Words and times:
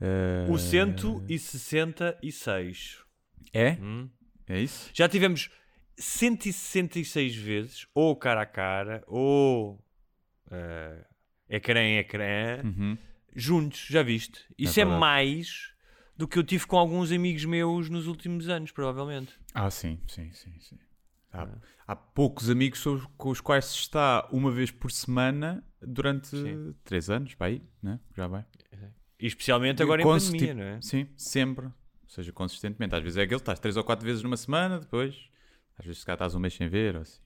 Eh, 0.00 0.46
O 0.48 0.56
166. 0.58 2.98
É? 3.52 3.72
Hum? 3.72 4.08
É 4.48 4.58
isso? 4.60 4.90
Já 4.94 5.08
tivemos 5.08 5.50
166 5.96 7.34
vezes, 7.36 7.86
ou 7.94 8.14
cara 8.16 8.42
a 8.42 8.46
cara, 8.46 9.02
ou 9.06 9.82
eh, 10.50 11.04
ecrã 11.48 11.80
em 11.82 11.98
ecrã, 11.98 12.62
Uhum. 12.64 12.96
juntos, 13.34 13.86
já 13.88 14.02
viste? 14.02 14.44
Isso 14.58 14.80
é, 14.80 14.84
verdade. 14.84 15.00
mais 15.00 15.72
do 16.16 16.26
que 16.28 16.38
eu 16.38 16.44
tive 16.44 16.66
com 16.66 16.76
alguns 16.78 17.10
amigos 17.12 17.44
meus 17.44 17.88
nos 17.90 18.06
últimos 18.06 18.48
anos, 18.48 18.70
provavelmente. 18.72 19.32
Ah, 19.54 19.70
sim, 19.70 20.00
sim, 20.06 20.32
sim. 20.32 20.52
sim. 20.60 20.78
Há, 21.32 21.46
há 21.86 21.94
poucos 21.96 22.50
amigos 22.50 22.82
com 23.16 23.30
os 23.30 23.40
quais 23.40 23.64
se 23.66 23.76
está 23.76 24.28
uma 24.32 24.50
vez 24.50 24.70
por 24.70 24.90
semana 24.90 25.64
durante 25.80 26.28
Sim. 26.28 26.74
três 26.84 27.08
anos, 27.08 27.34
aí, 27.38 27.62
né? 27.82 27.98
Já 28.16 28.26
vai. 28.26 28.44
E 29.20 29.26
especialmente 29.26 29.82
agora 29.82 30.02
em 30.02 30.04
pandemia, 30.04 30.38
tipo, 30.40 30.54
não 30.54 30.62
é? 30.64 30.80
Sim, 30.80 31.06
sempre. 31.16 31.66
Ou 31.66 31.72
seja, 32.08 32.32
consistentemente. 32.32 32.94
Às 32.94 33.02
vezes 33.02 33.16
é 33.18 33.22
aquele, 33.22 33.40
estás 33.40 33.58
três 33.60 33.76
ou 33.76 33.84
quatro 33.84 34.04
vezes 34.04 34.22
numa 34.22 34.36
semana, 34.36 34.78
depois, 34.80 35.14
às 35.78 35.84
vezes 35.84 36.00
se 36.00 36.06
cá 36.06 36.14
estás 36.14 36.34
um 36.34 36.40
mês 36.40 36.54
sem 36.54 36.68
ver, 36.68 36.96
ou 36.96 37.02
assim. 37.02 37.20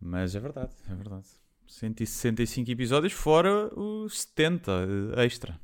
Mas 0.00 0.34
é 0.34 0.40
verdade, 0.40 0.72
é 0.90 0.94
verdade. 0.94 1.26
165 1.66 2.70
episódios, 2.70 3.12
fora 3.12 3.70
os 3.78 4.20
70 4.22 4.72
eh, 5.16 5.24
extra. 5.24 5.58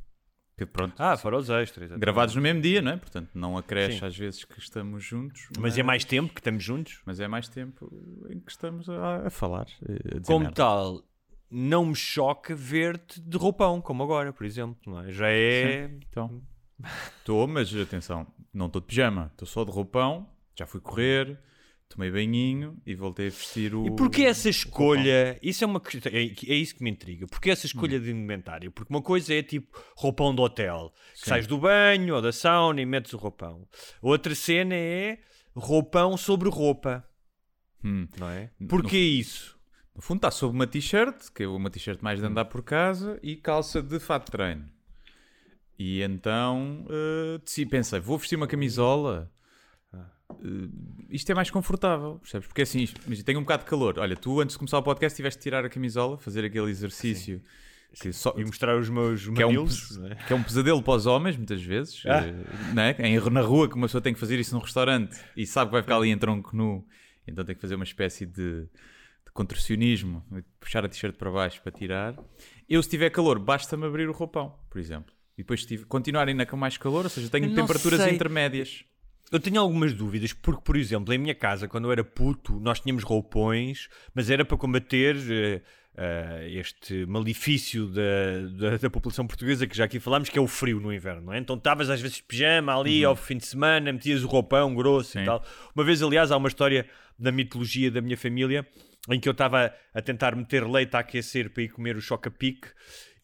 Que 0.57 0.65
pronto, 0.67 0.95
Ah, 0.99 1.17
fora 1.17 1.37
os 1.37 1.49
extras. 1.51 1.85
exatamente. 1.85 2.01
gravados 2.01 2.35
no 2.35 2.41
mesmo 2.43 2.61
dia, 2.61 2.81
não 2.83 2.93
é? 2.93 2.97
Portanto, 2.97 3.31
não 3.35 3.57
acresce 3.57 3.99
Sim. 4.01 4.07
às 4.07 4.17
vezes 4.17 4.45
que 4.45 4.59
estamos 4.59 5.05
juntos. 5.05 5.49
Mas 5.59 5.77
é 5.79 5.83
mais 5.85 6.05
tempo 6.05 6.33
que 6.35 6.41
estamos 6.41 6.65
juntos. 6.65 7.01
Mas 7.05 7.21
é 7.21 7.29
mais 7.29 7.49
tempo 7.49 7.89
em 8.31 8.41
que 8.41 8.51
estamos 8.51 8.89
a, 8.89 9.27
a 9.27 9.31
falar. 9.31 9.67
eh, 9.89 10.17
A 10.17 10.21
Como 10.27 10.41
merda. 10.41 10.55
tal, 10.57 11.05
não 11.51 11.87
me 11.87 11.95
choca 11.97 12.55
ver-te 12.55 13.21
de 13.21 13.37
roupão, 13.37 13.81
como 13.81 14.03
agora, 14.03 14.33
por 14.33 14.45
exemplo. 14.45 14.99
É? 15.01 15.13
Já 15.13 15.29
é. 15.31 15.85
Então, 16.09 16.43
estou, 17.19 17.47
mas 17.47 17.75
atenção, 17.75 18.27
não 18.53 18.67
estou 18.67 18.81
de 18.81 18.87
pijama, 18.87 19.31
estou 19.33 19.47
só 19.47 19.65
de 19.65 19.71
roupão, 19.71 20.29
já 20.55 20.67
fui 20.67 20.81
correr, 20.81 21.39
tomei 21.89 22.11
banhinho 22.11 22.77
e 22.85 22.95
voltei 22.95 23.29
a 23.29 23.31
vestir 23.31 23.75
o. 23.75 23.87
E 23.87 23.97
porquê 23.97 24.25
essa 24.25 24.49
escolha? 24.49 25.39
Isso 25.43 25.65
é 25.65 25.67
uma 25.67 25.81
questão. 25.81 26.13
É, 26.13 26.19
é 26.23 26.55
isso 26.55 26.75
que 26.77 26.83
me 26.85 26.91
intriga. 26.91 27.27
Porquê 27.27 27.51
essa 27.51 27.67
escolha 27.67 27.99
de 27.99 28.11
indumentário? 28.11 28.71
Porque 28.71 28.93
uma 28.93 29.01
coisa 29.03 29.33
é 29.35 29.43
tipo 29.43 29.83
roupão 29.97 30.35
do 30.35 30.43
hotel, 30.43 30.93
que 31.15 31.21
Sim. 31.21 31.27
sais 31.31 31.47
do 31.47 31.59
banho 31.59 32.15
ou 32.15 32.23
da 32.23 32.33
sauna 32.33 32.81
e 32.81 32.87
metes 32.87 33.13
o 33.15 33.17
roupão. 33.17 33.67
Outra 34.03 34.35
cena 34.35 34.75
é 34.75 35.19
roupão 35.57 36.17
sobre 36.17 36.49
roupa? 36.51 37.05
Hum. 37.83 38.07
não 38.19 38.29
é? 38.29 38.51
No- 38.59 38.69
Porquê 38.69 38.99
isso? 38.99 39.58
No 39.99 40.03
fundo 40.03 40.19
está 40.19 40.31
sob 40.31 40.55
uma 40.55 40.65
t-shirt, 40.65 41.29
que 41.35 41.43
é 41.43 41.49
uma 41.49 41.69
t-shirt 41.69 42.01
mais 42.01 42.21
de 42.21 42.25
andar 42.27 42.45
por 42.45 42.63
casa, 42.63 43.19
e 43.21 43.35
calça 43.35 43.83
de 43.83 43.99
fato 43.99 44.27
de 44.27 44.31
treino. 44.31 44.65
E 45.77 46.03
então 46.03 46.87
decidi, 47.45 47.69
pensei, 47.69 47.99
vou 47.99 48.17
vestir 48.17 48.37
uma 48.37 48.47
camisola. 48.47 49.29
Eh, 49.93 50.69
isto 51.11 51.33
é 51.33 51.35
mais 51.35 51.51
confortável, 51.51 52.21
percebes? 52.21 52.47
Porque 52.47 52.63
assim, 52.63 52.83
isto- 52.83 53.01
mas 53.09 53.21
tenho 53.25 53.41
um 53.41 53.43
bocado 53.43 53.65
de 53.65 53.71
calor. 53.71 53.99
Olha, 53.99 54.15
tu 54.15 54.41
antes 54.41 54.55
de 54.55 54.59
começar 54.61 54.79
o 54.79 54.83
podcast 54.85 55.17
tiveste 55.17 55.41
de 55.41 55.43
tirar 55.43 55.65
a 55.65 55.69
camisola, 55.69 56.17
fazer 56.17 56.45
aquele 56.45 56.71
exercício 56.71 57.43
só, 58.13 58.35
E 58.39 58.45
mostrar 58.45 58.79
os 58.79 58.89
meus 58.89 59.27
que 59.29 59.43
é, 59.43 59.47
um, 59.47 59.49
mamilos, 59.49 59.81
pes- 59.89 59.97
não 59.97 60.07
é? 60.07 60.15
que 60.15 60.33
é 60.33 60.37
um 60.37 60.43
pesadelo 60.45 60.81
para 60.81 60.95
os 60.95 61.07
homens, 61.07 61.37
muitas 61.37 61.61
vezes. 61.61 62.05
Ah. 62.07 62.23
é? 62.25 63.09
Em- 63.09 63.19
na 63.31 63.41
rua, 63.41 63.69
que 63.69 63.75
uma 63.75 63.89
pessoa 63.89 64.01
tem 64.01 64.15
que 64.15 64.21
fazer 64.21 64.39
isso 64.39 64.55
num 64.55 64.61
restaurante 64.61 65.19
e 65.37 65.45
sabe 65.45 65.71
que 65.71 65.73
vai 65.73 65.83
ficar 65.83 65.97
ali 65.97 66.11
em 66.11 66.17
tronco 66.19 66.57
nu, 66.57 66.87
então 67.27 67.45
tem 67.45 67.57
que 67.57 67.61
fazer 67.61 67.75
uma 67.75 67.83
espécie 67.85 68.25
de 68.27 68.69
contorcionismo, 69.39 70.25
puxar 70.59 70.85
a 70.85 70.89
t-shirt 70.89 71.15
para 71.17 71.31
baixo 71.31 71.63
para 71.63 71.71
tirar. 71.71 72.15
Eu, 72.69 72.83
se 72.83 72.89
tiver 72.89 73.09
calor, 73.11 73.39
basta-me 73.39 73.87
abrir 73.87 74.09
o 74.09 74.13
roupão, 74.13 74.59
por 74.69 74.81
exemplo. 74.81 75.13
E 75.37 75.43
depois, 75.43 75.61
se 75.63 75.69
tive- 75.69 75.85
continuar 75.85 76.27
ainda 76.27 76.45
com 76.45 76.57
mais 76.57 76.77
calor, 76.77 77.05
ou 77.05 77.09
seja, 77.09 77.31
tenho 77.31 77.55
temperaturas 77.55 78.01
sei. 78.01 78.15
intermédias. 78.15 78.85
Eu 79.31 79.39
tenho 79.39 79.61
algumas 79.61 79.95
dúvidas, 79.95 80.33
porque, 80.33 80.63
por 80.65 80.77
exemplo, 80.77 81.15
em 81.15 81.19
minha 81.19 81.37
casa, 81.37 81.69
quando 81.69 81.85
eu 81.85 81.93
era 81.93 82.03
puto, 82.03 82.59
nós 82.59 82.81
tínhamos 82.81 83.05
roupões, 83.05 83.89
mas 84.13 84.29
era 84.29 84.45
para 84.45 84.57
combater 84.57 85.15
eh, 85.31 85.63
eh, 85.97 86.49
este 86.55 87.07
malefício 87.07 87.87
da, 87.87 88.01
da, 88.59 88.77
da 88.79 88.91
população 88.91 89.25
portuguesa, 89.25 89.69
que 89.69 89.77
já 89.77 89.85
aqui 89.85 90.01
falámos, 90.01 90.29
que 90.31 90.39
é 90.39 90.43
o 90.43 90.49
frio 90.49 90.81
no 90.81 90.93
inverno, 90.93 91.27
não 91.27 91.33
é? 91.33 91.39
Então 91.39 91.55
estavas 91.57 91.89
às 91.91 92.01
vezes 92.01 92.17
de 92.17 92.23
pijama 92.25 92.77
ali 92.77 93.05
ao 93.05 93.15
fim 93.15 93.37
de 93.37 93.47
semana, 93.47 93.93
metias 93.93 94.25
o 94.25 94.27
roupão 94.27 94.75
grosso 94.75 95.13
Sim. 95.13 95.21
e 95.23 95.25
tal. 95.27 95.45
Uma 95.77 95.85
vez, 95.85 96.03
aliás, 96.03 96.33
há 96.33 96.37
uma 96.37 96.49
história 96.49 96.89
da 97.19 97.31
mitologia 97.31 97.91
da 97.91 98.01
minha 98.01 98.17
família 98.17 98.67
em 99.11 99.19
que 99.21 99.29
eu 99.29 99.33
estava 99.33 99.73
a 99.95 100.03
tentar 100.03 100.35
meter 100.37 100.67
leite 100.67 100.95
a 100.97 101.01
aquecer 101.01 101.51
para 101.51 101.63
ir 101.63 101.69
comer 101.69 101.97
o 101.97 102.01
choca-pique 102.01 102.69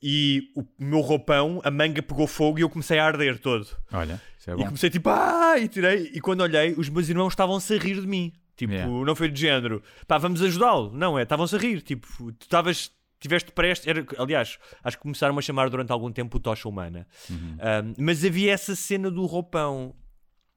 e 0.02 0.50
o 0.54 0.64
meu 0.78 1.00
roupão, 1.00 1.60
a 1.64 1.70
manga 1.70 2.02
pegou 2.02 2.26
fogo 2.26 2.58
e 2.58 2.62
eu 2.62 2.68
comecei 2.68 2.98
a 2.98 3.06
arder 3.06 3.38
todo. 3.38 3.66
Olha, 3.92 4.20
isso 4.38 4.50
é 4.50 4.52
E 4.52 4.56
bom. 4.56 4.64
comecei 4.66 4.90
tipo, 4.90 5.08
ah, 5.08 5.54
e 5.58 5.66
tirei. 5.68 6.10
E 6.14 6.20
quando 6.20 6.42
olhei, 6.42 6.74
os 6.76 6.88
meus 6.88 7.08
irmãos 7.08 7.28
estavam-se 7.32 7.74
a 7.74 7.78
rir 7.78 8.00
de 8.00 8.06
mim. 8.06 8.32
Tipo, 8.56 8.72
Yeah. 8.72 9.04
não 9.04 9.16
foi 9.16 9.28
de 9.28 9.40
género, 9.40 9.82
pá, 10.06 10.16
vamos 10.18 10.40
ajudá-lo. 10.42 10.92
Não, 10.92 11.18
é, 11.18 11.22
estavam-se 11.22 11.56
a 11.56 11.58
rir. 11.58 11.80
Tipo, 11.82 12.06
tu 12.32 12.42
estavas, 12.42 12.92
tiveste 13.18 13.50
prestes. 13.50 13.88
Era, 13.88 14.04
aliás, 14.18 14.58
acho 14.84 14.96
que 14.96 15.02
começaram 15.02 15.36
a 15.36 15.42
chamar 15.42 15.68
durante 15.70 15.90
algum 15.90 16.12
tempo 16.12 16.36
o 16.36 16.40
Tocha 16.40 16.68
Humana. 16.68 17.06
Uhum. 17.28 17.36
Um, 17.56 17.94
mas 17.98 18.24
havia 18.24 18.52
essa 18.52 18.76
cena 18.76 19.10
do 19.10 19.24
roupão. 19.26 19.94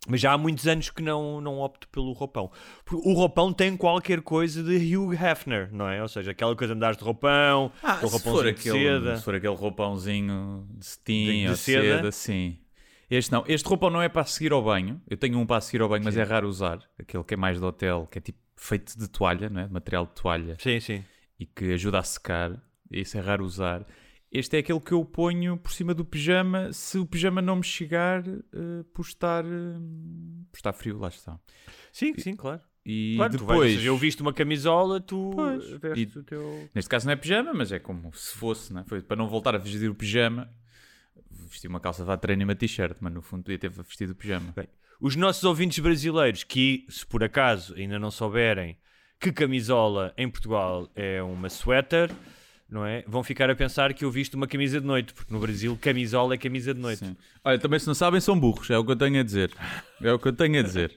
Mas 0.07 0.21
já 0.21 0.31
há 0.33 0.37
muitos 0.37 0.65
anos 0.67 0.89
que 0.89 1.01
não, 1.03 1.41
não 1.41 1.59
opto 1.59 1.87
pelo 1.89 2.13
roupão. 2.13 2.49
Porque 2.85 3.07
o 3.09 3.13
roupão 3.13 3.51
tem 3.51 3.75
qualquer 3.75 4.21
coisa 4.21 4.63
de 4.63 4.95
Hugh 4.95 5.13
Hefner, 5.13 5.69
não 5.71 5.87
é? 5.89 6.01
Ou 6.01 6.07
seja, 6.07 6.31
aquela 6.31 6.55
coisa 6.55 6.73
de 6.73 6.77
andares 6.77 6.97
de 6.97 7.03
roupão, 7.03 7.71
Ah, 7.83 7.93
roupãozinho 7.93 8.21
for, 8.33 8.43
de 8.43 8.49
aquele, 8.51 8.79
seda. 8.79 9.17
se 9.17 9.23
for 9.23 9.35
aquele 9.35 9.55
roupãozinho 9.55 10.67
de 10.77 10.85
cetim 10.85 11.25
De- 11.25 11.47
de 11.47 11.57
seda. 11.57 11.81
seda, 11.97 12.11
sim. 12.11 12.57
Este 13.09 13.31
não. 13.31 13.43
Este 13.47 13.67
roupão 13.67 13.89
não 13.89 14.01
é 14.01 14.09
para 14.09 14.25
seguir 14.25 14.51
ao 14.51 14.61
banho. 14.63 15.01
Eu 15.09 15.15
tenho 15.17 15.37
um 15.39 15.45
para 15.45 15.61
seguir 15.61 15.81
ao 15.81 15.89
banho, 15.89 16.03
mas 16.03 16.17
é 16.17 16.23
raro 16.23 16.47
usar. 16.47 16.79
Aquele 16.99 17.23
que 17.23 17.33
é 17.33 17.37
mais 17.37 17.57
de 17.59 17.63
hotel, 17.65 18.07
que 18.11 18.17
é 18.17 18.21
tipo 18.21 18.39
feito 18.55 18.97
de 18.97 19.07
toalha, 19.07 19.49
não 19.49 19.61
é? 19.61 19.67
Material 19.67 20.05
de 20.05 20.11
toalha 20.13 20.57
Sim, 20.59 20.79
sim. 20.79 21.03
e 21.39 21.45
que 21.45 21.71
ajuda 21.73 21.99
a 21.99 22.03
secar. 22.03 22.51
Esse 22.91 23.17
é 23.17 23.21
raro 23.21 23.45
usar. 23.45 23.85
Este 24.31 24.57
é 24.57 24.59
aquele 24.59 24.79
que 24.81 24.91
eu 24.91 25.03
ponho 25.05 25.57
por 25.57 25.71
cima 25.71 25.93
do 25.93 26.03
pijama 26.03 26.73
se 26.73 26.97
o 26.99 27.05
pijama 27.05 27.41
não 27.41 27.55
me 27.57 27.63
chegar 27.63 28.27
eh, 28.27 28.83
por, 28.93 29.03
estar, 29.05 29.45
eh, 29.45 29.79
por 30.51 30.57
estar 30.57 30.73
frio. 30.73 30.97
Lá 30.97 31.07
está. 31.07 31.39
Sim, 31.93 32.13
sim, 32.17 32.35
claro. 32.35 32.61
E 32.85 33.15
Claro, 33.17 33.31
vais, 33.31 33.41
depois. 33.47 33.73
seja, 33.73 33.87
eu 33.87 33.97
visto 33.97 34.21
uma 34.21 34.33
camisola, 34.33 34.99
tu 34.99 35.31
Pois. 35.33 35.63
E- 35.97 36.17
o 36.19 36.23
teu. 36.23 36.69
Neste 36.75 36.89
caso 36.89 37.05
não 37.05 37.13
é 37.13 37.15
pijama, 37.15 37.53
mas 37.53 37.71
é 37.71 37.79
como 37.79 38.13
se 38.13 38.35
fosse, 38.37 38.73
não 38.73 38.81
é? 38.81 38.83
Foi 38.85 39.01
para 39.01 39.15
não 39.17 39.27
voltar 39.27 39.55
a 39.55 39.57
vestir 39.57 39.89
o 39.89 39.95
pijama, 39.95 40.49
vesti 41.29 41.67
uma 41.67 41.79
calça 41.79 42.03
de 42.05 42.17
treino 42.17 42.41
e 42.43 42.45
uma 42.45 42.55
t-shirt, 42.55 42.97
mas 43.01 43.13
no 43.13 43.21
fundo 43.21 43.43
podia 43.43 43.57
ter 43.59 43.69
vestido 43.69 44.11
o 44.11 44.15
pijama. 44.15 44.53
Os 44.99 45.15
nossos 45.15 45.43
ouvintes 45.43 45.79
brasileiros, 45.79 46.43
que 46.43 46.85
se 46.89 47.05
por 47.05 47.23
acaso 47.23 47.73
ainda 47.75 47.97
não 47.99 48.09
souberem 48.11 48.77
que 49.19 49.31
camisola 49.31 50.13
em 50.17 50.29
Portugal 50.29 50.89
é 50.95 51.21
uma 51.23 51.49
sweater, 51.49 52.09
não 52.69 52.85
é? 52.85 53.03
Vão 53.07 53.23
ficar 53.23 53.49
a 53.49 53.55
pensar 53.55 53.93
que 53.93 54.03
eu 54.03 54.11
visto 54.11 54.33
uma 54.33 54.47
camisa 54.47 54.79
de 54.79 54.85
noite, 54.85 55.13
porque 55.13 55.33
no 55.33 55.39
Brasil 55.39 55.77
camisola 55.81 56.33
é 56.35 56.37
camisa 56.37 56.73
de 56.73 56.79
noite. 56.79 56.99
Sim. 56.99 57.15
Olha, 57.43 57.57
também 57.57 57.79
se 57.79 57.87
não 57.87 57.93
sabem, 57.93 58.19
são 58.19 58.39
burros, 58.39 58.69
é 58.69 58.77
o 58.77 58.83
que 58.83 58.91
eu 58.91 58.95
tenho 58.95 59.19
a 59.19 59.23
dizer. 59.23 59.51
É 60.01 60.11
o 60.11 60.19
que 60.19 60.27
eu 60.27 60.33
tenho 60.33 60.59
a 60.59 60.63
dizer. 60.63 60.93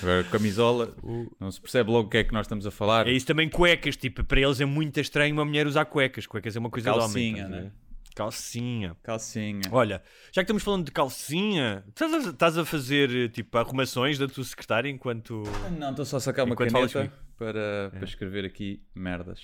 Agora, 0.00 0.24
camisola, 0.24 0.94
não 1.38 1.50
se 1.50 1.60
percebe 1.60 1.90
logo 1.90 2.06
o 2.06 2.10
que 2.10 2.18
é 2.18 2.24
que 2.24 2.32
nós 2.32 2.46
estamos 2.46 2.66
a 2.66 2.70
falar. 2.70 3.06
É 3.06 3.12
isso 3.12 3.26
também 3.26 3.48
cuecas, 3.48 3.96
tipo, 3.96 4.24
para 4.24 4.40
eles 4.40 4.60
é 4.60 4.64
muito 4.64 4.98
estranho 4.98 5.34
uma 5.34 5.44
mulher 5.44 5.66
usar 5.66 5.84
cuecas. 5.84 6.26
Cuecas 6.26 6.56
é 6.56 6.58
uma 6.58 6.70
coisa 6.70 6.90
de 6.90 6.98
homem. 6.98 7.34
Calcinha, 7.34 7.44
a 7.44 7.48
ver? 7.48 7.62
né? 7.62 7.72
Calcinha. 8.14 8.96
Calcinha. 9.02 9.62
Olha, 9.70 10.02
já 10.26 10.42
que 10.42 10.44
estamos 10.44 10.62
falando 10.62 10.84
de 10.84 10.92
calcinha, 10.92 11.84
estás 11.88 12.12
a, 12.12 12.30
estás 12.30 12.58
a 12.58 12.64
fazer 12.64 13.30
tipo 13.30 13.56
arrumações 13.56 14.18
da 14.18 14.28
tua 14.28 14.44
secretária 14.44 14.88
enquanto. 14.88 15.42
Não, 15.78 15.90
estou 15.90 16.04
só 16.04 16.18
a 16.18 16.20
sacar 16.20 16.44
uma 16.44 16.54
Enquanto 16.54 16.72
caneta 16.72 17.12
para, 17.38 17.90
para 17.90 18.04
escrever 18.04 18.44
aqui 18.44 18.82
merdas. 18.94 19.40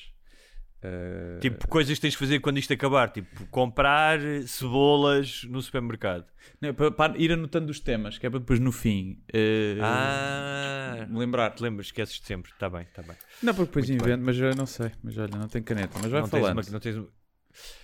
Uh, 0.81 1.41
Tipo, 1.41 1.67
coisas 1.67 1.95
que 1.97 2.01
tens 2.03 2.13
de 2.13 2.17
fazer 2.19 2.39
quando 2.39 2.59
isto 2.59 2.73
acabar, 2.73 3.11
tipo, 3.11 3.47
comprar 3.47 4.21
cebolas 4.47 5.43
no 5.49 5.61
supermercado. 5.61 6.25
não, 6.61 6.73
para, 6.73 6.91
para 6.93 7.19
ir 7.19 7.33
anotando 7.33 7.71
os 7.71 7.81
temas, 7.81 8.17
que 8.17 8.27
é 8.27 8.31
para 8.31 8.39
depois 8.39 8.61
no 8.61 8.71
fim 8.71 9.19
uh, 9.35 9.83
Ah, 9.83 11.07
me 11.09 11.19
lembrar. 11.19 11.51
te 11.51 11.63
lembras, 11.63 11.87
esqueces 11.87 12.21
de 12.21 12.27
sempre. 12.27 12.53
Está 12.53 12.71
bem, 12.71 12.83
está 12.83 13.03
bem. 13.03 13.17
Não, 13.43 13.55
porque 13.55 13.67
depois 13.71 13.89
Muito 13.91 14.05
invento, 14.05 14.25
mas 14.25 14.39
eu 14.39 14.55
não 14.55 14.67
sei. 14.67 14.93
Mas 15.03 15.19
olha, 15.19 15.37
não 15.37 15.49
tenho 15.49 15.65
caneta. 15.65 15.99
Mas 16.01 16.11
vai 16.13 16.21
não 16.21 16.29
tens 16.29 16.41
falando. 16.41 16.59
uma- 16.59 16.73
não 16.73 16.81
tens 16.81 16.97
uma- 16.97 17.09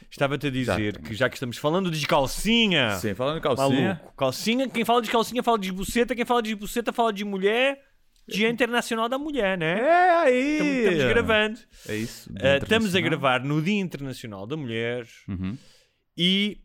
Estava-te 0.09 0.47
a 0.47 0.51
dizer 0.51 0.95
Já. 0.95 1.01
que 1.01 1.15
já 1.15 1.29
que 1.29 1.35
estamos 1.35 1.57
falando 1.59 1.91
de 1.91 2.07
calcinha, 2.07 2.91
Sim, 2.99 3.13
falando 3.15 3.37
de 3.37 3.41
calcinha. 3.41 3.95
maluco, 3.95 4.15
calcinha, 4.17 4.69
quem 4.69 4.85
fala 4.85 5.03
de 5.03 5.11
calcinha 5.11 5.43
fala 5.43 5.59
de 5.59 5.67
esbuceta, 5.69 6.15
quem 6.15 6.25
fala 6.25 6.41
de 6.43 6.51
esbuceta 6.51 6.93
fala 6.93 7.13
de 7.13 7.25
mulher, 7.25 7.81
Dia 8.29 8.49
Internacional 8.49 9.09
da 9.09 9.19
Mulher, 9.19 9.59
né? 9.59 9.81
É 9.81 10.11
aí! 10.17 10.53
Estamos, 10.53 10.77
estamos 10.93 11.05
gravando. 11.13 11.59
É 11.89 11.97
isso. 11.97 12.31
Uh, 12.31 12.63
estamos 12.63 12.95
a 12.95 13.01
gravar 13.01 13.45
no 13.45 13.61
Dia 13.63 13.81
Internacional 13.81 14.47
da 14.47 14.57
Mulher 14.57 15.07
Uhum. 15.29 15.57
e 16.17 16.59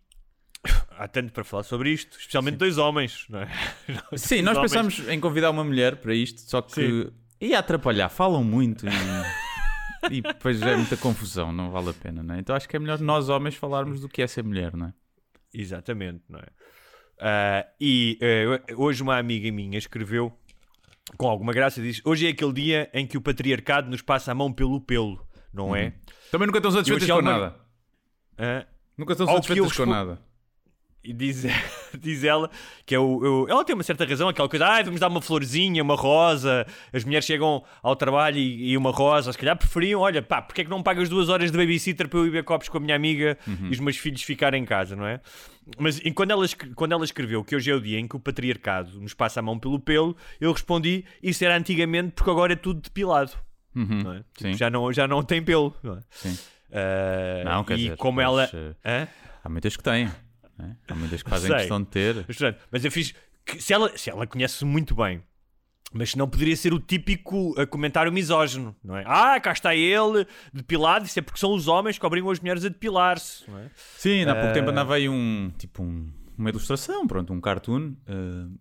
há 0.91 1.07
tanto 1.07 1.31
para 1.33 1.43
falar 1.43 1.63
sobre 1.63 1.91
isto, 1.91 2.17
especialmente 2.17 2.57
dois 2.57 2.77
homens, 2.77 3.25
não 3.29 3.39
é? 3.41 3.47
Sim, 4.17 4.41
nós 4.41 4.57
homens. 4.57 4.71
pensámos 4.71 5.09
em 5.09 5.19
convidar 5.19 5.49
uma 5.49 5.63
mulher 5.63 5.97
para 5.97 6.13
isto, 6.13 6.41
só 6.41 6.61
que 6.61 6.73
Sim. 6.73 7.11
ia 7.41 7.59
atrapalhar, 7.59 8.09
falam 8.09 8.43
muito 8.43 8.85
e, 8.85 10.17
e 10.17 10.21
depois 10.21 10.61
é 10.61 10.75
muita 10.75 10.95
confusão, 10.97 11.51
não 11.51 11.71
vale 11.71 11.89
a 11.89 11.93
pena, 11.93 12.23
não 12.23 12.35
é? 12.35 12.39
Então 12.39 12.55
acho 12.55 12.67
que 12.69 12.75
é 12.75 12.79
melhor 12.79 12.99
nós 12.99 13.27
homens 13.29 13.55
falarmos 13.55 13.99
do 14.01 14.07
que 14.09 14.21
é 14.21 14.27
ser 14.27 14.43
mulher, 14.43 14.75
não 14.75 14.87
é? 14.87 14.93
Exatamente, 15.53 16.23
não 16.29 16.39
é? 16.39 16.45
Ah, 17.21 17.65
e 17.81 18.17
eh, 18.21 18.61
hoje 18.77 19.03
uma 19.03 19.17
amiga 19.17 19.51
minha 19.51 19.77
escreveu 19.77 20.31
com 21.17 21.27
alguma 21.27 21.51
graça, 21.53 21.81
diz 21.81 22.01
hoje 22.05 22.27
é 22.27 22.29
aquele 22.29 22.53
dia 22.53 22.89
em 22.93 23.05
que 23.07 23.17
o 23.17 23.21
patriarcado 23.21 23.89
nos 23.89 24.01
passa 24.01 24.31
a 24.31 24.35
mão 24.35 24.51
pelo 24.51 24.79
pelo, 24.81 25.25
não 25.53 25.75
é? 25.75 25.93
Também 26.31 26.45
nunca 26.47 26.59
estão 26.59 26.71
satisfeitas 26.71 27.07
Eu 27.07 27.15
com 27.15 27.19
alguma- 27.27 27.39
nada. 27.39 27.59
Ah, 28.37 28.65
Nunca 28.97 29.13
estão 29.13 29.25
eu 29.27 29.33
com 29.75 29.85
nada. 29.85 30.21
E 31.01 31.13
diz, 31.13 31.45
diz 31.97 32.23
ela 32.25 32.49
que 32.85 32.93
é 32.93 32.99
o, 32.99 33.47
ela 33.47 33.63
tem 33.63 33.73
uma 33.73 33.83
certa 33.83 34.05
razão, 34.05 34.27
aquela 34.27 34.49
coisa, 34.49 34.65
ah, 34.67 34.83
vamos 34.83 34.99
dar 34.99 35.07
uma 35.07 35.21
florzinha, 35.21 35.81
uma 35.81 35.95
rosa, 35.95 36.65
as 36.91 37.05
mulheres 37.05 37.25
chegam 37.25 37.63
ao 37.81 37.95
trabalho 37.95 38.37
e, 38.37 38.71
e 38.71 38.77
uma 38.77 38.91
rosa, 38.91 39.31
se 39.31 39.37
calhar 39.37 39.55
preferiam, 39.57 40.01
olha, 40.01 40.21
pá, 40.21 40.41
porque 40.41 40.59
é 40.61 40.63
que 40.65 40.69
não 40.69 40.83
pagas 40.83 41.07
duas 41.07 41.29
horas 41.29 41.51
de 41.51 41.57
babysitter 41.57 42.09
para 42.09 42.19
eu 42.19 42.23
ir 42.25 42.31
beber 42.31 42.43
copos 42.43 42.67
com 42.67 42.77
a 42.77 42.81
minha 42.81 42.95
amiga 42.95 43.37
e 43.47 43.71
os 43.71 43.79
meus 43.79 43.95
filhos 43.95 44.21
ficarem 44.23 44.61
em 44.61 44.65
casa, 44.65 44.93
não 44.95 45.05
é? 45.05 45.21
Mas 45.77 45.99
e 45.99 46.11
quando, 46.11 46.31
ela, 46.31 46.45
quando 46.75 46.91
ela 46.91 47.05
escreveu 47.05 47.43
que 47.45 47.55
hoje 47.55 47.71
é 47.71 47.75
o 47.75 47.79
dia 47.79 47.97
em 47.99 48.05
que 48.07 48.15
o 48.17 48.19
patriarcado 48.19 48.99
nos 48.99 49.13
passa 49.13 49.39
a 49.39 49.43
mão 49.43 49.57
pelo 49.57 49.79
pelo, 49.79 50.17
eu 50.41 50.51
respondi, 50.51 51.05
isso 51.23 51.45
era 51.45 51.55
antigamente 51.55 52.11
porque 52.11 52.29
agora 52.29 52.53
é 52.53 52.55
tudo 52.57 52.81
depilado, 52.81 53.31
Uhum. 53.75 54.03
não 54.03 54.13
é? 54.13 54.23
Tipo, 54.35 54.57
já, 54.57 54.69
não, 54.69 54.91
já 54.91 55.07
não 55.07 55.23
tem 55.23 55.41
pelo, 55.41 55.73
não 55.81 55.93
é? 55.95 55.99
Sim. 56.09 56.37
Ah, 56.73 57.43
Não, 57.45 57.63
quer 57.63 57.75
e 57.75 57.77
dizer, 57.83 57.97
como 57.97 58.17
mas, 58.17 58.25
ela... 58.25 58.49
Hã? 58.85 59.07
Há 59.43 59.47
muitas 59.49 59.77
que 59.77 59.83
têm. 59.83 60.09
É? 60.65 60.75
Há 60.87 60.95
muitas 60.95 61.23
que 61.23 61.29
fazem 61.29 61.47
Sei. 61.49 61.57
questão 61.59 61.81
de 61.81 61.87
ter. 61.87 62.25
Mas, 62.71 62.83
eu 62.85 62.91
fiz. 62.91 63.13
que 63.45 63.61
se, 63.61 63.73
ela, 63.73 63.95
se 63.97 64.09
ela 64.09 64.25
conhece 64.27 64.63
muito 64.65 64.93
bem, 64.95 65.21
mas 65.91 66.13
não 66.15 66.29
poderia 66.29 66.55
ser 66.55 66.73
o 66.73 66.79
típico 66.79 67.59
uh, 67.59 67.65
comentário 67.67 68.11
misógino, 68.11 68.75
não 68.83 68.95
é? 68.95 69.03
Ah, 69.07 69.39
cá 69.39 69.51
está 69.51 69.73
ele, 69.75 70.25
depilado, 70.53 71.05
isso 71.05 71.17
é 71.17 71.21
porque 71.21 71.39
são 71.39 71.53
os 71.53 71.67
homens 71.67 71.97
que 71.97 72.05
obrigam 72.05 72.29
as 72.29 72.39
mulheres 72.39 72.63
a 72.63 72.69
depilar-se, 72.69 73.43
é? 73.49 73.69
Sim, 73.97 74.21
há 74.25 74.33
pouco 74.35 74.49
Eh, 74.49 74.53
tempo 74.53 74.69
andava 74.69 74.93
aí 74.95 75.09
um 75.09 75.51
tipo 75.57 75.81
um- 75.81 76.11
uma 76.37 76.49
ilustração, 76.49 77.05
pronto, 77.07 77.33
um 77.33 77.41
cartoon 77.41 77.95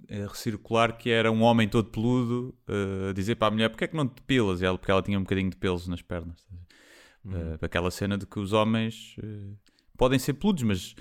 eh, 0.09 0.25
a 0.25 0.29
recircular 0.29 0.97
que 0.97 1.11
era 1.11 1.31
um 1.31 1.43
homem 1.43 1.69
todo 1.69 1.91
peludo 1.91 2.53
eh, 2.67 3.11
a 3.11 3.13
dizer 3.13 3.37
para 3.37 3.49
a 3.49 3.51
mulher 3.53 3.69
porque 3.69 3.85
é 3.85 3.87
que 3.87 3.95
não 3.97 4.09
te 4.09 4.17
depilas? 4.17 4.61
E 4.63 4.65
ela, 4.65 4.77
porque 4.79 4.91
ela 4.91 5.03
tinha 5.03 5.17
um 5.19 5.23
bocadinho 5.23 5.51
de 5.51 5.57
pelos 5.57 5.87
nas 5.87 6.01
pernas. 6.03 6.45
Eh, 7.31 7.59
aquela 7.61 7.91
cena 7.91 8.17
de 8.17 8.25
que 8.27 8.39
os 8.41 8.53
homens 8.55 9.15
eh, 9.23 9.51
podem 9.99 10.19
ser 10.19 10.33
peludos, 10.33 10.63
mas 10.63 10.95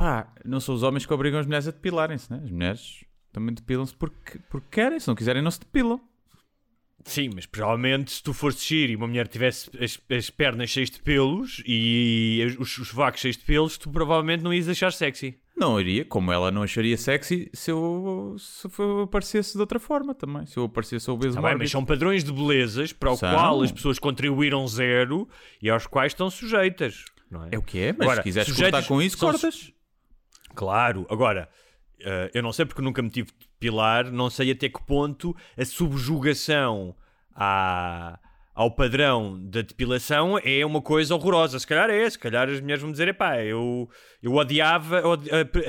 pá, 0.00 0.32
não 0.46 0.58
são 0.60 0.74
os 0.74 0.82
homens 0.82 1.04
que 1.04 1.12
obrigam 1.12 1.38
as 1.38 1.44
mulheres 1.44 1.68
a 1.68 1.70
depilarem-se, 1.70 2.32
né? 2.32 2.40
As 2.42 2.50
mulheres 2.50 3.04
também 3.30 3.54
depilam-se 3.54 3.94
porque, 3.94 4.38
porque 4.48 4.66
querem, 4.70 4.98
se 4.98 5.06
não 5.06 5.14
quiserem, 5.14 5.42
não 5.42 5.50
se 5.50 5.60
depilam. 5.60 6.00
Sim, 7.04 7.30
mas 7.34 7.44
provavelmente 7.44 8.10
se 8.10 8.22
tu 8.22 8.32
fosses 8.32 8.62
xir 8.62 8.90
e 8.90 8.96
uma 8.96 9.06
mulher 9.06 9.28
tivesse 9.28 9.70
as, 9.78 10.00
as 10.10 10.30
pernas 10.30 10.70
cheias 10.70 10.90
de 10.90 11.00
pelos 11.02 11.62
e 11.66 12.56
os, 12.58 12.78
os 12.78 12.90
vacos 12.90 13.20
cheios 13.20 13.36
de 13.36 13.44
pelos, 13.44 13.76
tu 13.76 13.90
provavelmente 13.90 14.42
não 14.42 14.52
ias 14.54 14.68
achar 14.68 14.90
sexy. 14.90 15.38
Não 15.56 15.78
iria, 15.78 16.04
como 16.06 16.32
ela 16.32 16.50
não 16.50 16.62
acharia 16.62 16.96
sexy 16.96 17.50
se 17.52 17.70
eu, 17.70 18.36
se 18.38 18.68
eu 18.78 19.02
aparecesse 19.02 19.54
de 19.54 19.60
outra 19.60 19.78
forma 19.78 20.14
também. 20.14 20.46
Se 20.46 20.56
eu 20.56 20.64
aparecesse 20.64 21.10
obeso 21.10 21.34
Tá 21.36 21.42
bem, 21.42 21.56
mas 21.56 21.70
são 21.70 21.84
padrões 21.84 22.24
de 22.24 22.32
belezas 22.32 22.92
para 22.92 23.12
o 23.12 23.16
São. 23.16 23.34
qual 23.34 23.62
as 23.62 23.70
pessoas 23.70 23.98
contribuíram 23.98 24.66
zero 24.66 25.28
e 25.60 25.68
aos 25.68 25.86
quais 25.86 26.12
estão 26.12 26.30
sujeitas. 26.30 27.04
É? 27.50 27.56
É 27.56 27.58
o 27.58 27.62
que 27.62 27.78
é, 27.78 27.92
mas 27.92 28.02
Agora, 28.02 28.16
se 28.16 28.22
quiseres 28.22 28.56
cortar 28.56 28.86
com 28.86 29.02
isso, 29.02 29.18
cortas. 29.18 29.72
Claro, 30.54 31.06
agora, 31.08 31.48
eh, 32.00 32.30
eu 32.34 32.42
não 32.42 32.52
sei 32.52 32.64
porque 32.64 32.82
nunca 32.82 33.00
me 33.02 33.10
tive 33.10 33.28
de 33.32 33.38
depilar, 33.46 34.10
não 34.10 34.28
sei 34.30 34.50
até 34.50 34.68
que 34.68 34.82
ponto 34.84 35.34
a 35.56 35.64
subjugação 35.64 36.94
à- 37.34 38.18
ao 38.54 38.70
padrão 38.74 39.38
da 39.48 39.62
depilação 39.62 40.38
é 40.42 40.64
uma 40.66 40.82
coisa 40.82 41.14
horrorosa. 41.14 41.58
Se 41.58 41.66
calhar 41.66 41.88
é, 41.88 42.08
se 42.10 42.18
calhar 42.18 42.48
as 42.48 42.60
mulheres 42.60 42.82
vão 42.82 42.90
dizer, 42.92 43.08
epá, 43.08 43.42
eu, 43.42 43.88
eu 44.22 44.34
odiava, 44.34 45.00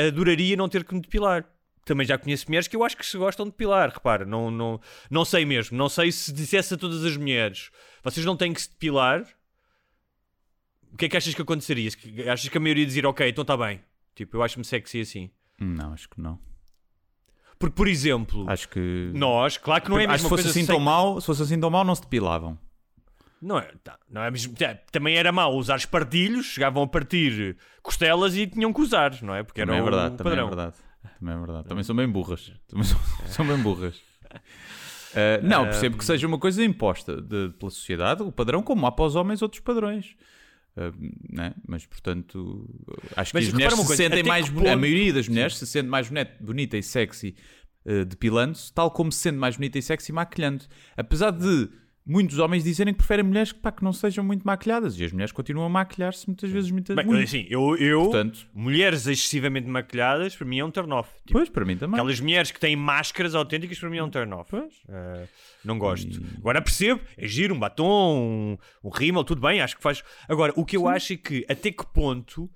adoraria 0.07 0.55
não 0.57 0.67
ter 0.67 0.83
que 0.83 0.93
me 0.93 1.01
depilar. 1.01 1.45
Também 1.85 2.05
já 2.05 2.17
conheço 2.17 2.45
mulheres 2.47 2.67
que 2.67 2.75
eu 2.75 2.83
acho 2.83 2.97
que 2.97 3.05
se 3.05 3.17
gostam 3.17 3.45
de 3.45 3.51
depilar, 3.51 3.89
repara, 3.91 4.25
não, 4.25 4.51
não, 4.51 4.79
não 5.09 5.25
sei 5.25 5.45
mesmo, 5.45 5.77
não 5.77 5.89
sei 5.89 6.11
se 6.11 6.31
dissesse 6.31 6.73
a 6.73 6.77
todas 6.77 7.03
as 7.03 7.17
mulheres, 7.17 7.71
vocês 8.03 8.25
não 8.25 8.37
têm 8.37 8.53
que 8.53 8.61
se 8.61 8.69
depilar, 8.69 9.25
o 10.93 10.97
que 10.97 11.05
é 11.05 11.09
que 11.09 11.17
achas 11.17 11.33
que 11.33 11.41
aconteceria? 11.41 11.89
Achas 12.31 12.49
que 12.49 12.57
a 12.57 12.61
maioria 12.61 12.85
dizia, 12.85 13.07
ok, 13.09 13.27
então 13.27 13.41
está 13.41 13.57
bem, 13.57 13.81
tipo, 14.15 14.37
eu 14.37 14.43
acho-me 14.43 14.63
sexy 14.65 15.01
assim. 15.01 15.29
Não, 15.59 15.93
acho 15.93 16.09
que 16.09 16.19
não. 16.19 16.39
Porque, 17.59 17.75
por 17.75 17.87
exemplo, 17.87 18.49
Acho 18.49 18.67
que. 18.69 19.11
nós, 19.13 19.57
claro 19.57 19.83
que 19.83 19.89
não 19.89 19.99
é 19.99 20.05
a 20.05 20.11
acho 20.11 20.23
mesma 20.23 20.25
que 20.25 20.29
fosse 20.29 20.43
coisa 20.43 20.49
assim 20.49 20.65
sem- 20.65 20.75
tão 20.75 20.79
mau, 20.79 21.21
se 21.21 21.27
fosse 21.27 21.43
assim 21.43 21.59
tão 21.59 21.69
mau, 21.69 21.83
não 21.83 21.93
se 21.93 22.01
depilavam. 22.01 22.57
Não 23.39 23.57
é, 23.59 23.71
tá, 23.83 23.97
não 24.09 24.21
é 24.23 24.29
mesmo- 24.31 24.55
tá, 24.55 24.75
também 24.91 25.15
era 25.15 25.31
mau 25.31 25.55
usar 25.55 25.75
espartilhos, 25.75 26.45
chegavam 26.47 26.83
a 26.83 26.87
partir 26.87 27.57
costelas 27.83 28.35
e 28.35 28.47
tinham 28.47 28.71
que 28.73 28.81
usar, 28.81 29.19
não 29.21 29.33
é? 29.35 29.43
Porque 29.43 29.61
era 29.61 29.67
Também 29.67 29.79
é 29.79 29.81
o 29.81 29.85
verdade, 29.85 30.17
também 30.17 30.33
é 30.33 30.35
padrão. 30.35 30.47
verdade. 30.47 30.75
Também 31.19 31.35
é 31.35 31.37
verdade. 31.39 31.67
Também 31.67 31.83
são 31.83 31.95
bem 31.95 32.07
burras. 32.09 32.51
Também 32.67 32.83
são, 32.83 32.99
são 33.27 33.45
bem 33.47 33.57
burras. 33.57 33.97
Uh, 35.11 35.41
não, 35.45 35.65
percebo 35.65 35.97
que 35.97 36.05
seja 36.05 36.25
uma 36.27 36.37
coisa 36.39 36.63
imposta 36.63 37.21
de- 37.21 37.49
pela 37.59 37.69
sociedade, 37.71 38.23
o 38.23 38.31
padrão, 38.31 38.61
como 38.63 38.85
há 38.87 38.91
para 38.91 39.05
os 39.05 39.15
homens 39.15 39.41
outros 39.41 39.61
padrões. 39.61 40.15
Uh, 40.77 40.93
né? 41.29 41.53
Mas, 41.67 41.85
portanto, 41.85 42.65
acho 43.17 43.31
que 43.31 43.37
Mas 43.37 43.47
as 43.47 43.53
repara 43.53 43.53
mulheres 43.53 43.79
se 43.79 43.85
coisa, 43.87 44.03
sentem 44.03 44.23
mais 44.23 44.45
que 44.45 44.51
boni- 44.51 44.67
A 44.67 44.71
ponto- 44.71 44.79
maioria 44.81 45.13
das 45.13 45.27
mulheres 45.27 45.57
se 45.57 45.67
sente 45.67 45.89
mais 45.89 46.07
boni- 46.09 46.29
bonita 46.39 46.77
e 46.77 46.83
sexy 46.83 47.35
uh, 47.85 48.05
depilando-se, 48.05 48.71
tal 48.73 48.89
como 48.89 49.11
se 49.11 49.19
sente 49.19 49.37
mais 49.37 49.57
bonita 49.57 49.77
e 49.77 49.81
sexy 49.81 50.13
maquilhando. 50.13 50.63
Apesar 50.95 51.31
de 51.31 51.69
muitos 52.05 52.39
homens 52.39 52.63
dizerem 52.63 52.93
que 52.93 52.97
preferem 52.97 53.23
mulheres 53.23 53.51
que, 53.51 53.59
pá, 53.59 53.71
que 53.71 53.83
não 53.83 53.93
sejam 53.93 54.23
muito 54.23 54.43
maquilhadas. 54.43 54.99
E 54.99 55.03
as 55.03 55.11
mulheres 55.11 55.31
continuam 55.31 55.67
a 55.67 55.69
maquilhar-se 55.69 56.27
muitas 56.27 56.49
vezes 56.49 56.71
muito. 56.71 56.93
Bem, 56.95 57.05
muito. 57.05 57.23
assim, 57.23 57.45
eu, 57.49 57.75
eu 57.77 58.03
Portanto, 58.03 58.47
mulheres 58.53 59.07
excessivamente 59.07 59.67
maquilhadas, 59.67 60.35
para 60.35 60.45
mim 60.45 60.59
é 60.59 60.65
um 60.65 60.71
turn-off. 60.71 61.09
Tipo, 61.25 61.33
pois, 61.33 61.49
para 61.49 61.65
mim 61.65 61.77
também. 61.77 61.99
aquelas 61.99 62.19
mulheres 62.19 62.51
que 62.51 62.59
têm 62.59 62.75
máscaras 62.75 63.35
autênticas, 63.35 63.79
para 63.79 63.89
mim 63.89 63.97
é 63.97 64.03
um 64.03 64.09
turn-off. 64.09 64.49
Pois. 64.49 64.73
Uh, 64.89 65.27
não 65.63 65.77
gosto. 65.77 66.21
Agora 66.37 66.61
percebo, 66.61 67.01
é 67.17 67.27
giro, 67.27 67.55
um 67.55 67.59
batom, 67.59 68.17
um, 68.17 68.57
um 68.83 68.89
rímel, 68.89 69.23
tudo 69.23 69.41
bem, 69.41 69.61
acho 69.61 69.77
que 69.77 69.83
faz. 69.83 70.03
Agora, 70.27 70.53
o 70.55 70.65
que 70.65 70.75
eu 70.75 70.87
acho 70.87 71.13
é 71.13 71.17
que 71.17 71.45
até 71.47 71.71
que 71.71 71.85
ponto, 71.85 72.49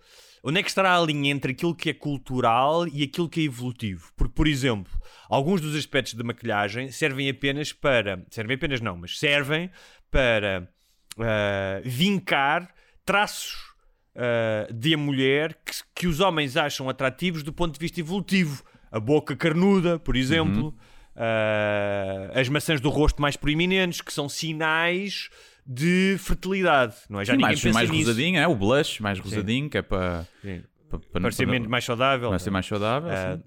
onde 0.45 0.59
é 0.59 0.63
que 0.63 0.69
estará 0.69 0.95
a 0.95 1.01
linha 1.01 1.31
entre 1.31 1.53
aquilo 1.53 1.73
que 1.73 1.89
é 1.89 1.93
cultural 1.93 2.87
e 2.87 3.03
aquilo 3.03 3.27
que 3.27 3.39
é 3.41 3.43
evolutivo? 3.43 4.11
Porque, 4.15 4.33
por 4.33 4.47
exemplo, 4.47 4.93
alguns 5.27 5.59
dos 5.59 5.75
aspectos 5.75 6.13
da 6.13 6.23
maquilhagem 6.23 6.91
servem 6.91 7.27
apenas 7.27 7.73
para. 7.73 8.23
Servem 8.29 8.55
apenas 8.55 8.79
não, 8.79 8.95
mas 8.95 9.17
servem 9.17 9.71
para 10.11 10.69
uh, 11.17 11.81
vincar 11.83 12.69
traços. 13.03 13.73
uh, 14.15 14.71
de 14.73 14.93
a 14.93 14.97
mulher 14.97 15.53
que, 15.65 15.73
que 15.93 16.07
os 16.07 16.19
homens 16.19 16.55
acham 16.55 16.87
atrativos 16.89 17.43
do 17.43 17.51
ponto 17.51 17.73
de 17.73 17.79
vista 17.79 17.99
evolutivo. 17.99 18.63
A 18.91 18.99
boca 18.99 19.35
carnuda, 19.35 19.99
por 19.99 20.15
exemplo, 20.15 20.69
uh, 21.15 22.39
as 22.39 22.47
maçãs 22.47 22.79
do 22.79 22.89
rosto 22.89 23.21
mais 23.21 23.35
proeminentes, 23.35 23.99
que 23.99 24.13
são 24.13 24.29
sinais 24.29 25.29
de 25.65 26.15
fertilidade, 26.19 26.95
não 27.09 27.19
é? 27.19 27.25
Já 27.25 27.33
Sim, 27.33 27.37
ninguém 27.37 27.47
mais, 27.51 27.61
pensa 27.61 27.73
mais 27.73 27.89
nisso. 27.89 28.09
rosadinho, 28.09 28.37
é 28.39 28.47
o 28.47 28.55
blush 28.55 28.99
mais 29.01 29.19
rosadinho, 29.19 29.69
que 29.69 29.77
é 29.77 29.81
para, 29.81 30.27
Sim. 30.41 30.61
para, 30.89 30.99
para, 30.99 31.21
Para 31.21 31.31
ser 31.31 31.47
menos- 31.47 31.67
mais 31.67 31.83
saudável. 31.83 32.29
para 32.29 32.39
ser 32.39 32.51
mais 32.51 32.65
saudável. 32.65 33.09
Ah, 33.11 33.35
sim. 33.37 33.43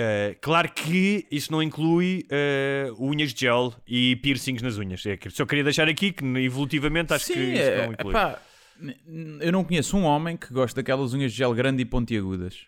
Uh, 0.00 0.36
claro 0.40 0.70
que 0.72 1.26
isso 1.30 1.50
não 1.50 1.60
inclui 1.62 2.24
uh, 2.30 3.04
unhas 3.04 3.32
de 3.34 3.40
gel 3.40 3.74
e 3.86 4.14
piercings 4.16 4.62
nas 4.62 4.78
unhas. 4.78 5.04
É 5.06 5.16
que 5.16 5.28
só 5.30 5.44
queria 5.44 5.64
deixar 5.64 5.88
aqui 5.88 6.12
que 6.12 6.24
evolutivamente 6.24 7.12
acho 7.12 7.24
Sim, 7.26 7.34
que 7.34 7.40
isso 7.40 7.62
é, 7.62 7.86
não 7.86 7.92
inclui. 7.92 8.10
epá, 8.12 8.38
Eu 9.40 9.50
não 9.52 9.64
conheço 9.64 9.96
um 9.96 10.04
homem 10.04 10.36
que 10.36 10.52
goste 10.52 10.76
daquelas 10.76 11.14
unhas 11.14 11.32
de 11.32 11.38
gel 11.38 11.52
grande 11.52 11.82
e 11.82 11.84
pontiagudas. 11.84 12.66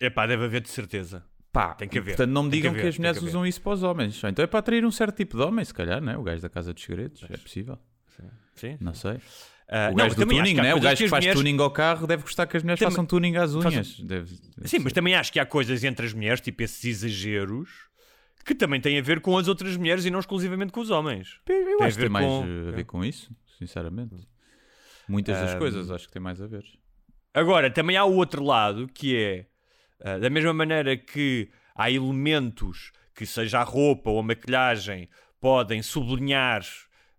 É 0.00 0.10
pá, 0.10 0.26
deve 0.26 0.44
haver 0.44 0.60
de 0.60 0.68
certeza. 0.68 1.24
Pá, 1.50 1.74
Tem 1.74 1.88
que 1.88 1.98
haver. 1.98 2.10
Portanto, 2.16 2.30
não 2.34 2.42
me 2.42 2.50
que 2.50 2.56
digam 2.56 2.72
que, 2.74 2.80
haver, 2.80 2.88
as 2.90 2.94
tem 2.96 3.00
mulheres 3.00 3.18
que 3.20 3.24
usam 3.24 3.46
isso 3.46 3.62
para 3.62 3.72
os 3.72 3.82
homens. 3.82 4.22
Então 4.24 4.42
é 4.42 4.46
para 4.46 4.58
atrair 4.58 4.84
um 4.84 4.90
certo 4.90 5.16
tipo 5.16 5.38
de 5.38 5.42
homem, 5.42 5.64
se 5.64 5.72
calhar, 5.72 6.02
não 6.02 6.12
é? 6.12 6.18
O 6.18 6.22
gajo 6.22 6.42
da 6.42 6.50
Casa 6.50 6.74
dos 6.74 6.82
Segredos. 6.82 7.22
É 7.30 7.36
possível. 7.38 7.78
Sim. 8.54 8.76
Não 8.80 8.94
sei. 8.94 9.18
Ah, 9.68 9.88
O 9.88 9.90
não, 9.90 9.96
gajo 10.04 10.14
do 10.16 10.26
tuning, 10.26 10.54
né? 10.54 10.74
O 10.74 10.80
gajo 10.80 11.02
que 11.02 11.08
faz 11.08 11.24
mulheres- 11.24 11.40
tuning 11.40 11.60
ao 11.60 11.70
carro 11.70 12.06
deve 12.06 12.22
gostar 12.22 12.46
que 12.46 12.56
as 12.56 12.62
mulheres 12.62 12.78
Também- 12.78 12.92
façam 12.92 13.04
tuning 13.04 13.36
às 13.36 13.52
façam- 13.52 13.70
unhas. 13.70 13.98
Deve- 14.00 14.30
deve 14.56 14.68
Sim, 14.68 14.68
ser. 14.68 14.78
mas 14.78 14.92
também 14.92 15.14
acho 15.14 15.32
que 15.32 15.40
há 15.40 15.44
coisas 15.46 15.82
entre 15.84 16.06
as 16.06 16.12
mulheres, 16.12 16.40
tipo 16.40 16.62
esses 16.62 16.84
exageros, 16.84 17.68
que 18.44 18.54
também 18.54 18.80
têm 18.80 18.96
a 18.98 19.02
ver 19.02 19.20
com 19.20 19.36
as 19.36 19.48
outras 19.48 19.76
mulheres 19.76 20.04
e 20.04 20.10
não 20.10 20.20
exclusivamente 20.20 20.72
com 20.72 20.80
os 20.80 20.88
homens. 20.90 21.40
Eu 21.48 21.64
Tem 21.64 21.74
a 21.82 21.84
acho 21.86 21.96
que 21.96 22.00
ver 22.00 22.00
tem 22.02 22.08
mais 22.08 22.26
com- 22.26 22.44
eh, 22.46 22.68
a 22.68 22.70
ver 22.70 22.84
com 22.84 23.04
isso, 23.04 23.30
sinceramente. 23.58 24.14
Muitas 25.08 25.36
das 25.40 25.52
Ahm. 25.54 25.58
coisas 25.58 25.90
acho 25.90 26.06
que 26.06 26.12
tem 26.12 26.22
mais 26.22 26.40
a 26.40 26.46
ver. 26.46 26.64
Agora, 27.34 27.68
também 27.70 27.96
há 27.96 28.04
o 28.04 28.14
outro 28.14 28.42
lado, 28.44 28.86
que 28.88 29.16
é 29.16 29.46
ah, 30.04 30.18
da 30.18 30.28
mesma 30.30 30.52
maneira 30.52 30.96
que 30.96 31.48
há 31.74 31.90
elementos 31.90 32.92
que, 33.14 33.24
seja 33.26 33.60
a 33.60 33.62
roupa 33.64 34.10
ou 34.10 34.20
a 34.20 34.22
maquilhagem, 34.22 35.08
podem 35.40 35.82
sublinhar 35.82 36.62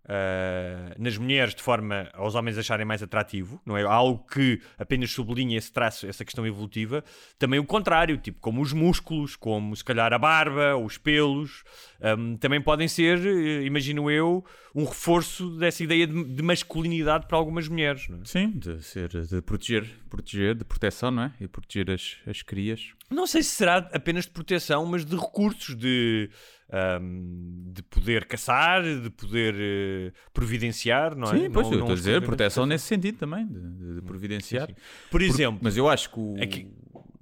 ah, 0.08 0.94
nas 0.98 1.18
mulheres 1.18 1.54
de 1.54 1.62
forma 1.62 2.08
aos 2.14 2.34
homens 2.34 2.56
acharem 2.56 2.86
mais 2.86 3.02
atrativo, 3.02 3.60
não 3.66 3.76
é? 3.76 3.82
Algo 3.82 4.24
que 4.26 4.60
apenas 4.78 5.10
sublinha 5.10 5.58
esse 5.58 5.70
traço, 5.70 6.06
essa 6.06 6.24
questão 6.24 6.46
evolutiva. 6.46 7.04
Também 7.38 7.60
o 7.60 7.64
contrário, 7.64 8.16
tipo 8.16 8.40
como 8.40 8.62
os 8.62 8.72
músculos, 8.72 9.36
como 9.36 9.76
se 9.76 9.84
calhar 9.84 10.12
a 10.14 10.18
barba, 10.18 10.76
os 10.76 10.96
pelos, 10.96 11.62
ahm, 12.00 12.36
também 12.36 12.60
podem 12.60 12.88
ser, 12.88 13.18
eh, 13.18 13.64
imagino 13.64 14.10
eu, 14.10 14.42
um 14.74 14.84
reforço 14.84 15.50
dessa 15.58 15.82
ideia 15.82 16.06
de, 16.06 16.24
de 16.24 16.42
masculinidade 16.42 17.26
para 17.26 17.36
algumas 17.36 17.68
mulheres, 17.68 18.08
não 18.08 18.18
é? 18.18 18.24
Sim, 18.24 18.50
de 18.50 18.82
ser, 18.82 19.08
de 19.08 19.42
proteger, 19.42 19.86
proteger, 20.08 20.54
de 20.54 20.64
proteção, 20.64 21.10
não 21.10 21.24
é? 21.24 21.32
E 21.40 21.46
proteger 21.46 21.90
as, 21.90 22.16
as 22.26 22.40
crias. 22.40 22.92
Não 23.10 23.26
sei 23.26 23.42
se 23.42 23.50
será 23.50 23.78
apenas 23.92 24.24
de 24.24 24.30
proteção, 24.30 24.86
mas 24.86 25.04
de 25.04 25.16
recursos, 25.16 25.74
de, 25.74 26.30
ahm, 26.70 27.72
de 27.72 27.82
poder 27.82 28.24
caçar, 28.26 28.82
de 28.82 29.10
poder 29.10 29.54
eh, 29.58 30.12
providenciar, 30.32 31.14
não 31.16 31.28
é? 31.28 31.38
Sim, 31.38 31.50
pois, 31.50 31.66
Não- 31.66 31.74
eu 31.74 31.78
estou 31.80 31.92
a 31.92 31.96
dizer, 31.96 32.22
proteção 32.22 32.66
nesse 32.66 32.84
sentido 32.86 33.18
também, 33.18 33.46
de, 33.46 33.58
de- 33.60 33.94
de 33.96 34.02
providenciar. 34.02 34.66
Por 34.66 34.76
Porque- 35.10 35.26
exemplo, 35.26 35.60
mas 35.62 35.76
eu 35.76 35.88
acho 35.88 36.10
que 36.10 36.18
o, 36.20 36.36
É 36.38 36.46
que- 36.46 36.70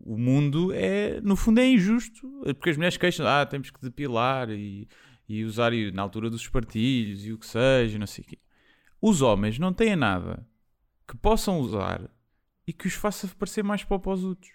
o 0.00 0.16
mundo 0.18 0.72
é, 0.72 1.20
no 1.20 1.36
fundo, 1.36 1.58
é 1.60 1.66
injusto, 1.68 2.28
porque 2.54 2.70
as 2.70 2.76
mulheres 2.76 2.96
queixam, 2.96 3.26
ah, 3.26 3.44
temos 3.46 3.70
que 3.70 3.80
depilar 3.80 4.50
e, 4.50 4.88
e 5.28 5.44
usar 5.44 5.72
e- 5.72 5.90
na 5.92 6.02
altura 6.02 6.28
dos 6.30 6.40
espartilhos 6.42 7.24
e 7.26 7.32
o 7.32 7.38
que 7.38 7.46
seja, 7.46 7.98
não 7.98 8.06
sei 8.06 8.24
o 8.24 8.26
quê. 8.28 8.38
Os 9.00 9.22
homens 9.22 9.58
não 9.58 9.72
têm 9.72 9.94
nada 9.96 10.46
que 11.06 11.16
possam 11.16 11.58
usar 11.60 12.08
e 12.66 12.72
que 12.72 12.86
os 12.88 12.94
faça 12.94 13.28
parecer 13.38 13.62
mais 13.62 13.84
popozudos. 13.84 14.48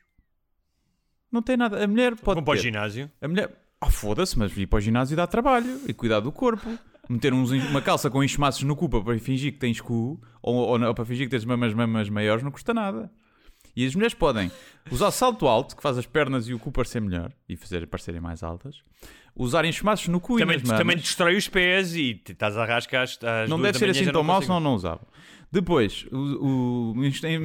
Não 1.31 1.41
tem 1.41 1.55
nada. 1.55 1.81
A 1.81 1.87
mulher 1.87 2.15
pode 2.17 2.35
vão 2.35 2.43
para 2.43 2.53
o 2.59 2.61
ginásio. 2.61 3.09
a 3.21 3.27
mulher, 3.27 3.60
ah, 3.81 3.89
foda-se, 3.89 4.37
mas 4.37 4.55
ir 4.55 4.67
para 4.67 4.77
o 4.77 4.81
ginásio 4.81 5.17
dá 5.17 5.25
trabalho 5.25 5.81
e 5.87 5.93
cuidar 5.93 6.19
do 6.19 6.31
corpo. 6.31 6.77
Meter 7.09 7.33
uns, 7.33 7.51
uma 7.51 7.81
calça 7.81 8.09
com 8.09 8.23
enxumaços 8.23 8.61
no 8.63 8.75
cu 8.75 8.87
para 8.87 9.17
fingir 9.19 9.51
que 9.51 9.57
tens 9.57 9.81
cu, 9.81 10.21
ou, 10.41 10.55
ou, 10.55 10.77
não- 10.77 10.93
para 10.93 11.03
fingir 11.03 11.25
que 11.25 11.31
tens 11.31 11.43
mamas, 11.43 11.73
mamas 11.73 12.07
maiores, 12.09 12.43
não 12.43 12.51
custa 12.51 12.73
nada. 12.73 13.11
E 13.75 13.85
as 13.85 13.95
mulheres 13.95 14.13
podem 14.13 14.51
usar 14.91 15.11
salto 15.11 15.47
alto, 15.47 15.75
que 15.75 15.81
faz 15.81 15.97
as 15.97 16.05
pernas 16.05 16.47
e 16.47 16.53
o 16.53 16.59
cu 16.59 16.71
parecer 16.71 17.01
melhor 17.01 17.31
e 17.49 17.55
fazer 17.55 17.87
parecerem 17.87 18.21
mais 18.21 18.43
altas. 18.43 18.81
Usar 19.35 19.63
enxumaços 19.65 20.09
no 20.09 20.19
cu 20.19 20.37
Também, 20.37 20.57
e 20.57 20.59
nas 20.59 20.67
mamas. 20.67 20.79
também 20.79 20.97
destrói 20.97 21.37
os 21.37 21.47
pés 21.47 21.95
e 21.95 22.21
estás 22.27 22.57
a 22.57 22.65
rascar 22.65 23.03
às, 23.03 23.17
às 23.23 23.49
não 23.49 23.61
deve 23.61 23.77
ser 23.77 23.89
assim 23.89 24.11
tão 24.11 24.23
mau, 24.23 24.41
senão 24.41 24.59
não 24.59 24.75
usava. 24.75 25.07
Depois, 25.51 26.05
o, 26.11 26.91
o, 26.91 26.95
meter 26.95 27.39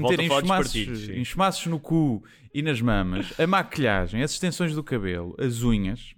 enxumaços 1.16 1.66
no 1.66 1.80
cu 1.80 2.22
e 2.52 2.62
nas 2.62 2.80
mamas, 2.80 3.32
a 3.38 3.46
maquilhagem, 3.46 4.22
as 4.22 4.32
extensões 4.32 4.74
do 4.74 4.82
cabelo, 4.82 5.34
as 5.38 5.62
unhas. 5.62 6.14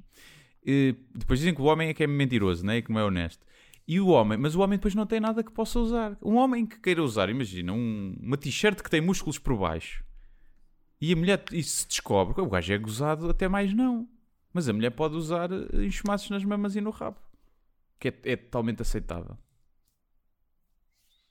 Eh, 0.71 0.95
depois 1.15 1.39
dizem 1.41 1.55
que 1.55 1.63
o 1.63 1.65
homem 1.65 1.89
é 1.89 1.95
que 1.95 2.05
é 2.05 2.07
mentiroso, 2.07 2.63
né? 2.67 2.77
e 2.77 2.83
que 2.83 2.93
não 2.93 3.01
é 3.01 3.05
honesto. 3.05 3.47
E 3.87 3.99
o 4.01 4.09
homem, 4.09 4.37
mas 4.37 4.55
o 4.55 4.61
homem 4.61 4.79
depois 4.79 4.95
não 4.95 5.07
tem 5.07 5.19
nada 5.19 5.43
que 5.43 5.51
possa 5.51 5.79
usar. 5.79 6.19
Um 6.23 6.35
homem 6.37 6.67
que 6.67 6.79
queira 6.79 7.03
usar, 7.03 7.31
imagina, 7.31 7.73
um- 7.73 8.15
uma 8.21 8.37
t-shirt 8.37 8.83
que 8.83 8.91
tem 8.91 9.01
músculos 9.01 9.39
por 9.39 9.57
baixo 9.57 10.05
e 11.01 11.11
a 11.11 11.17
mulher 11.17 11.43
isso 11.53 11.79
se 11.83 11.89
descobre, 11.89 12.39
o 12.43 12.47
gajo 12.51 12.71
é 12.73 12.77
gozado, 12.77 13.31
até 13.31 13.49
mais 13.49 13.73
não. 13.73 14.07
Mas 14.53 14.69
a 14.69 14.73
mulher 14.75 14.91
pode 14.91 15.15
usar 15.17 15.51
eh, 15.51 15.87
enxumaços 15.87 16.29
nas 16.29 16.45
mamas 16.45 16.77
e 16.77 16.83
no 16.83 16.91
rabo, 16.91 17.19
que 17.99 18.09
é, 18.09 18.15
é 18.25 18.37
totalmente 18.37 18.83
aceitável. 18.83 19.39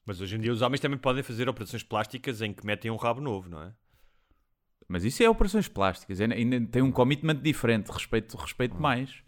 Mas 0.03 0.19
hoje 0.21 0.35
em 0.35 0.39
dia 0.39 0.51
os 0.51 0.61
homens 0.63 0.79
também 0.79 0.97
podem 0.97 1.21
fazer 1.21 1.47
operações 1.49 1.83
plásticas 1.83 2.41
em 2.41 2.53
que 2.53 2.65
metem 2.65 2.89
um 2.89 2.95
rabo 2.95 3.21
novo, 3.21 3.49
não 3.49 3.61
é? 3.61 3.73
Mas 4.87 5.03
isso 5.03 5.21
é 5.21 5.29
operações 5.29 5.67
plásticas, 5.67 6.19
é- 6.21 6.25
ainda 6.25 6.61
tem 6.67 6.81
um 6.81 6.91
commitment 6.91 7.35
diferente, 7.41 7.89
respeito, 7.91 8.37
respeito 8.37 8.75
mais. 8.79 9.21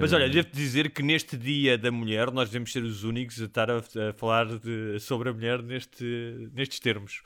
Mas 0.00 0.12
olha, 0.12 0.28
devo 0.30 0.48
dizer 0.52 0.90
que 0.90 1.02
neste 1.02 1.36
dia 1.36 1.76
da 1.76 1.90
mulher 1.90 2.30
nós 2.30 2.48
devemos 2.48 2.70
ser 2.72 2.84
os 2.84 3.02
únicos 3.02 3.40
a 3.42 3.46
estar 3.46 3.68
a, 3.68 3.78
a 3.78 4.12
falar 4.14 4.46
de- 4.60 4.98
sobre 5.00 5.28
a 5.28 5.32
mulher 5.32 5.60
neste, 5.60 6.48
nestes 6.54 6.78
termos. 6.78 7.20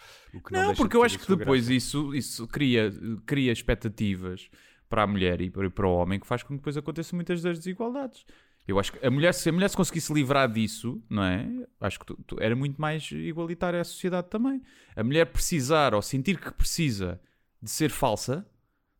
Não, 0.50 0.68
deixa 0.68 0.74
porque 0.76 0.96
eu 0.96 1.02
acho 1.02 1.18
que 1.18 1.36
depois 1.36 1.66
graça. 1.66 1.74
isso, 1.74 2.14
isso 2.14 2.46
cria, 2.48 2.90
cria 3.26 3.52
expectativas 3.52 4.48
para 4.88 5.02
a 5.02 5.06
mulher 5.06 5.40
e 5.42 5.50
para 5.50 5.86
o 5.86 5.92
homem 5.94 6.18
que 6.18 6.26
faz 6.26 6.42
com 6.42 6.54
que 6.54 6.60
depois 6.60 6.76
aconteçam 6.78 7.16
muitas 7.16 7.42
das 7.42 7.58
desigualdades. 7.58 8.24
Eu 8.66 8.78
acho 8.80 8.92
que 8.92 9.06
a 9.06 9.10
mulher, 9.10 9.32
se 9.32 9.48
a 9.48 9.52
mulher 9.52 9.70
se 9.70 9.76
conseguisse 9.76 10.12
livrar 10.12 10.50
disso, 10.50 11.00
não 11.08 11.22
é? 11.22 11.48
Acho 11.80 12.00
que 12.00 12.06
tu- 12.06 12.18
tu- 12.26 12.36
era 12.40 12.56
muito 12.56 12.80
mais 12.80 13.08
igualitária 13.12 13.80
a 13.80 13.84
sociedade 13.84 14.28
também. 14.28 14.60
A 14.96 15.04
mulher 15.04 15.26
precisar 15.26 15.94
ou 15.94 16.02
sentir 16.02 16.36
que 16.40 16.50
precisa 16.52 17.20
de 17.62 17.70
ser 17.70 17.90
falsa, 17.90 18.44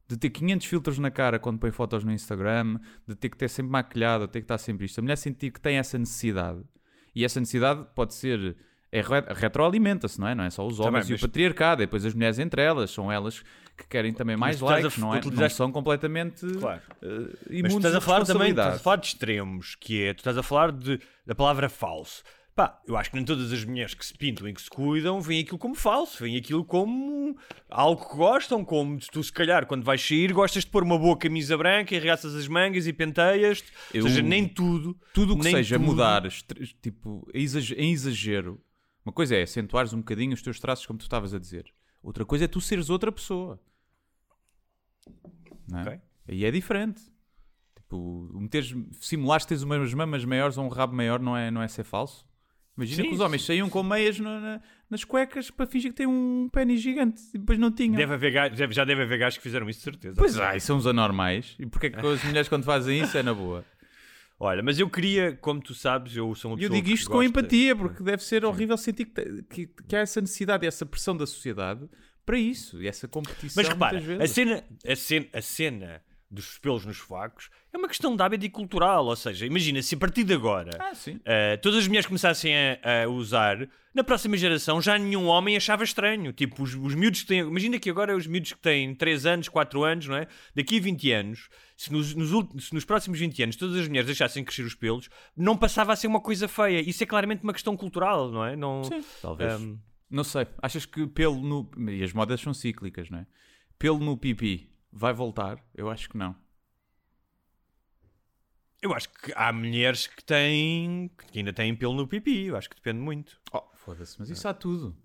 de 0.09 0.17
ter 0.17 0.31
500 0.31 0.67
filtros 0.67 0.99
na 1.01 1.11
cara 1.11 1.39
quando 1.41 1.59
põe 1.59 1.73
fotos 1.73 2.05
no 2.05 2.13
Instagram, 2.13 2.79
de 3.09 3.17
ter 3.17 3.29
que 3.29 3.37
ter 3.37 3.49
sempre 3.49 3.73
maquilhado, 3.73 4.29
ter 4.29 4.41
que 4.41 4.45
estar 4.45 4.59
sempre 4.59 4.87
isto. 4.87 4.99
A 5.01 5.03
mulher 5.03 5.17
sentir 5.17 5.51
que 5.51 5.61
tem 5.61 5.79
essa 5.79 5.99
necessidade. 5.99 6.63
E 7.13 7.25
essa 7.25 7.41
necessidade 7.41 7.87
pode 7.95 8.15
ser. 8.15 8.57
É, 8.93 9.01
re- 9.01 9.25
retroalimenta-se, 9.35 10.19
não 10.21 10.29
é? 10.29 10.35
Não 10.35 10.45
é 10.45 10.51
só 10.51 10.67
os 10.67 10.79
homens 10.81 11.07
bem, 11.07 11.15
e 11.15 11.19
o 11.19 11.21
patriarcado, 11.21 11.83
e 11.83 11.87
depois 11.87 12.05
as 12.05 12.15
mulheres 12.15 12.39
entre 12.39 12.63
elas, 12.63 12.91
são 12.91 13.11
elas 13.11 13.43
que 13.77 13.87
querem 13.89 14.13
também 14.13 14.37
mais 14.37 14.61
likes, 14.61 14.97
não 14.97 15.09
é? 15.09 15.17
Não 15.21 15.27
utilizaste- 15.27 15.57
são 15.59 15.71
completamente 15.73 16.47
Claro. 16.59 16.81
uh, 17.03 17.37
Mas 17.63 17.73
tu 17.73 17.77
estás 17.79 17.95
a 17.95 18.01
falar 18.01 18.25
também, 18.25 18.51
estás 18.51 18.77
a 18.77 18.79
falar 18.79 18.97
de 18.97 19.07
extremos, 19.09 19.75
que 19.75 20.03
é, 20.03 20.15
tu 20.15 20.19
estás 20.19 20.39
a 20.39 20.43
falar 20.43 20.73
de, 20.73 20.99
da 21.27 21.35
palavra 21.35 21.69
falso. 21.69 22.23
Pá, 22.55 22.81
eu 22.89 22.97
acho 22.97 23.11
que 23.11 23.17
nem 23.17 23.25
todas 23.27 23.53
as 23.53 23.63
mulheres 23.67 23.93
que 23.93 24.07
se 24.07 24.15
pintam 24.15 24.49
e 24.49 24.55
que 24.55 24.63
se 24.63 24.71
cuidam 24.71 25.21
veem 25.21 25.43
aquilo 25.43 25.59
como 25.59 25.75
falso, 25.75 26.23
veem 26.25 26.39
aquilo 26.39 26.65
como 26.65 27.37
algo 27.69 28.09
que 28.09 28.17
gostam, 28.17 28.65
como 28.65 28.99
tu 29.13 29.23
se 29.23 29.31
calhar 29.31 29.67
quando 29.67 29.85
vais 29.85 30.01
sair 30.01 30.33
gostas 30.33 30.65
de 30.65 30.71
pôr 30.71 30.83
uma 30.83 30.99
boa 30.99 31.19
camisa 31.19 31.55
branca 31.59 31.95
e 31.95 31.99
regaças 31.99 32.35
as 32.35 32.49
mangas 32.49 32.87
e 32.87 32.95
penteias-te, 32.95 33.71
Eu- 33.93 34.05
ou 34.05 34.09
seja, 34.09 34.23
nem 34.23 34.49
tudo, 34.49 34.97
Tudo 35.13 35.35
o 35.35 35.39
que 35.39 35.51
seja 35.51 35.77
tudo- 35.77 35.85
mudar, 35.85 36.23
tipo, 36.81 37.29
em 37.35 37.93
exagero, 37.93 38.59
uma 39.07 39.13
coisa 39.13 39.37
é 39.37 39.43
acentuares 39.43 39.93
um 39.93 39.99
bocadinho 39.99 40.35
os 40.35 40.43
teus 40.43 40.59
traços, 40.61 40.85
como 40.85 40.99
tu 40.99 41.03
estavas 41.03 41.33
a 41.33 41.39
dizer. 41.39 41.73
Outra 42.03 42.25
coisa 42.25 42.45
é 42.45 42.49
tu 42.49 42.61
seres 42.61 42.91
outra 42.91 43.11
pessoa. 43.13 43.59
Não 45.69 45.81
é? 45.81 46.01
Aí 46.29 46.45
é 46.45 46.51
diferente. 46.51 47.01
Tipo, 47.77 48.29
meteres, 48.35 48.75
simulares 49.01 49.47
teres 49.47 49.63
umas 49.63 49.95
mamas 49.95 50.25
maiores 50.25 50.59
ou 50.59 50.65
um 50.65 50.69
rabo 50.69 50.95
maior 50.95 51.21
não 51.21 51.37
é, 51.37 51.51
não 51.51 51.63
é 51.63 51.69
ser 51.69 51.85
falso. 51.85 52.27
Imagina 52.77 53.03
Sim, 53.05 53.09
que 53.09 53.15
os 53.15 53.21
homens 53.21 53.43
saíam 53.45 53.71
com 53.71 53.83
meias 53.83 54.19
no- 54.19 54.39
na- 54.41 54.61
nas 54.91 55.03
cuecas 55.03 55.51
para 55.51 55.67
fingir 55.67 55.93
que 55.93 55.97
têm 55.97 56.07
um 56.07 56.49
pênis 56.53 56.83
gigante 56.83 57.23
e 57.33 57.39
depois 57.39 57.59
não 57.59 57.71
tinham. 57.73 57.95
Deve 57.95 58.13
haver 58.15 58.33
já 58.73 58.85
deve 58.85 59.03
haver 59.03 59.19
gajos 59.19 59.39
que 59.39 59.43
fizeram 59.43 59.69
isso 59.71 59.79
de 59.79 59.85
certeza. 59.85 60.17
Pois 60.19 60.39
há, 60.39 60.55
e 60.57 60.61
são 60.61 60.77
os 60.77 60.87
anormais. 60.87 61.55
E 61.59 61.65
porquê 61.65 61.89
que 61.91 61.99
as 61.99 62.23
mulheres 62.25 62.49
quando 62.49 62.65
fazem 62.65 63.01
isso 63.01 63.17
é 63.17 63.23
na 63.23 63.33
boa? 63.33 63.65
Olha, 64.39 64.63
mas 64.63 64.79
eu 64.79 64.89
queria, 64.91 65.35
como 65.37 65.61
tu 65.63 65.73
sabes, 65.73 66.15
eu 66.15 66.35
sou 66.35 66.51
uma 66.51 66.59
E 66.59 66.65
eu 66.65 66.69
pessoa 66.69 66.83
digo 66.83 66.95
isto 66.95 67.11
com 67.11 67.23
empatia, 67.23 67.75
porque 67.75 68.03
deve 68.03 68.23
ser 68.23 68.45
horrível 68.45 68.77
sentir 68.77 69.07
que, 69.07 69.43
que, 69.45 69.67
que 69.67 69.97
há 69.97 70.01
essa 70.01 70.21
necessidade, 70.21 70.67
essa 70.67 70.85
pressão 70.85 71.17
da 71.17 71.27
sociedade 71.27 71.89
para 72.25 72.39
isso, 72.39 72.83
e 72.83 72.89
essa 72.89 73.09
competição 73.09 73.63
Mas 73.63 73.69
repara, 73.69 74.23
a 74.23 74.27
cena, 74.27 74.65
a, 74.87 74.97
cena, 74.97 75.27
a 75.33 75.41
cena 75.41 76.03
dos 76.31 76.59
pelos 76.59 76.85
nos 76.85 76.97
sovacos 76.99 77.49
é 77.73 77.79
uma 77.79 77.87
questão 77.89 78.17
de 78.17 78.23
hábito 78.23 78.45
e 78.45 78.51
cultural. 78.51 79.07
Ou 79.07 79.15
seja, 79.17 79.47
imagina 79.47 79.81
se 79.83 79.95
a 79.95 79.99
partir 79.99 80.25
de 80.25 80.35
agora 80.35 80.71
Ah, 80.79 80.95
sim. 80.95 81.21
eh, 81.25 81.57
todas 81.59 81.79
as 81.81 81.87
mulheres 81.87 82.07
começassem 82.07 82.53
a, 82.55 83.05
a 83.05 83.09
usar, 83.09 83.69
na 83.95 84.03
próxima 84.03 84.37
geração 84.37 84.83
já 84.83 84.99
nenhum 84.99 85.27
homem 85.27 85.57
achava 85.57 85.85
estranho. 85.85 86.33
Tipo, 86.33 86.63
os, 86.63 86.75
os 86.75 86.95
miúdos 86.95 87.23
que 87.23 87.29
têm. 87.29 87.41
Imagina 87.41 87.79
que 87.79 87.89
agora 87.89 88.17
os 88.17 88.27
miúdos 88.27 88.53
que 88.53 88.59
têm 88.59 88.95
3 88.95 89.25
anos, 89.27 89.49
4 89.49 89.85
anos, 89.85 90.07
não 90.09 90.17
é? 90.17 90.27
Daqui 90.55 90.79
a 90.79 90.81
20 90.81 91.13
anos, 91.13 91.49
se 91.77 91.93
nos, 91.93 92.15
nos, 92.15 92.31
se 92.65 92.75
nos 92.75 92.85
próximos 92.85 93.19
20 93.21 93.43
anos 93.45 93.57
todas 93.57 93.77
as 93.77 93.87
mulheres 93.89 94.07
deixassem 94.07 94.43
crescer 94.45 94.63
os 94.63 94.75
pelos, 94.75 95.09
não 95.37 95.57
passava 95.57 95.93
a 95.93 95.97
ser 95.97 96.09
uma 96.09 96.21
coisa 96.21 96.49
feia. 96.49 96.81
Isso 96.81 97.03
é 97.03 97.07
claramente 97.07 97.45
uma 97.45 97.53
questão 97.53 97.77
cultural, 97.77 98.31
não 98.33 98.45
é? 98.45 98.57
Não, 98.57 98.83
Sim, 98.85 99.03
talvez. 99.23 99.53
Ahm, 99.55 99.77
Não 100.11 100.25
sei, 100.25 100.47
achas 100.63 100.85
que 100.87 101.07
pelo 101.07 101.41
no. 101.41 101.71
E 101.91 102.03
as 102.03 102.13
modas 102.13 102.41
são 102.41 102.53
cíclicas, 102.53 103.09
não 103.11 103.21
é? 103.21 103.27
Pelo 103.79 103.99
no 103.99 104.17
pipi 104.17 104.71
vai 104.93 105.13
voltar? 105.13 105.59
Eu 105.75 105.91
acho 105.91 106.09
que 106.09 106.17
não. 106.17 106.35
eu 108.83 108.95
acho 108.95 109.09
que 109.09 109.33
há 109.35 109.53
mulheres 109.53 110.07
que 110.07 110.23
têm. 110.23 111.11
que 111.33 111.39
ainda 111.39 111.53
têm 111.53 111.75
pelo 111.75 111.95
no 111.95 112.07
pipi. 112.07 112.47
Eu 112.47 112.57
acho 112.57 112.69
que 112.71 112.77
depende 112.77 113.01
muito. 113.01 113.41
Oh, 113.53 113.63
Foda-se, 113.75 114.17
mas 114.19 114.31
isso 114.31 114.47
há 114.47 114.55
tudo. 114.55 114.97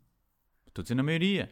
Estou 0.67 0.81
a 0.81 0.83
dizer 0.83 0.95
na 0.95 1.03
maioria. 1.03 1.49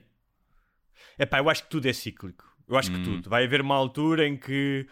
É 1.17 1.25
pá, 1.25 1.39
eu 1.39 1.50
acho 1.50 1.63
que 1.63 1.69
tudo 1.69 1.88
é 1.88 1.93
cíclico. 1.93 2.45
Eu 2.67 2.77
acho 2.77 2.91
Hum. 2.91 2.95
que 2.95 3.03
tudo. 3.03 3.29
Vai 3.29 3.45
haver 3.45 3.62
uma 3.62 3.75
altura 3.75 4.27
em 4.27 4.38
que 4.38 4.88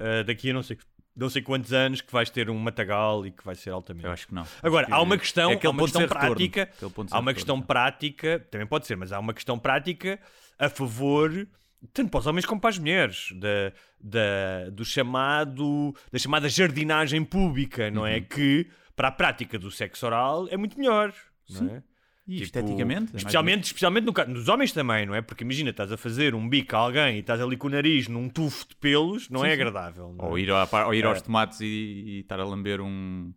ah, 0.00 0.22
daqui 0.22 0.50
a 0.50 0.54
não 0.54 0.62
sei, 0.62 0.78
não 1.14 1.28
sei 1.28 1.42
quantos 1.42 1.72
anos 1.72 2.00
que 2.00 2.12
vais 2.12 2.30
ter 2.30 2.48
um 2.48 2.58
matagal 2.58 3.26
e 3.26 3.32
que 3.32 3.44
vai 3.44 3.54
ser 3.54 3.70
altamente. 3.70 4.06
Eu 4.06 4.12
acho 4.12 4.26
que 4.28 4.34
não. 4.34 4.46
Agora, 4.62 4.86
que 4.86 4.92
há 4.92 5.00
uma 5.02 5.18
questão, 5.18 5.50
é 5.52 5.60
há 5.62 5.70
uma 5.70 5.82
questão 5.82 6.08
prática, 6.08 6.62
há 6.62 6.64
uma 6.64 7.00
retorno, 7.02 7.34
questão 7.34 7.56
não. 7.56 7.62
prática, 7.62 8.46
também 8.50 8.66
pode 8.66 8.86
ser, 8.86 8.96
mas 8.96 9.12
há 9.12 9.18
uma 9.18 9.34
questão 9.34 9.58
prática 9.58 10.18
a 10.58 10.68
favor 10.70 11.46
tanto 11.92 12.10
para 12.10 12.20
os 12.20 12.26
homens 12.26 12.44
como 12.46 12.60
para 12.60 12.70
as 12.70 12.78
mulheres, 12.78 13.28
da, 13.36 13.72
da, 14.00 14.70
do 14.70 14.84
chamado, 14.84 15.94
da 16.12 16.18
chamada 16.18 16.48
jardinagem 16.48 17.24
pública, 17.24 17.90
não 17.90 18.02
Uhum. 18.02 18.08
é? 18.08 18.20
Que 18.20 18.66
para 18.96 19.08
a 19.08 19.12
prática 19.12 19.58
do 19.58 19.70
sexo 19.70 20.06
oral 20.06 20.48
é 20.50 20.56
muito 20.56 20.76
melhor, 20.78 21.12
não 21.50 21.68
é? 21.70 21.82
E 22.26 22.32
Tipo, 22.32 22.44
esteticamente? 22.44 23.12
é 23.14 23.16
Especialmente, 23.16 23.64
especialmente 23.64 24.04
no 24.04 24.12
caso 24.12 24.30
dos 24.34 24.48
homens 24.48 24.70
também, 24.72 25.06
não 25.06 25.14
é? 25.14 25.22
Porque 25.22 25.44
imagina, 25.44 25.70
estás 25.70 25.90
a 25.90 25.96
fazer 25.96 26.34
um 26.34 26.46
bico 26.46 26.76
a 26.76 26.78
alguém 26.80 27.16
e 27.16 27.20
estás 27.20 27.40
ali 27.40 27.56
com 27.56 27.68
o 27.68 27.70
nariz 27.70 28.06
num 28.06 28.28
tufo 28.28 28.68
de 28.68 28.76
pelos, 28.76 29.30
não 29.30 29.44
é 29.46 29.52
agradável. 29.54 30.14
não 30.14 30.26
é? 30.26 30.28
Ou 30.28 30.38
ir, 30.38 30.48
par- 30.70 30.86
ou 30.88 30.92
ir 30.94 31.06
aos 31.06 31.18
É. 31.18 31.20
tomates 31.22 31.58
e, 31.62 31.64
e 31.64 32.20
estar 32.20 32.38
a 32.38 32.44
lamber 32.44 32.82
um. 32.82 33.32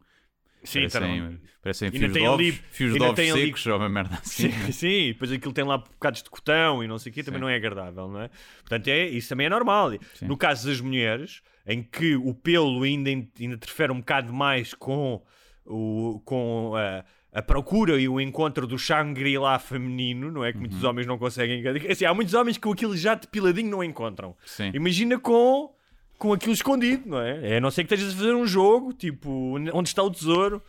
Sim, 0.63 0.87
tá 0.87 0.99
parecem, 0.99 1.21
bom. 1.29 1.37
parecem 1.63 1.91
fios 1.91 2.07
de 2.07 2.13
tem 2.19 2.27
ovos, 2.27 2.39
ali- 2.39 2.51
fios 2.71 2.93
de 2.93 3.01
ovos 3.01 3.15
tem 3.15 3.31
ali- 3.31 3.45
secos 3.45 3.65
ou 3.67 3.77
uma 3.77 3.89
merda 3.89 4.15
assim. 4.21 4.51
Sim, 4.51 4.71
sim, 4.71 5.07
depois 5.13 5.31
aquilo 5.31 5.53
tem 5.53 5.63
lá 5.63 5.77
bocados 5.79 6.21
de 6.21 6.29
cotão 6.29 6.83
e 6.83 6.87
não 6.87 6.97
sei 6.99 7.11
o 7.11 7.15
quê, 7.15 7.23
também 7.23 7.39
Sim. 7.39 7.41
não 7.41 7.49
é 7.49 7.55
agradável, 7.55 8.07
não 8.07 8.21
é? 8.21 8.29
Portanto, 8.59 8.87
é, 8.87 9.07
isso 9.07 9.29
também 9.29 9.47
é 9.47 9.49
normal. 9.49 9.91
Sim. 10.13 10.25
No 10.27 10.37
caso 10.37 10.67
das 10.67 10.79
mulheres, 10.79 11.41
em 11.65 11.81
que 11.81 12.15
o 12.15 12.33
pelo 12.33 12.83
ainda, 12.83 13.09
ainda 13.09 13.27
interfere 13.39 13.91
um 13.91 13.99
bocado 13.99 14.31
mais 14.33 14.73
com, 14.73 15.21
o, 15.65 16.21
com 16.25 16.73
a, 16.75 17.03
a 17.39 17.41
procura 17.41 17.99
e 17.99 18.07
o 18.07 18.19
encontro 18.19 18.67
do 18.67 18.77
Shangri-La 18.77 19.57
feminino, 19.59 20.31
não 20.31 20.43
é? 20.43 20.51
Que 20.51 20.57
Uhum. 20.57 20.61
muitos 20.63 20.83
homens 20.83 21.07
não 21.07 21.17
conseguem. 21.17 21.63
Assim, 21.89 22.05
há 22.05 22.13
muitos 22.13 22.33
homens 22.33 22.57
que 22.57 22.63
com 22.63 22.71
aquilo 22.71 22.95
já 22.95 23.15
depiladinho 23.15 23.69
não 23.69 23.83
encontram. 23.83 24.35
Sim. 24.45 24.71
Imagina 24.73 25.17
com, 25.19 25.73
com 26.21 26.33
aquilo 26.33 26.53
escondido, 26.53 27.09
não 27.09 27.19
é? 27.19 27.53
É 27.53 27.57
a 27.57 27.59
não 27.61 27.71
ser 27.71 27.83
que 27.83 27.93
estejas 27.93 28.13
a 28.13 28.17
fazer 28.17 28.35
um 28.35 28.45
jogo, 28.45 28.93
tipo, 28.93 29.29
onde 29.73 29.89
está 29.89 30.03
o 30.03 30.11
tesouro, 30.11 30.61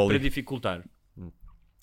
óleo. 0.00 0.08
para 0.08 0.18
dificultar. 0.18 0.82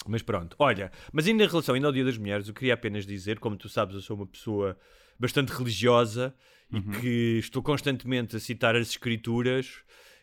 Mas 0.08 0.22
pronto, 0.24 0.56
olha, 0.58 0.92
mas 1.14 1.28
ainda 1.28 1.44
em 1.44 1.48
relação 1.48 1.76
ainda 1.76 1.86
ao 1.88 1.94
Dia 1.94 2.04
das 2.06 2.18
Mulheres, 2.18 2.48
eu 2.48 2.54
queria 2.54 2.74
apenas 2.74 3.06
dizer, 3.06 3.38
como 3.38 3.56
tu 3.58 3.70
sabes, 3.70 3.94
eu 3.94 4.02
sou 4.02 4.16
uma 4.16 4.26
pessoa 4.26 4.76
bastante 5.20 5.50
religiosa 5.52 6.34
e 6.74 6.82
que 6.82 7.38
estou 7.40 7.62
constantemente 7.62 8.36
a 8.36 8.40
citar 8.40 8.76
as 8.76 8.90
escrituras 8.90 9.68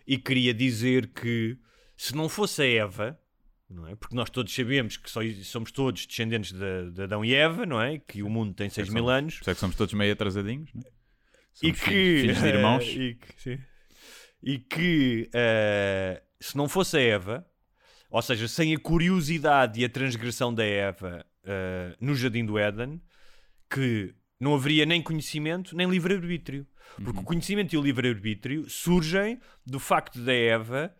e 0.06 0.16
queria 0.18 0.52
dizer 0.54 1.08
que 1.08 1.56
se 1.96 2.16
não 2.16 2.28
fosse 2.28 2.62
a 2.62 2.66
Eva, 2.66 3.18
não 3.68 3.86
é? 3.86 3.94
Porque 3.94 4.16
nós 4.16 4.30
todos 4.30 4.52
sabemos 4.54 4.96
que 4.96 5.10
só- 5.10 5.20
somos 5.44 5.70
todos 5.70 6.04
descendentes 6.06 6.52
de, 6.52 6.90
de 6.92 7.02
Adão 7.02 7.24
e 7.24 7.34
Eva, 7.34 7.64
não 7.66 7.80
é? 7.80 7.98
Que 7.98 8.22
o 8.22 8.30
mundo 8.30 8.54
tem 8.54 8.68
6 8.70 8.88
mil 8.88 9.08
anos 9.08 9.34
Por 9.36 9.42
isso 9.42 9.50
é 9.50 9.54
que 9.54 9.60
somos 9.60 9.76
todos 9.76 9.92
meio 9.94 10.12
atrasadinhos, 10.12 10.70
não 10.74 10.82
é? 10.82 10.95
E 11.62 11.72
que, 11.72 11.78
filhos, 11.78 12.40
de 12.40 12.48
irmãos. 12.48 12.84
e 12.88 13.14
que, 13.14 13.40
sim. 13.40 13.58
E 14.42 14.58
que, 14.58 15.28
eh, 15.32 16.22
se 16.40 16.56
não 16.56 16.68
fosse 16.68 16.96
a 16.96 17.00
Eva, 17.00 17.46
ou 18.10 18.22
seja, 18.22 18.46
sem 18.46 18.74
a 18.74 18.78
curiosidade 18.78 19.80
e 19.80 19.84
a 19.84 19.88
transgressão 19.88 20.54
da 20.54 20.64
Eva 20.64 21.24
eh, 21.44 21.96
no 22.00 22.14
Jardim 22.14 22.44
do 22.44 22.58
Éden, 22.58 23.00
que 23.70 24.14
não 24.38 24.54
haveria 24.54 24.86
nem 24.86 25.02
conhecimento 25.02 25.74
nem 25.74 25.88
livre-arbítrio. 25.88 26.66
Porque 27.02 27.20
o 27.20 27.24
conhecimento 27.24 27.74
e 27.74 27.78
o 27.78 27.82
livre-arbítrio 27.82 28.70
surgem 28.70 29.40
do 29.66 29.80
facto 29.80 30.20
da 30.20 30.32
Eva 30.32 30.94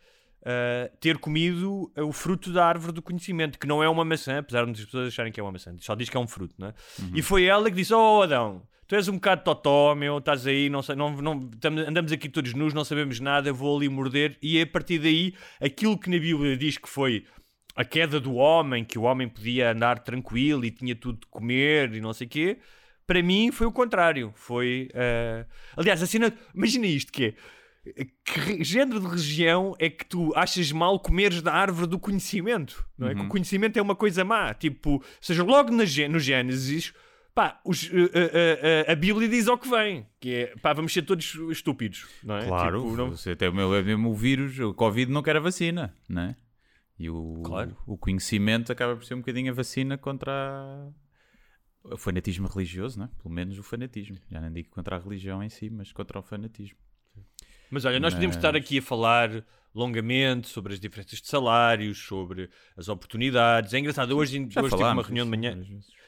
eh, 0.44 0.90
ter 1.00 1.18
comido 1.18 1.92
o 1.96 2.12
fruto 2.12 2.52
da 2.52 2.66
árvore 2.66 2.92
do 2.92 3.02
conhecimento, 3.02 3.58
que 3.58 3.66
não 3.66 3.82
é 3.82 3.88
uma 3.88 4.04
maçã, 4.04 4.38
apesar 4.38 4.60
de 4.60 4.66
muitas 4.66 4.84
pessoas 4.84 5.08
acharem 5.08 5.32
que 5.32 5.40
é 5.40 5.42
uma 5.42 5.52
maçã, 5.52 5.74
só 5.78 5.94
diz 5.94 6.08
que 6.08 6.16
é 6.16 6.20
um 6.20 6.26
fruto, 6.26 6.54
não 6.58 6.68
é? 6.68 6.74
E 7.14 7.22
foi 7.22 7.44
ela 7.44 7.70
que 7.70 7.76
disse: 7.76 7.92
Oh 7.92 8.22
Adão, 8.22 8.62
tu 8.86 8.94
és 8.94 9.08
um 9.08 9.14
bocado 9.14 9.42
totó, 9.44 9.94
meu, 9.94 10.18
estás 10.18 10.46
aí, 10.46 10.68
não, 10.70 10.82
sei- 10.82 10.94
não, 10.96 11.14
não, 11.16 11.50
andamos 11.88 12.12
aqui 12.12 12.28
todos 12.28 12.54
nus, 12.54 12.72
não 12.74 12.84
sabemos 12.84 13.18
nada, 13.20 13.52
vou 13.52 13.76
ali 13.76 13.88
morder. 13.88 14.36
E 14.42 14.60
a 14.60 14.66
partir 14.66 14.98
daí, 14.98 15.34
aquilo 15.60 15.98
que 15.98 16.08
na 16.10 16.18
Bíblia 16.18 16.56
diz 16.56 16.78
que 16.78 16.88
foi 16.88 17.24
a 17.74 17.84
queda 17.84 18.18
do 18.18 18.34
homem, 18.34 18.84
que 18.84 18.98
o 18.98 19.02
homem 19.02 19.28
podia 19.28 19.72
andar 19.72 19.98
tranquilo 19.98 20.64
e 20.64 20.70
tinha 20.70 20.94
tudo 20.94 21.20
de 21.20 21.26
comer 21.26 21.92
e 21.94 22.00
não 22.00 22.12
sei 22.12 22.26
o 22.26 22.30
quê. 22.30 22.58
Para 23.06 23.22
mim 23.22 23.52
foi 23.52 23.66
o 23.66 23.72
contrário. 23.72 24.32
Foi. 24.34 24.88
eh, 24.94 25.46
Aliás, 25.76 26.02
a 26.02 26.06
cena. 26.06 26.32
Imagina 26.54 26.86
isto: 26.86 27.12
que 27.12 27.24
é. 27.26 27.34
Que 28.24 28.64
género 28.64 28.98
de 28.98 29.06
religião 29.06 29.76
é 29.78 29.88
que 29.88 30.04
tu 30.04 30.32
achas 30.34 30.72
mal 30.72 30.98
comeres 30.98 31.40
da 31.40 31.52
árvore 31.52 31.86
do 31.86 32.00
conhecimento? 32.00 32.84
Não 32.98 33.06
é? 33.08 33.14
Que 33.14 33.20
o 33.20 33.28
conhecimento 33.28 33.76
é 33.78 33.82
uma 33.82 33.94
coisa 33.94 34.24
má. 34.24 34.52
Tipo, 34.54 34.94
ou 34.94 35.04
seja, 35.20 35.44
logo 35.44 35.70
no 35.70 35.86
Gênesis, 35.86 36.92
pá, 37.36 37.60
os- 37.64 37.84
eh, 37.92 38.10
eh, 38.14 38.84
eh, 38.88 38.92
a 38.92 38.94
Bíblia 38.96 39.28
diz 39.28 39.46
ao 39.46 39.56
que 39.58 39.68
vem: 39.68 40.06
que 40.18 40.30
é 40.34 40.46
pá, 40.62 40.72
vamos 40.72 40.92
ser 40.92 41.02
todos 41.02 41.34
estúpidos. 41.50 42.08
Não 42.24 42.36
é? 42.38 42.46
Claro, 42.46 42.82
Tipo, 42.82 42.96
não- 42.96 43.10
você 43.10 43.30
até 43.32 43.48
o 43.48 43.54
meu, 43.54 43.68
mesmo 43.84 44.10
o 44.10 44.14
vírus, 44.14 44.58
o 44.58 44.72
Covid 44.74 45.12
não 45.12 45.22
quer 45.22 45.36
a 45.36 45.40
vacina, 45.40 45.94
não 46.08 46.22
é? 46.22 46.36
E 46.98 47.10
o, 47.10 47.42
Claro. 47.44 47.76
o 47.86 47.96
conhecimento 47.98 48.72
acaba 48.72 48.96
por 48.96 49.04
ser 49.04 49.12
um 49.14 49.18
bocadinho 49.18 49.52
a 49.52 49.54
vacina 49.54 49.98
contra 49.98 50.32
a- 50.32 50.88
o 51.84 51.96
fanatismo 51.98 52.48
religioso, 52.48 52.98
não 52.98 53.04
é? 53.06 53.10
Pelo 53.22 53.32
menos 53.34 53.58
o 53.58 53.62
fanatismo. 53.62 54.16
Já 54.30 54.40
não 54.40 54.50
digo 54.50 54.70
contra 54.70 54.96
a 54.96 54.98
religião 54.98 55.42
em 55.42 55.48
si, 55.50 55.68
mas 55.70 55.92
contra 55.92 56.18
o 56.18 56.22
fanatismo. 56.22 56.78
Mas 57.70 57.84
olha, 57.84 58.00
nós 58.00 58.14
podíamos 58.14 58.36
Mas- 58.36 58.44
estar 58.44 58.56
aqui 58.56 58.78
a 58.78 58.82
falar 58.82 59.44
longamente 59.74 60.48
sobre 60.48 60.72
as 60.72 60.80
diferenças 60.80 61.20
de 61.20 61.28
salários, 61.28 61.98
sobre 61.98 62.48
as 62.76 62.88
oportunidades. 62.88 63.74
É 63.74 63.78
engraçado, 63.78 64.16
hoje, 64.16 64.46
Já 64.48 64.62
hoje 64.62 64.70
tive 64.76 64.88
uma 64.88 65.02
reunião 65.02 65.26
de 65.26 65.30
manhã. 65.30 65.58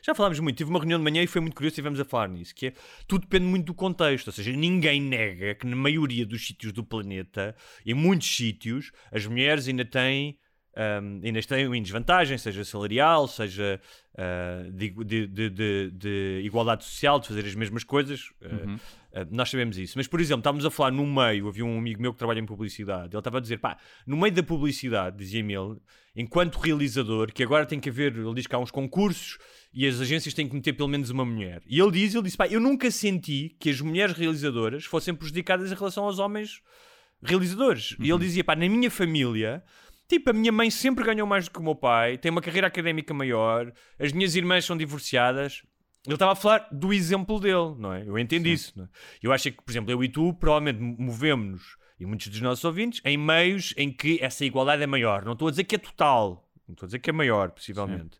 Já 0.09 0.15
falámos 0.15 0.41
muito, 0.41 0.57
tive 0.57 0.71
uma 0.71 0.79
reunião 0.79 0.99
de 0.99 1.05
manhã 1.05 1.23
e 1.23 1.27
foi 1.27 1.43
muito 1.43 1.53
curioso 1.55 1.73
e 1.73 1.75
estivemos 1.75 2.01
a 2.01 2.05
falar 2.07 2.29
nisso, 2.29 2.55
que 2.55 2.69
é, 2.69 2.73
tudo 3.07 3.21
depende 3.23 3.45
muito 3.45 3.67
do 3.67 3.75
contexto, 3.75 4.29
ou 4.29 4.33
seja, 4.33 4.51
ninguém 4.53 5.03
nega 5.03 5.55
que 5.55 5.67
na 5.67 5.77
maioria 5.77 6.25
dos 6.25 6.47
sítios 6.47 6.73
do 6.73 6.83
planeta, 6.83 7.55
em 7.85 7.93
muitos 7.93 8.35
sítios, 8.35 8.91
as 9.13 9.27
mulheres 9.27 9.69
ainda 9.69 9.85
têm, 9.85 10.39
ahm, 10.75 11.21
ainda 11.23 11.43
têm 11.43 11.77
em 11.77 11.83
desvantagem, 11.83 12.39
seja 12.39 12.65
salarial, 12.65 13.29
seja 13.29 13.79
ah, 14.17 14.63
de, 14.73 14.89
de- 15.05 15.27
de- 15.27 15.51
de- 15.51 15.91
de 15.91 16.41
igualdade 16.43 16.85
social, 16.85 17.21
de 17.21 17.29
fazer 17.29 17.45
as 17.45 17.55
mesmas 17.55 17.85
coisas, 17.85 18.31
ah, 18.43 18.77
ah, 19.13 19.27
nós 19.31 19.51
sabemos 19.51 19.77
isso. 19.77 19.93
Mas, 19.99 20.07
por 20.09 20.21
exemplo, 20.23 20.41
estávamos 20.41 20.65
a 20.65 20.71
falar 20.71 20.91
no 20.91 21.07
meio, 21.07 21.49
havia 21.49 21.67
um 21.67 21.77
amigo 21.79 22.01
meu 22.01 22.13
que 22.15 22.19
trabalha 22.19 22.41
em 22.41 22.47
publicidade, 22.47 23.11
ele 23.15 23.19
estava 23.19 23.37
a 23.37 23.41
dizer, 23.43 23.59
pá, 23.59 23.77
no 24.07 24.17
meio 24.17 24.33
da 24.33 24.43
publicidade, 24.43 25.19
dizia-me 25.19 25.53
ele, 25.55 25.77
enquanto 26.19 26.59
realizador, 26.59 27.33
que 27.33 27.45
agora 27.45 27.65
tem 27.65 27.79
que 27.79 27.89
haver, 27.89 28.17
ele 28.17 28.35
diz 28.35 28.49
que 28.49 28.55
há 28.55 28.59
uns 28.59 28.73
concursos 28.73 29.39
e 29.73 29.87
as 29.87 30.01
agências 30.01 30.35
têm 30.35 30.49
que 30.49 30.55
meter 30.55 30.73
pelo 30.73 30.89
menos 30.89 31.11
uma 31.11 31.25
mulher. 31.25 31.63
E 31.65 31.79
ele 31.79 31.93
diz, 31.93 32.13
ele 32.13 32.25
disse, 32.25 32.37
pá, 32.37 32.49
eu 32.49 32.59
nunca 32.59 32.91
senti 32.91 33.55
que 33.61 33.71
as 33.71 33.81
mulheres 33.81 34.17
realizadoras 34.17 34.85
fossem 34.85 35.15
prejudicadas 35.15 35.71
em 35.71 35.77
relação 35.77 36.05
aos 36.05 36.19
homens 36.19 36.61
realizadores. 37.23 37.95
E 38.01 38.11
ele 38.11 38.19
dizia, 38.19 38.43
pá, 38.43 38.57
na 38.57 38.69
minha 38.69 38.91
família, 38.91 39.63
tipo, 40.09 40.31
a 40.31 40.33
minha 40.33 40.51
mãe 40.51 40.73
sempre 40.73 41.05
ganhou 41.05 41.25
mais 41.27 41.45
do 41.45 41.53
que 41.53 41.61
o 41.61 41.63
meu 41.63 41.77
pai, 41.77 42.19
tem 42.19 42.33
uma 42.33 42.43
carreira 42.43 42.67
académica 42.67 43.15
maior, 43.15 43.73
as 43.97 44.11
minhas 44.11 44.35
irmãs 44.35 44.65
são 44.65 44.77
divorciadas. 44.77 45.63
Ele 46.05 46.15
estava 46.15 46.33
a 46.33 46.37
falar 46.37 46.69
do 46.73 46.93
exemplo 46.93 47.39
dele, 47.39 47.77
não 47.79 47.93
é? 47.93 48.03
Eu 48.05 48.19
entendo 48.19 48.49
isso. 48.49 48.73
Não 48.77 48.87
é? 48.87 48.89
Eu 49.23 49.33
acho 49.33 49.53
que, 49.53 49.63
por 49.63 49.71
exemplo, 49.71 49.93
eu 49.93 50.03
e 50.03 50.09
tu 50.09 50.35
provavelmente 50.35 50.81
movemos-nos, 50.81 51.77
e 51.99 52.07
muitos 52.07 52.29
dos 52.29 52.41
nossos 52.41 52.65
ouvintes, 52.65 53.01
em 53.05 53.17
meios 53.17 53.75
em 53.77 53.91
que 53.91 54.19
essa 54.23 54.45
igualdade 54.45 54.83
é 54.83 54.87
maior. 54.87 55.25
Não 55.25 55.33
estou 55.33 55.49
a 55.49 55.51
dizer 55.51 55.65
que 55.65 55.75
é 55.75 55.79
total, 55.79 56.49
não 56.67 56.75
estou 56.75 56.87
a 56.87 56.89
dizer 56.89 56.99
que 56.99 57.11
é 57.11 57.13
maior, 57.13 57.51
possivelmente. 57.51 58.19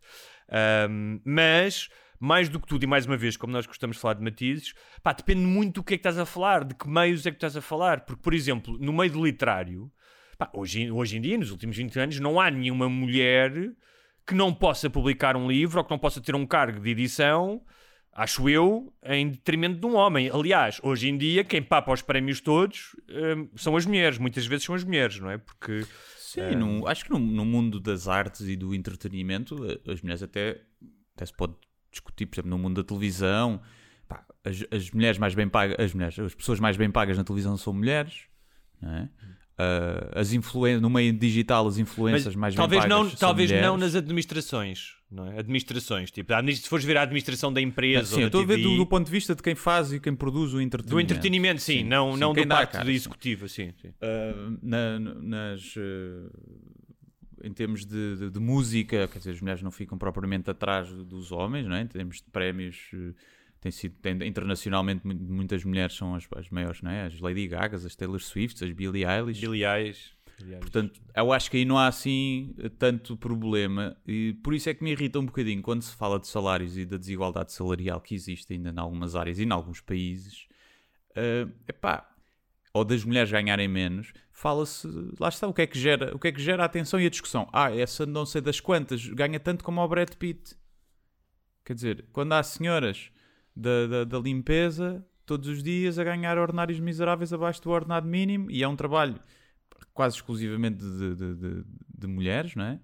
Ahm, 0.49 1.21
mas, 1.23 1.89
mais 2.19 2.49
do 2.49 2.59
que 2.59 2.67
tudo, 2.67 2.83
e 2.83 2.87
mais 2.87 3.05
uma 3.05 3.15
vez, 3.15 3.37
como 3.37 3.53
nós 3.53 3.65
gostamos 3.65 3.97
de 3.97 4.01
falar 4.01 4.15
de 4.15 4.23
matizes, 4.23 4.73
pá, 5.01 5.13
depende 5.13 5.41
muito 5.41 5.75
do 5.75 5.83
que 5.83 5.93
é 5.93 5.97
que 5.97 6.01
estás 6.01 6.17
a 6.17 6.25
falar, 6.25 6.65
de 6.65 6.75
que 6.75 6.89
meios 6.89 7.25
é 7.25 7.31
que 7.31 7.37
estás 7.37 7.55
a 7.55 7.61
falar. 7.61 8.01
Porque, 8.01 8.21
por 8.21 8.33
exemplo, 8.33 8.77
no 8.79 8.91
meio 8.91 9.11
do 9.11 9.23
literário, 9.23 9.91
pá, 10.37 10.49
hoje, 10.53 10.91
hoje 10.91 11.17
em 11.17 11.21
dia, 11.21 11.37
nos 11.37 11.51
últimos 11.51 11.77
20 11.77 11.99
anos, 11.99 12.19
não 12.19 12.39
há 12.39 12.49
nenhuma 12.51 12.89
mulher 12.89 13.53
que 14.25 14.35
não 14.35 14.53
possa 14.53 14.89
publicar 14.89 15.35
um 15.35 15.49
livro 15.49 15.79
ou 15.79 15.83
que 15.83 15.91
não 15.91 15.97
possa 15.97 16.21
ter 16.21 16.35
um 16.35 16.45
cargo 16.45 16.79
de 16.79 16.89
edição, 16.89 17.61
acho 18.13 18.49
eu, 18.49 18.93
em 19.03 19.29
detrimento 19.29 19.79
de 19.79 19.85
um 19.85 19.95
homem. 19.95 20.29
Aliás, 20.29 20.79
hoje 20.83 21.09
em 21.09 21.17
dia, 21.17 21.43
quem 21.43 21.61
papa 21.61 21.91
os 21.93 22.01
prémios 22.01 22.39
todos 22.41 22.95
hum, 23.09 23.47
são 23.55 23.75
as 23.75 23.85
mulheres. 23.85 24.17
Muitas 24.17 24.45
vezes 24.45 24.65
são 24.65 24.75
as 24.75 24.83
mulheres, 24.83 25.19
não 25.19 25.29
é? 25.29 25.37
Porque. 25.37 25.85
Sim, 26.17 26.55
no- 26.57 26.87
acho 26.87 27.05
que 27.05 27.09
no, 27.11 27.17
no 27.17 27.43
mundo 27.43 27.79
das 27.79 28.07
artes 28.07 28.41
e 28.41 28.55
do 28.55 28.75
entretenimento, 28.75 29.55
a- 29.63 29.91
as 29.91 30.01
mulheres 30.01 30.21
até, 30.21 30.61
até 31.15 31.25
se 31.25 31.33
pode 31.33 31.53
discutir, 31.91 32.27
por 32.27 32.35
exemplo, 32.35 32.51
no 32.51 32.57
mundo 32.59 32.83
da 32.83 32.87
televisão, 32.87 33.59
pá, 34.07 34.23
as, 34.43 34.63
as 34.69 34.91
mulheres 34.91 35.17
mais 35.17 35.33
bem 35.33 35.49
pagas, 35.49 35.75
as 35.79 35.91
mulheres, 35.93 36.19
as 36.19 36.35
pessoas 36.35 36.59
mais 36.59 36.77
bem 36.77 36.91
pagas 36.91 37.17
na 37.17 37.23
televisão 37.23 37.57
são 37.57 37.73
mulheres, 37.73 38.25
não 38.79 38.91
é? 38.93 39.09
Ah, 39.57 40.19
as 40.19 40.31
influen 40.31 40.79
no 40.79 40.89
meio 40.89 41.11
digital, 41.11 41.67
as 41.67 41.77
influências 41.79 42.35
mais 42.35 42.53
talvez 42.55 42.83
bem 42.83 42.89
não, 42.89 43.03
pagas 43.05 43.19
talvez 43.19 43.49
são 43.49 43.59
não 43.59 43.73
mulheres. 43.73 43.93
nas 43.93 44.01
administrações, 44.01 44.93
não 45.11 45.25
é? 45.27 45.39
Administrações, 45.39 46.11
tipo, 46.11 46.31
se 46.53 46.69
fores 46.69 46.85
ver 46.85 46.97
a 46.97 47.01
administração 47.01 47.51
da 47.51 47.59
empresa, 47.61 48.07
Sim, 48.07 48.13
ou 48.15 48.19
da 48.21 48.25
estou 48.27 48.41
a 48.41 48.45
ver 48.45 48.55
TV, 48.57 48.69
do, 48.69 48.77
do 48.77 48.85
ponto 48.85 49.05
de 49.05 49.11
vista 49.11 49.33
de 49.35 49.41
quem 49.41 49.55
faz 49.55 49.91
e 49.91 49.99
quem 49.99 50.15
produz 50.15 50.53
o 50.53 50.61
entretenimento. 50.61 50.89
do 50.95 50.99
entretenimento, 51.13 51.61
sim, 51.61 51.83
não, 51.83 52.13
sim, 52.13 52.19
não 52.19 52.33
do 52.33 52.47
parte 52.47 52.71
cara, 52.73 52.83
da 52.85 52.91
sim. 52.91 52.95
executiva, 52.95 53.47
sim. 53.47 53.73
sim. 53.81 53.87
Uh, 53.89 54.57
na- 54.61 54.99
nas 54.99 55.75
uh, 55.75 56.29
em 57.43 57.53
termos 57.53 57.85
de, 57.85 58.17
de- 58.17 58.29
de 58.29 58.39
música, 58.39 59.07
quer 59.07 59.17
dizer, 59.19 59.31
as 59.31 59.41
mulheres 59.41 59.61
não 59.61 59.71
ficam 59.71 59.97
propriamente 59.97 60.49
atrás 60.49 60.89
dos 60.89 61.31
homens, 61.31 61.65
não 61.65 61.75
é? 61.75 61.81
Em 61.81 61.87
termos 61.87 62.17
de 62.17 62.29
prémios, 62.29 62.89
eh, 62.93 63.13
tem 63.61 63.71
sido, 63.71 63.95
tem- 64.01 64.27
internacionalmente, 64.27 65.07
mu- 65.07 65.13
muitas 65.15 65.63
mulheres 65.63 65.95
são 65.95 66.15
as, 66.15 66.27
as 66.35 66.49
maiores, 66.49 66.81
não 66.81 66.91
é? 66.91 67.05
As 67.05 67.19
Lady 67.19 67.47
Gagas, 67.47 67.85
as 67.85 67.95
Taylor 67.95 68.19
Swifts, 68.19 68.61
as 68.61 68.71
Billie 68.73 69.05
Eilish. 69.05 69.39
Billie 69.39 69.63
Eilish. 69.65 70.11
Portanto, 70.59 71.01
eu 71.15 71.33
acho 71.33 71.51
que 71.51 71.57
aí 71.57 71.65
não 71.65 71.77
há 71.77 71.87
assim 71.87 72.55
tanto 72.77 73.17
problema 73.17 73.97
e 74.07 74.33
por 74.43 74.53
isso 74.53 74.69
é 74.69 74.73
que 74.73 74.83
me 74.83 74.91
irrita 74.91 75.19
um 75.19 75.25
bocadinho 75.25 75.61
quando 75.61 75.81
se 75.81 75.95
fala 75.95 76.19
de 76.19 76.27
salários 76.27 76.77
e 76.77 76.85
da 76.85 76.97
desigualdade 76.97 77.51
salarial 77.51 77.99
que 77.99 78.15
existe 78.15 78.53
ainda 78.53 78.69
em 78.69 78.79
algumas 78.79 79.15
áreas 79.15 79.39
e 79.39 79.43
em 79.43 79.51
alguns 79.51 79.81
países. 79.81 80.47
Eh, 81.15 81.47
epá, 81.67 82.09
ou 82.73 82.85
das 82.85 83.03
mulheres 83.03 83.31
ganharem 83.31 83.67
menos, 83.67 84.13
fala-se, 84.31 84.87
lá 85.19 85.29
está, 85.29 85.47
o 85.47 85.53
que 85.53 85.63
é 85.63 85.67
que 85.67 85.77
gera, 85.77 86.15
o 86.15 86.19
que 86.19 86.27
é 86.27 86.31
que 86.31 86.41
gera 86.41 86.63
a 86.63 86.65
atenção 86.65 86.99
e 86.99 87.05
a 87.05 87.09
discussão? 87.09 87.49
Ah, 87.51 87.75
essa 87.75 88.05
não 88.05 88.25
sei 88.25 88.41
das 88.41 88.59
quantas 88.59 89.05
ganha 89.07 89.39
tanto 89.39 89.63
como 89.63 89.81
o 89.81 89.87
Brad 89.87 90.13
Pitt. 90.15 90.55
Quer 91.65 91.73
dizer, 91.73 92.05
quando 92.11 92.33
há 92.33 92.43
senhoras 92.43 93.11
da, 93.55 93.87
da, 93.87 94.03
da 94.05 94.19
limpeza 94.19 95.05
todos 95.25 95.47
os 95.47 95.61
dias 95.61 95.99
a 95.99 96.03
ganhar 96.03 96.37
ordenários 96.37 96.79
miseráveis 96.79 97.33
abaixo 97.33 97.61
do 97.61 97.69
ordenado 97.69 98.07
mínimo 98.07 98.49
e 98.49 98.63
é 98.63 98.67
um 98.67 98.75
trabalho 98.75 99.19
quase 99.99 100.15
exclusivamente 100.15 100.77
de, 100.77 101.13
de- 101.13 101.35
de- 101.35 101.65
de 101.97 102.07
mulheres, 102.07 102.55
não 102.55 102.63
é? 102.63 102.79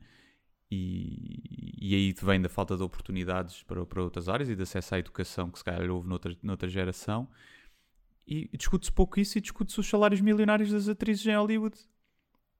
E, 0.69 1.39
e 1.81 1.95
aí 1.95 2.13
vem 2.21 2.41
da 2.41 2.49
falta 2.49 2.75
de 2.75 2.83
oportunidades 2.83 3.63
para, 3.63 3.85
para 3.85 4.03
outras 4.03 4.27
áreas 4.27 4.49
e 4.49 4.55
de 4.55 4.61
acesso 4.63 4.95
à 4.95 4.99
educação 4.99 5.49
que 5.49 5.57
se 5.57 5.63
calhar 5.63 5.89
houve 5.89 6.09
noutra, 6.09 6.35
noutra 6.43 6.67
geração. 6.67 7.29
E, 8.27 8.49
e 8.51 8.57
discute-se 8.57 8.91
pouco 8.91 9.17
isso 9.17 9.37
e 9.37 9.41
discute-se 9.41 9.79
os 9.79 9.87
salários 9.87 10.19
milionários 10.19 10.69
das 10.71 10.89
atrizes 10.89 11.25
em 11.25 11.37
Hollywood. 11.37 11.77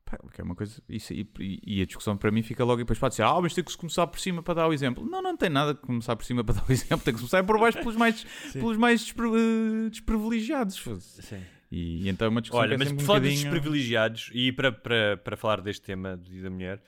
Pá, 0.06 0.18
que 0.32 0.40
é 0.40 0.44
uma 0.46 0.56
coisa. 0.56 0.82
Isso, 0.88 1.14
e, 1.14 1.28
e 1.66 1.82
a 1.82 1.86
discussão 1.86 2.16
para 2.16 2.32
mim 2.32 2.42
fica 2.42 2.64
logo 2.64 2.80
e 2.80 2.84
depois 2.86 2.98
pode 3.00 3.12
dizer: 3.14 3.24
Ah, 3.24 3.42
mas 3.42 3.54
tem 3.54 3.62
que 3.62 3.72
se 3.72 3.78
começar 3.78 4.08
por 4.08 4.20
cima 4.22 4.42
para 4.42 4.54
dar 4.54 4.68
o 4.70 4.74
exemplo. 4.74 5.06
Não, 5.06 5.22
não 5.22 5.36
tem 5.36 5.50
nada 5.50 5.76
que 5.76 5.82
começar 5.82 6.16
por 6.16 6.24
cima 6.24 6.46
para 6.46 6.56
dar 6.56 6.66
o 6.70 6.72
exemplo, 6.72 7.00
tem 7.04 7.14
que 7.14 7.20
começar 7.20 7.44
por 7.44 7.60
baixo 7.60 7.80
pelos 7.80 7.98
mais, 7.98 8.24
pelos 8.54 8.78
mais 8.78 9.02
despre- 9.04 9.28
eh, 9.28 9.90
desprivilegiados. 9.90 10.78
E, 11.76 12.06
e 12.06 12.10
então 12.10 12.28
é 12.28 12.30
uma 12.30 12.42
discussão 12.42 12.64
Olha, 12.64 12.76
é 12.76 12.78
mas 12.78 12.88
por 12.88 13.02
um 13.02 13.06
falar 13.06 13.20
bocadinho... 13.20 13.50
privilegiados 13.50 14.32
e 14.34 14.50
para, 14.54 14.72
para, 14.72 15.18
para 15.18 15.36
falar 15.36 15.60
deste 15.60 15.82
tema 15.82 16.16
do 16.16 16.30
Dia 16.30 16.44
da 16.44 16.50
Mulher, 16.50 16.82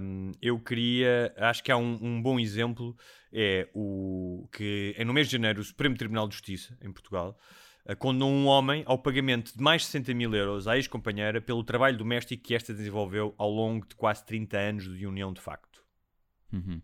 hum, 0.00 0.30
eu 0.40 0.60
queria, 0.60 1.34
acho 1.38 1.64
que 1.64 1.72
há 1.72 1.76
um, 1.76 1.98
um 2.00 2.22
bom 2.22 2.38
exemplo, 2.38 2.96
é 3.32 3.68
o 3.74 4.48
que 4.52 4.94
é 4.96 5.04
no 5.04 5.12
mês 5.12 5.26
de 5.26 5.32
janeiro 5.32 5.60
o 5.60 5.64
Supremo 5.64 5.96
Tribunal 5.96 6.28
de 6.28 6.34
Justiça, 6.34 6.78
em 6.80 6.92
Portugal, 6.92 7.36
eh, 7.84 7.96
condenou 7.96 8.30
um 8.30 8.46
homem 8.46 8.84
ao 8.86 8.96
pagamento 8.96 9.56
de 9.56 9.60
mais 9.60 9.82
de 9.82 9.88
60 9.88 10.14
mil 10.14 10.32
euros 10.32 10.68
à 10.68 10.76
ex-companheira 10.76 11.40
pelo 11.40 11.64
trabalho 11.64 11.98
doméstico 11.98 12.44
que 12.44 12.54
esta 12.54 12.72
desenvolveu 12.72 13.34
ao 13.36 13.50
longo 13.50 13.84
de 13.88 13.96
quase 13.96 14.24
30 14.24 14.56
anos 14.56 14.98
de 14.98 15.04
união 15.04 15.32
de 15.32 15.40
facto. 15.40 15.82
Uhum. 16.52 16.80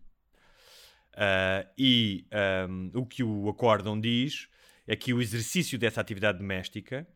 Uh, 1.15 1.69
e 1.79 2.27
um, 2.69 2.91
o 2.95 3.07
que 3.07 3.23
o 3.23 3.49
acórdão 3.49 4.01
diz 4.01 4.49
é 4.89 4.97
que 4.97 5.15
o 5.15 5.21
exercício 5.21 5.79
dessa 5.79 6.01
atividade 6.01 6.39
doméstica 6.39 7.07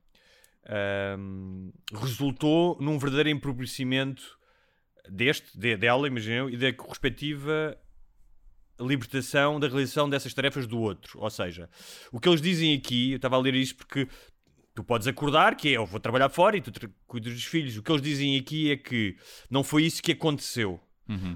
um, 1.18 1.72
resultou 1.92 2.78
num 2.80 2.98
verdadeiro 2.98 3.28
empobrecimento 3.30 4.38
deste, 5.08 5.58
de- 5.58 5.76
dela, 5.76 6.06
imagino 6.06 6.48
e 6.48 6.56
da 6.56 6.68
respectiva 6.88 7.76
libertação 8.80 9.60
da 9.60 9.68
realização 9.68 10.08
dessas 10.08 10.34
tarefas 10.34 10.66
do 10.66 10.78
outro. 10.78 11.20
Ou 11.20 11.30
seja, 11.30 11.68
o 12.10 12.18
que 12.18 12.28
eles 12.28 12.40
dizem 12.40 12.74
aqui, 12.74 13.12
eu 13.12 13.16
estava 13.16 13.36
a 13.36 13.38
ler 13.40 13.54
isto 13.54 13.76
porque 13.76 14.08
tu 14.74 14.82
podes 14.82 15.06
acordar 15.06 15.54
que 15.56 15.68
é 15.68 15.76
eu 15.76 15.86
vou 15.86 16.00
trabalhar 16.00 16.28
fora 16.30 16.56
e 16.56 16.60
tu 16.60 16.72
cuidas 17.06 17.32
dos 17.32 17.44
filhos. 17.44 17.76
O 17.76 17.82
que 17.82 17.92
eles 17.92 18.02
dizem 18.02 18.38
aqui 18.38 18.72
é 18.72 18.76
que 18.76 19.16
não 19.50 19.62
foi 19.62 19.84
isso 19.84 20.02
que 20.02 20.12
aconteceu. 20.12 20.80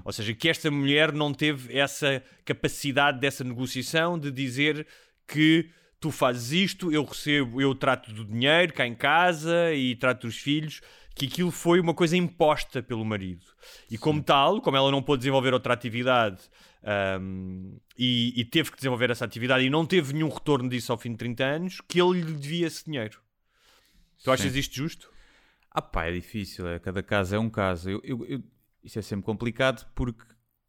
Ou 0.03 0.11
seja, 0.11 0.33
que 0.33 0.49
esta 0.49 0.71
mulher 0.71 1.11
não 1.13 1.31
teve 1.31 1.77
essa 1.77 2.23
capacidade 2.43 3.19
dessa 3.19 3.43
negociação 3.43 4.17
de 4.17 4.31
dizer 4.31 4.87
que 5.27 5.69
tu 5.99 6.11
fazes 6.11 6.51
isto, 6.51 6.91
eu 6.91 7.03
recebo, 7.03 7.61
eu 7.61 7.73
trato 7.73 8.11
do 8.13 8.23
dinheiro 8.25 8.73
cá 8.73 8.85
em 8.85 8.95
casa 8.95 9.73
e 9.73 9.95
trato 9.95 10.27
dos 10.27 10.37
filhos, 10.37 10.81
que 11.15 11.25
aquilo 11.25 11.49
foi 11.51 11.79
uma 11.79 11.93
coisa 11.93 12.15
imposta 12.15 12.83
pelo 12.83 13.03
marido. 13.03 13.45
E 13.89 13.97
como 13.97 14.21
tal, 14.21 14.61
como 14.61 14.77
ela 14.77 14.91
não 14.91 15.01
pôde 15.01 15.21
desenvolver 15.21 15.53
outra 15.53 15.73
atividade 15.73 16.41
ahm, 16.83 17.77
e, 17.97 18.33
e 18.39 18.45
teve 18.45 18.69
que 18.71 18.77
desenvolver 18.77 19.09
essa 19.09 19.25
atividade 19.25 19.65
e 19.65 19.69
não 19.69 19.85
teve 19.85 20.13
nenhum 20.13 20.29
retorno 20.29 20.69
disso 20.69 20.91
ao 20.91 20.97
fim 20.97 21.11
de 21.11 21.17
30 21.17 21.43
anos, 21.43 21.81
que 21.87 21.99
ele 21.99 22.21
lhe 22.21 22.33
devia 22.33 22.67
esse 22.67 22.85
dinheiro. 22.85 23.19
Tu 24.23 24.31
achas 24.31 24.51
Sim. 24.53 24.59
isto 24.59 24.75
justo? 24.75 25.09
Ah 25.71 25.81
pá, 25.81 26.05
é 26.05 26.11
difícil, 26.11 26.67
é, 26.67 26.79
cada 26.79 27.01
caso 27.03 27.35
é 27.35 27.39
um 27.39 27.49
caso. 27.49 27.89
Eu, 27.89 28.01
eu- 28.03 28.25
eu- 28.25 28.43
isso 28.83 28.97
é 28.99 29.01
sempre 29.01 29.25
complicado 29.25 29.85
porque 29.95 30.23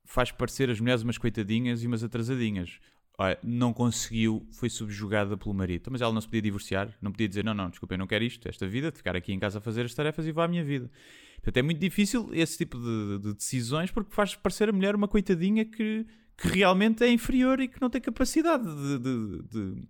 faz 0.04 0.30
parecer 0.32 0.70
as 0.70 0.80
mulheres 0.80 1.02
umas 1.02 1.18
coitadinhas 1.18 1.82
e 1.82 1.86
umas 1.86 2.02
atrasadinhas. 2.02 2.78
Olha, 3.20 3.36
não 3.42 3.72
conseguiu, 3.72 4.46
foi 4.52 4.70
subjugada 4.70 5.36
pelo 5.36 5.52
marido. 5.52 5.80
Então, 5.80 5.90
Mas 5.92 6.00
ela 6.00 6.12
não 6.12 6.20
se 6.20 6.28
podia 6.28 6.42
divorciar, 6.42 6.96
não 7.02 7.10
podia 7.10 7.28
dizer, 7.28 7.44
não, 7.44 7.52
não, 7.52 7.68
desculpa, 7.68 7.94
eu 7.94 7.98
não 7.98 8.06
quero 8.06 8.22
isto, 8.24 8.48
esta 8.48 8.66
vida, 8.68 8.92
de 8.92 8.98
ficar 8.98 9.16
aqui 9.16 9.32
em 9.32 9.38
casa 9.40 9.58
a 9.58 9.60
fazer 9.60 9.84
as 9.84 9.92
tarefas 9.92 10.24
e 10.26 10.30
vá 10.30 10.44
à 10.44 10.48
minha 10.48 10.62
vida. 10.64 10.88
Portanto, 11.36 11.56
é 11.56 11.62
muito 11.62 11.80
difícil 11.80 12.28
esse 12.32 12.56
tipo 12.58 12.78
de, 12.78 13.18
de 13.18 13.34
decisões 13.34 13.90
porque 13.90 14.14
faz 14.14 14.36
parecer 14.36 14.68
a 14.68 14.72
mulher 14.72 14.94
uma 14.94 15.08
coitadinha 15.08 15.64
que, 15.64 16.06
que 16.36 16.48
realmente 16.48 17.02
é 17.02 17.10
inferior 17.10 17.58
e 17.60 17.66
que 17.66 17.80
não 17.80 17.90
tem 17.90 18.00
capacidade 18.00 18.64
de, 18.64 18.98
de, 18.98 19.42
de- 19.48 19.88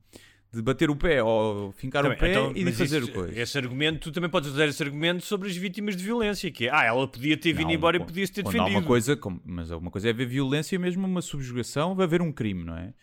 de 0.50 0.62
bater 0.62 0.88
o 0.88 0.96
pé 0.96 1.22
ou 1.22 1.72
fincar 1.72 2.02
Também, 2.02 2.16
o 2.16 2.20
pé 2.20 2.30
então, 2.30 2.52
e 2.56 2.64
de 2.64 2.72
fazer 2.72 3.02
isso- 3.02 3.10
o 3.10 3.14
coisa. 3.14 3.38
Esse 3.38 3.58
argumento, 3.58 4.00
tu 4.00 4.10
também 4.12 4.30
podes 4.30 4.48
usar 4.50 4.66
esse 4.66 4.82
argumento 4.82 5.22
sobre 5.22 5.46
as 5.50 5.54
vítimas 5.54 5.94
de 5.94 6.02
violência, 6.02 6.50
que 6.50 6.66
é, 6.68 6.70
ah, 6.74 6.84
ela 6.84 7.06
podia 7.06 7.36
ter 7.36 7.52
vindo 7.52 7.66
Não, 7.66 7.74
embora 7.74 7.98
e 7.98 8.00
podia-se 8.00 8.32
ter 8.32 8.42
defendido. 8.42 8.70
uma 8.70 8.82
coisa, 8.82 9.14
como- 9.14 9.42
mas 9.44 9.70
uma 9.70 9.90
coisa 9.90 10.08
é 10.08 10.10
haver 10.10 10.26
violência, 10.26 10.78
mesmo 10.78 11.06
uma 11.06 11.20
subjugação, 11.20 11.94
vai 11.94 12.06
haver 12.06 12.22
um 12.22 12.32
crime, 12.32 12.64
não 12.64 12.74
é? 12.78 12.94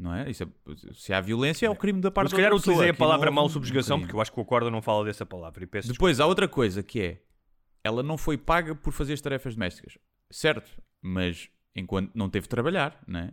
Não 0.00 0.14
é? 0.14 0.30
Isso 0.30 0.44
é- 0.44 0.46
se 0.94 1.12
há 1.12 1.20
violência, 1.20 1.66
é 1.66 1.70
o 1.70 1.76
crime 1.76 2.00
da 2.00 2.10
parte 2.10 2.24
Mas 2.24 2.30
se 2.30 2.36
calhar 2.36 2.50
pessoa. 2.50 2.60
utilizei 2.72 2.88
a 2.88 2.92
Aqui 2.92 2.98
não 3.00 3.06
palavra 3.06 3.26
houve 3.28 3.36
mal 3.36 3.44
um 3.44 3.48
subjugação, 3.50 3.96
crime. 3.98 4.06
porque 4.06 4.16
eu 4.16 4.20
acho 4.22 4.32
que 4.32 4.40
o 4.40 4.42
acordo 4.42 4.70
não 4.70 4.80
fala 4.80 5.04
dessa 5.04 5.26
palavra. 5.26 5.62
E 5.62 5.66
peço 5.66 5.92
Depois 5.92 6.18
há 6.20 6.26
outra 6.26 6.48
coisa 6.48 6.82
que 6.82 7.00
é 7.00 7.22
ela 7.84 8.02
não 8.02 8.16
foi 8.16 8.38
paga 8.38 8.74
por 8.74 8.92
fazer 8.92 9.12
as 9.12 9.20
tarefas 9.20 9.54
domésticas, 9.54 9.98
certo? 10.30 10.70
Mas 11.02 11.50
enquanto 11.76 12.10
não 12.14 12.30
teve 12.30 12.44
de 12.44 12.48
trabalhar, 12.48 12.98
não 13.06 13.20
é? 13.20 13.30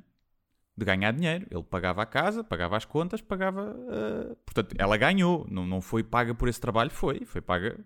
De 0.75 0.85
ganhar 0.85 1.11
dinheiro, 1.11 1.47
ele 1.49 1.63
pagava 1.63 2.01
a 2.03 2.05
casa, 2.05 2.43
pagava 2.43 2.75
as 2.77 2.83
contas, 2.85 3.21
pagava. 3.21 3.75
ah, 3.89 4.35
Portanto, 4.45 4.75
ela 4.77 4.95
ganhou, 4.97 5.47
não, 5.49 5.65
não 5.65 5.81
foi 5.81 6.03
paga 6.03 6.35
por 6.35 6.47
esse 6.49 6.59
trabalho, 6.61 6.91
foi, 6.91 7.25
foi 7.25 7.41
paga 7.41 7.79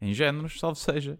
em 0.00 0.12
géneros, 0.12 0.58
salvo 0.58 0.76
seja. 0.76 1.18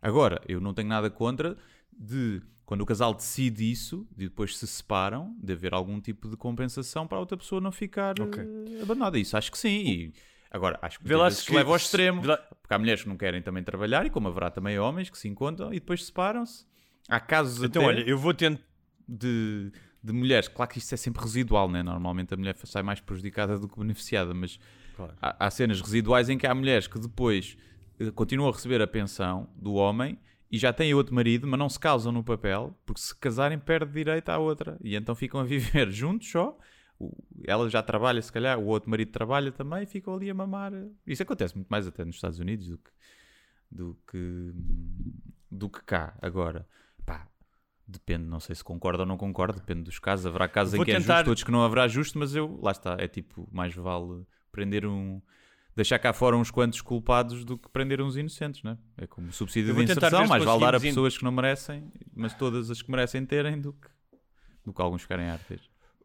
Agora, 0.00 0.40
eu 0.46 0.60
não 0.60 0.72
tenho 0.74 0.88
nada 0.88 1.10
contra 1.10 1.56
de 1.92 2.40
quando 2.68 2.82
o 2.82 2.86
casal 2.86 3.14
decide 3.14 3.70
isso, 3.70 4.06
de 4.14 4.24
depois 4.28 4.54
se 4.58 4.66
separam, 4.66 5.34
de 5.42 5.54
haver 5.54 5.72
algum 5.72 5.98
tipo 6.02 6.28
de 6.28 6.36
compensação 6.36 7.06
para 7.06 7.16
a 7.16 7.20
outra 7.20 7.34
pessoa 7.38 7.62
não 7.62 7.72
ficar 7.72 8.20
Ok. 8.20 8.42
eh, 8.44 8.82
abandonada. 8.82 9.18
Isso 9.18 9.38
acho 9.38 9.50
que 9.50 9.56
sim. 9.56 9.86
E 9.86 10.12
agora, 10.50 10.78
acho 10.82 11.00
que 11.00 11.10
lá 11.14 11.30
leva 11.50 11.70
ao 11.70 11.76
extremo. 11.76 12.22
lá- 12.26 12.36
Porque 12.36 12.74
há 12.74 12.78
mulheres 12.78 13.02
que 13.04 13.08
não 13.08 13.16
querem 13.16 13.40
também 13.40 13.62
trabalhar 13.64 14.04
e 14.04 14.10
como 14.10 14.28
haverá 14.28 14.50
também 14.50 14.78
homens 14.78 15.08
que 15.08 15.16
se 15.16 15.26
encontram 15.28 15.72
e 15.72 15.80
depois 15.80 16.04
separam-se. 16.04 16.66
Há 17.08 17.18
casos 17.18 17.62
Então, 17.64 17.84
olha, 17.84 18.00
eu 18.06 18.18
vou 18.18 18.34
tentar. 18.34 18.62
de, 19.08 19.72
de 20.04 20.12
mulheres. 20.12 20.46
Claro 20.48 20.70
que 20.70 20.76
isto 20.78 20.92
é 20.92 20.98
sempre 20.98 21.22
residual, 21.22 21.70
né? 21.70 21.82
Normalmente 21.82 22.34
a 22.34 22.36
mulher 22.36 22.54
sai 22.64 22.82
mais 22.82 23.00
prejudicada 23.00 23.58
do 23.58 23.66
que 23.66 23.78
beneficiada, 23.78 24.34
mas 24.34 24.60
Claro. 24.94 25.14
há, 25.22 25.46
há 25.46 25.50
cenas 25.50 25.80
residuais 25.80 26.28
em 26.28 26.36
que 26.36 26.46
há 26.46 26.54
mulheres 26.54 26.86
que 26.86 26.98
depois 26.98 27.56
eh, 27.98 28.10
continuam 28.10 28.50
a 28.50 28.52
receber 28.52 28.82
a 28.82 28.86
pensão 28.86 29.48
do 29.56 29.72
homem 29.72 30.18
e 30.50 30.58
já 30.58 30.72
têm 30.72 30.94
outro 30.94 31.14
marido, 31.14 31.46
mas 31.46 31.58
não 31.58 31.68
se 31.68 31.78
casam 31.78 32.10
no 32.12 32.24
papel, 32.24 32.76
porque 32.86 33.00
se 33.00 33.14
casarem 33.14 33.58
perde 33.58 33.92
direito 33.92 34.28
à 34.30 34.38
outra. 34.38 34.78
E 34.82 34.96
então 34.96 35.14
ficam 35.14 35.40
a 35.40 35.44
viver 35.44 35.90
juntos 35.90 36.30
só. 36.30 36.58
Ela 37.44 37.68
já 37.70 37.82
trabalha, 37.82 38.20
se 38.20 38.32
calhar, 38.32 38.58
o 38.58 38.64
outro 38.66 38.90
marido 38.90 39.10
trabalha 39.12 39.52
também 39.52 39.84
e 39.84 39.86
ficam 39.86 40.14
ali 40.14 40.28
a 40.30 40.34
mamar. 40.34 40.72
Isso 41.06 41.22
acontece 41.22 41.54
muito 41.54 41.68
mais 41.68 41.86
até 41.86 42.04
nos 42.04 42.16
Estados 42.16 42.38
Unidos 42.40 42.68
do 42.68 42.78
que, 42.78 42.90
do 43.70 43.98
que, 44.10 44.52
do 45.50 45.68
que 45.70 45.82
cá. 45.84 46.16
Agora, 46.20 46.66
pá, 47.06 47.28
depende, 47.86 48.24
não 48.24 48.40
sei 48.40 48.54
se 48.56 48.64
concorda 48.64 49.02
ou 49.04 49.06
não 49.06 49.16
concorda, 49.16 49.60
depende 49.60 49.82
dos 49.82 49.98
casos. 50.00 50.26
Haverá 50.26 50.48
casos 50.48 50.74
Vou 50.74 50.82
em 50.82 50.84
que 50.86 50.90
é 50.90 50.98
tentar- 50.98 51.18
justo, 51.18 51.28
outros 51.28 51.44
que 51.44 51.50
não 51.52 51.62
haverá 51.62 51.86
justo, 51.86 52.18
mas 52.18 52.34
eu, 52.34 52.58
lá 52.60 52.72
está, 52.72 52.96
é 52.98 53.06
tipo, 53.06 53.48
mais 53.52 53.72
vale 53.74 54.24
prender 54.50 54.84
um. 54.84 55.20
Deixar 55.78 56.00
cá 56.00 56.12
fora 56.12 56.36
uns 56.36 56.50
quantos 56.50 56.80
culpados 56.82 57.44
do 57.44 57.56
que 57.56 57.68
prender 57.68 58.00
uns 58.02 58.16
inocentes, 58.16 58.64
né? 58.64 58.76
É 58.96 59.06
como 59.06 59.30
subsídio 59.32 59.72
de 59.72 59.84
inserção, 59.84 60.26
mais 60.26 60.42
vale 60.42 60.60
dar 60.60 60.74
a 60.74 60.80
pessoas 60.80 61.16
que 61.16 61.22
não 61.22 61.30
merecem, 61.30 61.84
mas 62.16 62.34
todas 62.34 62.68
as 62.68 62.82
que 62.82 62.90
merecem 62.90 63.24
terem 63.24 63.60
do 63.60 63.72
que, 63.72 63.86
do 64.64 64.72
que 64.74 64.82
alguns 64.82 65.06
querem 65.06 65.26
arte. 65.30 65.60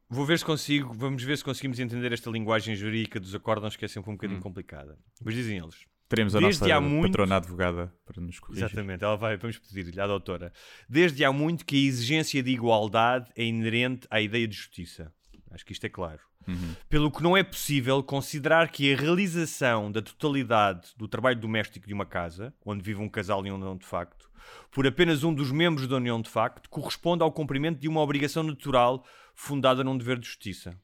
Vou 0.08 0.28
ver 0.28 0.38
se 0.38 0.46
consigo, 0.46 0.94
vamos 0.94 1.24
ver 1.24 1.36
se 1.40 1.44
conseguimos 1.44 1.80
entender 1.80 2.12
esta 2.14 2.30
linguagem 2.30 2.76
jurídica 2.76 3.20
dos 3.20 3.34
acórdãos 3.34 3.76
que 3.76 3.84
é 3.84 3.88
sempre 3.88 4.12
um 4.12 4.14
bocadinho 4.14 4.38
Hum. 4.38 4.44
complicada. 4.44 4.96
Mas 5.26 5.34
dizem 5.34 5.58
eles. 5.58 5.88
Teremos 6.08 6.36
a 6.36 6.40
Desde 6.40 6.62
nossa 6.62 6.76
há 6.76 6.80
muito- 6.80 7.08
patrona 7.14 7.38
advogada 7.38 7.92
para 8.06 8.22
nos 8.22 8.40
corrigir. 8.40 8.66
Exatamente, 8.66 9.04
ela 9.04 9.16
vai, 9.18 9.38
vamos 9.38 9.58
pedir-lhe 9.58 10.00
à 10.00 10.06
doutora. 10.06 10.54
Desde 10.88 11.26
há 11.26 11.32
muito 11.34 11.66
que 11.66 11.76
a 11.76 11.88
exigência 11.88 12.44
de 12.44 12.52
igualdade 12.52 13.32
é 13.36 13.44
inerente 13.44 14.06
à 14.12 14.22
ideia 14.22 14.48
de 14.48 14.56
justiça. 14.56 15.12
Acho 15.54 15.66
que 15.66 15.72
isto 15.72 15.86
é 15.86 15.90
claro. 15.90 16.20
Uhum. 16.48 16.76
Pelo 16.90 17.12
que 17.12 17.22
não 17.22 17.38
é 17.38 17.44
possível 17.44 18.02
considerar 18.02 18.70
que 18.70 18.92
a 18.92 18.98
realização 18.98 19.92
da 19.92 20.02
totalidade 20.02 20.90
do 20.98 21.08
trabalho 21.08 21.40
doméstico 21.40 21.88
de 21.88 21.94
uma 21.94 22.06
casa, 22.06 22.54
onde 22.66 22.84
vive 22.84 23.02
um 23.02 23.08
casal 23.08 23.46
em 23.46 23.52
união 23.52 23.78
de 23.78 23.86
facto, 23.86 24.30
por 24.72 24.88
apenas 24.88 25.24
um 25.24 25.34
dos 25.34 25.52
membros 25.52 25.88
da 25.88 25.96
união 25.98 26.20
de 26.22 26.30
facto, 26.30 26.70
corresponde 26.70 27.24
ao 27.24 27.32
cumprimento 27.32 27.80
de 27.80 27.88
uma 27.88 28.02
obrigação 28.02 28.42
natural 28.42 29.06
fundada 29.36 29.84
num 29.84 29.98
dever 29.98 30.18
de 30.18 30.26
justiça. 30.26 30.78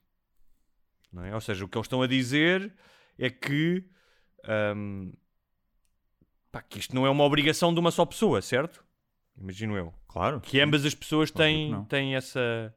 Não 1.12 1.26
é? 1.26 1.34
Ou 1.34 1.42
seja, 1.42 1.66
o 1.66 1.68
que 1.68 1.78
eles 1.78 1.86
estão 1.86 2.02
a 2.02 2.08
dizer 2.08 2.72
é 3.18 3.30
que, 3.30 3.84
hum, 4.76 5.12
pá, 6.52 6.62
que 6.62 6.80
isto 6.80 6.96
não 6.96 7.06
é 7.06 7.10
uma 7.10 7.24
obrigação 7.24 7.74
de 7.74 7.80
uma 7.80 7.90
só 7.92 8.06
pessoa, 8.06 8.42
certo? 8.42 8.84
Imagino 9.36 9.76
eu. 9.76 9.94
Claro. 10.08 10.40
Que 10.42 10.60
ambas 10.60 10.86
as 10.86 10.94
pessoas 10.94 11.32
têm, 11.32 11.72
não. 11.72 11.86
têm 11.86 12.16
essa. 12.16 12.74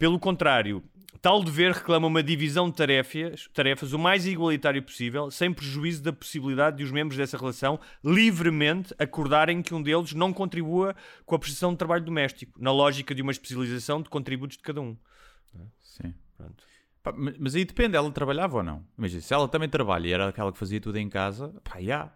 Pelo 0.00 0.18
contrário, 0.18 0.82
tal 1.20 1.44
dever 1.44 1.72
reclama 1.72 2.06
uma 2.06 2.22
divisão 2.22 2.70
de 2.70 2.74
tarefas, 2.74 3.50
tarefas 3.52 3.92
o 3.92 3.98
mais 3.98 4.26
igualitário 4.26 4.82
possível, 4.82 5.30
sem 5.30 5.52
prejuízo 5.52 6.02
da 6.02 6.10
possibilidade 6.10 6.78
de 6.78 6.84
os 6.84 6.90
membros 6.90 7.18
dessa 7.18 7.36
relação 7.36 7.78
livremente 8.02 8.94
acordarem 8.98 9.60
que 9.60 9.74
um 9.74 9.82
deles 9.82 10.14
não 10.14 10.32
contribua 10.32 10.96
com 11.26 11.34
a 11.34 11.38
prestação 11.38 11.72
de 11.72 11.76
trabalho 11.76 12.02
doméstico, 12.02 12.58
na 12.58 12.72
lógica 12.72 13.14
de 13.14 13.20
uma 13.20 13.30
especialização 13.30 14.00
de 14.00 14.08
contributos 14.08 14.56
de 14.56 14.62
cada 14.62 14.80
um. 14.80 14.96
Sim. 15.82 16.14
Pronto. 16.34 16.64
Pá, 17.02 17.12
mas 17.38 17.54
aí 17.54 17.66
depende, 17.66 17.94
ela 17.94 18.10
trabalhava 18.10 18.56
ou 18.56 18.62
não? 18.62 18.82
Imagina, 18.96 19.20
se 19.20 19.34
ela 19.34 19.46
também 19.48 19.68
trabalha 19.68 20.08
e 20.08 20.12
era 20.14 20.28
aquela 20.28 20.50
que 20.50 20.58
fazia 20.58 20.80
tudo 20.80 20.96
em 20.96 21.10
casa, 21.10 21.52
pá, 21.62 21.78
já. 21.78 22.10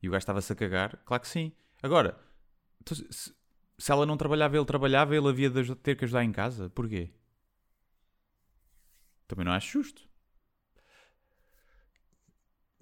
E 0.00 0.06
o 0.08 0.12
gajo 0.12 0.20
estava-se 0.20 0.52
a 0.52 0.54
cagar, 0.54 1.00
claro 1.04 1.20
que 1.20 1.28
sim. 1.28 1.50
Agora, 1.82 2.16
se, 2.86 3.34
se 3.76 3.90
ela 3.90 4.06
não 4.06 4.16
trabalhava, 4.16 4.56
ele 4.56 4.64
trabalhava, 4.64 5.16
ele 5.16 5.28
havia 5.28 5.50
de 5.50 5.74
ter 5.74 5.96
que 5.96 6.04
ajudar 6.04 6.22
em 6.22 6.30
casa. 6.30 6.70
Porquê? 6.70 7.10
Também 9.26 9.44
não 9.44 9.52
acho 9.52 9.72
justo. 9.72 10.02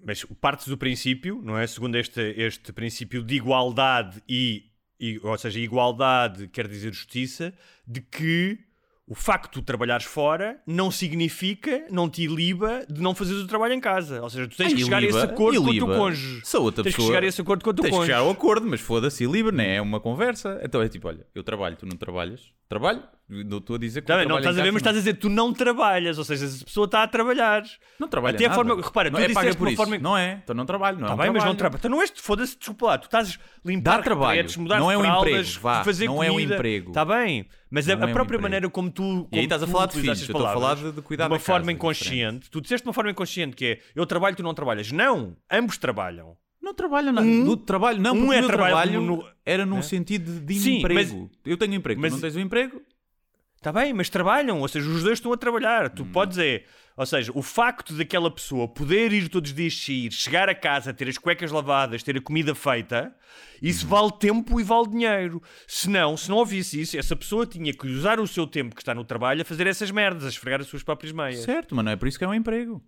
Mas 0.05 0.23
partes 0.41 0.67
do 0.67 0.77
princípio, 0.77 1.41
não 1.43 1.57
é? 1.57 1.65
Segundo 1.65 1.95
este, 1.97 2.19
este 2.37 2.73
princípio 2.73 3.23
de 3.23 3.35
igualdade 3.35 4.21
e, 4.27 4.65
e, 4.99 5.17
ou 5.23 5.37
seja, 5.37 5.59
igualdade 5.59 6.47
quer 6.49 6.67
dizer 6.67 6.93
justiça, 6.93 7.53
de 7.87 8.01
que 8.01 8.59
o 9.07 9.15
facto 9.15 9.45
de 9.55 9.61
tu 9.61 9.61
trabalhares 9.61 10.05
fora 10.05 10.61
não 10.67 10.89
significa, 10.91 11.85
não 11.89 12.09
te 12.09 12.23
iliba 12.23 12.85
de 12.89 13.01
não 13.01 13.15
fazeres 13.15 13.43
o 13.43 13.47
trabalho 13.47 13.73
em 13.73 13.79
casa. 13.79 14.21
Ou 14.21 14.29
seja, 14.29 14.45
tu 14.47 14.57
tens 14.57 14.73
Ah, 14.73 14.75
que 14.75 14.83
chegar 14.83 14.97
a 14.97 15.01
esse 15.05 15.17
iliba- 15.17 15.33
acordo 15.33 15.61
com 15.61 15.67
o 15.67 15.69
iliba. 15.73 15.85
teu 15.87 15.95
cônjuge. 15.95 16.41
A 16.53 16.59
outra 16.59 16.83
tens 16.83 16.91
que 16.91 16.97
pessoa- 16.97 17.07
chegar 17.13 17.23
a 17.23 17.27
esse 17.27 17.41
acordo 17.41 17.63
com 17.63 17.69
o 17.69 17.73
teu 17.73 17.83
Tens 17.83 17.91
que 17.91 17.95
cônjuge. 17.97 18.11
chegar 18.11 18.19
ao 18.25 18.29
acordo, 18.31 18.67
mas 18.67 18.81
foda-se, 18.81 19.25
livre, 19.25 19.55
não 19.55 19.63
é? 19.63 19.75
É 19.75 19.81
uma 19.81 20.01
conversa. 20.01 20.59
Então 20.63 20.81
é 20.81 20.89
tipo, 20.89 21.07
olha, 21.07 21.25
eu 21.33 21.43
trabalho, 21.43 21.77
tu 21.77 21.85
não 21.85 21.95
trabalhas. 21.95 22.51
Trabalho? 22.73 23.03
Não 23.29 23.57
estou 23.57 23.77
a 23.77 23.79
dizer 23.79 24.01
que 24.01 24.07
Tá 24.07 24.15
bem, 24.15 24.23
eu 24.23 24.29
não 24.29 24.35
trabalho 24.35 24.49
estás 24.51 24.59
a 24.59 24.63
ver, 24.63 24.71
mas 24.71 24.79
estás 24.81 24.95
a 24.97 24.99
dizer 24.99 25.13
que 25.13 25.19
tu 25.21 25.29
não 25.29 25.53
trabalhas, 25.53 26.17
ou 26.17 26.23
seja, 26.25 26.45
essa 26.45 26.63
pessoa 26.65 26.85
está 26.85 27.03
a 27.03 27.07
trabalhar. 27.07 27.63
Não 27.97 28.07
trabalha 28.07 28.35
Até 28.35 28.45
a 28.45 28.49
nada. 28.49 28.55
forma- 28.63 28.81
repara, 28.83 29.09
não 29.09 29.17
tu 29.17 29.23
é 29.23 29.27
paga 29.29 29.39
disseste 29.39 29.57
por 29.57 29.63
uma 29.63 29.71
isso. 29.71 29.77
forma- 29.81 29.97
Não 29.97 30.17
é, 30.17 30.41
então 30.43 30.53
não 30.53 30.65
trabalho, 30.65 30.97
não 30.99 31.03
Está 31.05 31.13
é 31.13 31.15
um 31.15 31.17
bem, 31.17 31.27
mas 31.27 31.43
não 31.45 31.55
trabalho. 31.55 31.57
trabalha. 31.57 31.79
Então 31.79 31.91
não 31.91 32.01
és, 32.01 32.11
foda-se, 32.17 32.57
desculpa 32.57 32.85
lá, 32.85 32.97
tu 32.97 33.05
estás 33.05 33.39
a 33.39 33.67
limpar 33.67 33.97
Dá 33.97 34.03
trabalho, 34.03 34.31
repretes, 34.35 34.57
mudar 34.57 34.79
não 34.79 34.91
é 34.91 34.97
um 34.97 35.01
fraldas, 35.01 35.31
emprego, 35.31 35.59
vá, 35.61 35.83
fazer 35.85 36.05
não 36.05 36.21
é 36.23 36.27
um 36.29 36.33
comida. 36.33 36.53
emprego. 36.55 36.89
Está 36.89 37.05
bem, 37.05 37.47
mas 37.71 37.89
a, 37.89 37.95
Não 37.95 38.03
a 38.03 38.07
é 38.07 38.09
um 38.09 38.13
própria 38.13 38.35
emprego. 38.35 38.43
maneira 38.43 38.69
como 38.69 38.91
tu. 38.91 39.01
E 39.03 39.07
aí 39.07 39.27
como 39.29 39.41
estás 39.43 39.63
a 39.63 39.65
tu 39.65 39.71
falar 39.71 39.85
de 39.85 39.89
utilizaste 39.97 40.25
filhos, 40.25 40.29
as 40.29 40.29
eu 40.29 40.33
estou 40.33 40.41
a 40.41 40.53
falar 40.53 40.61
palavras, 40.75 40.93
de- 40.93 41.01
de 41.01 41.07
cuidar 41.07 41.23
uma 41.27 41.37
da 41.37 41.39
forma 41.39 41.59
casa, 41.61 41.71
é 41.71 41.73
inconsciente. 41.73 42.49
Tu 42.51 42.61
disseste 42.61 42.83
de 42.83 42.89
uma 42.89 42.93
forma 42.93 43.09
inconsciente 43.11 43.55
que 43.55 43.65
é 43.65 43.79
eu 43.95 44.05
trabalho, 44.05 44.35
tu 44.35 44.43
não 44.43 44.53
trabalhas. 44.53 44.91
Não, 44.91 45.35
ambos 45.49 45.77
trabalham. 45.77 46.35
Não 46.63 46.73
trabalho 46.73 47.11
nada. 47.11 47.27
Um- 47.27 47.43
do 47.43 47.57
trabalho, 47.57 47.99
não, 48.01 48.15
um 48.15 48.31
é 48.31 48.37
o 48.37 48.39
meu 48.39 48.47
trabalho 48.47 48.71
trabalho 48.73 49.01
no- 49.01 49.27
era 49.45 49.65
num 49.65 49.75
né? 49.75 49.81
sentido 49.81 50.39
de 50.39 50.55
Sim, 50.55 50.77
emprego. 50.79 51.29
Eu 51.45 51.57
tenho 51.57 51.73
emprego, 51.73 51.99
mas- 51.99 52.11
tu 52.11 52.15
não 52.15 52.21
tens 52.21 52.35
um 52.37 52.39
emprego? 52.39 52.81
Está 53.57 53.71
bem, 53.71 53.93
mas 53.93 54.09
trabalham, 54.09 54.59
ou 54.61 54.67
seja, 54.67 54.89
os 54.89 55.03
dois 55.03 55.19
estão 55.19 55.31
a 55.33 55.37
trabalhar. 55.37 55.85
Hum. 55.87 55.89
Tu 55.95 56.05
podes 56.05 56.37
é, 56.37 56.63
ou 56.97 57.05
seja, 57.05 57.31
o 57.35 57.41
facto 57.41 57.93
daquela 57.93 58.29
pessoa 58.31 58.67
poder 58.67 59.11
ir 59.13 59.27
todos 59.29 59.51
os 59.51 59.55
dias 59.55 59.73
sair, 59.77 60.11
chegar 60.11 60.47
a 60.49 60.55
casa, 60.55 60.93
ter 60.93 61.07
as 61.09 61.17
cuecas 61.17 61.49
lavadas, 61.51 62.01
ter 62.03 62.15
a 62.17 62.21
comida 62.21 62.53
feita, 62.55 63.13
Hum. 63.13 63.57
isso 63.61 63.85
vale 63.87 64.11
tempo 64.19 64.59
e 64.59 64.63
vale 64.63 64.87
dinheiro. 64.89 65.41
Se 65.67 65.89
não, 65.89 66.15
se 66.17 66.29
não 66.29 66.37
houvesse 66.37 66.79
isso, 66.79 66.97
essa 66.97 67.15
pessoa 67.15 67.45
tinha 67.45 67.73
que 67.73 67.87
usar 67.87 68.19
o 68.21 68.27
seu 68.27 68.45
tempo 68.47 68.73
que 68.75 68.81
está 68.81 68.93
no 68.95 69.03
trabalho 69.05 69.41
a 69.41 69.45
fazer 69.45 69.65
essas 69.67 69.91
merdas, 69.91 70.25
a 70.25 70.29
esfregar 70.29 70.59
as 70.61 70.67
suas 70.67 70.83
próprias 70.83 71.11
meias. 71.13 71.39
Certo, 71.41 71.73
mas 71.75 71.83
não 71.85 71.91
é 71.91 71.95
por 71.97 72.07
isso 72.07 72.17
que 72.17 72.23
é 72.25 72.27
um 72.27 72.33
emprego. 72.33 72.81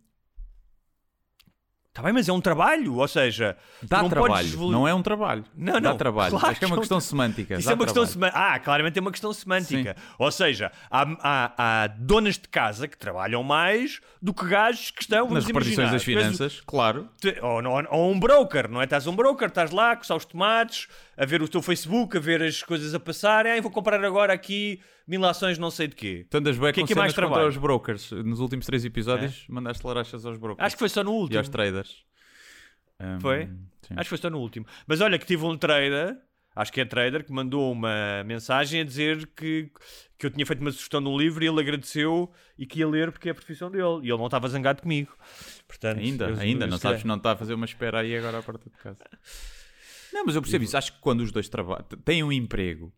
Está 1.96 2.04
bem, 2.04 2.12
mas 2.12 2.28
é 2.28 2.34
um 2.34 2.42
trabalho, 2.42 2.96
ou 2.96 3.08
seja, 3.08 3.56
tu 3.80 3.88
Dá 3.88 4.02
não 4.02 4.10
trabalho, 4.10 4.34
podes 4.52 4.54
não 4.70 4.86
é 4.86 4.94
um 4.94 5.02
trabalho. 5.02 5.46
Não, 5.56 5.76
Dá 5.80 5.80
não, 5.92 5.98
trabalho. 5.98 6.32
claro 6.32 6.48
Acho 6.48 6.60
que 6.60 6.66
é 6.66 6.68
que 6.68 6.72
uma 6.74 6.76
não- 6.76 6.82
questão 6.82 7.00
semântica. 7.00 7.54
Isso 7.56 7.64
dá 7.66 7.72
é 7.72 7.74
uma 7.74 7.86
questão 7.86 8.04
trabalho. 8.06 8.14
semântica. 8.34 8.54
Ah, 8.54 8.60
claramente 8.60 9.00
é 9.00 9.02
uma 9.02 9.12
questão 9.12 9.32
semântica. 9.32 9.96
Ou 10.20 10.30
seja, 10.30 10.74
há, 10.92 11.04
há- 11.24 11.54
há 11.58 11.88
donas 11.88 12.34
de 12.38 12.50
casa 12.50 12.86
que 12.86 12.98
trabalham 12.98 13.42
mais 13.44 14.02
do 14.22 14.34
que 14.34 14.46
gajos 14.46 14.92
que 14.92 15.04
estão, 15.04 15.30
Nas 15.30 15.46
repartições 15.46 15.90
das 15.90 16.02
tu 16.02 16.06
finanças, 16.06 16.62
claro. 16.66 17.08
te- 17.22 17.40
Ou, 17.42 17.64
ou- 17.66 17.88
ou 17.90 18.12
um 18.12 18.20
broker, 18.20 18.70
não 18.70 18.82
é? 18.82 18.84
Estás 18.84 19.08
um 19.08 19.16
broker, 19.16 19.48
estás 19.48 19.72
lá 19.72 19.96
coçar 19.96 20.18
os 20.18 20.26
tomates, 20.26 20.90
a 21.18 21.26
ver 21.26 21.42
o 21.42 21.48
teu 21.48 21.62
Facebook, 21.62 22.18
a 22.18 22.20
ver 22.20 22.44
as 22.44 22.62
coisas 22.62 22.94
a 22.94 23.00
passar. 23.00 23.48
Ah, 23.48 23.62
vou 23.62 23.72
comprar 23.72 24.04
agora 24.04 24.34
aqui 24.34 24.82
mil 25.08 25.24
ações 25.26 25.58
não 25.58 25.70
sei 25.72 25.88
de 25.88 25.96
quê. 25.96 26.26
Tu 26.30 26.38
andas 26.38 26.58
bem 26.58 26.74
que 26.74 26.82
é 26.82 26.86
que 26.86 26.94
é 26.94 26.96
mais 26.96 27.14
trabalho? 27.14 27.48
os 27.48 27.58
brokers. 27.58 28.12
Nos 28.12 28.40
últimos 28.40 28.66
três 28.66 28.84
episódios 28.86 29.46
mandaste 29.50 29.86
larachas 29.86 30.26
aos 30.26 30.38
brokers. 30.38 30.66
Acho 30.66 30.76
que 30.76 30.80
foi 30.80 30.90
só 30.90 31.04
no 31.04 31.12
E 31.12 31.14
último. 31.16 31.38
aos 31.40 31.50
traders. 31.50 32.04
Hum, 33.00 33.20
Foi? 33.20 33.46
sim. 33.82 33.94
Acho 33.96 34.04
que 34.04 34.10
foi 34.10 34.18
só 34.18 34.30
no 34.30 34.40
último. 34.40 34.66
Mas 34.88 35.02
olha 35.02 35.20
que 35.20 35.26
tive 35.26 35.44
um 35.46 35.58
trader, 35.58 36.18
acho 36.56 36.72
que 36.72 36.80
é 36.82 36.86
trader, 36.86 37.26
que 37.26 37.32
mandou 37.32 37.72
uma 37.72 38.24
mensagem 38.26 38.82
a 38.82 38.84
dizer 38.86 39.28
que, 39.36 39.70
que 40.18 40.26
eu 40.26 40.32
tinha 40.32 40.46
feito 40.46 40.62
uma 40.62 40.72
sugestão 40.72 41.02
num 41.02 41.18
livro 41.18 41.44
e 41.44 41.48
ele 41.48 41.60
agradeceu 41.60 42.32
e 42.58 42.66
que 42.66 42.80
ia 42.80 42.88
ler 42.88 43.12
porque 43.12 43.28
é 43.28 43.32
a 43.32 43.36
profissão 43.36 43.70
dele. 43.70 44.00
E 44.04 44.10
ele 44.10 44.18
não 44.18 44.26
estava 44.26 44.48
zangado 44.48 44.82
comigo. 44.82 45.12
Portanto, 45.68 46.00
Ainda, 46.00 46.30
eu- 46.30 46.40
ainda, 46.40 46.66
eu 46.66 46.70
não 46.70 46.78
sabes 46.78 47.04
não 47.04 47.18
está 47.18 47.34
a 47.34 47.36
fazer 47.36 47.54
uma 47.54 47.66
espera 47.66 48.00
aí 48.00 48.16
agora 48.18 48.40
à 48.40 48.42
porta 48.44 48.70
de 48.70 48.78
casa. 48.78 49.04
Não, 50.14 50.24
mas 50.26 50.34
eu 50.34 50.42
percebo 50.42 50.64
isso. 50.64 50.78
Acho 50.78 50.94
que 50.94 51.00
quando 51.00 51.20
os 51.20 51.30
dois 51.34 51.50
trabalham, 51.50 51.84
têm 52.06 52.24
um 52.24 52.32
emprego 52.32 52.94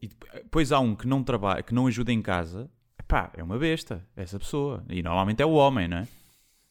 e 0.00 0.08
depois 0.08 0.72
há 0.72 0.78
um 0.78 0.94
que 0.94 1.06
não 1.06 1.22
trabalha, 1.22 1.62
que 1.62 1.74
não 1.74 1.86
ajuda 1.86 2.12
em 2.12 2.22
casa, 2.22 2.70
pá, 3.06 3.30
é 3.34 3.42
uma 3.42 3.58
besta, 3.58 4.06
essa 4.14 4.38
pessoa. 4.38 4.84
E 4.88 5.02
normalmente 5.02 5.42
é 5.42 5.46
o 5.46 5.52
homem, 5.52 5.88
não 5.88 5.98
é? 5.98 6.08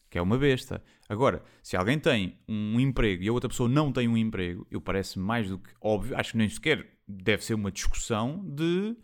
Que 0.10 0.18
é 0.18 0.22
uma 0.22 0.38
besta. 0.38 0.82
Agora, 1.10 1.44
se 1.62 1.76
alguém 1.76 2.00
tem 2.00 2.38
um 2.48 2.80
emprego 2.80 3.24
e 3.24 3.28
a 3.28 3.34
outra 3.34 3.50
pessoa 3.50 3.68
não 3.68 3.92
tem 3.92 4.08
um 4.08 4.18
emprego, 4.18 4.66
eu 4.72 4.80
parece 4.80 5.20
mais 5.20 5.50
do 5.50 5.58
que 5.60 5.70
óbvio, 5.82 6.18
acho 6.18 6.32
que 6.32 6.38
nem 6.38 6.50
sequer 6.50 6.88
deve 7.08 7.44
ser 7.44 7.54
uma 7.54 7.72
discussão 7.72 8.44
de 8.46 8.96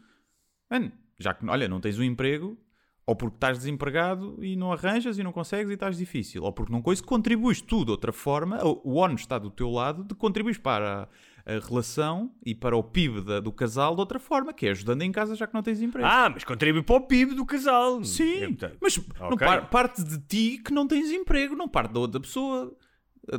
Mano, 0.73 0.91
já 1.19 1.35
que, 1.35 1.45
olha, 1.45 1.67
não 1.67 1.79
tens 1.79 1.99
um 1.99 2.03
emprego, 2.03 2.57
ou 3.05 3.15
porque 3.15 3.35
estás 3.35 3.59
desempregado 3.59 4.43
e 4.43 4.55
não 4.55 4.71
arranjas 4.71 5.19
e 5.19 5.23
não 5.23 5.31
consegues 5.31 5.69
e 5.69 5.75
estás 5.75 5.97
difícil, 5.97 6.41
ou 6.41 6.51
porque 6.51 6.71
não 6.71 6.81
coisa, 6.81 7.03
contribuis 7.03 7.61
tu 7.61 7.85
de 7.85 7.91
outra 7.91 8.11
forma, 8.11 8.59
o 8.65 8.81
o 8.83 8.95
ONU 8.95 9.13
está 9.13 9.37
do 9.37 9.51
teu 9.51 9.69
lado, 9.69 10.03
de 10.03 10.15
contribuis 10.15 10.57
para 10.57 11.03
a, 11.03 11.07
a 11.45 11.59
relação 11.59 12.31
e 12.45 12.55
para 12.55 12.75
o 12.77 12.81
PIB 12.83 13.21
da- 13.21 13.39
do 13.39 13.51
casal 13.51 13.93
de 13.95 13.99
outra 13.99 14.17
forma, 14.19 14.53
que 14.53 14.65
é 14.65 14.71
ajudando 14.71 15.01
em 15.01 15.11
casa 15.11 15.35
já 15.35 15.45
que 15.45 15.53
não 15.53 15.61
tens 15.61 15.81
emprego. 15.81 16.07
Ah, 16.09 16.29
mas 16.33 16.43
contribui 16.43 16.81
para 16.83 16.95
o 16.95 17.01
PIB 17.01 17.35
do 17.35 17.45
casal. 17.45 18.03
Sim, 18.03 18.45
Então, 18.45 18.71
mas 18.81 18.97
não 19.19 19.27
ok. 19.29 19.45
par- 19.45 19.69
parte 19.69 20.03
de 20.03 20.17
ti 20.19 20.61
que 20.63 20.71
não 20.73 20.87
tens 20.87 21.11
emprego, 21.11 21.55
não 21.55 21.67
parte 21.67 21.91
da 21.93 21.99
outra 21.99 22.21
pessoa. 22.21 22.73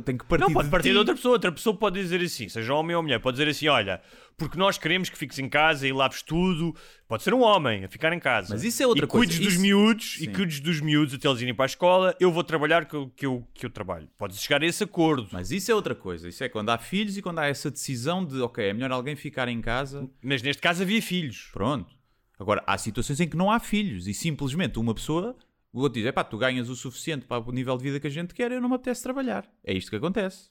Tem 0.03 0.17
que 0.17 0.25
partir 0.25 0.45
Não, 0.45 0.51
pode 0.51 0.65
de 0.67 0.71
partir 0.71 0.87
ti. 0.89 0.93
de 0.93 0.97
outra 0.97 1.13
pessoa. 1.13 1.33
Outra 1.33 1.51
pessoa 1.51 1.77
pode 1.77 2.01
dizer 2.01 2.19
assim, 2.19 2.49
seja 2.49 2.73
homem 2.73 2.95
ou 2.95 3.03
mulher, 3.03 3.19
pode 3.19 3.37
dizer 3.37 3.47
assim: 3.47 3.67
olha, 3.67 4.01
porque 4.35 4.57
nós 4.57 4.79
queremos 4.79 5.09
que 5.09 5.17
fiques 5.17 5.37
em 5.37 5.47
casa 5.47 5.87
e 5.87 5.93
laves 5.93 6.23
tudo. 6.23 6.75
Pode 7.07 7.21
ser 7.21 7.35
um 7.35 7.41
homem 7.43 7.85
a 7.85 7.87
ficar 7.87 8.11
em 8.11 8.17
casa. 8.19 8.53
Mas 8.55 8.63
isso 8.63 8.81
é 8.81 8.87
outra 8.87 9.05
e 9.05 9.07
cuides 9.07 9.35
coisa. 9.35 9.43
dos 9.47 9.53
Isso- 9.53 9.61
miúdos 9.61 10.15
e 10.15 10.25
Sim. 10.25 10.33
cuides 10.33 10.59
dos 10.59 10.81
miúdos 10.81 11.13
até 11.13 11.27
eles 11.27 11.39
irem 11.41 11.53
para 11.53 11.65
a 11.65 11.67
escola. 11.67 12.15
Eu 12.19 12.31
vou 12.31 12.43
trabalhar 12.43 12.85
que 12.85 12.95
eu, 12.95 13.09
que 13.15 13.25
eu, 13.27 13.47
que 13.53 13.63
eu 13.67 13.69
trabalho. 13.69 14.09
Podes 14.17 14.39
chegar 14.41 14.63
a 14.63 14.65
esse 14.65 14.83
acordo. 14.83 15.27
Mas 15.31 15.51
isso 15.51 15.71
é 15.71 15.75
outra 15.75 15.93
coisa. 15.93 16.27
Isso 16.27 16.43
é 16.43 16.49
quando 16.49 16.69
há 16.71 16.79
filhos 16.79 17.15
e 17.15 17.21
quando 17.21 17.37
há 17.37 17.45
essa 17.45 17.69
decisão 17.69 18.25
de, 18.25 18.41
ok, 18.41 18.67
é 18.67 18.73
melhor 18.73 18.91
alguém 18.91 19.15
ficar 19.15 19.47
em 19.47 19.61
casa. 19.61 20.09
Mas 20.19 20.41
neste 20.41 20.63
caso 20.63 20.81
havia 20.81 20.99
filhos. 21.01 21.49
Pronto. 21.53 21.93
Agora, 22.39 22.63
há 22.65 22.75
situações 22.77 23.19
em 23.19 23.29
que 23.29 23.37
não 23.37 23.51
há 23.51 23.59
filhos 23.59 24.07
e 24.07 24.13
simplesmente 24.15 24.79
uma 24.79 24.95
pessoa, 24.95 25.35
o 25.79 25.81
outro 25.81 26.01
diz, 26.01 26.11
pá, 26.11 26.23
tu 26.23 26.37
ganhas 26.37 26.69
o 26.69 26.75
suficiente 26.75 27.25
para 27.25 27.43
o 27.43 27.51
nível 27.51 27.77
de 27.77 27.83
vida 27.83 27.99
que 27.99 28.07
a 28.07 28.09
gente 28.09 28.33
quer, 28.33 28.51
eu 28.51 28.61
não 28.61 28.69
me 28.69 28.75
apetece 28.75 29.03
trabalhar. 29.03 29.45
É 29.63 29.73
isto 29.73 29.89
que 29.89 29.95
acontece. 29.97 30.49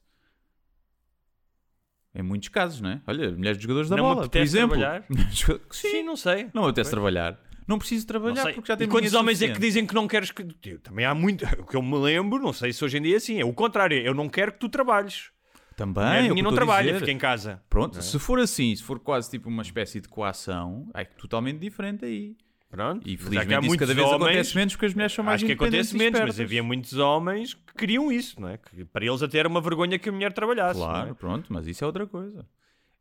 Em 2.15 2.23
muitos 2.23 2.49
casos, 2.49 2.81
não 2.81 2.91
é? 2.91 3.03
Olha, 3.07 3.33
mulheres 3.33 3.59
de 3.59 3.63
jogadores 3.65 3.89
da 3.91 3.97
Não 3.97 4.05
bola, 4.05 4.17
por 4.17 4.27
apetece 4.27 4.57
exemplo. 4.57 4.79
trabalhar? 4.79 5.05
Sim, 5.71 5.91
Sim, 5.91 6.03
não 6.05 6.17
sei. 6.17 6.49
não 6.55 6.63
me 6.63 6.69
apetece 6.69 6.91
trabalhar. 6.91 7.41
Não 7.67 7.79
preciso 7.79 8.03
Não 8.03 8.07
trabalhar 8.09 8.43
sei. 8.43 8.53
porque 8.53 8.69
já 8.69 8.75
e 8.75 8.77
tenho 8.77 8.91
quantos 8.91 9.11
dinheiro 9.11 9.21
homens 9.25 9.41
é 9.43 9.47
que 9.47 9.55
suficiente. 9.55 9.67
dizem 9.73 9.87
que 9.87 9.95
não 9.95 10.07
queres 10.07 10.31
que. 10.31 10.47
Eu, 10.65 10.79
também 10.81 11.07
há 11.07 11.15
muito. 11.15 11.45
O 11.59 11.65
que 11.67 11.75
eu 11.77 11.83
me 11.83 11.97
lembro, 11.99 12.39
não 12.39 12.53
sei 12.53 12.73
se 12.73 12.85
hoje 12.85 12.99
em 12.99 13.03
dia 13.03 13.15
é 13.15 13.17
assim, 13.17 13.41
é 13.41 13.45
o 13.45 13.53
contrário. 13.55 13.97
Eu 13.99 14.13
não 14.15 14.29
quero 14.29 14.53
que 14.53 14.59
tu 14.59 14.69
trabalhes. 14.69 15.31
Também, 15.75 16.29
é 16.29 16.31
eu 16.31 16.37
não 16.37 16.55
trabalha, 16.55 16.87
dizer. 16.93 17.01
fica 17.01 17.11
em 17.11 17.19
casa. 17.19 17.61
Pronto, 17.69 18.01
se 18.01 18.17
for 18.21 18.39
assim, 18.39 18.77
se 18.77 18.83
for 18.83 19.01
quase 19.01 19.29
tipo 19.31 19.49
uma 19.49 19.63
espécie 19.63 20.01
de 20.01 20.09
coação, 20.09 20.89
é 20.95 21.05
totalmente 21.05 21.59
diferente 21.59 22.05
aí. 22.05 22.37
Pronto. 22.75 23.09
E 23.09 23.15
há 23.15 23.19
felizmente 23.19 23.67
isso 23.67 23.77
cada 23.79 23.95
vez 23.95 24.07
homens- 24.07 24.23
acontece 24.23 24.57
menos 24.57 24.75
porque 24.75 24.87
as 24.87 24.95
mulheres 24.95 25.13
são 25.13 25.25
mais 25.25 25.37
Acho 25.37 25.47
que 25.47 25.53
acontece 25.53 25.97
menos, 25.97 26.21
mas 26.21 26.41
havia 26.41 26.63
muitos 26.63 26.93
homens 26.99 27.55
que 27.55 27.75
queriam 27.75 28.11
isso, 28.11 28.41
não 28.41 28.49
é? 28.49 28.59
Que 28.59 28.85
para 28.85 29.05
eles 29.05 29.23
até 29.23 29.39
era 29.39 29.49
uma 29.49 29.61
vergonha 29.61 29.99
que 29.99 30.09
a 30.09 30.13
mulher 30.13 30.33
trabalhasse. 30.33 30.81
é? 30.81 30.83
Claro, 30.83 31.15
pronto, 31.15 31.53
mas 31.53 31.67
isso 31.67 31.85
é 31.85 31.87
outra 31.87 32.07
coisa. 32.07 32.47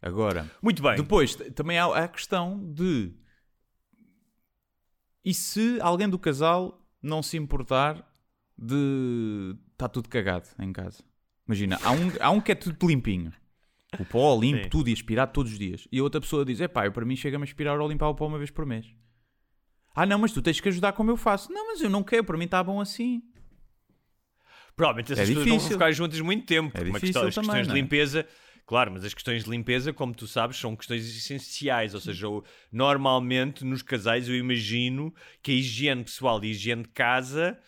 Agora, 0.01 0.49
Muito 0.61 0.83
bem. 0.83 0.95
depois 0.95 1.35
também 1.55 1.77
há 1.79 1.85
a 1.87 2.07
questão 2.07 2.59
de 2.73 3.11
E 5.25 5.33
se 5.33 5.77
alguém 5.81 6.09
do 6.09 6.19
casal 6.19 6.79
não 7.01 7.23
se 7.23 7.37
importar 7.37 8.05
de. 8.57 9.55
Está 9.71 9.87
tudo 9.87 10.09
cagado 10.09 10.47
em 10.59 10.71
casa. 10.71 11.03
Imagina, 11.47 11.79
há 11.83 11.91
um, 11.91 12.11
há 12.19 12.29
um 12.31 12.39
que 12.41 12.51
é 12.51 12.55
tudo 12.55 12.87
limpinho. 12.87 13.31
O 13.99 14.05
pó 14.05 14.37
limpo, 14.39 14.63
Sim. 14.63 14.69
tudo 14.69 14.89
e 14.89 14.93
aspirado 14.93 15.31
todos 15.33 15.51
os 15.51 15.59
dias. 15.59 15.87
E 15.91 15.99
a 15.99 16.03
outra 16.03 16.19
pessoa 16.19 16.43
diz: 16.43 16.59
Epá, 16.59 16.85
eu 16.85 16.91
para 16.91 17.05
mim 17.05 17.15
chega-me 17.15 17.43
a 17.43 17.45
aspirar 17.45 17.79
ou 17.79 17.87
limpar 17.87 18.07
o 18.09 18.15
pó 18.15 18.27
uma 18.27 18.37
vez 18.37 18.49
por 18.51 18.65
mês. 18.65 18.85
Ah, 19.95 20.05
não, 20.05 20.17
mas 20.19 20.31
tu 20.31 20.41
tens 20.41 20.59
que 20.59 20.69
ajudar 20.69 20.93
como 20.93 21.11
eu 21.11 21.17
faço. 21.17 21.51
Não, 21.51 21.67
mas 21.67 21.81
eu 21.81 21.89
não 21.89 22.03
quero, 22.03 22.23
para 22.23 22.37
mim 22.37 22.45
está 22.45 22.63
bom 22.63 22.81
assim. 22.81 23.21
Provavelmente 24.75 25.13
essas 25.13 25.29
É 25.29 25.33
pessoas 25.33 25.47
não 25.47 25.59
vão 25.59 25.69
ficar 25.69 25.91
juntas 25.91 26.19
muito 26.19 26.45
tempo. 26.45 26.75
É 26.75 26.83
difícil 26.83 26.99
questão, 26.99 27.27
as 27.27 27.35
também, 27.35 27.49
questões 27.49 27.67
não 27.67 27.73
de 27.75 27.79
é? 27.79 27.81
limpeza, 27.83 28.27
claro, 28.65 28.91
mas 28.91 29.05
as 29.05 29.13
questões 29.13 29.43
de 29.43 29.49
limpeza, 29.51 29.93
como 29.93 30.15
tu 30.15 30.25
sabes, 30.25 30.57
são 30.57 30.75
questões 30.75 31.05
essenciais. 31.15 31.93
Ou 31.93 31.99
seja, 32.01 32.27
o- 32.27 32.43
normalmente 32.71 33.63
nos 33.63 33.83
casais 33.83 34.27
eu 34.27 34.35
imagino 34.35 35.13
que 35.43 35.51
a 35.51 35.55
higiene 35.55 36.03
pessoal 36.03 36.43
e 36.43 36.47
a 36.47 36.49
higiene 36.51 36.81
de 36.83 36.89
casa 36.89 37.59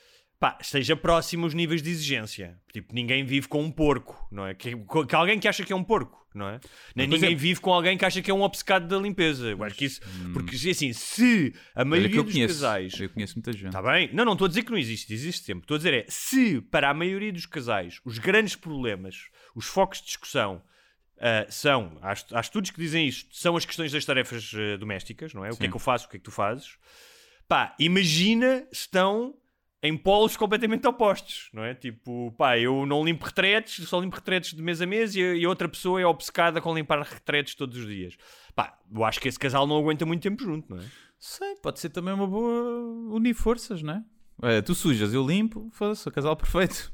pá, 0.45 0.57
esteja 0.61 0.95
próximo 0.95 1.45
aos 1.45 1.55
níveis 1.55 1.81
de 1.81 1.89
exigência. 1.89 2.55
Tipo, 2.71 2.93
ninguém 2.93 3.23
vive 3.25 3.47
com 3.47 3.63
um 3.63 3.71
porco, 3.71 4.27
não 4.31 4.45
é? 4.45 4.53
Que, 4.53 4.75
que 4.75 5.15
alguém 5.15 5.39
que 5.39 5.47
acha 5.47 5.63
que 5.63 5.73
é 5.73 5.75
um 5.75 5.83
porco, 5.83 6.23
não 6.35 6.47
é? 6.47 6.59
Nem 6.95 7.07
ninguém 7.07 7.29
exemplo- 7.29 7.41
vive 7.41 7.59
com 7.59 7.73
alguém 7.73 7.97
que 7.97 8.05
acha 8.05 8.21
que 8.21 8.29
é 8.29 8.33
um 8.33 8.43
obcecado 8.43 8.87
da 8.87 8.97
limpeza. 8.99 9.47
Eu 9.47 9.63
acho 9.63 9.75
que 9.75 9.85
isso. 9.85 10.01
Porque 10.33 10.55
assim, 10.69 10.93
se 10.93 11.51
a 11.73 11.83
maioria 11.83 12.21
dos 12.21 12.31
conheço. 12.31 12.53
casais 12.53 12.99
Eu 12.99 13.09
conheço 13.09 13.35
muita 13.35 13.53
gente. 13.53 13.67
Está 13.67 13.81
bem? 13.81 14.13
Não, 14.13 14.23
não 14.23 14.33
estou 14.33 14.45
a 14.45 14.49
dizer 14.49 14.61
que 14.61 14.69
não 14.69 14.77
existe, 14.77 15.11
existe 15.11 15.45
sempre. 15.45 15.63
Estou 15.63 15.75
a 15.75 15.77
dizer 15.79 15.93
é, 15.95 16.05
se 16.07 16.61
para 16.61 16.91
a 16.91 16.93
maioria 16.93 17.33
dos 17.33 17.47
casais 17.47 17.99
os 18.05 18.19
grandes 18.19 18.55
problemas, 18.55 19.29
os 19.55 19.65
focos 19.65 19.99
de 19.99 20.05
discussão 20.05 20.61
ah, 21.17 21.47
são, 21.49 21.97
há, 22.03 22.13
há 22.33 22.39
estudos 22.39 22.69
que 22.69 22.79
dizem 22.79 23.07
isto, 23.07 23.35
são 23.35 23.57
as 23.57 23.65
questões 23.65 23.91
das 23.91 24.05
tarefas 24.05 24.51
ah, 24.53 24.77
domésticas, 24.77 25.33
não 25.33 25.43
é? 25.43 25.49
O 25.49 25.57
que 25.57 25.65
é 25.65 25.69
que 25.69 25.75
eu 25.75 25.79
faço, 25.79 26.05
o 26.05 26.09
que 26.09 26.17
é 26.17 26.19
que 26.19 26.25
tu 26.25 26.31
fazes? 26.31 26.77
Pá, 27.47 27.75
imagina 27.79 28.67
se 28.71 28.81
estão 28.81 29.33
em 29.85 29.97
polos 29.97 30.35
completamente 30.37 30.87
opostos, 30.87 31.49
não 31.53 31.63
é? 31.63 31.73
Tipo, 31.73 32.33
pá, 32.37 32.57
eu 32.57 32.85
não 32.85 33.03
limpo 33.03 33.25
retretes, 33.25 33.87
só 33.87 33.99
limpo 33.99 34.15
retretes 34.15 34.53
de 34.53 34.61
mês 34.61 34.81
a 34.81 34.85
mês 34.85 35.15
e, 35.15 35.21
a- 35.23 35.35
e 35.35 35.45
outra 35.47 35.67
pessoa 35.69 35.99
é 36.01 36.05
obcecada 36.05 36.59
com 36.61 36.73
limpar 36.75 37.01
retretes 37.01 37.55
todos 37.55 37.77
os 37.77 37.85
dias. 37.87 38.15
Pá, 38.55 38.77
eu 38.93 39.03
acho 39.03 39.19
que 39.19 39.27
esse 39.27 39.39
casal 39.39 39.65
não 39.67 39.77
aguenta 39.77 40.05
muito 40.05 40.21
tempo 40.23 40.43
junto, 40.43 40.73
não 40.73 40.81
é? 40.81 40.85
Sei, 41.19 41.55
pode 41.55 41.79
ser 41.79 41.89
também 41.89 42.13
uma 42.13 42.27
boa 42.27 42.51
unir 43.15 43.33
forças, 43.33 43.81
não 43.81 43.93
é? 43.93 44.03
Olha, 44.41 44.61
tu 44.61 44.75
sujas, 44.75 45.13
eu 45.13 45.25
limpo, 45.25 45.69
foda-se, 45.71 46.07
o 46.07 46.11
casal 46.11 46.35
perfeito. 46.35 46.91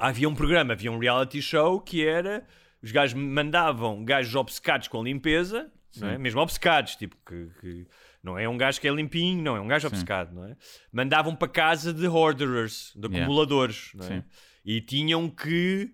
Havia 0.00 0.28
um 0.28 0.34
programa, 0.34 0.72
havia 0.72 0.90
um 0.90 0.98
reality 0.98 1.40
show 1.40 1.80
que 1.80 2.04
era. 2.04 2.44
Os 2.82 2.90
gajos 2.92 3.14
mandavam 3.20 4.04
gajos 4.04 4.34
obcecados 4.34 4.88
com 4.88 5.02
limpeza, 5.02 5.70
é? 6.02 6.18
mesmo 6.18 6.40
obcecados, 6.40 6.96
tipo, 6.96 7.16
que, 7.26 7.48
que 7.60 7.86
não 8.22 8.38
é 8.38 8.48
um 8.48 8.56
gajo 8.56 8.80
que 8.80 8.88
é 8.88 8.92
limpinho, 8.92 9.42
não 9.42 9.56
é 9.56 9.60
um 9.60 9.68
gajo 9.68 9.86
obcecado, 9.88 10.34
não 10.34 10.44
é? 10.44 10.56
Mandavam 10.92 11.34
para 11.34 11.48
casa 11.48 11.92
de 11.92 12.06
hoarderers, 12.06 12.92
de 12.94 13.06
Yeah. 13.06 13.18
acumuladores, 13.24 13.90
não 13.94 14.04
é? 14.04 14.08
Sim. 14.08 14.24
E 14.64 14.80
tinham 14.80 15.28
que. 15.30 15.90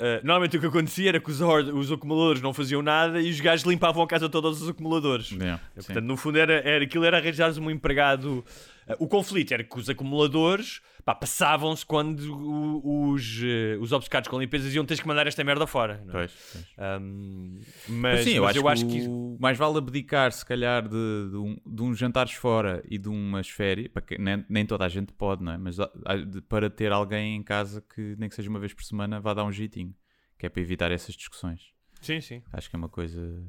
ah, 0.00 0.20
normalmente 0.24 0.56
o 0.56 0.60
que 0.60 0.66
acontecia 0.66 1.08
era 1.10 1.20
que 1.20 1.30
os, 1.30 1.40
os 1.40 1.92
acumuladores 1.92 2.42
não 2.42 2.52
faziam 2.52 2.82
nada 2.82 3.20
e 3.20 3.30
os 3.30 3.40
gajos 3.40 3.64
limpavam 3.64 4.02
a 4.02 4.06
casa 4.06 4.28
toda 4.28 4.50
dos 4.50 4.68
acumuladores. 4.68 5.30
Yeah, 5.30 5.62
É, 5.76 5.80
sim. 5.80 5.86
Portanto, 5.86 6.04
no 6.04 6.16
fundo, 6.16 6.38
era, 6.38 6.54
era, 6.68 6.84
aquilo 6.84 7.04
era 7.04 7.18
arranjares 7.18 7.56
um 7.56 7.70
empregado. 7.70 8.44
Uh, 8.88 9.04
O 9.04 9.08
conflito 9.08 9.52
era 9.52 9.64
que 9.64 9.78
os 9.78 9.88
acumuladores 9.88 10.80
passavam-se 11.20 11.84
quando 11.84 12.20
o- 12.34 13.10
os, 13.12 13.40
uh, 13.42 13.80
os 13.80 13.92
obcecados 13.92 14.28
com 14.28 14.38
limpeza 14.38 14.64
diziam 14.64 14.84
tens 14.84 15.00
que 15.00 15.06
mandar 15.06 15.26
esta 15.26 15.42
merda 15.44 15.66
fora. 15.66 15.98
não 16.04 16.08
é? 16.10 16.12
Pois, 16.12 16.32
pois. 16.52 16.64
Um, 17.02 17.58
mas, 17.88 18.14
Mas 18.14 18.20
sim, 18.24 18.30
eu, 18.36 18.42
mas 18.44 18.56
acho, 18.56 18.86
que, 18.86 19.06
o- 19.08 19.36
mais 19.40 19.56
vale 19.58 19.78
abdicar, 19.78 20.32
se 20.32 20.44
calhar, 20.44 20.82
de, 20.82 20.88
de, 21.30 21.36
um, 21.36 21.56
de 21.66 21.82
uns 21.82 21.98
jantares 21.98 22.32
fora 22.32 22.82
e 22.88 22.96
de 22.98 23.08
umas 23.08 23.48
férias, 23.48 23.88
para 23.88 24.02
que 24.02 24.16
nem, 24.18 24.44
nem 24.48 24.64
toda 24.66 24.84
a 24.84 24.88
gente 24.88 25.12
pode, 25.12 25.42
não 25.42 25.52
é? 25.52 25.58
Mas 25.58 25.76
de- 25.76 26.40
para 26.42 26.68
ter 26.70 26.92
alguém 26.92 27.36
em 27.36 27.42
casa 27.42 27.82
que, 27.94 28.14
nem 28.18 28.28
que 28.28 28.34
seja 28.34 28.48
uma 28.50 28.58
vez 28.60 28.72
por 28.72 28.82
semana, 28.84 29.20
vá 29.20 29.34
dar 29.34 29.44
um 29.44 29.52
jeitinho, 29.52 29.94
que 30.38 30.46
é 30.46 30.48
para 30.48 30.62
evitar 30.62 30.90
essas 30.90 31.14
discussões. 31.14 31.72
Sim, 32.00 32.20
sim. 32.20 32.42
Acho 32.52 32.68
que 32.70 32.76
é 32.76 32.78
uma 32.78 32.88
coisa. 32.88 33.42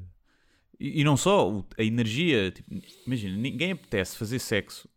E, 0.78 1.00
e 1.00 1.04
não 1.04 1.16
só 1.16 1.64
a 1.78 1.82
energia, 1.82 2.50
tipo, 2.50 2.68
imagina, 3.06 3.36
ninguém 3.36 3.72
apetece 3.72 4.16
fazer 4.16 4.38
sexo 4.38 4.88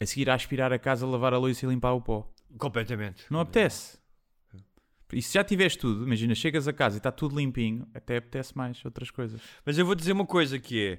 a 0.00 0.06
seguir 0.06 0.30
a 0.30 0.34
aspirar 0.34 0.72
a 0.72 0.78
casa, 0.78 1.06
lavar 1.06 1.34
a 1.34 1.38
louça 1.38 1.66
e 1.66 1.68
limpar 1.68 1.92
o 1.92 2.00
pó. 2.00 2.30
Completamente. 2.56 3.24
Não 3.30 3.40
apetece. 3.40 3.98
E 5.12 5.22
se 5.22 5.34
já 5.34 5.44
tiveste 5.44 5.78
tudo, 5.78 6.04
imagina, 6.04 6.34
chegas 6.34 6.68
a 6.68 6.72
casa 6.72 6.96
e 6.96 6.98
está 6.98 7.10
tudo 7.10 7.36
limpinho, 7.36 7.86
até 7.94 8.18
apetece 8.18 8.56
mais 8.56 8.84
outras 8.84 9.10
coisas. 9.10 9.40
Mas 9.64 9.78
eu 9.78 9.86
vou 9.86 9.94
dizer 9.94 10.12
uma 10.12 10.26
coisa 10.26 10.58
que 10.58 10.86
é. 10.86 10.98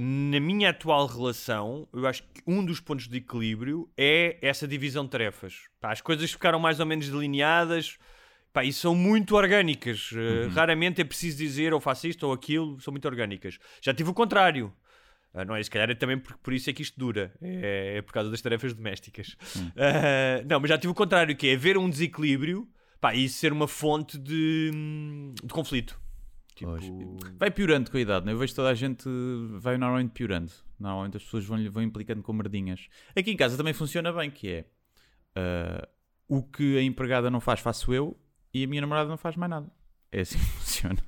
Na 0.00 0.38
minha 0.38 0.70
atual 0.70 1.06
relação, 1.06 1.88
eu 1.92 2.06
acho 2.06 2.22
que 2.22 2.40
um 2.46 2.64
dos 2.64 2.78
pontos 2.78 3.08
de 3.08 3.16
equilíbrio 3.16 3.90
é 3.96 4.38
essa 4.40 4.68
divisão 4.68 5.04
de 5.04 5.10
tarefas. 5.10 5.64
Pá, 5.80 5.90
as 5.90 6.00
coisas 6.00 6.30
ficaram 6.30 6.60
mais 6.60 6.78
ou 6.78 6.86
menos 6.86 7.08
delineadas 7.08 7.98
pá, 8.52 8.62
e 8.62 8.72
são 8.72 8.94
muito 8.94 9.34
orgânicas. 9.34 10.12
Uh, 10.12 10.48
Raramente 10.50 11.00
é 11.00 11.04
preciso 11.04 11.38
dizer 11.38 11.74
ou 11.74 11.80
faço 11.80 12.06
isto 12.06 12.24
ou 12.28 12.32
aquilo, 12.32 12.80
são 12.80 12.92
muito 12.92 13.08
orgânicas. 13.08 13.58
Já 13.82 13.92
tive 13.92 14.10
o 14.10 14.14
contrário. 14.14 14.72
Ah, 15.34 15.44
não 15.44 15.54
é? 15.54 15.62
Se 15.62 15.70
calhar 15.70 15.90
é 15.90 15.94
também 15.94 16.18
por, 16.18 16.36
por 16.38 16.52
isso 16.52 16.70
é 16.70 16.72
que 16.72 16.82
isto 16.82 16.98
dura. 16.98 17.32
É, 17.40 17.98
é 17.98 18.02
por 18.02 18.12
causa 18.12 18.30
das 18.30 18.40
tarefas 18.40 18.74
domésticas. 18.74 19.36
Ah, 19.76 20.42
não, 20.48 20.60
mas 20.60 20.68
já 20.68 20.78
tive 20.78 20.90
o 20.90 20.94
contrário, 20.94 21.36
que 21.36 21.48
é 21.48 21.54
haver 21.54 21.76
um 21.76 21.88
desequilíbrio 21.88 22.68
pá, 23.00 23.14
e 23.14 23.24
isso 23.24 23.38
ser 23.38 23.52
uma 23.52 23.68
fonte 23.68 24.18
de, 24.18 24.70
de 25.42 25.52
conflito. 25.52 26.00
Tipo. 26.54 26.76
Vai 27.38 27.50
piorando 27.52 27.90
com 27.90 27.96
a 27.96 28.00
idade, 28.00 28.26
não 28.26 28.32
é? 28.32 28.34
Eu 28.34 28.38
vejo 28.38 28.54
toda 28.54 28.68
a 28.68 28.74
gente 28.74 29.08
vai 29.58 29.78
normalmente 29.78 30.10
piorando. 30.10 30.50
Normalmente 30.78 31.16
as 31.16 31.22
pessoas 31.22 31.44
vão, 31.44 31.70
vão 31.70 31.82
implicando 31.82 32.22
com 32.22 32.32
merdinhas. 32.32 32.88
Aqui 33.14 33.30
em 33.30 33.36
casa 33.36 33.56
também 33.56 33.72
funciona 33.72 34.12
bem, 34.12 34.30
que 34.30 34.48
é 34.48 34.64
ah, 35.36 35.88
o 36.26 36.42
que 36.42 36.76
a 36.76 36.82
empregada 36.82 37.30
não 37.30 37.40
faz, 37.40 37.60
faço 37.60 37.92
eu 37.94 38.18
e 38.52 38.64
a 38.64 38.66
minha 38.66 38.80
namorada 38.80 39.08
não 39.08 39.16
faz 39.16 39.36
mais 39.36 39.50
nada. 39.50 39.70
É 40.10 40.20
assim 40.20 40.38
que 40.38 40.44
funciona. 40.58 40.98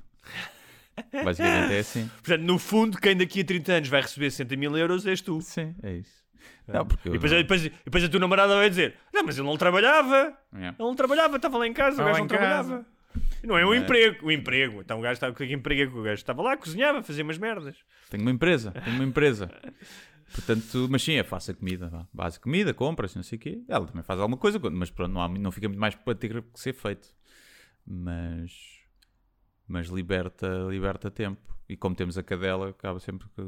Basicamente 1.23 1.73
é 1.73 1.79
assim. 1.79 2.07
Portanto, 2.23 2.41
no 2.41 2.57
fundo, 2.59 2.97
quem 2.97 3.15
daqui 3.15 3.41
a 3.41 3.45
30 3.45 3.71
anos 3.73 3.89
vai 3.89 4.01
receber 4.01 4.29
60 4.31 4.55
mil 4.55 4.75
euros 4.77 5.05
és 5.05 5.21
tu. 5.21 5.41
Sim, 5.41 5.75
é 5.83 5.93
isso. 5.95 6.21
Não, 6.67 6.85
porque 6.85 7.09
E 7.09 7.11
depois, 7.11 7.31
não- 7.31 7.39
depois, 7.39 7.61
depois 7.63 8.03
a 8.03 8.09
tua 8.09 8.19
namorada 8.19 8.55
vai 8.55 8.69
dizer: 8.69 8.95
Não, 9.13 9.23
mas 9.23 9.37
ele 9.37 9.47
não 9.47 9.57
trabalhava. 9.57 10.33
Yeah. 10.53 10.75
Ele 10.79 10.87
não 10.87 10.95
trabalhava, 10.95 11.35
estava 11.35 11.57
lá 11.57 11.67
em 11.67 11.73
casa, 11.73 12.01
o 12.01 12.05
gajo 12.05 12.17
não 12.19 12.25
em 12.25 12.27
trabalhava. 12.27 12.85
Não 13.43 13.57
é 13.57 13.65
um 13.65 13.73
emprego. 13.73 14.25
O 14.25 14.31
emprego. 14.31 14.81
Então 14.81 14.99
o 14.99 15.01
gajo 15.01 15.13
estava 15.13 15.33
com 15.33 15.45
que 15.45 15.51
emprego 15.53 15.81
é 15.81 15.87
que 15.87 15.97
o 15.97 16.03
gajo 16.03 16.13
estava 16.21 16.41
lá, 16.41 16.55
cozinhava, 16.55 17.03
fazia 17.03 17.23
umas 17.23 17.37
merdas. 17.37 17.75
Tenho 18.09 18.21
uma 18.23 18.31
empresa, 18.31 18.71
tenho 18.71 18.95
uma 18.95 19.03
empresa. 19.05 19.51
Portanto, 20.33 20.87
mas 20.89 21.03
sim, 21.03 21.13
eu 21.13 21.25
faço 21.25 21.51
a 21.51 21.53
comida, 21.53 22.07
base 22.13 22.39
comida, 22.39 22.73
compras, 22.73 23.13
não 23.15 23.23
sei 23.23 23.37
o 23.37 23.39
quê. 23.41 23.61
Ela 23.67 23.85
também 23.85 24.01
faz 24.03 24.17
alguma 24.19 24.37
coisa, 24.37 24.59
mas 24.71 24.89
pronto, 24.89 25.11
não, 25.11 25.21
há, 25.21 25.27
não 25.27 25.51
fica 25.51 25.67
muito 25.67 25.79
mais 25.79 25.93
para 25.93 26.15
ter 26.15 26.41
que 26.41 26.59
ser 26.59 26.73
feito. 26.73 27.09
Mas, 27.85 28.51
mas 29.71 29.87
liberta, 29.87 30.47
liberta 30.69 31.09
tempo. 31.09 31.41
E 31.69 31.77
como 31.77 31.95
temos 31.95 32.17
a 32.17 32.23
cadela, 32.23 32.69
acaba 32.69 32.99
sempre 32.99 33.27
que 33.29 33.41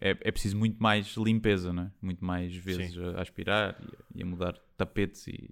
é, 0.00 0.10
é 0.10 0.30
preciso 0.32 0.56
muito 0.56 0.82
mais 0.82 1.14
limpeza, 1.16 1.72
não 1.72 1.84
é? 1.84 1.90
Muito 2.02 2.24
mais 2.24 2.54
vezes 2.56 2.98
a, 2.98 3.18
a 3.18 3.22
aspirar 3.22 3.76
e 3.80 3.84
a, 3.84 3.98
e 4.16 4.22
a 4.22 4.26
mudar 4.26 4.54
tapetes 4.76 5.26
e, 5.28 5.50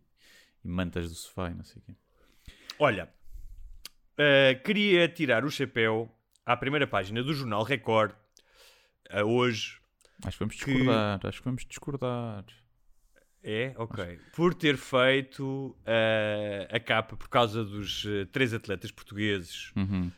e 0.64 0.68
mantas 0.68 1.08
do 1.08 1.14
sofá 1.14 1.50
e 1.50 1.54
não 1.54 1.64
sei 1.64 1.80
o 1.80 1.84
quê. 1.86 1.94
Olha, 2.78 3.08
eh, 4.16 4.54
queria 4.64 5.08
tirar 5.08 5.44
o 5.44 5.50
chapéu 5.50 6.10
à 6.44 6.56
primeira 6.56 6.86
página 6.86 7.22
do 7.22 7.32
jornal 7.34 7.62
Record, 7.62 8.12
a 9.10 9.22
hoje. 9.24 9.78
Acho 10.24 10.38
que 10.38 10.44
vamos 10.44 10.56
Que- 10.56 10.64
discordar, 10.72 11.20
acho 11.24 11.38
que 11.38 11.44
vamos 11.44 11.64
discordar. 11.64 12.44
É, 13.50 13.72
ok. 13.78 14.18
Por 14.36 14.52
ter 14.52 14.76
feito 14.76 15.74
eh, 15.86 16.68
a 16.70 16.78
capa 16.78 17.16
por 17.16 17.30
causa 17.30 17.64
dos 17.64 18.04
eh, 18.06 18.26
três 18.26 18.52
atletas 18.52 18.90
portugueses 18.90 19.72
Uhum. 19.74 20.12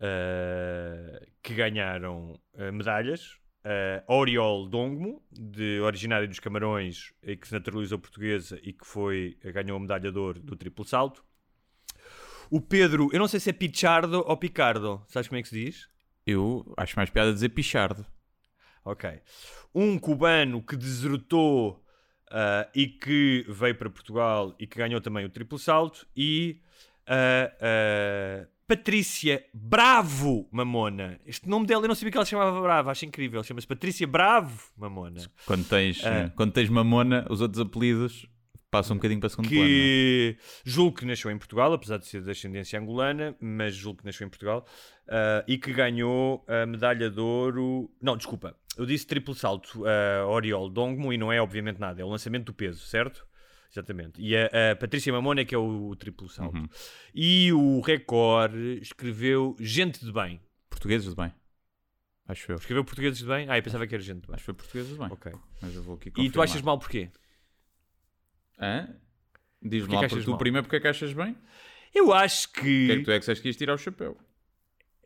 eh, 0.00 1.26
que 1.42 1.52
ganharam 1.52 2.40
medalhas. 2.72 3.38
Uh, 3.62 4.00
Oriol 4.14 4.66
Dongmo, 4.66 5.22
de 5.30 5.78
originário 5.80 6.26
dos 6.26 6.40
Camarões, 6.40 7.12
e 7.22 7.36
que 7.36 7.46
se 7.46 7.52
naturalizou 7.52 7.98
portuguesa 7.98 8.58
e 8.62 8.72
que 8.72 8.86
foi, 8.86 9.36
ganhou 9.52 9.76
a 9.76 9.80
medalha 9.80 10.10
de 10.10 10.18
ouro 10.18 10.40
do 10.40 10.56
triplo 10.56 10.82
salto. 10.82 11.22
O 12.50 12.58
Pedro, 12.58 13.10
eu 13.12 13.18
não 13.18 13.28
sei 13.28 13.38
se 13.38 13.50
é 13.50 13.52
Pichardo 13.52 14.24
ou 14.26 14.34
Picardo, 14.38 15.04
sabes 15.08 15.28
como 15.28 15.38
é 15.38 15.42
que 15.42 15.48
se 15.50 15.62
diz? 15.66 15.90
Eu 16.26 16.72
acho 16.78 16.96
mais 16.96 17.10
piada 17.10 17.34
dizer 17.34 17.50
pichardo. 17.50 18.06
Ok. 18.82 19.20
Um 19.74 19.98
cubano 19.98 20.62
que 20.62 20.74
desertou 20.74 21.84
ah, 22.30 22.68
e 22.74 22.86
que 22.86 23.44
veio 23.48 23.74
para 23.74 23.90
Portugal 23.90 24.54
e 24.58 24.66
que 24.66 24.78
ganhou 24.78 25.00
também 25.00 25.24
o 25.24 25.28
triplo 25.28 25.58
salto. 25.58 26.06
E 26.16 26.60
ah, 27.06 28.46
Patrícia 28.66 29.44
Bravo 29.52 30.48
Mamona. 30.52 31.18
Este 31.26 31.48
nome 31.48 31.66
dela 31.66 31.84
eu 31.84 31.88
não 31.88 31.94
sabia 31.96 32.12
que 32.12 32.16
ela 32.18 32.24
se 32.24 32.30
chamava 32.30 32.60
Bravo, 32.62 32.88
acho 32.90 33.04
incrível. 33.04 33.42
Chama-se 33.42 33.66
Patrícia 33.66 34.06
Bravo 34.06 34.70
Mamona. 34.76 35.20
Quando 35.44 35.64
tens, 35.68 36.04
Ah. 36.04 36.30
quando 36.36 36.52
tens 36.52 36.68
mamona, 36.68 37.26
os 37.28 37.40
outros 37.40 37.60
apelidos 37.60 38.26
passam 38.70 38.94
um 38.94 38.98
bocadinho 38.98 39.18
para 39.18 39.28
segundo 39.28 39.48
plano. 39.48 39.62
não 39.64 39.68
é? 39.68 39.76
que 39.76 40.36
julgo 40.64 40.98
que 40.98 41.04
nasceu 41.04 41.28
em 41.32 41.36
Portugal, 41.38 41.72
apesar 41.72 41.96
de 41.98 42.06
ser 42.06 42.22
de 42.22 42.30
ascendência 42.30 42.78
angolana, 42.78 43.34
mas 43.40 43.74
julgo 43.74 43.98
que 43.98 44.06
nasceu 44.06 44.24
em 44.24 44.30
Portugal, 44.30 44.64
ah, 45.08 45.44
e 45.48 45.58
que 45.58 45.72
ganhou 45.72 46.44
a 46.46 46.64
medalha 46.64 47.10
de 47.10 47.18
ouro. 47.18 47.90
Não, 48.00 48.16
desculpa. 48.16 48.54
Eu 48.80 48.86
disse 48.86 49.06
triplo 49.06 49.34
salto 49.34 49.84
a 49.86 50.26
Oriol 50.26 50.68
Dongmo 50.70 51.12
e 51.12 51.18
não 51.18 51.32
é 51.32 51.40
obviamente 51.40 51.78
nada, 51.78 52.00
é 52.00 52.04
o 52.04 52.08
lançamento 52.08 52.46
do 52.46 52.54
peso, 52.54 52.84
certo? 52.86 53.26
Exatamente. 53.70 54.20
E 54.20 54.36
a, 54.36 54.72
a 54.72 54.76
Patrícia 54.76 55.12
Mamona 55.12 55.42
é 55.42 55.44
que 55.44 55.54
é 55.54 55.58
o, 55.58 55.94
triplo 55.96 56.28
salto. 56.28 56.56
Uhum. 56.56 56.68
E 57.14 57.52
o 57.52 57.80
Record 57.80 58.54
escreveu 58.82 59.54
Gente 59.60 60.04
de 60.04 60.12
Bem. 60.12 60.40
Portugueses 60.68 61.08
de 61.10 61.14
bem. 61.14 61.32
Acho 62.26 62.50
eu. 62.52 62.56
Escreveu 62.56 62.84
Portugueses 62.84 63.18
de 63.20 63.26
Bem? 63.26 63.46
Ah, 63.48 63.58
eu 63.58 63.62
pensava 63.62 63.86
que 63.86 63.94
era 63.94 64.02
Gente 64.02 64.22
de 64.22 64.26
Bem. 64.26 64.34
Acho 64.34 64.42
que 64.42 64.46
foi 64.46 64.54
portugueses 64.54 64.92
de 64.92 64.98
bem. 64.98 65.08
Ok. 65.12 65.32
Mas 65.62 65.74
eu 65.74 65.82
vou 65.82 65.94
aqui 65.96 66.08
E 66.08 66.10
tu 66.12 66.16
confirmar. 66.16 66.44
achas 66.44 66.62
mal 66.62 66.78
porquê? 66.78 67.10
Hã? 68.58 68.88
Diz-me 69.62 69.94
lá 69.94 70.00
que 70.02 70.08
por 70.08 70.14
achas 70.14 70.24
tu 70.24 70.30
mal? 70.30 70.38
primeiro 70.38 70.64
porque 70.64 70.76
é 70.76 70.80
que 70.80 70.88
achas 70.88 71.12
bem? 71.12 71.36
Eu 71.94 72.12
acho 72.12 72.48
Porque 72.50 72.60
é 72.60 72.94
que. 72.94 72.96
que 72.98 73.04
tu 73.04 73.10
é 73.10 73.14
que 73.14 73.18
disseste 73.20 73.42
que 73.42 73.48
ias 73.48 73.56
tirar 73.56 73.74
o 73.74 73.78
chapéu? 73.78 74.16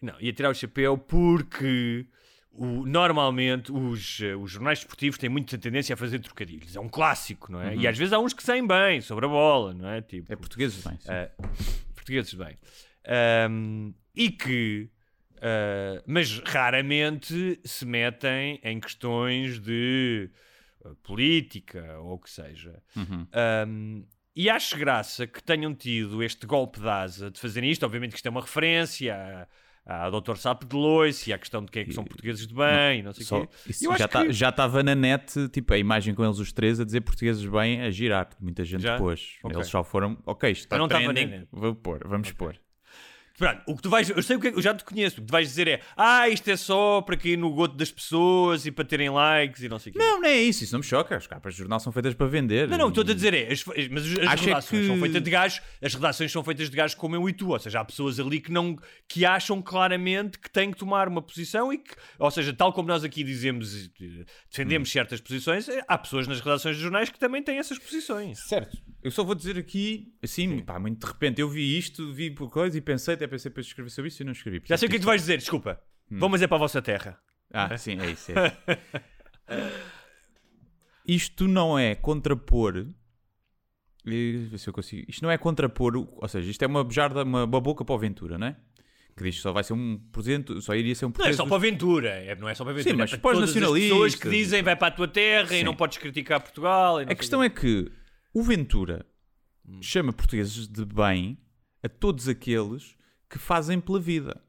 Não, 0.00 0.18
ia 0.20 0.32
tirar 0.32 0.50
o 0.50 0.54
chapéu 0.54 0.96
porque 0.98 2.06
o- 2.56 2.86
normalmente 2.86 3.70
os, 3.72 4.20
eh, 4.20 4.34
os 4.36 4.50
jornais 4.50 4.78
desportivos 4.78 5.18
têm 5.18 5.28
muita 5.28 5.56
tendência 5.58 5.94
a 5.94 5.96
fazer 5.96 6.18
trocadilhos. 6.20 6.74
É 6.76 6.80
um 6.80 6.88
clássico, 6.88 7.50
não 7.52 7.60
é? 7.60 7.74
E 7.76 7.86
às 7.86 7.96
vezes 7.98 8.12
há 8.12 8.18
uns 8.18 8.32
que 8.32 8.42
saem 8.42 8.66
bem 8.66 9.00
sobre 9.00 9.26
a 9.26 9.28
bola, 9.28 9.74
não 9.74 9.88
é? 9.88 10.00
Tipo, 10.00 10.32
É 10.32 10.36
portugueses 10.36 10.84
bem. 10.86 10.98
eh, 11.08 11.30
portugueses 11.94 12.34
bem. 12.34 12.56
Ahm, 13.06 13.92
e 14.14 14.30
que. 14.30 14.88
ah, 15.42 16.02
mas 16.06 16.38
raramente 16.46 17.60
se 17.64 17.84
metem 17.84 18.60
em 18.62 18.80
questões 18.80 19.58
de 19.60 20.30
ah, 20.84 20.90
política 21.02 21.98
ou 22.00 22.14
o 22.14 22.18
que 22.18 22.30
seja. 22.30 22.82
Uhum. 22.96 23.26
Um, 23.68 24.06
e 24.36 24.50
acho 24.50 24.76
graça 24.78 25.26
que 25.26 25.42
tenham 25.42 25.74
tido 25.74 26.22
este 26.22 26.44
golpe 26.46 26.80
de 26.80 26.88
asa 26.88 27.30
de 27.30 27.38
fazerem 27.38 27.70
isto. 27.70 27.84
Obviamente 27.86 28.12
que 28.12 28.16
isto 28.16 28.26
é 28.26 28.30
uma 28.30 28.40
referência 28.40 29.48
à, 29.86 30.06
à 30.06 30.10
Dr. 30.10 30.36
Sapo 30.36 30.66
de 30.66 30.74
Lois 30.74 31.26
e 31.26 31.32
à 31.32 31.38
questão 31.38 31.64
de 31.64 31.70
quem 31.70 31.82
é 31.82 31.84
que 31.84 31.92
são 31.92 32.04
portugueses 32.04 32.46
de 32.46 32.54
bem, 32.54 33.02
não, 33.02 33.12
sei 33.12 33.24
o 33.38 33.46
quê. 33.46 33.48
isso 33.68 33.84
já 33.96 34.04
acho 34.06 34.08
que- 34.08 34.32
já 34.32 34.48
estava 34.48 34.82
na 34.82 34.94
net, 34.94 35.48
tipo, 35.48 35.72
a 35.74 35.78
imagem 35.78 36.14
com 36.14 36.24
eles 36.24 36.38
os 36.38 36.52
três 36.52 36.80
a 36.80 36.84
dizer 36.84 37.00
portugueses 37.02 37.44
bem 37.44 37.80
a 37.82 37.90
girar. 37.90 38.28
Muita 38.40 38.64
gente 38.64 38.82
Já? 38.82 38.96
pôs. 38.96 39.38
Ok. 39.42 39.56
Eles 39.56 39.68
só 39.68 39.84
foram, 39.84 40.16
ok, 40.24 40.50
isto 40.50 40.62
está 40.64 40.78
não 40.78 40.88
trending, 40.88 41.46
vou 41.52 41.74
pôr, 41.74 42.00
vamos 42.06 42.32
pôr. 42.32 42.56
Pronto, 43.36 43.62
o 43.66 43.74
que 43.76 43.82
tu 43.82 43.90
vais, 43.90 44.08
eu 44.08 44.22
sei 44.22 44.36
o 44.36 44.40
que 44.40 44.46
é- 44.48 44.52
eu 44.54 44.62
já 44.62 44.72
te 44.72 44.84
conheço. 44.84 45.16
O 45.16 45.20
que 45.22 45.26
tu 45.26 45.32
vais 45.32 45.48
dizer 45.48 45.66
é: 45.66 45.80
ah, 45.96 46.28
isto 46.28 46.48
é 46.48 46.56
só 46.56 47.00
para 47.02 47.16
cair 47.16 47.36
no 47.36 47.52
goto 47.52 47.76
das 47.76 47.90
pessoas 47.90 48.64
e 48.64 48.70
para 48.70 48.84
terem 48.84 49.10
likes 49.10 49.62
e 49.62 49.68
não 49.68 49.78
sei 49.78 49.90
o 49.90 49.92
quê. 49.94 49.98
Não, 49.98 50.20
não 50.20 50.28
é 50.28 50.36
isso, 50.40 50.62
isso 50.62 50.72
não 50.72 50.78
me 50.80 50.84
choca. 50.86 51.16
As 51.16 51.26
capas 51.26 51.54
de 51.54 51.58
jornal 51.58 51.80
são 51.80 51.92
feitas 51.92 52.14
para 52.14 52.26
vender. 52.26 52.68
Não, 52.68 52.78
não, 52.78 52.88
estou 52.90 53.02
a 53.02 53.12
dizer 53.12 53.34
é, 53.34 53.52
as, 53.52 53.64
mas 53.64 54.04
as 54.04 54.18
Acho 54.28 54.44
é 54.44 54.46
redações 54.46 54.80
que- 54.82 54.86
são 54.86 54.98
feitas 55.00 55.22
de 55.22 55.30
gajos, 55.30 55.62
as 55.82 55.94
redações 55.94 56.30
são 56.32 56.44
feitas 56.44 56.70
de 56.70 56.76
gajos 56.76 56.94
como 56.94 57.16
eu 57.16 57.28
e 57.28 57.32
tu, 57.32 57.48
ou 57.48 57.58
seja, 57.58 57.80
há 57.80 57.84
pessoas 57.84 58.20
ali 58.20 58.40
que 58.40 58.52
não, 58.52 58.76
que 59.08 59.24
acham 59.24 59.60
claramente 59.60 60.38
que 60.38 60.48
têm 60.48 60.70
que 60.70 60.78
tomar 60.78 61.08
uma 61.08 61.20
posição 61.20 61.72
e 61.72 61.78
que, 61.78 61.94
ou 62.18 62.30
seja, 62.30 62.52
tal 62.52 62.72
como 62.72 62.86
nós 62.86 63.02
aqui 63.02 63.24
dizemos, 63.24 63.90
defendemos 64.50 64.90
certas 64.90 65.20
posições, 65.20 65.68
eh, 65.68 65.82
há 65.88 65.98
pessoas 65.98 66.28
nas 66.28 66.38
redações 66.40 66.76
de 66.76 66.82
jornais 66.82 67.10
que 67.10 67.18
também 67.18 67.42
têm 67.42 67.58
essas 67.58 67.78
posições. 67.78 68.38
Certo. 68.46 68.76
Eu 69.02 69.10
só 69.10 69.22
vou 69.22 69.34
dizer 69.34 69.58
aqui, 69.58 70.14
assim, 70.22 70.60
pá, 70.60 70.78
muito 70.78 71.04
de 71.04 71.12
repente, 71.12 71.40
eu 71.40 71.48
vi 71.48 71.76
isto, 71.76 72.12
vi 72.12 72.30
por 72.30 72.48
coisa 72.48 72.78
e 72.78 72.80
pensei, 72.80 73.16
até 73.24 73.26
pensei 73.26 73.50
para 73.50 73.60
escrever 73.62 73.90
sobre 73.90 74.08
isso 74.08 74.22
e 74.22 74.24
não 74.24 74.32
escrevi. 74.32 74.62
Já 74.64 74.76
sei 74.76 74.86
o 74.86 74.90
que 74.90 74.96
é 74.96 74.98
que 74.98 75.04
tu 75.04 75.06
vais 75.06 75.20
dizer, 75.20 75.38
desculpa. 75.38 75.80
Vamos 76.10 76.42
é 76.42 76.46
para 76.46 76.56
a 76.56 76.60
vossa 76.60 76.82
terra. 76.82 77.18
Ah, 77.52 77.76
sim, 77.76 77.98
é 77.98 78.10
isso. 78.10 78.32
É. 78.32 78.56
isto 81.06 81.48
não 81.48 81.78
é 81.78 81.94
contrapor. 81.94 82.76
eh, 82.76 82.86
Ver 84.04 84.58
se 84.58 84.68
eu 84.68 84.72
consigo. 84.72 85.04
Isto 85.08 85.22
não 85.22 85.30
é 85.30 85.38
contrapor, 85.38 85.96
ou 85.96 86.28
seja, 86.28 86.50
isto 86.50 86.62
é 86.62 86.66
uma 86.66 86.84
bejarda, 86.84 87.22
uma, 87.22 87.46
boca 87.46 87.84
para 87.84 87.94
o 87.94 87.98
Ventura, 87.98 88.36
não 88.38 88.48
é? 88.48 88.56
Que 89.16 89.22
diz 89.22 89.36
que 89.36 89.42
só 89.42 89.52
vai 89.52 89.62
ser 89.62 89.74
um 89.74 89.96
presidente, 90.10 90.60
só 90.60 90.74
iria 90.74 90.94
ser 90.94 91.06
um 91.06 91.12
Não 91.16 91.24
é 91.24 91.32
só 91.32 91.44
para 91.44 91.54
a 91.54 91.56
aventura, 91.56 92.08
é, 92.08 92.34
não 92.34 92.48
é 92.48 92.54
só 92.54 92.64
para 92.64 92.72
a 92.72 92.74
aventura. 92.74 92.94
Sim, 92.94 92.98
mas 92.98 93.12
é 93.12 93.16
para 93.16 93.30
os 93.30 93.34
todas 93.36 93.50
as 93.50 93.54
nacionalistas 93.54 93.90
pessoas 93.92 94.14
que 94.16 94.28
dizem 94.28 94.62
vai 94.62 94.74
para 94.74 94.88
a 94.88 94.90
tua 94.90 95.06
terra 95.06 95.54
e 95.54 95.58
Sim. 95.58 95.64
não 95.64 95.76
podes 95.76 95.98
criticar 95.98 96.40
Portugal. 96.40 97.00
e 97.00 97.04
A 97.04 97.14
questão 97.14 97.40
é 97.40 97.48
que 97.48 97.92
o 98.34 98.42
Ventura 98.42 99.06
chama 99.80 100.12
portugueses 100.12 100.66
de 100.66 100.84
bem 100.84 101.38
a 101.80 101.88
todos 101.88 102.28
aqueles 102.28 102.96
que 103.34 103.38
fazem 103.40 103.80
pela 103.80 103.98
vida. 103.98 104.40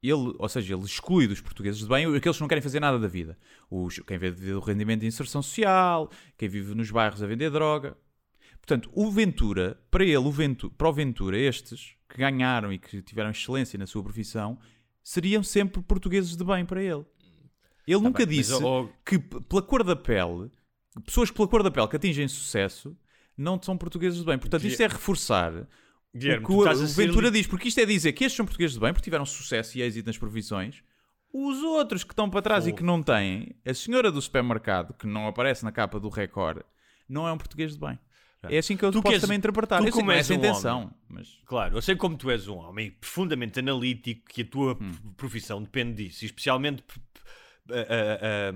Ele, 0.00 0.34
ou 0.38 0.48
seja, 0.48 0.74
ele 0.74 0.84
exclui 0.84 1.26
dos 1.26 1.40
portugueses 1.40 1.80
de 1.80 1.88
bem 1.88 2.04
aqueles 2.16 2.36
que 2.36 2.40
não 2.40 2.48
querem 2.48 2.62
fazer 2.62 2.78
nada 2.78 2.98
da 2.98 3.08
vida. 3.08 3.36
Os, 3.68 3.98
quem 4.00 4.16
vive 4.16 4.52
do 4.52 4.60
rendimento 4.60 5.00
de 5.00 5.06
inserção 5.06 5.42
social, 5.42 6.08
quem 6.36 6.48
vive 6.48 6.72
nos 6.74 6.90
bairros 6.90 7.20
a 7.22 7.26
vender 7.26 7.50
droga. 7.50 7.96
Portanto, 8.58 8.88
o 8.92 9.10
Ventura, 9.10 9.76
para 9.90 10.04
ele, 10.04 10.18
o 10.18 10.30
Ventu- 10.30 10.70
para 10.70 10.88
o 10.88 10.92
Ventura, 10.92 11.36
estes 11.36 11.94
que 12.08 12.18
ganharam 12.18 12.72
e 12.72 12.78
que 12.78 13.02
tiveram 13.02 13.30
excelência 13.30 13.76
na 13.76 13.86
sua 13.86 14.04
profissão, 14.04 14.56
seriam 15.02 15.42
sempre 15.42 15.82
portugueses 15.82 16.36
de 16.36 16.44
bem 16.44 16.64
para 16.64 16.80
ele. 16.80 17.04
Ele 17.84 18.00
nunca 18.00 18.24
Tá 18.24 18.26
bem, 18.26 18.36
mas, 18.38 18.46
disse 18.46 18.62
oh, 18.62 18.88
que, 19.04 19.18
pela 19.18 19.62
cor 19.62 19.82
da 19.82 19.96
pele, 19.96 20.48
pessoas 21.04 21.30
pela 21.32 21.48
cor 21.48 21.64
da 21.64 21.72
pele 21.72 21.88
que 21.88 21.96
atingem 21.96 22.28
sucesso 22.28 22.96
não 23.36 23.60
são 23.60 23.76
portugueses 23.76 24.20
de 24.20 24.24
bem. 24.24 24.38
Portanto, 24.38 24.64
isto 24.64 24.80
é 24.80 24.86
reforçar 24.86 25.66
Guilherme, 26.14 26.44
o 26.46 26.58
o, 26.60 26.86
Ventura 26.88 27.28
li- 27.28 27.32
diz, 27.38 27.46
porque 27.46 27.68
isto 27.68 27.80
é 27.80 27.86
dizer 27.86 28.12
que 28.12 28.24
estes 28.24 28.36
são 28.36 28.44
portugueses 28.44 28.74
de 28.74 28.80
bem 28.80 28.92
porque 28.92 29.04
tiveram 29.04 29.24
sucesso 29.24 29.78
e 29.78 29.82
êxito 29.82 30.06
nas 30.06 30.18
profissões. 30.18 30.82
Os 31.32 31.62
outros 31.62 32.04
que 32.04 32.12
estão 32.12 32.28
para 32.28 32.42
trás 32.42 32.66
e 32.66 32.72
que 32.72 32.82
não 32.82 33.02
têm, 33.02 33.56
a 33.64 33.72
senhora 33.72 34.12
do 34.12 34.20
supermercado, 34.20 34.92
que 34.92 35.06
não 35.06 35.26
aparece 35.26 35.64
na 35.64 35.72
capa 35.72 35.98
do 35.98 36.10
Record, 36.10 36.62
não 37.08 37.26
é 37.26 37.32
um 37.32 37.38
português 37.38 37.72
de 37.72 37.78
bem. 37.80 37.98
É 38.50 38.58
assim 38.58 38.76
que 38.76 38.84
eu 38.84 38.90
Tu 38.90 39.00
posso 39.00 39.14
és- 39.14 39.22
também 39.22 39.38
interpretar. 39.38 39.78
tu 39.78 39.82
Eu 39.82 39.84
sei 39.84 39.92
que 39.92 39.98
como 39.98 40.10
é 40.10 40.16
és 40.16 40.26
essa 40.26 40.34
um 40.34 40.36
intenção, 40.36 40.78
homem. 40.80 40.90
mas 41.08 41.28
Claro, 41.46 41.76
eu 41.78 41.80
sei 41.82 41.94
como 41.96 42.16
tu 42.18 42.28
és 42.30 42.46
um 42.48 42.56
homem 42.56 42.90
profundamente 42.90 43.58
analítico, 43.60 44.26
que 44.28 44.42
a 44.42 44.44
tua 44.44 44.76
Hum. 44.78 44.90
profissão 45.16 45.62
depende 45.62 46.04
disso, 46.04 46.24
especialmente 46.26 46.82
ah, 47.70 48.52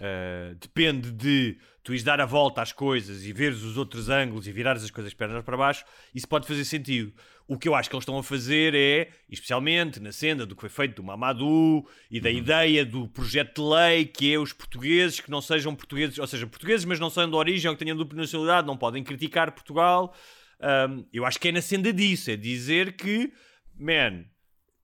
ah, 0.00 0.54
depende 0.60 1.12
de 1.12 1.58
tu 1.82 1.92
ires 1.92 2.02
dar 2.02 2.20
a 2.20 2.26
volta 2.26 2.60
às 2.60 2.72
coisas 2.72 3.24
e 3.24 3.32
veres 3.32 3.62
os 3.62 3.76
outros 3.78 4.08
ângulos 4.08 4.46
e 4.46 4.52
virares 4.52 4.84
as 4.84 4.90
coisas 4.90 5.14
pernas 5.14 5.42
para 5.42 5.56
baixo, 5.56 5.84
isso 6.14 6.28
pode 6.28 6.46
fazer 6.46 6.64
sentido. 6.64 7.12
O 7.46 7.58
que 7.58 7.66
eu 7.66 7.74
acho 7.74 7.88
que 7.88 7.96
eles 7.96 8.02
estão 8.02 8.18
a 8.18 8.22
fazer 8.22 8.74
é, 8.74 9.08
especialmente 9.26 9.98
na 10.00 10.12
cena 10.12 10.44
do 10.44 10.54
que 10.54 10.60
foi 10.60 10.68
feito 10.68 10.96
do 10.96 11.02
Mamadou 11.02 11.88
e 12.10 12.18
Uhum. 12.18 12.22
da 12.22 12.30
ideia 12.30 12.84
do 12.84 13.08
projeto 13.08 13.62
de 13.62 13.74
lei, 13.74 14.04
que 14.04 14.34
é 14.34 14.38
os 14.38 14.52
portugueses 14.52 15.18
que 15.20 15.30
não 15.30 15.40
sejam 15.40 15.74
portugueses, 15.74 16.18
ou 16.18 16.26
seja, 16.26 16.46
portugueses, 16.46 16.84
mas 16.84 17.00
não 17.00 17.08
são 17.08 17.28
de 17.28 17.34
origem 17.34 17.70
ou 17.70 17.74
que 17.74 17.82
tenham 17.82 17.96
dupla 17.96 18.18
nacionalidade, 18.18 18.66
não 18.66 18.76
podem 18.76 19.02
criticar 19.02 19.50
Portugal. 19.52 20.14
Um, 20.60 21.06
eu 21.10 21.24
acho 21.24 21.40
que 21.40 21.48
é 21.48 21.52
na 21.52 21.62
senda 21.62 21.90
disso, 21.90 22.30
é 22.30 22.36
dizer 22.36 22.96
que, 22.96 23.32
man, 23.74 24.26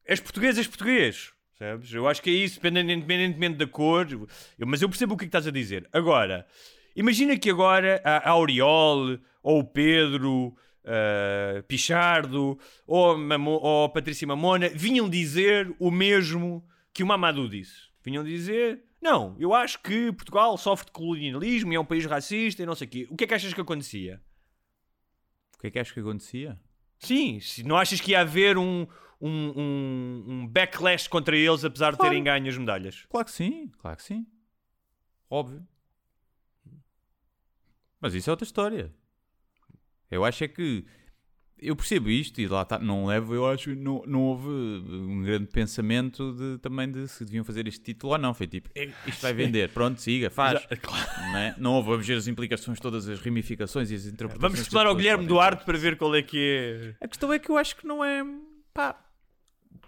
és 0.06 0.20
português, 0.20 0.56
és 0.56 0.66
português. 0.66 1.33
Sabes? 1.58 1.92
Eu 1.92 2.08
acho 2.08 2.20
que 2.20 2.30
é 2.30 2.32
isso, 2.32 2.58
independente- 2.58 2.92
independentemente 2.92 3.56
da 3.58 3.66
cor. 3.66 4.06
Eu- 4.10 4.66
mas 4.66 4.82
eu 4.82 4.88
percebo 4.88 5.14
o 5.14 5.16
que 5.16 5.24
é 5.24 5.26
que 5.26 5.28
estás 5.28 5.46
a 5.46 5.50
dizer. 5.52 5.88
Agora, 5.92 6.46
imagina 6.96 7.38
que 7.38 7.48
agora 7.50 8.00
a, 8.04 8.28
Auriol, 8.30 9.18
ou 9.42 9.60
o 9.60 9.64
Pedro 9.64 10.48
uh, 10.84 11.62
Pichardo, 11.68 12.58
ou 12.86 13.12
a, 13.12 13.18
Mamo- 13.18 13.60
ou 13.62 13.88
Patrícia 13.88 14.26
Mamona 14.26 14.68
vinham 14.68 15.08
dizer 15.08 15.72
o 15.78 15.90
mesmo 15.90 16.64
que 16.92 17.02
o 17.02 17.06
Mamadou 17.06 17.48
disse. 17.48 17.88
Vinham 18.04 18.24
dizer. 18.24 18.82
Não, 19.00 19.36
eu 19.38 19.52
acho 19.54 19.80
que 19.82 20.10
Portugal 20.12 20.56
sofre 20.58 20.86
de 20.86 20.92
colonialismo 20.92 21.72
e 21.72 21.76
é 21.76 21.80
um 21.80 21.84
país 21.84 22.04
racista 22.06 22.62
e 22.62 22.66
não 22.66 22.74
sei 22.74 22.86
o 22.86 22.90
quê. 22.90 23.06
O 23.10 23.16
que 23.16 23.24
é 23.24 23.26
que 23.26 23.34
achas 23.34 23.52
que 23.54 23.60
acontecia? 23.60 24.20
o 25.56 25.60
que 25.60 25.68
é 25.68 25.70
que 25.70 25.78
achas 25.78 25.92
que 25.94 26.00
acontecia? 26.00 26.58
Sim, 26.98 27.38
se 27.40 27.62
não 27.62 27.76
achas 27.76 28.00
que 28.00 28.10
ia 28.12 28.20
haver 28.20 28.56
um, 28.58 28.86
um, 29.20 29.52
um, 29.56 30.24
um 30.28 30.46
backlash 30.46 31.08
contra 31.08 31.36
eles 31.36 31.64
apesar 31.64 31.92
de 31.92 31.96
Claro. 31.98 32.10
terem 32.10 32.24
ganho 32.24 32.48
as 32.48 32.56
medalhas? 32.58 33.06
Claro 33.08 33.24
que 33.26 33.32
sim, 33.32 33.70
claro 33.78 33.96
que 33.96 34.02
sim. 34.02 34.26
Óbvio. 35.30 35.66
Mas 38.00 38.14
isso 38.14 38.28
é 38.28 38.32
outra 38.32 38.44
história. 38.44 38.92
Eu 40.10 40.24
acho 40.24 40.44
é 40.44 40.48
que 40.48 40.84
eu 41.58 41.74
percebo 41.74 42.10
isto 42.10 42.40
e 42.40 42.46
lá 42.46 42.62
está, 42.62 42.78
não 42.78 43.06
levo, 43.06 43.34
eu 43.34 43.48
acho 43.48 43.70
que 43.70 43.74
não, 43.76 44.02
não 44.06 44.22
houve 44.22 44.48
um 44.48 45.22
grande 45.22 45.46
pensamento 45.46 46.32
de, 46.34 46.58
também 46.58 46.90
de 46.90 47.08
se 47.08 47.24
deviam 47.24 47.42
fazer 47.44 47.66
este 47.66 47.80
título 47.80 48.12
ou 48.12 48.18
não. 48.18 48.34
Foi 48.34 48.46
tipo, 48.46 48.68
"Eh, 48.74 48.90
isto 49.06 49.22
vai 49.22 49.32
vender, 49.32 49.70
pronto, 49.70 49.98
siga, 50.00 50.28
faz. 50.28 50.60
Já- 50.60 50.68
claro. 50.76 51.10
Não, 51.32 51.38
é? 51.38 51.54
não 51.58 51.72
houve 51.74 51.92
a 51.94 51.96
ver 51.96 52.16
as 52.18 52.26
implicações, 52.26 52.78
todas 52.78 53.08
as 53.08 53.18
ramificações 53.20 53.90
e 53.90 53.94
as 53.94 54.04
interpretações. 54.04 54.42
Vamos 54.42 54.60
estudar 54.60 54.86
ao 54.86 54.94
Guilherme 54.94 55.26
Duarte 55.26 55.64
para 55.64 55.78
ver 55.78 55.96
qual 55.96 56.14
é 56.14 56.22
que 56.22 56.94
é. 57.00 57.04
a 57.04 57.08
questão 57.08 57.32
é 57.32 57.38
que 57.38 57.48
eu 57.50 57.56
acho 57.56 57.76
que 57.76 57.86
não 57.86 58.04
é. 58.04 58.22
Pá. 58.74 59.00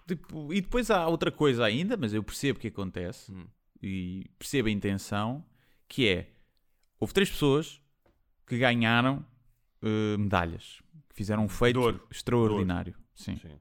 tipo, 0.07 0.53
e 0.55 0.61
depois 0.61 0.91
há 0.91 1.07
outra 1.09 1.33
coisa 1.33 1.65
ainda, 1.65 1.97
mas 1.97 2.15
eu 2.15 2.23
percebo 2.23 2.59
o 2.59 2.63
que 2.63 2.69
acontece 2.69 3.35
e 3.83 4.31
percebo 4.39 4.69
a 4.69 4.71
intenção, 4.71 5.45
que 5.89 6.09
é 6.09 6.31
houve 6.99 7.13
três 7.13 7.29
pessoas 7.29 7.83
que 8.47 8.57
ganharam 8.57 9.27
eh, 9.83 10.17
medalhas, 10.17 10.81
que 11.09 11.17
fizeram 11.17 11.45
um 11.45 11.49
feito 11.49 12.01
extraordinário. 12.11 12.95
Sim. 13.15 13.37
Sim. 13.37 13.61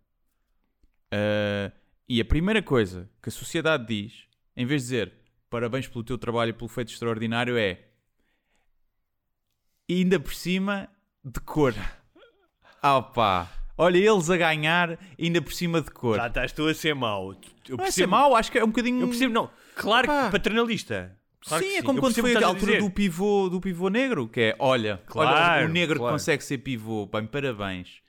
Eh, 1.12 1.72
e 2.08 2.22
a 2.22 2.26
primeira 2.26 2.62
coisa 2.62 3.10
que 3.22 3.30
a 3.30 3.32
sociedade 3.32 3.86
diz, 3.88 4.28
em 4.56 4.66
vez 4.66 4.84
de 4.84 4.90
dizer 4.90 5.14
parabéns 5.50 5.88
pelo 5.88 6.04
teu 6.04 6.18
trabalho 6.18 6.50
e 6.50 6.54
pelo 6.54 6.68
feito 6.68 6.92
extraordinário, 6.92 7.58
é 7.58 7.88
ainda 9.90 10.20
por 10.20 10.34
cima 10.34 10.90
de 11.24 11.40
cor. 11.40 11.74
Ah 12.88 13.02
pá, 13.02 13.52
olha 13.78 13.98
eles 13.98 14.30
a 14.30 14.38
ganhar 14.38 14.98
ainda 15.20 15.42
por 15.42 15.54
cima 15.54 15.82
de 15.82 15.92
cor. 15.92 16.18
Já 16.18 16.28
estás 16.28 16.52
tu 16.52 16.68
a 16.68 16.74
ser 16.74 16.94
mau. 16.96 17.34
Eu 17.68 17.78
não 17.78 17.86
é 17.86 17.92
ser 17.92 18.08
mau, 18.08 18.36
acho 18.36 18.52
que 18.52 18.58
é 18.60 18.64
um 18.64 18.68
bocadinho. 18.68 19.02
Eu 19.02 19.08
percebo, 19.08 19.34
não. 19.34 19.50
Claro 19.76 20.08
Pá. 20.08 20.26
que 20.26 20.32
paternalista. 20.32 21.16
Claro 21.48 21.64
sim, 21.64 21.70
que 21.72 21.76
é 21.78 21.82
como 21.84 21.98
Eu 22.00 22.02
quando 22.02 22.14
percebo 22.16 22.28
foi 22.34 22.42
o 22.42 22.46
a 22.46 22.48
altura 22.50 22.80
do 22.80 22.90
pivô, 22.90 23.50
do 23.50 23.62
pivô 23.62 23.90
negro, 23.90 24.28
que 24.28 24.40
é, 24.42 24.56
olha, 24.58 24.94
olha 24.94 25.30
Claro, 25.30 25.66
o 25.68 25.70
negro 25.70 25.98
claro. 26.00 26.14
que 26.14 26.20
consegue 26.20 26.44
ser 26.44 26.58
pivô, 26.60 27.06
bem, 27.06 27.26
parabéns. 27.28 28.00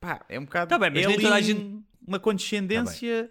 Pá, 0.00 0.24
é 0.28 0.38
um 0.40 0.44
bocado... 0.44 0.70
Tá 0.70 0.78
bem, 0.78 0.88
mas 0.90 1.04
é 1.04 1.06
nem 1.08 1.20
toda 1.20 1.34
a 1.34 1.40
gente- 1.42 1.78
Uma 2.06 2.18
condescendência 2.18 3.30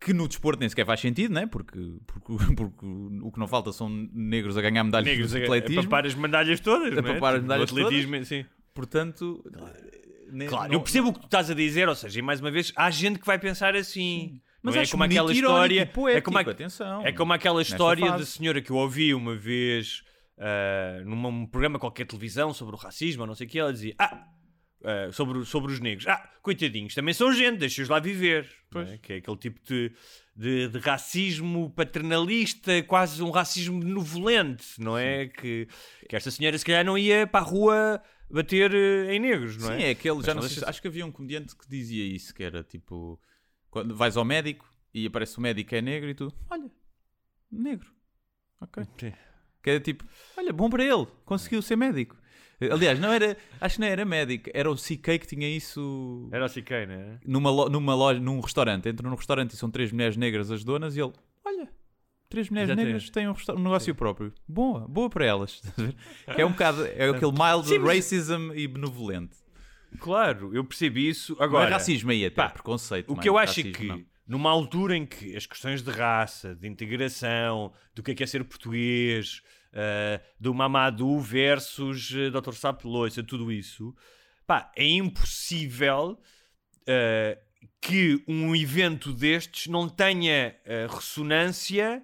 que 0.00 0.12
no 0.14 0.26
desporto 0.28 0.60
nem 0.60 0.68
sequer 0.68 0.86
faz 0.86 1.00
sentido, 1.00 1.34
não 1.34 1.42
é? 1.42 1.46
Porque, 1.46 1.78
porque, 2.06 2.32
porque 2.56 2.86
o 3.22 3.30
que 3.30 3.38
não 3.38 3.46
falta 3.46 3.72
são 3.72 3.88
negros 3.90 4.56
a 4.56 4.62
ganhar 4.62 4.82
medalhas 4.84 5.06
Negros 5.08 5.30
de 5.32 5.36
a, 5.36 5.40
a 5.40 5.44
atletismo. 5.44 5.82
papar 5.84 6.06
as 6.06 6.14
medalhas 6.14 6.60
todas, 6.60 6.96
A 6.96 7.02
não 7.02 7.10
é? 7.10 7.14
papar 7.14 7.34
as 7.34 7.40
Tipo, 7.40 7.42
medalhas 7.48 7.70
do 7.72 7.80
atletismo, 7.86 8.24
sim. 8.24 8.46
Portanto... 8.72 9.44
ne- 9.54 9.97
Claro, 10.48 10.68
não- 10.68 10.74
eu 10.74 10.80
percebo 10.80 11.08
o 11.08 11.12
que 11.12 11.20
tu 11.20 11.24
estás 11.26 11.50
a 11.50 11.54
dizer, 11.54 11.88
ou 11.88 11.94
seja, 11.94 12.18
e 12.18 12.22
mais 12.22 12.40
uma 12.40 12.50
vez, 12.50 12.72
há 12.76 12.90
gente 12.90 13.18
que 13.18 13.26
vai 13.26 13.38
pensar 13.38 13.74
assim. 13.76 14.40
Mas 14.62 14.74
não 14.74 14.82
é 14.82 14.86
como 14.86 15.04
aquela 15.04 15.32
história. 15.32 15.86
poético, 15.86 16.18
é, 16.18 16.20
como 16.20 16.38
a- 16.38 16.40
atenção, 16.40 17.06
é 17.06 17.12
como 17.12 17.32
aquela 17.32 17.62
história 17.62 18.10
da 18.12 18.24
senhora 18.26 18.60
que 18.60 18.70
eu 18.70 18.76
ouvi 18.76 19.14
uma 19.14 19.36
vez 19.36 20.02
ah, 20.40 21.00
num 21.04 21.26
um 21.26 21.46
programa 21.46 21.78
qualquer 21.78 22.04
de 22.04 22.10
televisão 22.10 22.52
sobre 22.52 22.74
o 22.74 22.78
racismo, 22.78 23.22
ou 23.22 23.26
não 23.26 23.34
sei 23.34 23.46
o 23.46 23.50
que, 23.50 23.58
ela 23.58 23.72
dizia: 23.72 23.94
Ah, 23.98 24.24
ah, 24.84 25.08
sobre, 25.12 25.44
sobre 25.44 25.72
os 25.72 25.80
negros, 25.80 26.06
ah, 26.06 26.28
coitadinhos, 26.42 26.94
também 26.94 27.12
são 27.14 27.32
gente, 27.32 27.58
deixa-os 27.58 27.88
lá 27.88 27.98
viver. 28.00 28.48
não 28.72 28.82
é? 28.82 28.98
Que 28.98 29.12
é 29.14 29.16
aquele 29.16 29.36
tipo 29.36 29.60
de, 29.66 29.92
de, 30.36 30.68
de 30.68 30.78
racismo 30.78 31.70
paternalista, 31.70 32.82
quase 32.82 33.22
um 33.22 33.30
racismo 33.30 33.80
benevolente, 33.80 34.64
não 34.78 34.96
é? 34.98 35.26
Que, 35.26 35.66
que 36.08 36.14
esta 36.16 36.30
senhora 36.30 36.56
se 36.58 36.64
calhar 36.64 36.84
não 36.84 36.96
ia 36.98 37.26
para 37.26 37.44
a 37.44 37.48
rua 37.48 38.02
bater 38.30 38.74
eh, 38.74 39.14
em 39.14 39.18
negros, 39.20 39.56
não 39.56 39.68
Sim, 39.68 39.74
é? 39.74 39.88
é 39.88 39.90
aquele, 39.90 40.16
Mas 40.16 40.26
já 40.26 40.34
não 40.34 40.42
sei, 40.42 40.50
se- 40.62 40.64
acho 40.64 40.80
que 40.82 40.88
havia 40.88 41.04
um 41.06 41.12
comediante 41.12 41.56
que 41.56 41.68
dizia 41.68 42.04
isso, 42.04 42.34
que 42.34 42.42
era 42.42 42.62
tipo, 42.62 43.20
quando 43.70 43.94
vais 43.94 44.16
ao 44.16 44.24
médico 44.24 44.68
e 44.92 45.06
aparece 45.06 45.38
o 45.38 45.40
médico 45.40 45.70
que 45.70 45.76
é 45.76 45.82
negro 45.82 46.08
e 46.10 46.14
tu, 46.14 46.32
olha, 46.50 46.70
negro, 47.50 47.88
ok. 48.60 48.84
Sim. 48.98 49.12
Que 49.62 49.70
era 49.70 49.80
tipo, 49.80 50.04
olha, 50.36 50.52
bom 50.52 50.70
para 50.70 50.84
ele, 50.84 51.06
conseguiu 51.24 51.60
ser 51.62 51.76
médico. 51.76 52.16
Aliás, 52.60 52.98
não 52.98 53.12
era, 53.12 53.36
acho 53.60 53.76
que 53.76 53.80
não 53.80 53.86
era 53.86 54.04
médico, 54.04 54.50
era 54.52 54.68
o 54.68 54.74
CK 54.76 55.18
que 55.20 55.26
tinha 55.28 55.48
isso 55.48 56.28
Era 56.32 56.44
o 56.46 56.48
CK, 56.48 56.86
não 56.88 56.94
é? 56.94 57.20
numa, 57.24 57.50
lo- 57.50 57.68
numa 57.68 57.94
loja, 57.94 58.18
num 58.18 58.40
restaurante. 58.40 58.88
Entra 58.88 59.08
num 59.08 59.14
restaurante 59.14 59.52
e 59.52 59.56
são 59.56 59.70
três 59.70 59.92
mulheres 59.92 60.16
negras 60.16 60.50
as 60.50 60.64
donas 60.64 60.96
e 60.96 61.00
ele, 61.00 61.12
olha, 61.44 61.70
três 62.28 62.48
mulheres 62.50 62.70
Exatamente. 62.70 62.92
negras 62.92 63.10
têm 63.10 63.28
um, 63.28 63.58
um 63.58 63.62
negócio 63.62 63.94
próprio. 63.94 64.32
Boa, 64.46 64.86
boa 64.86 65.08
para 65.08 65.24
elas. 65.24 65.62
Que 66.34 66.42
é 66.42 66.46
um 66.46 66.50
bocado, 66.50 66.84
é 66.86 67.08
aquele 67.08 67.32
mild 67.32 67.66
Sim, 67.66 67.78
racism 67.78 68.52
e 68.54 68.66
benevolente. 68.66 69.36
Claro, 69.98 70.54
eu 70.54 70.64
percebi 70.64 71.08
isso. 71.08 71.34
Agora, 71.40 71.64
não 71.64 71.70
é 71.70 71.72
racismo 71.72 72.10
aí, 72.10 72.26
até 72.26 72.36
pá, 72.36 72.50
preconceito. 72.50 73.10
o 73.10 73.16
que 73.16 73.28
eu 73.28 73.38
acho 73.38 73.60
é 73.60 73.62
que, 73.64 73.86
não. 73.86 74.04
numa 74.26 74.50
altura 74.50 74.96
em 74.96 75.06
que 75.06 75.34
as 75.34 75.46
questões 75.46 75.82
de 75.82 75.90
raça, 75.90 76.54
de 76.54 76.68
integração, 76.68 77.72
do 77.94 78.02
que 78.02 78.10
é, 78.10 78.14
que 78.14 78.22
é 78.22 78.26
ser 78.26 78.44
português, 78.44 79.42
ah, 79.72 80.20
do 80.40 80.54
Mamadou 80.54 81.20
versus 81.20 82.10
uh, 82.10 82.30
Dr. 82.30 82.52
Sapo 82.52 82.88
Loiça, 82.88 83.22
tudo 83.22 83.52
isso, 83.52 83.94
pá, 84.46 84.72
é 84.74 84.86
impossível 84.86 86.18
ah, 86.86 87.38
que 87.80 88.22
um 88.26 88.56
evento 88.56 89.12
destes 89.12 89.66
não 89.66 89.88
tenha 89.88 90.56
ah, 90.66 90.92
ressonância 90.92 92.02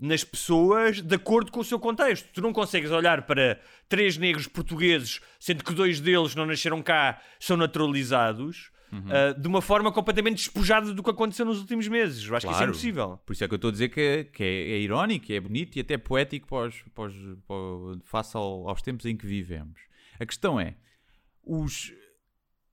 nas 0.00 0.24
pessoas 0.24 1.02
de 1.02 1.14
acordo 1.14 1.52
com 1.52 1.60
o 1.60 1.64
seu 1.64 1.78
contexto. 1.78 2.28
Tu 2.32 2.40
não 2.40 2.52
consegues 2.52 2.90
olhar 2.90 3.22
para 3.26 3.60
três 3.88 4.16
negros 4.16 4.46
portugueses, 4.46 5.20
sendo 5.38 5.62
que 5.62 5.74
dois 5.74 6.00
deles 6.00 6.34
não 6.34 6.46
nasceram 6.46 6.82
cá, 6.82 7.20
são 7.38 7.56
naturalizados, 7.56 8.70
ah, 8.92 9.32
de 9.38 9.46
uma 9.46 9.60
forma 9.62 9.92
completamente 9.92 10.36
despojada 10.38 10.92
do 10.94 11.02
que 11.02 11.10
aconteceu 11.10 11.44
nos 11.44 11.60
últimos 11.60 11.86
meses. 11.86 12.26
Eu 12.26 12.34
acho 12.34 12.46
que 12.46 12.52
isso 12.52 12.56
é 12.56 12.64
Claro. 12.64 12.70
impossível. 12.72 13.18
Por 13.24 13.32
isso 13.34 13.44
é 13.44 13.48
que 13.48 13.54
eu 13.54 13.56
estou 13.56 13.68
a 13.68 13.72
dizer 13.72 13.88
que 13.90 14.00
é, 14.00 14.24
que 14.24 14.42
é, 14.42 14.70
é 14.72 14.78
irónico, 14.80 15.30
é 15.32 15.38
bonito 15.38 15.76
e 15.76 15.80
até 15.80 15.96
poético 15.98 16.56
os- 16.58 16.82
para 16.94 17.04
o- 17.54 18.00
face 18.04 18.36
ao- 18.36 18.68
aos 18.68 18.82
tempos 18.82 19.04
em 19.06 19.16
que 19.16 19.26
vivemos. 19.26 19.80
A 20.18 20.24
questão 20.26 20.58
é, 20.58 20.74
os, 21.44 21.92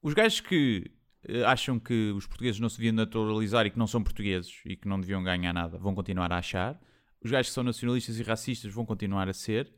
os 0.01 0.13
gajos 0.13 0.39
que 0.39 0.89
eh, 1.27 1.43
acham 1.43 1.77
que 1.79 2.11
os 2.15 2.25
portugueses 2.25 2.59
não 2.59 2.69
se 2.69 2.77
deviam 2.77 2.93
naturalizar 2.95 3.65
e 3.65 3.69
que 3.71 3.77
não 3.77 3.87
são 3.87 4.01
portugueses 4.01 4.53
e 4.65 4.75
que 4.75 4.87
não 4.87 4.99
deviam 4.99 5.21
ganhar 5.23 5.53
nada, 5.53 5.77
vão 5.77 5.93
continuar 5.93 6.31
a 6.31 6.37
achar. 6.37 6.79
Os 7.23 7.31
gajos 7.31 7.49
que 7.49 7.53
são 7.55 7.63
nacionalistas 7.63 8.19
e 8.19 8.23
racistas 8.23 8.73
vão 8.73 8.85
continuar 8.85 9.27
a 9.27 9.33
ser. 9.33 9.73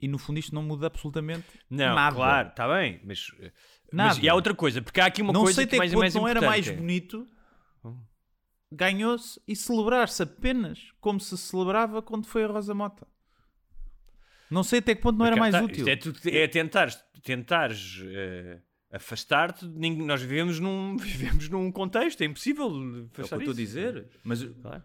E 0.00 0.06
no 0.06 0.16
fundo 0.16 0.38
isto 0.38 0.54
não 0.54 0.62
muda 0.62 0.86
absolutamente 0.86 1.44
Não, 1.68 1.94
nada. 1.94 2.14
claro, 2.14 2.48
está 2.50 2.68
bem, 2.68 3.00
mas, 3.04 3.26
mas- 3.40 3.52
Nada. 3.92 4.20
e 4.24 4.28
há 4.28 4.34
outra 4.34 4.54
coisa, 4.54 4.80
porque 4.80 5.00
há 5.00 5.06
aqui 5.06 5.20
uma 5.22 5.32
não 5.32 5.42
coisa 5.42 5.56
sei 5.56 5.66
que 5.66 5.70
até 5.74 5.78
mais, 5.78 5.90
que 5.90 5.96
é 5.96 5.98
mais 5.98 6.12
ponto 6.12 6.22
não 6.22 6.28
era 6.28 6.40
mais 6.40 6.66
importante. 6.68 6.80
bonito 6.80 7.26
ganhou-se 8.70 9.40
e 9.48 9.56
celebrar-se 9.56 10.22
apenas 10.22 10.92
como 11.00 11.18
se 11.18 11.36
celebrava 11.36 12.02
quando 12.02 12.26
foi 12.26 12.44
a 12.44 12.46
Rosa 12.46 12.74
Mota. 12.74 13.06
Não 14.50 14.62
sei 14.62 14.78
até 14.78 14.94
que 14.94 15.02
ponto 15.02 15.18
não 15.18 15.26
era 15.26 15.36
mais 15.36 15.52
Tá, 15.54 15.62
útil. 15.62 15.86
É, 15.88 15.96
tu- 15.96 16.14
é 16.26 16.46
tentar, 16.46 16.90
tentares 17.22 18.00
eh, 18.06 18.60
afastar-te. 18.92 19.66
Nós 19.66 20.22
vivemos 20.22 20.58
num, 20.60 20.96
vivemos 20.96 21.48
num 21.48 21.70
contexto, 21.72 22.20
é 22.22 22.24
impossível 22.24 22.66
É 22.66 22.68
o 22.70 23.08
que 23.10 23.20
afastar 23.20 23.36
eu 23.36 23.40
estou 23.40 23.52
a 23.52 23.56
dizer. 23.56 24.08
Mas 24.24 24.42
Claro. 24.44 24.82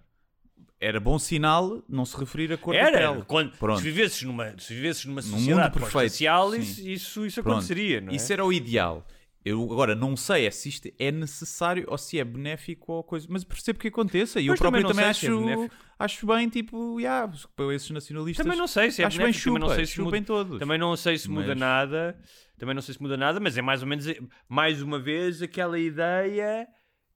Era 0.80 0.99
bom 0.99 1.18
sinal 1.20 1.84
não 1.88 2.05
se 2.05 2.16
referir 2.18 2.51
a 2.53 2.57
cor 2.57 2.74
da 2.74 2.80
Era, 2.80 3.11
pele. 3.11 3.24
quando, 3.26 3.57
Pronto. 3.57 3.78
se 3.80 3.84
vivesses 3.84 4.22
numa, 4.24 4.53
se 4.59 4.74
vivesses 4.74 5.05
numa 5.05 5.22
Num 5.22 5.28
sociedade 5.28 5.80
mundo 5.80 5.89
perfeito, 5.89 6.14
sim. 6.14 6.26
isso, 6.59 6.88
isso, 6.88 7.26
isso 7.26 7.41
Pronto. 7.43 7.55
aconteceria, 7.57 8.01
não 8.01 8.11
é? 8.11 8.16
Isso 8.16 8.32
era 8.34 8.43
o 8.45 8.51
ideal. 8.51 9.05
Eu 9.45 9.61
agora 9.64 9.93
não 9.93 10.16
sei 10.16 10.45
é 10.45 10.51
se 10.51 10.70
isto 10.70 10.89
é 10.97 11.11
necessário 11.11 11.84
ou 11.89 11.97
se 11.97 12.18
é 12.18 12.24
benéfico 12.24 12.93
ou 12.93 13.03
coisa, 13.03 13.28
mas 13.30 13.43
percebo 13.43 13.78
que 13.78 13.89
aconteça 13.89 14.39
e 14.39 14.47
eu 14.47 14.55
também 14.55 14.82
próprio 14.82 14.88
também, 14.95 15.14
sei 15.14 15.30
se 15.30 15.49
é 15.51 15.70
acho, 15.99 16.26
bem, 16.26 16.47
tipo, 16.47 16.97
yeah, 16.97 17.30
para 17.53 17.76
esses 17.76 17.89
nacionalistas. 17.89 18.41
Também 18.45 18.57
não 18.57 18.68
sei 18.68 18.89
se 18.89 19.01
é 19.01 19.05
acho 19.05 19.18
bem 19.18 19.26
benéfico, 19.28 19.45
também 19.45 19.59
chupa, 19.61 19.68
não 19.68 19.76
sei 19.76 19.86
se 19.86 19.99
muda, 20.01 20.22
todos. 20.22 20.59
Também 20.59 20.78
não 20.78 20.95
sei 20.95 21.18
se 21.18 21.30
muda 21.30 21.47
Mas- 21.49 21.57
nada. 21.57 22.18
Também 22.57 22.74
não 22.76 22.82
sei 22.82 22.93
se 22.93 23.01
muda 23.01 23.18
nada, 23.18 23.39
mas 23.41 23.57
é 23.57 23.61
mais 23.61 23.82
ou 23.82 23.88
menos 23.88 24.05
mais 24.47 24.82
uma 24.82 24.97
vez 24.97 25.41
aquela 25.41 25.78
ideia 25.78 26.66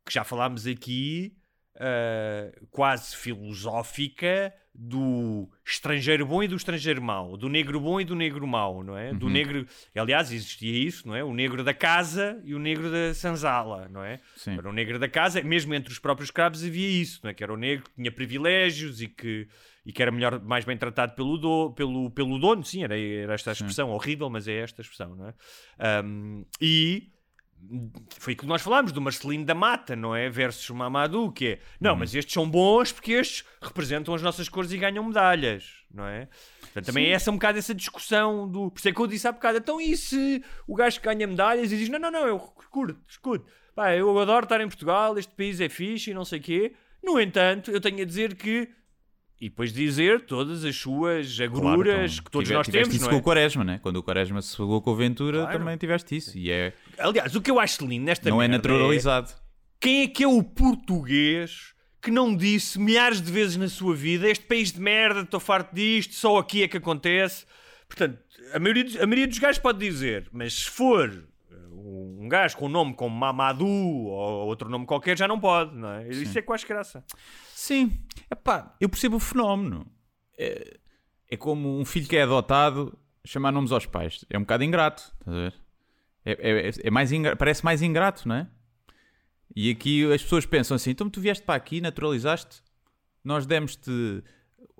que 0.05 0.13
já 0.13 0.25
falámos 0.25 0.67
aqui, 0.67 1.33
ah, 1.79 2.51
quase 2.71 3.15
filosófica 3.15 4.53
do 4.73 5.49
estrangeiro 5.65 6.25
bom 6.25 6.43
e 6.43 6.47
do 6.47 6.55
estrangeiro 6.55 7.01
mau, 7.01 7.35
do 7.35 7.49
negro 7.49 7.79
bom 7.79 7.99
e 7.99 8.05
do 8.05 8.15
negro 8.15 8.45
mau, 8.45 8.83
não 8.83 8.95
é? 8.95 9.11
Uhum. 9.11 9.17
Do 9.17 9.29
negro, 9.29 9.65
aliás, 9.95 10.31
existia 10.31 10.71
isso, 10.71 11.07
não 11.07 11.15
é? 11.15 11.23
O 11.23 11.33
negro 11.33 11.63
da 11.63 11.73
casa 11.73 12.39
e 12.43 12.53
o 12.53 12.59
negro 12.59 12.91
da 12.91 13.13
sanzala, 13.13 13.87
não 13.89 14.03
é? 14.03 14.19
Sim. 14.35 14.55
Era 14.57 14.69
o 14.69 14.73
negro 14.73 14.99
da 14.99 15.07
casa, 15.07 15.41
mesmo 15.41 15.73
entre 15.73 15.91
os 15.91 15.97
próprios 15.97 16.27
escravos 16.27 16.63
havia 16.63 16.87
isso, 16.87 17.21
não 17.23 17.31
é? 17.31 17.33
Que 17.33 17.43
era 17.43 17.51
o 17.51 17.57
negro 17.57 17.85
que 17.85 17.95
tinha 17.95 18.11
privilégios 18.11 19.01
e 19.01 19.07
que, 19.07 19.47
e 19.83 19.91
que 19.91 20.01
era 20.01 20.11
melhor, 20.11 20.39
mais 20.41 20.63
bem 20.63 20.77
tratado 20.77 21.15
pelo, 21.15 21.37
do, 21.37 21.71
pelo, 21.71 22.11
pelo 22.11 22.37
dono, 22.37 22.63
sim, 22.63 22.83
era, 22.83 22.99
era 22.99 23.33
esta 23.33 23.49
a 23.49 23.53
expressão, 23.53 23.89
horrível, 23.89 24.29
mas 24.29 24.47
é 24.47 24.59
esta 24.59 24.81
a 24.81 24.83
expressão, 24.83 25.15
não 25.15 25.27
é? 25.27 25.33
Ahm, 25.79 26.43
e 26.61 27.11
foi 28.19 28.33
aquilo 28.33 28.45
que 28.45 28.47
nós 28.47 28.61
falámos 28.61 28.91
do 28.91 29.01
Marcelino 29.01 29.43
da 29.45 29.53
Mata, 29.55 29.95
não 29.95 30.15
é? 30.15 30.29
Versus 30.29 30.69
Mamadou, 30.69 31.31
que 31.31 31.47
é, 31.47 31.59
não, 31.81 31.95
mas 31.95 32.13
estes 32.15 32.33
são 32.33 32.49
bons 32.49 32.91
porque 32.91 33.11
estes 33.13 33.43
representam 33.61 34.13
as 34.13 34.21
nossas 34.21 34.47
cores 34.47 34.71
e 34.71 34.77
ganham 34.77 35.03
medalhas, 35.03 35.83
não 35.93 36.05
é? 36.05 36.27
Portanto, 36.61 36.85
também 36.85 37.07
é 37.07 37.11
essa 37.11 37.29
um 37.31 37.33
bocado 37.35 37.57
essa 37.57 37.73
discussão 37.75 38.47
do. 38.49 38.71
Por 38.71 38.79
isso 38.79 38.89
é 38.89 38.91
que 38.93 38.99
eu 39.01 39.07
disse 39.07 39.27
há 39.27 39.31
bocado, 39.31 39.57
então 39.57 39.81
e 39.81 39.97
se 39.97 40.43
o 40.67 40.75
gajo 40.75 40.99
que 40.99 41.05
ganha 41.07 41.25
medalhas 41.27 41.71
e 41.71 41.77
diz, 41.77 41.89
não, 41.89 41.99
não, 41.99 42.11
não, 42.11 42.27
eu 42.27 42.39
curto, 42.39 42.97
escuto, 43.07 43.45
pá, 43.75 43.93
eu 43.95 44.17
adoro 44.19 44.45
estar 44.45 44.61
em 44.61 44.67
Portugal, 44.67 45.17
este 45.17 45.33
país 45.33 45.59
é 45.59 45.67
fixe 45.67 46.11
e 46.11 46.13
não 46.13 46.23
sei 46.23 46.39
o 46.39 46.41
quê. 46.43 46.73
No 47.03 47.19
entanto, 47.19 47.71
eu 47.71 47.81
tenho 47.81 48.01
a 48.01 48.05
dizer 48.05 48.35
que. 48.35 48.69
E 49.39 49.49
depois 49.49 49.71
dizer 49.71 50.21
todas 50.25 50.65
as 50.65 50.75
suas 50.75 51.39
agruras 51.39 52.13
então, 52.13 52.23
que 52.25 52.31
todos 52.31 52.47
tive- 52.47 52.57
nós 52.57 52.65
tiveste 52.65 52.83
temos, 52.89 52.95
isso 52.95 53.03
não 53.03 53.09
com 53.11 53.15
é? 53.17 53.19
o 53.19 53.23
Quaresma, 53.23 53.63
né? 53.63 53.79
Quando 53.83 53.97
o 53.97 54.03
Quaresma 54.03 54.41
se 54.41 54.57
pegou 54.57 54.81
com 54.81 54.89
o 54.91 54.95
Ventura, 54.95 55.41
Claro. 55.43 55.59
também 55.59 55.77
tiveste 55.77 56.15
isso. 56.17 56.35
E 56.35 56.49
é, 56.51 56.73
Aliás, 56.97 57.35
o 57.35 57.41
que 57.41 57.51
eu 57.51 57.59
acho 57.59 57.85
lindo 57.85 58.05
nesta 58.05 58.29
não 58.29 58.41
é 58.41 58.47
naturalizado. 58.47 59.31
Quem 59.79 60.03
é 60.03 60.07
que 60.07 60.23
é 60.23 60.27
o 60.27 60.41
português 60.43 61.73
que 62.01 62.09
não 62.11 62.35
disse 62.35 62.79
milhares 62.79 63.21
de 63.21 63.31
vezes 63.31 63.57
na 63.57 63.67
sua 63.69 63.95
vida 63.95 64.27
este 64.29 64.45
país 64.45 64.71
de 64.71 64.79
merda, 64.79 65.21
estou 65.21 65.39
farto 65.39 65.73
disto, 65.75 66.13
só 66.15 66.37
aqui 66.37 66.63
é 66.63 66.67
que 66.67 66.77
acontece? 66.77 67.45
Portanto, 67.87 68.17
a 68.53 68.59
maioria, 68.59 68.83
dos- 68.83 68.95
a 68.97 69.05
maioria 69.05 69.27
dos 69.27 69.37
gajos 69.39 69.59
pode 69.61 69.79
dizer, 69.79 70.27
mas 70.31 70.53
se 70.53 70.69
for 70.69 71.09
uh, 71.51 72.21
um 72.21 72.27
gajo 72.29 72.57
com 72.57 72.65
um 72.65 72.69
nome 72.69 72.93
como 72.93 73.15
Mamadou 73.15 73.67
ou 73.67 74.47
outro 74.47 74.69
nome 74.69 74.85
qualquer, 74.85 75.17
já 75.17 75.27
não 75.27 75.39
pode, 75.39 75.75
não 75.75 75.89
é? 75.89 76.07
Isso 76.09 76.37
é 76.37 76.41
acho 76.41 76.67
graça. 76.67 77.03
Sim, 77.53 77.91
Epá, 78.31 78.75
eu 78.81 78.89
percebo 78.89 79.17
o 79.17 79.19
fenómeno. 79.19 79.85
É, 80.37 80.77
é 81.29 81.37
como 81.37 81.79
um 81.79 81.85
filho 81.85 82.07
que 82.07 82.15
é 82.17 82.23
adotado 82.23 82.97
chamar 83.25 83.51
nomes 83.51 83.71
aos 83.71 83.85
pais. 83.85 84.23
É 84.29 84.37
um 84.37 84.41
bocado 84.41 84.63
ingrato, 84.63 85.13
estás 85.19 85.37
a 85.37 85.39
ver? 85.41 85.53
É, 86.31 86.67
é- 86.69 86.71
é 86.83 86.91
mais 86.91 87.11
ingra- 87.11 87.35
parece 87.35 87.63
mais 87.63 87.81
ingrato, 87.81 88.27
não 88.27 88.35
é? 88.35 88.47
E 89.55 89.69
aqui 89.71 90.03
as 90.11 90.21
pessoas 90.21 90.45
pensam 90.45 90.75
assim: 90.75 90.91
então 90.91 91.09
tu 91.09 91.21
vieste 91.21 91.43
para 91.45 91.55
aqui, 91.55 91.79
naturalizaste, 91.81 92.61
nós 93.23 93.45
demos-te 93.45 93.91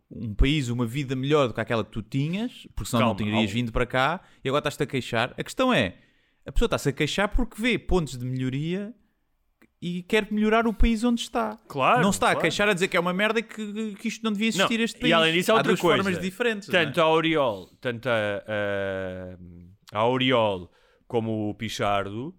um 0.10 0.34
país, 0.34 0.70
uma 0.70 0.86
vida 0.86 1.16
melhor 1.16 1.48
do 1.48 1.54
que 1.54 1.62
aquela 1.62 1.84
que 1.84 1.92
tu 1.92 2.02
tinhas, 2.02 2.68
porque 2.76 2.90
senão 2.92 3.08
não 3.08 3.16
Calma, 3.16 3.32
terias 3.32 3.50
ao- 3.50 3.54
vindo 3.56 3.72
para 3.72 3.86
cá 3.86 4.22
e 4.44 4.48
agora 4.50 4.60
estás-te 4.62 4.84
a 4.84 4.86
queixar. 4.86 5.34
A 5.38 5.44
questão 5.44 5.74
é: 5.74 5.96
a 6.46 6.52
pessoa 6.52 6.68
está-se 6.68 6.90
a 6.90 6.92
queixar 6.94 7.30
porque 7.30 7.62
vê 7.62 7.78
pontos 7.80 8.18
de 8.18 8.26
melhoria 8.26 8.94
e 9.82 10.02
quer 10.04 10.28
melhorar 10.32 10.66
o 10.68 10.74
país 10.74 11.04
onde 11.04 11.22
está. 11.22 11.58
Claro, 11.68 12.02
não 12.02 12.12
se 12.12 12.18
está 12.18 12.28
claro. 12.28 12.40
a 12.40 12.42
queixar 12.42 12.68
a 12.70 12.74
dizer 12.74 12.88
que 12.88 12.98
é 12.98 13.00
uma 13.00 13.14
merda 13.14 13.40
e 13.40 13.44
que, 13.44 13.96
que 13.96 14.08
isto 14.08 14.24
não 14.24 14.32
devia 14.32 14.48
existir 14.50 14.78
Não, 14.78 14.84
este 14.84 15.00
país. 15.00 15.12
E 15.12 15.14
além 15.14 15.34
disso, 15.34 15.52
há 15.52 15.56
outra 15.56 15.72
duas 15.72 15.80
coisa. 15.80 16.04
formas 16.04 16.22
diferentes. 16.22 16.68
não 16.68 16.80
é? 16.80 16.86
Tanto 16.86 17.00
a 17.02 17.10
Oriol, 17.10 17.68
tanto 17.80 18.10
a, 18.10 18.44
a, 19.94 20.00
a 20.00 20.08
Oriol 20.08 20.72
como 21.08 21.50
o 21.50 21.54
Pichardo 21.54 22.36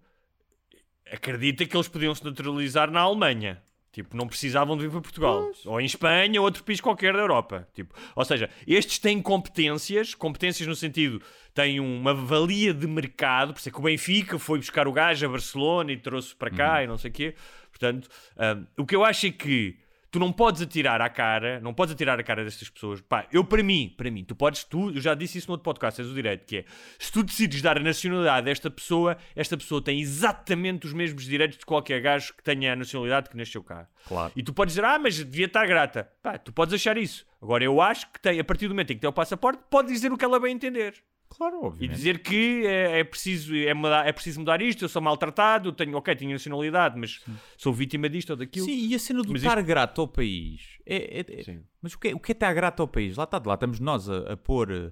acredita 1.11 1.65
que 1.65 1.75
eles 1.75 1.87
podiam 1.87 2.13
se 2.13 2.23
naturalizar 2.23 2.91
na 2.91 3.01
Alemanha. 3.01 3.61
Tipo, 3.91 4.15
não 4.15 4.27
precisavam 4.27 4.77
de 4.77 4.83
vir 4.83 4.91
para 4.91 5.01
Portugal. 5.01 5.51
Ou 5.65 5.81
em 5.81 5.85
Espanha, 5.85 6.39
ou 6.39 6.45
outro 6.45 6.63
país 6.63 6.79
qualquer 6.79 7.11
da 7.13 7.19
Europa. 7.19 7.67
Tipo, 7.73 7.95
ou 8.15 8.23
seja, 8.23 8.49
estes 8.67 8.99
têm 8.99 9.19
competências, 9.19 10.13
competências 10.13 10.67
no 10.67 10.75
sentido, 10.75 11.21
têm 11.55 11.79
uma 11.79 12.13
valia 12.13 12.71
de 12.71 12.85
mercado, 12.85 13.51
por 13.51 13.59
isso 13.59 13.69
é 13.69 13.71
que 13.71 13.79
o 13.79 13.81
Benfica 13.81 14.37
foi 14.37 14.59
buscar 14.59 14.87
o 14.87 14.93
gajo 14.93 15.25
a 15.25 15.29
Barcelona 15.29 15.91
e 15.91 15.97
trouxe 15.97 16.35
para 16.35 16.51
cá 16.51 16.83
e 16.83 16.87
não 16.87 16.97
sei 16.97 17.09
o 17.09 17.13
quê. 17.13 17.35
Portanto, 17.71 18.07
ah, 18.37 18.61
o 18.77 18.85
que 18.85 18.95
eu 18.95 19.03
acho 19.03 19.25
é 19.25 19.31
que 19.31 19.77
tu 20.11 20.19
não 20.19 20.31
podes 20.31 20.61
atirar 20.61 21.01
à 21.01 21.09
cara, 21.09 21.59
não 21.59 21.73
podes 21.73 21.93
atirar 21.93 22.19
a 22.19 22.23
cara 22.23 22.43
destas 22.43 22.69
pessoas. 22.69 23.01
Pá, 23.01 23.27
eu 23.31 23.43
para 23.43 23.61
mim, 23.61 23.93
para 23.95 24.09
mim, 24.09 24.23
tu 24.23 24.35
podes, 24.35 24.63
tu, 24.63 24.89
eu 24.89 25.01
já 25.01 25.13
disse 25.13 25.37
isso 25.37 25.47
no 25.47 25.53
outro 25.53 25.63
podcast, 25.63 26.01
tens 26.01 26.11
o 26.11 26.13
direito, 26.13 26.45
que 26.45 26.57
é, 26.57 26.65
se 26.97 27.11
tu 27.11 27.23
decides 27.23 27.61
dar 27.61 27.77
a 27.77 27.81
nacionalidade 27.81 28.47
a 28.47 28.51
esta 28.51 28.69
pessoa, 28.69 29.17
esta 29.35 29.57
pessoa 29.57 29.81
tem 29.81 29.99
exatamente 29.99 30.87
os 30.87 30.93
mesmos 30.93 31.23
direitos 31.25 31.57
de 31.57 31.65
qualquer 31.65 32.01
gajo 32.01 32.33
que 32.35 32.43
tenha 32.43 32.73
a 32.73 32.75
nacionalidade 32.75 33.29
que 33.29 33.37
nasceu 33.37 33.63
cá. 33.63 33.87
Claro. 34.07 34.31
E 34.35 34.43
tu 34.43 34.53
podes 34.53 34.73
dizer, 34.73 34.85
ah, 34.85 34.97
mas 34.97 35.17
devia 35.17 35.45
estar 35.45 35.65
grata. 35.67 36.09
Pá, 36.21 36.37
tu 36.37 36.51
podes 36.51 36.73
achar 36.73 36.97
isso. 36.97 37.25
Agora, 37.41 37.63
eu 37.63 37.79
acho 37.79 38.11
que 38.11 38.19
tem, 38.19 38.39
a 38.39 38.43
partir 38.43 38.67
do 38.67 38.73
momento 38.73 38.91
em 38.91 38.95
que 38.95 39.01
tem 39.01 39.09
o 39.09 39.13
passaporte, 39.13 39.63
pode 39.69 39.87
dizer 39.89 40.11
o 40.11 40.17
que 40.17 40.25
ela 40.25 40.39
bem 40.39 40.53
entender. 40.53 40.95
Claro, 41.29 41.57
E 41.61 41.65
obviamente. 41.67 41.95
dizer 41.97 42.19
que 42.19 42.65
é, 42.65 42.99
é 42.99 43.03
preciso, 43.03 43.55
é, 43.55 43.73
mudar, 43.73 44.07
é 44.07 44.11
preciso 44.11 44.39
mudar 44.39 44.61
isto, 44.61 44.83
eu 44.83 44.89
sou 44.89 45.01
maltratado, 45.01 45.71
tenho, 45.71 45.95
ok, 45.95 46.15
tenho 46.15 46.31
nacionalidade, 46.31 46.97
mas 46.99 47.23
sou 47.55 47.71
vítima 47.71 48.09
disto 48.09 48.31
ou 48.31 48.35
daquilo. 48.35 48.65
Sim, 48.65 48.87
e 48.87 48.95
a 48.95 48.99
cena 48.99 49.21
do 49.21 49.31
Mas 49.31 49.43
estar 49.43 49.61
grato 49.61 50.01
ao 50.01 50.07
país. 50.07 50.61
É, 50.85 51.19
é- 51.19 51.25
é- 51.39 51.43
Sim. 51.43 51.63
Mas 51.81 51.93
o 51.93 51.99
que, 51.99 52.07
é, 52.09 52.15
o 52.15 52.19
que 52.19 52.31
é 52.31 52.33
estar 52.33 52.53
grato 52.53 52.81
ao 52.81 52.87
país? 52.87 53.15
Lá 53.15 53.23
está, 53.25 53.41
lá 53.45 53.53
estamos 53.53 53.79
nós 53.79 54.09
a, 54.09 54.33
a 54.33 54.37
pôr, 54.37 54.91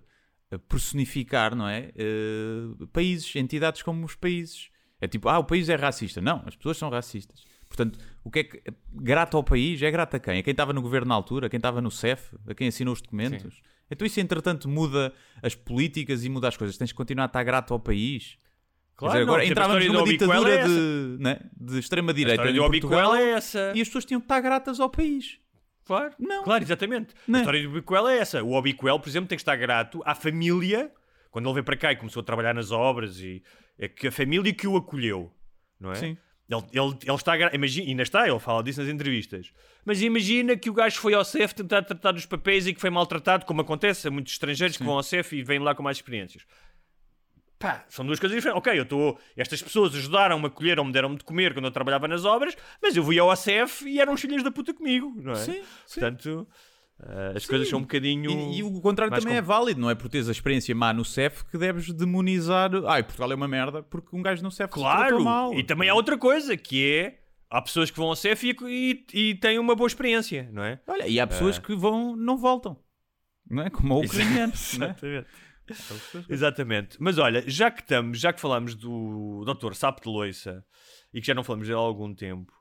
a 0.52 0.60
personificar, 0.60 1.56
não 1.56 1.68
é? 1.68 1.92
Eh, 1.96 2.86
países, 2.94 3.36
entidades 3.36 3.82
como 3.82 4.06
os 4.06 4.16
países. 4.16 4.70
É 5.02 5.08
tipo, 5.08 5.28
ah, 5.30 5.40
o 5.40 5.44
país 5.44 5.70
é 5.70 5.76
racista. 5.76 6.22
Não, 6.22 6.44
as 6.46 6.56
pessoas 6.56 6.78
são 6.78 6.90
racistas. 6.90 7.44
Portanto, 7.68 8.00
o 8.24 8.32
que 8.32 8.40
é 8.40 8.44
que. 8.44 8.64
Grato 8.94 9.38
ao 9.38 9.44
país 9.44 9.82
é 9.82 9.92
grato 9.92 10.16
a 10.16 10.20
quem? 10.20 10.40
A 10.40 10.44
quem 10.44 10.52
estava 10.52 10.74
no 10.74 10.82
governo 10.82 11.08
na 11.10 11.16
altura, 11.16 11.48
a 11.48 11.50
quem 11.50 11.58
estava 11.58 11.82
no 11.82 11.92
CEF, 11.92 12.36
a 12.48 12.54
quem 12.54 12.68
assinou 12.68 12.94
os 12.94 13.02
documentos. 13.02 13.62
Então 13.90 14.06
isso, 14.06 14.20
entretanto, 14.20 14.68
muda 14.68 15.14
as 15.42 15.56
políticas 15.56 16.26
e 16.26 16.30
muda 16.30 16.48
as 16.48 16.58
coisas. 16.58 16.78
Tens 16.78 16.92
que 16.92 16.98
continuar 16.98 17.26
a 17.26 17.28
estar 17.28 17.44
grato 17.44 17.74
ao 17.74 17.80
país. 17.80 18.38
Claro, 18.96 19.14
dizer, 19.14 19.26
não, 19.26 19.34
agora 19.34 19.44
exemplo, 19.44 19.62
a 19.62 19.66
entrávamos 19.66 19.84
história 19.86 20.06
numa 20.06 20.12
ditadura 20.12 20.54
é 20.54 20.64
de, 20.68 21.24
né, 21.24 21.40
de 21.56 21.76
A 21.76 21.80
extrema-direita 21.80 22.42
história 22.42 22.52
em 22.52 22.56
do 22.56 22.80
Portugal 22.82 23.16
é 23.16 23.30
essa. 23.30 23.72
e 23.76 23.82
as 23.82 23.88
pessoas 23.88 24.06
tinham 24.06 24.20
que 24.20 24.26
estar 24.26 24.42
gratas 24.42 24.80
ao 24.80 24.90
país. 24.90 25.40
Claro, 25.86 26.14
Não. 26.20 26.44
claro, 26.44 26.64
exatamente. 26.64 27.14
Não. 27.28 27.38
A 27.38 27.42
história 27.44 27.64
do 27.64 27.70
Obiquel 27.70 28.08
é 28.10 28.18
essa. 28.18 28.44
O 28.44 28.54
Obiquel, 28.54 29.00
por 29.00 29.08
exemplo, 29.08 29.30
tem 29.30 29.38
que 29.38 29.42
estar 29.42 29.56
grato 29.56 30.02
à 30.04 30.14
família, 30.16 30.92
quando 31.32 31.46
ele 31.46 31.54
veio 31.54 31.64
para 31.64 31.78
cá 31.78 31.92
e 31.94 31.96
começou 31.96 32.22
a 32.22 32.24
trabalhar 32.24 32.54
nas 32.54 32.72
obras, 32.72 33.20
e 33.20 33.42
é 33.78 33.88
que 33.88 34.08
a 34.08 34.12
família 34.12 34.52
que 34.54 34.68
o 34.68 34.76
acolheu, 34.76 35.32
não 35.80 35.92
é? 35.92 35.96
Sim. 35.96 36.18
Ele, 36.50 36.64
ele, 36.72 36.98
ele 37.04 37.16
está 37.16 37.36
imagina, 37.54 37.90
ainda 37.90 38.04
está, 38.04 38.28
ele 38.28 38.40
fala 38.40 38.64
disso 38.64 38.82
nas 38.82 38.90
entrevistas. 38.90 39.52
Mas 39.84 40.02
imagina 40.02 40.56
que 40.56 40.70
o 40.70 40.74
gajo 40.74 40.98
foi 41.00 41.14
ao 41.14 41.26
CEF 41.26 41.54
tentar 41.54 41.84
tratar 41.84 42.14
dos 42.14 42.26
papéis 42.26 42.66
e 42.68 42.74
que 42.74 42.80
foi 42.80 42.90
maltratado, 42.90 43.46
como 43.46 43.62
acontece 43.62 44.08
a 44.08 44.12
muitos 44.12 44.34
estrangeiros 44.34 44.78
que 44.78 44.84
vão 44.84 44.96
ao 44.96 45.04
CEF 45.04 45.36
e 45.36 45.44
vêm 45.44 45.60
lá 45.60 45.76
com 45.76 45.84
mais 45.84 45.98
experiências. 45.98 46.46
Pá, 47.60 47.84
são 47.90 48.06
duas 48.06 48.20
coisas 48.20 48.36
diferentes. 48.36 48.60
Ok, 48.60 48.78
eu 48.78 48.84
estou. 48.84 49.20
Estas 49.36 49.62
pessoas 49.62 49.94
ajudaram-me, 49.96 50.46
acolheram-me, 50.46 50.92
deram-me 50.92 51.18
de 51.18 51.24
comer 51.24 51.54
quando 51.54 51.66
eu 51.66 51.72
trabalhava 51.72 52.08
nas 52.08 52.24
obras, 52.24 52.56
mas 52.82 52.96
eu 52.96 53.04
fui 53.04 53.18
ao 53.18 53.32
ACF 53.32 53.88
e 53.88 54.00
eram 54.00 54.14
os 54.14 54.22
filhos 54.22 54.44
da 54.44 54.52
puta 54.52 54.74
comigo, 54.74 55.14
não 55.18 55.32
é? 55.32 55.36
Sim, 55.36 55.64
sim. 55.86 56.00
Portanto, 56.00 56.48
as 57.36 57.46
coisas 57.46 57.70
são 57.70 57.80
um 57.80 57.84
bocadinho. 57.84 58.32
E, 58.52 58.58
e 58.60 58.64
o 58.64 58.82
contrário 58.82 59.14
também 59.16 59.38
é 59.38 59.42
com- 59.42 59.48
válido, 59.48 59.80
não 59.80 59.90
é 59.90 59.96
por 59.96 60.10
teres 60.10 60.28
a 60.28 60.32
experiência 60.32 60.74
má 60.74 60.92
no 60.94 61.06
CEF 61.06 61.46
que 61.46 61.58
deves 61.58 61.92
demonizar. 61.94 62.72
Ai, 62.88 63.04
Portugal 63.04 63.32
é 63.32 63.36
uma 63.36 63.48
merda 63.48 63.84
porque 63.84 64.16
um 64.16 64.22
gajo 64.22 64.42
no 64.44 64.52
CEF 64.52 64.74
se 64.74 64.80
Claro! 64.80 65.08
tratou 65.08 65.24
mal. 65.24 65.54
E 65.54 65.64
também 65.64 65.90
há 65.90 65.94
outra 65.94 66.18
coisa 66.18 66.58
que 66.58 66.92
é. 66.92 67.24
Há 67.50 67.62
pessoas 67.62 67.90
que 67.90 67.98
vão 67.98 68.08
ao 68.10 68.16
CEF 68.16 68.44
e, 68.50 69.06
e, 69.14 69.30
e 69.30 69.36
têm 69.36 69.58
uma 69.58 69.74
boa 69.74 69.88
experiência, 69.88 70.50
não 70.52 70.64
é? 70.64 70.82
Olha, 70.86 71.08
e 71.08 71.18
há 71.18 71.26
pessoas 71.26 71.58
que 71.58 71.74
vão, 71.74 72.14
não 72.16 72.36
voltam. 72.36 72.78
Não 73.50 73.64
é? 73.64 73.70
Como 73.70 73.94
o 73.96 74.04
ucraniano. 74.04 74.52
é? 74.52 74.56
Exatamente. 74.56 75.28
Exatamente. 76.30 76.98
Mas 77.00 77.18
olha, 77.18 77.44
já 77.48 77.72
que 77.72 77.82
estamos, 77.82 78.20
já 78.20 78.34
que 78.34 78.42
falamos 78.42 78.76
do 78.76 79.46
Dr. 79.46 79.74
Sapo 79.76 80.02
de 80.02 80.10
Loiça 80.10 80.64
e 81.14 81.22
que 81.22 81.28
já 81.28 81.34
não 81.34 81.44
falamos 81.44 81.68
dele 81.68 81.80
há 81.80 81.82
algum 81.82 82.14
tempo, 82.14 82.52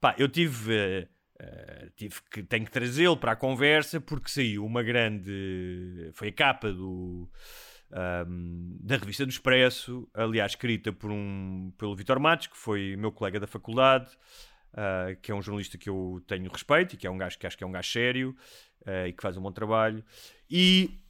pá, 0.00 0.14
eu 0.18 0.28
tive, 0.28 0.74
eh, 0.74 1.08
eh, 1.42 1.88
tive 1.96 2.14
que, 2.30 2.42
tenho 2.44 2.64
que 2.64 2.70
trazê-lo 2.70 3.16
para 3.16 3.32
a 3.32 3.36
conversa 3.36 4.00
porque 4.00 4.30
saiu 4.30 4.64
uma 4.64 4.82
grande. 4.82 6.10
Foi 6.14 6.28
a 6.28 6.32
capa 6.32 6.72
do. 6.72 7.28
ahm, 7.90 8.76
da 8.80 8.96
revista 8.96 9.26
do 9.26 9.30
Expresso, 9.30 10.08
aliás, 10.14 10.52
escrita 10.52 10.92
por 10.92 11.10
um, 11.10 11.72
pelo 11.76 11.96
Vitor 11.96 12.20
Matos, 12.20 12.46
que 12.46 12.56
foi 12.56 12.94
meu 12.96 13.10
colega 13.10 13.40
da 13.40 13.46
faculdade, 13.48 14.10
ah, 14.74 15.16
que 15.20 15.32
é 15.32 15.34
um 15.34 15.42
jornalista 15.42 15.76
que 15.76 15.90
eu 15.90 16.22
tenho 16.28 16.48
respeito 16.50 16.94
e 16.94 16.96
que 16.96 17.06
é 17.06 17.10
um 17.10 17.18
gajo 17.18 17.36
que 17.38 17.46
acho 17.46 17.58
que 17.58 17.64
é 17.64 17.66
um 17.66 17.72
gajo 17.72 17.90
sério 17.90 18.36
ah, 18.86 19.08
e 19.08 19.12
que 19.12 19.22
faz 19.22 19.36
um 19.36 19.42
bom 19.42 19.52
trabalho. 19.52 20.04
E 20.48 21.00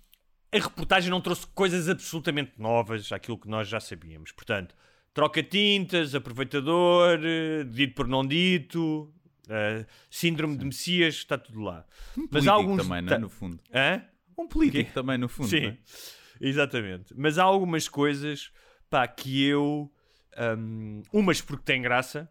a 0.51 0.59
reportagem 0.59 1.11
não 1.11 1.21
trouxe 1.21 1.47
coisas 1.49 1.89
absolutamente 1.91 2.53
novas 2.59 3.13
àquilo 3.13 3.39
que 3.39 3.49
nós 3.49 3.69
já 3.69 3.81
sabíamos. 3.81 4.33
Portanto, 4.33 4.75
troca 5.13 5.43
tintas, 5.43 6.15
aproveitador, 6.15 7.21
eh, 7.23 7.65
dito 7.65 7.95
por 7.95 8.09
não 8.09 8.27
dito, 8.27 9.13
eh, 9.49 9.85
síndrome 10.11 10.57
de 10.57 10.65
Messias, 10.65 11.15
está 11.15 11.37
tudo 11.39 11.61
lá. 11.61 11.85
Um 12.17 12.29
Mas 12.31 12.47
há 12.47 12.53
alguns. 12.53 12.83
também, 12.83 13.03
não 13.03 13.13
é? 13.15 13.19
No 13.19 13.29
fundo. 13.29 13.61
Hã? 13.75 14.03
Um 14.39 14.47
político 14.47 14.93
também, 14.93 15.19
no 15.19 15.29
fundo. 15.29 15.49
Sim, 15.49 15.61
não 15.61 15.69
é? 15.69 15.79
exatamente. 16.41 17.15
Mas 17.17 17.39
há 17.39 17.45
algumas 17.45 17.89
coisas 17.89 18.51
pá, 18.89 19.07
que 19.07 19.45
eu. 19.45 19.93
hum, 20.59 21.03
umas 21.13 21.41
porque 21.41 21.65
têm 21.65 21.83
graça 21.83 22.29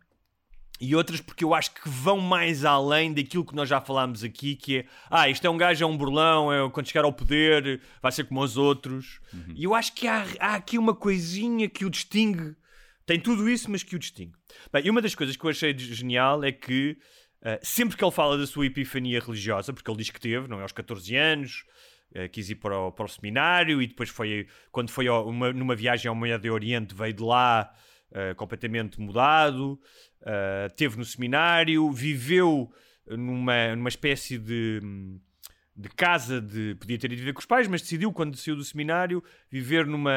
e 0.81 0.95
outras 0.95 1.21
porque 1.21 1.43
eu 1.43 1.53
acho 1.53 1.71
que 1.75 1.87
vão 1.87 2.19
mais 2.19 2.65
além 2.65 3.13
daquilo 3.13 3.45
que 3.45 3.55
nós 3.55 3.69
já 3.69 3.79
falámos 3.79 4.23
aqui, 4.23 4.55
que 4.55 4.79
é 4.79 4.85
ah, 5.11 5.29
isto 5.29 5.45
é 5.45 5.49
um 5.49 5.55
gajo, 5.55 5.83
é 5.83 5.87
um 5.87 5.95
burlão, 5.95 6.51
é, 6.51 6.67
quando 6.71 6.87
chegar 6.87 7.05
ao 7.05 7.13
poder 7.13 7.79
vai 8.01 8.11
ser 8.11 8.23
como 8.23 8.41
os 8.41 8.57
outros. 8.57 9.19
E 9.55 9.63
eu 9.63 9.75
acho 9.75 9.93
que 9.93 10.07
há, 10.07 10.25
há 10.39 10.55
aqui 10.55 10.79
uma 10.79 10.95
coisinha 10.95 11.69
que 11.69 11.85
o 11.85 11.89
distingue. 11.89 12.55
Tem 13.05 13.19
tudo 13.19 13.49
isso, 13.49 13.69
mas 13.69 13.83
que 13.83 13.95
o 13.95 13.99
distingue. 13.99 14.33
Bem, 14.71 14.85
e 14.85 14.89
uma 14.89 15.01
das 15.01 15.15
coisas 15.15 15.35
que 15.35 15.43
eu 15.45 15.49
achei 15.49 15.73
de- 15.73 15.93
genial 15.93 16.43
é 16.43 16.51
que 16.51 16.97
ah, 17.43 17.59
sempre 17.63 17.97
que 17.97 18.03
ele 18.03 18.11
fala 18.11 18.37
da 18.37 18.45
sua 18.45 18.65
epifania 18.67 19.19
religiosa, 19.19 19.73
porque 19.73 19.89
ele 19.89 19.97
diz 19.97 20.09
que 20.11 20.19
teve, 20.19 20.47
não 20.47 20.59
é, 20.59 20.61
aos 20.61 20.71
14 20.71 21.15
anos, 21.15 21.63
eh, 22.13 22.27
quis 22.27 22.49
ir 22.51 22.55
para 22.55 22.77
o, 22.77 22.91
para 22.91 23.05
o 23.05 23.07
seminário 23.07 23.81
e 23.81 23.87
depois 23.87 24.09
foi, 24.09 24.47
quando 24.71 24.91
foi 24.91 25.09
uma- 25.09 25.51
numa 25.51 25.75
viagem 25.75 26.07
ao 26.07 26.15
Médio 26.15 26.53
Oriente, 26.53 26.93
veio 26.93 27.13
de 27.13 27.23
lá 27.23 27.71
eh, 28.13 28.33
completamente 28.35 28.99
mudado, 28.99 29.79
eh, 30.23 30.67
teve 30.77 30.97
no 30.97 31.05
seminário, 31.05 31.89
viveu 31.91 32.69
numa, 33.07 33.73
numa 33.75 33.89
espécie 33.89 34.37
de, 34.37 34.79
de 35.75 35.89
casa 35.89 36.41
de. 36.41 36.75
Podia 36.75 36.97
ter 36.97 37.11
ido 37.11 37.19
viver 37.19 37.33
com 37.33 37.39
os 37.39 37.45
pais, 37.45 37.67
mas 37.67 37.81
decidiu, 37.81 38.11
quando 38.11 38.35
saiu 38.37 38.55
do 38.55 38.63
seminário, 38.63 39.23
viver 39.49 39.85
numa 39.85 40.11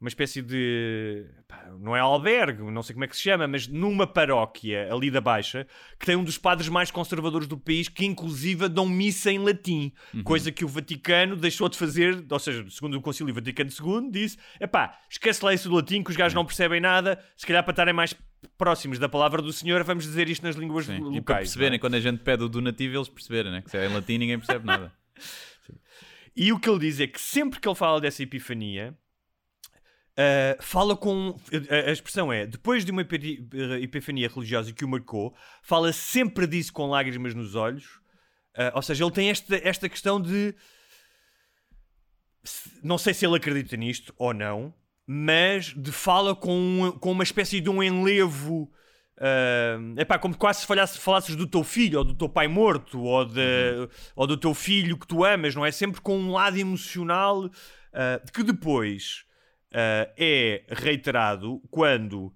uma 0.00 0.08
espécie 0.08 0.42
de. 0.42 1.24
pá, 1.48 1.70
não 1.78 1.96
é 1.96 2.00
albergue, 2.00 2.62
não 2.62 2.82
sei 2.82 2.94
como 2.94 3.04
é 3.04 3.08
que 3.08 3.16
se 3.16 3.22
chama, 3.22 3.46
mas 3.46 3.66
numa 3.66 4.06
paróquia 4.06 4.92
ali 4.92 5.10
da 5.10 5.20
Baixa, 5.20 5.66
que 5.98 6.04
tem 6.04 6.16
um 6.16 6.24
dos 6.24 6.36
padres 6.36 6.68
mais 6.68 6.90
conservadores 6.90 7.46
do 7.46 7.58
país, 7.58 7.88
que 7.88 8.04
inclusive 8.04 8.68
dão 8.68 8.86
missa 8.86 9.30
em 9.30 9.38
latim, 9.38 9.92
coisa 10.22 10.52
que 10.52 10.64
o 10.64 10.68
Vaticano 10.68 11.36
deixou 11.36 11.68
de 11.68 11.78
fazer, 11.78 12.24
ou 12.28 12.38
seja, 12.38 12.64
segundo 12.68 12.98
o 12.98 13.00
Concílio 13.00 13.34
Vaticano 13.34 13.70
II, 13.70 14.10
disse: 14.10 14.36
epá, 14.60 14.98
esquece 15.08 15.44
lá 15.44 15.54
isso 15.54 15.68
do 15.68 15.76
latim, 15.76 16.02
que 16.02 16.10
os 16.10 16.16
gajos 16.16 16.34
não 16.34 16.44
percebem 16.44 16.80
nada, 16.80 17.18
se 17.36 17.46
calhar 17.46 17.62
para 17.62 17.72
estarem 17.72 17.94
mais 17.94 18.14
próximos 18.58 18.98
da 18.98 19.08
palavra 19.08 19.42
do 19.42 19.52
Senhor, 19.52 19.82
vamos 19.84 20.04
dizer 20.04 20.28
isto 20.28 20.42
nas 20.42 20.56
línguas 20.56 20.86
Sim. 20.86 20.98
locais. 20.98 21.16
E 21.16 21.20
para 21.22 21.34
não 21.34 21.38
é? 21.38 21.42
perceberem, 21.42 21.78
quando 21.78 21.94
a 21.94 22.00
gente 22.00 22.18
pede 22.22 22.42
o 22.42 22.48
donativo, 22.48 22.96
eles 22.96 23.08
perceberem, 23.08 23.52
né? 23.52 23.62
que 23.62 23.70
se 23.70 23.76
é 23.76 23.86
em 23.86 23.92
latim 23.92 24.18
ninguém 24.18 24.38
percebe 24.38 24.66
nada. 24.66 24.92
E 26.36 26.52
o 26.52 26.58
que 26.58 26.68
ele 26.68 26.80
diz 26.80 26.98
é 26.98 27.06
que 27.06 27.20
sempre 27.20 27.60
que 27.60 27.68
ele 27.68 27.76
fala 27.76 28.00
dessa 28.00 28.20
epifania, 28.20 28.92
ah, 30.16 30.56
fala 30.60 30.96
com. 30.96 31.38
A, 31.70 31.88
a 31.88 31.92
expressão 31.92 32.32
é: 32.32 32.46
depois 32.46 32.84
de 32.84 32.92
uma 32.92 33.02
epi- 33.02 33.46
epifania 33.80 34.28
religiosa 34.28 34.72
que 34.72 34.84
o 34.84 34.88
marcou, 34.88 35.34
fala 35.62 35.92
sempre 35.92 36.46
disso 36.46 36.72
com 36.72 36.86
lágrimas 36.86 37.34
nos 37.34 37.54
olhos. 37.54 38.00
Ah, 38.56 38.72
ou 38.74 38.82
seja, 38.82 39.04
ele 39.04 39.12
tem 39.12 39.30
esta, 39.30 39.56
esta 39.56 39.88
questão 39.88 40.20
de. 40.20 40.54
Não 42.82 42.98
sei 42.98 43.14
se 43.14 43.26
ele 43.26 43.36
acredita 43.36 43.76
nisto 43.76 44.14
ou 44.18 44.34
não, 44.34 44.72
mas 45.06 45.66
de 45.66 45.92
fala 45.92 46.34
com, 46.34 46.52
um- 46.56 46.92
com 46.92 47.12
uma 47.12 47.22
espécie 47.24 47.60
de 47.60 47.68
um 47.70 47.82
enlevo. 47.82 48.70
É 49.16 50.02
epá, 50.02 50.18
como 50.18 50.36
quase 50.36 50.62
se 50.62 50.66
falhasse- 50.66 50.98
falasses 50.98 51.36
do 51.36 51.46
teu 51.46 51.62
filho 51.62 51.98
ou 52.00 52.04
do 52.04 52.14
teu 52.14 52.28
pai 52.28 52.48
morto 52.48 53.00
ou, 53.00 53.24
de, 53.24 53.88
ou 54.16 54.26
do 54.26 54.36
teu 54.36 54.52
filho 54.52 54.98
que 54.98 55.06
tu 55.06 55.24
amas, 55.24 55.54
não 55.54 55.64
é? 55.64 55.70
Sempre 55.70 56.00
com 56.00 56.18
um 56.18 56.32
lado 56.32 56.58
emocional 56.58 57.48
ah, 57.92 58.20
que 58.32 58.42
depois 58.42 59.24
ah, 59.72 60.10
é 60.18 60.64
reiterado 60.68 61.60
quando 61.70 62.34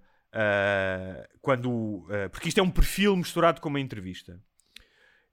quando, 1.40 2.06
porque 2.30 2.48
isto 2.48 2.60
é 2.60 2.62
um 2.62 2.70
perfil 2.70 3.16
misturado 3.16 3.60
com 3.60 3.68
uma 3.68 3.80
entrevista. 3.80 4.40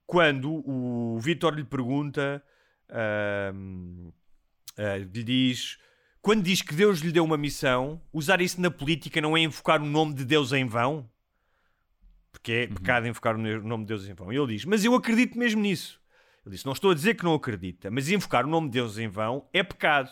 Quando 0.08 0.64
o 0.68 1.20
Vitor 1.20 1.54
lhe 1.54 1.64
pergunta, 1.64 2.42
lhe 5.14 5.24
diz, 5.24 5.78
quando 6.26 6.42
diz 6.42 6.60
que 6.60 6.74
Deus 6.74 7.02
lhe 7.02 7.12
deu 7.12 7.24
uma 7.24 7.38
missão, 7.38 8.02
usar 8.12 8.42
isso 8.42 8.60
na 8.60 8.72
política 8.72 9.22
não 9.22 9.38
é 9.38 9.42
invocar 9.42 9.80
o 9.80 9.86
nome 9.86 10.16
de 10.16 10.26
Deus 10.26 10.54
em 10.54 10.66
vão? 10.66 11.08
Porque 12.32 12.52
é 12.52 12.68
pecado 12.68 13.06
invocar 13.06 13.36
o 13.36 13.38
nome 13.38 13.84
de 13.84 13.90
Deus 13.90 14.08
em 14.08 14.14
vão. 14.16 14.34
E 14.34 14.36
ele 14.36 14.56
diz, 14.56 14.66
mas 14.66 14.84
eu 14.84 14.96
acredito 14.96 15.38
mesmo 15.38 15.62
nisso. 15.62 16.02
Ele 16.44 16.56
disse, 16.56 16.66
não 16.66 16.74
estou 16.74 16.90
a 16.90 16.96
dizer 16.96 17.14
que 17.14 17.24
não 17.24 17.36
acredita, 17.36 17.92
mas 17.92 18.10
invocar 18.10 18.44
o 18.44 18.50
nome 18.50 18.70
de 18.70 18.74
Deus 18.74 18.98
em 18.98 19.08
vão 19.08 19.48
é 19.54 19.62
pecado. 19.62 20.10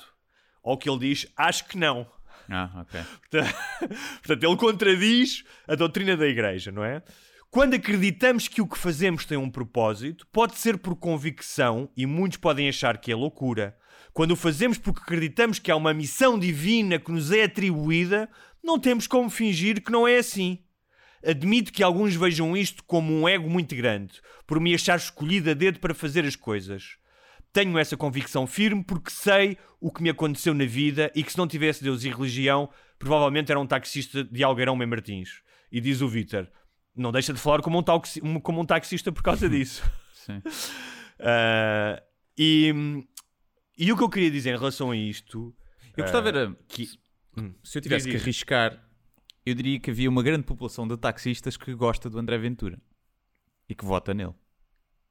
Ou 0.61 0.77
que 0.77 0.87
ele 0.87 0.99
diz, 0.99 1.25
acho 1.35 1.67
que 1.67 1.79
não. 1.79 2.05
Ah, 2.47 2.69
ok. 2.81 3.01
Portanto, 3.21 3.55
portanto, 4.21 4.43
ele 4.43 4.57
contradiz 4.57 5.43
a 5.67 5.73
doutrina 5.73 6.15
da 6.15 6.27
Igreja, 6.27 6.71
não 6.71 6.83
é? 6.83 7.01
Quando 7.49 7.73
acreditamos 7.73 8.47
que 8.47 8.61
o 8.61 8.67
que 8.67 8.77
fazemos 8.77 9.25
tem 9.25 9.39
um 9.39 9.49
propósito, 9.49 10.27
pode 10.31 10.59
ser 10.59 10.77
por 10.77 10.95
convicção 10.95 11.89
e 11.97 12.05
muitos 12.05 12.37
podem 12.37 12.69
achar 12.69 12.99
que 12.99 13.11
é 13.11 13.15
loucura. 13.15 13.75
Quando 14.13 14.31
o 14.31 14.35
fazemos 14.35 14.77
porque 14.77 15.01
acreditamos 15.01 15.57
que 15.59 15.71
há 15.71 15.75
uma 15.75 15.93
missão 15.93 16.37
divina 16.37 16.99
que 16.99 17.11
nos 17.11 17.31
é 17.31 17.43
atribuída, 17.43 18.29
não 18.63 18.77
temos 18.79 19.07
como 19.07 19.29
fingir 19.29 19.81
que 19.81 19.91
não 19.91 20.07
é 20.07 20.17
assim. 20.17 20.59
Admito 21.25 21.71
que 21.71 21.81
alguns 21.81 22.13
vejam 22.15 22.55
isto 22.55 22.83
como 22.83 23.13
um 23.13 23.27
ego 23.27 23.49
muito 23.49 23.75
grande, 23.75 24.21
por 24.45 24.59
me 24.59 24.75
achar 24.75 24.97
escolhido 24.97 25.49
a 25.49 25.53
dedo 25.53 25.79
para 25.79 25.93
fazer 25.93 26.25
as 26.25 26.35
coisas. 26.35 26.97
Tenho 27.51 27.77
essa 27.77 27.95
convicção 27.97 28.45
firme 28.45 28.83
porque 28.83 29.09
sei 29.09 29.57
o 29.79 29.91
que 29.91 30.03
me 30.03 30.09
aconteceu 30.09 30.53
na 30.53 30.65
vida 30.65 31.11
e 31.15 31.23
que 31.23 31.31
se 31.31 31.37
não 31.37 31.47
tivesse 31.47 31.83
Deus 31.83 32.03
e 32.03 32.09
religião, 32.09 32.69
provavelmente 32.99 33.51
era 33.51 33.59
um 33.59 33.65
taxista 33.67 34.23
de 34.23 34.43
Algueirão 34.43 34.75
Mem 34.75 34.87
Martins. 34.87 35.41
E 35.71 35.79
diz 35.81 36.01
o 36.01 36.07
Vítor, 36.07 36.47
não 36.95 37.11
deixa 37.11 37.33
de 37.33 37.39
falar 37.39 37.61
como 37.61 37.79
um, 37.79 37.83
taxi- 37.83 38.21
como 38.41 38.61
um 38.61 38.65
taxista 38.65 39.11
por 39.11 39.23
causa 39.23 39.49
disso. 39.49 39.81
Sim. 40.13 40.41
Ah, 41.25 42.01
e, 42.37 42.73
e 43.77 43.91
o 43.91 43.97
que 43.97 44.03
eu 44.03 44.09
queria 44.09 44.31
dizer 44.31 44.51
em 44.51 44.57
relação 44.57 44.91
a 44.91 44.95
isto... 44.95 45.55
Eu 45.95 46.03
gostava 46.03 46.27
ah, 46.27 46.29
era 46.29 46.55
que... 46.67 46.87
Se 47.63 47.77
eu 47.77 47.81
tivesse 47.81 48.09
que 48.09 48.15
arriscar, 48.15 48.83
eu 49.45 49.55
diria 49.55 49.79
que 49.79 49.91
havia 49.91 50.09
uma 50.09 50.23
grande 50.23 50.43
população 50.43 50.87
de 50.87 50.95
taxistas 50.97 51.57
que 51.57 51.73
gosta 51.73 52.09
do 52.09 52.17
André 52.19 52.37
Ventura 52.37 52.79
e 53.67 53.75
que 53.75 53.85
vota 53.85 54.13
nele. 54.13 54.33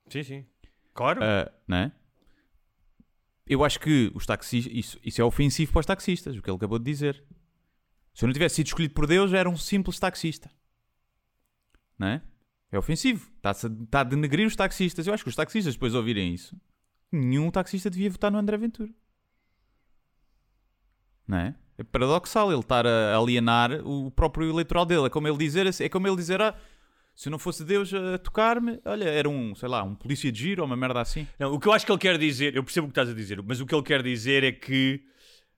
Sim, 0.08 0.22
sim. 0.22 0.46
Claro. 0.94 1.20
Ah, 1.22 1.52
não 1.66 1.76
é? 1.76 1.92
Eu 3.46 3.64
acho 3.64 3.80
que 3.80 4.10
os 4.14 4.24
taxistas. 4.24 4.72
Isso, 4.72 4.98
isso 5.02 5.20
é 5.20 5.24
ofensivo 5.24 5.72
para 5.72 5.80
os 5.80 5.86
taxistas, 5.86 6.36
o 6.36 6.42
que 6.42 6.48
ele 6.48 6.56
acabou 6.56 6.78
de 6.78 6.84
dizer. 6.84 7.24
Se 8.14 8.24
eu 8.24 8.26
não 8.28 8.32
tivesse 8.32 8.56
sido 8.56 8.66
escolhido 8.66 8.94
por 8.94 9.06
Deus, 9.06 9.32
eu 9.32 9.38
era 9.38 9.48
um 9.48 9.56
simples 9.56 9.98
taxista. 9.98 10.50
Não 11.98 12.06
é? 12.06 12.22
É 12.70 12.78
ofensivo. 12.78 13.30
Está-se 13.36 13.66
a, 13.66 13.70
está 13.70 14.00
a 14.00 14.04
denegrir 14.04 14.46
os 14.46 14.54
taxistas. 14.54 15.06
Eu 15.06 15.14
acho 15.14 15.24
que 15.24 15.30
os 15.30 15.36
taxistas, 15.36 15.74
depois 15.74 15.92
de 15.92 15.98
ouvirem 15.98 16.32
isso, 16.32 16.56
nenhum 17.12 17.50
taxista 17.50 17.90
devia 17.90 18.10
votar 18.10 18.30
no 18.30 18.38
André 18.38 18.56
Ventura. 18.56 18.90
Não 21.26 21.38
é? 21.38 21.54
É 21.78 21.84
paradoxal 21.84 22.50
ele 22.50 22.60
estar 22.60 22.86
a 22.86 23.16
alienar 23.16 23.72
o 23.86 24.10
próprio 24.10 24.48
eleitoral 24.48 24.84
dele. 24.84 25.06
É 25.06 25.10
como 25.10 25.28
ele 25.28 25.38
dizer, 25.38 25.66
é 25.66 25.88
como 25.88 26.06
ele 26.06 26.16
dizer, 26.16 26.40
ah, 26.40 26.54
se 27.14 27.30
não 27.30 27.38
fosse 27.38 27.64
Deus 27.64 27.92
a 27.92 28.18
tocar-me, 28.18 28.80
olha, 28.84 29.04
era 29.04 29.28
um, 29.28 29.54
sei 29.54 29.68
lá, 29.68 29.82
um 29.82 29.94
polícia 29.94 30.30
de 30.30 30.38
giro 30.38 30.62
ou 30.62 30.66
uma 30.66 30.76
merda 30.76 31.00
assim. 31.00 31.26
Não, 31.38 31.52
o 31.52 31.60
que 31.60 31.68
eu 31.68 31.72
acho 31.72 31.86
que 31.86 31.92
ele 31.92 31.98
quer 31.98 32.18
dizer, 32.18 32.54
eu 32.54 32.64
percebo 32.64 32.86
o 32.86 32.88
que 32.88 32.92
estás 32.92 33.08
a 33.08 33.14
dizer, 33.14 33.42
mas 33.42 33.60
o 33.60 33.66
que 33.66 33.74
ele 33.74 33.82
quer 33.82 34.02
dizer 34.02 34.44
é 34.44 34.52
que 34.52 35.02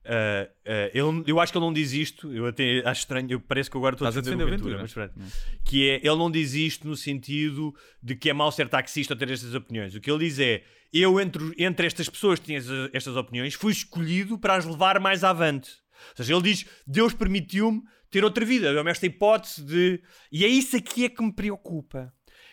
ah, 0.07 0.49
ah, 0.67 0.91
ele, 0.93 1.25
eu 1.27 1.41
acho 1.41 1.51
que 1.51 1.59
ele 1.59 1.65
não 1.65 1.73
diz 1.73 1.93
isto, 1.93 2.33
eu 2.33 2.47
até 2.47 2.83
acho 2.85 3.01
estranho, 3.01 3.31
eu 3.31 3.41
parece 3.41 3.71
que 3.71 3.77
agora 3.77 3.95
estou 3.95 4.07
a 4.07 4.11
Estás 4.11 4.27
a 4.27 4.31
defender 4.31 4.45
o 4.45 4.51
Ventura, 4.51 4.77
Ventura. 4.77 4.83
mas 4.83 4.93
pronto. 4.93 5.33
que 5.65 5.89
é, 5.89 5.95
ele 5.97 6.17
não 6.17 6.31
diz 6.31 6.53
isto 6.55 6.87
no 6.87 6.97
sentido 6.97 7.75
de 8.03 8.15
que 8.15 8.29
é 8.29 8.33
mau 8.33 8.53
ser 8.53 8.69
taxista 8.69 9.15
ou 9.15 9.19
ter 9.19 9.31
estas 9.31 9.55
opiniões. 9.55 9.95
O 9.95 10.01
que 10.01 10.11
ele 10.11 10.27
diz 10.27 10.39
é, 10.39 10.63
eu 10.95 11.21
entre, 11.21 11.53
entre 11.59 11.87
estas 11.87 12.09
pessoas 12.09 12.39
que 12.39 12.47
têm 12.47 12.57
estas, 12.93 13.17
opiniões, 13.17 13.55
fui 13.55 13.73
escolhido 13.73 14.39
para 14.39 14.55
as 14.55 14.65
levar 14.65 15.01
mais 15.01 15.25
avante. 15.25 15.71
Ou 16.11 16.17
seja, 16.17 16.35
ele 16.35 16.43
diz, 16.43 16.67
Deus 16.87 17.13
permitiu-me 17.13 17.83
ter 18.11 18.23
outra 18.23 18.45
vida, 18.45 18.73
deu-me 18.73 18.91
esta 18.91 19.07
hipótese 19.07 19.63
de... 19.65 20.03
E 20.31 20.45
é 20.45 20.49
isso 20.49 20.77
aqui 20.77 21.05
é 21.05 21.09
que 21.09 21.23
me 21.23 21.33
preocupa. 21.33 22.13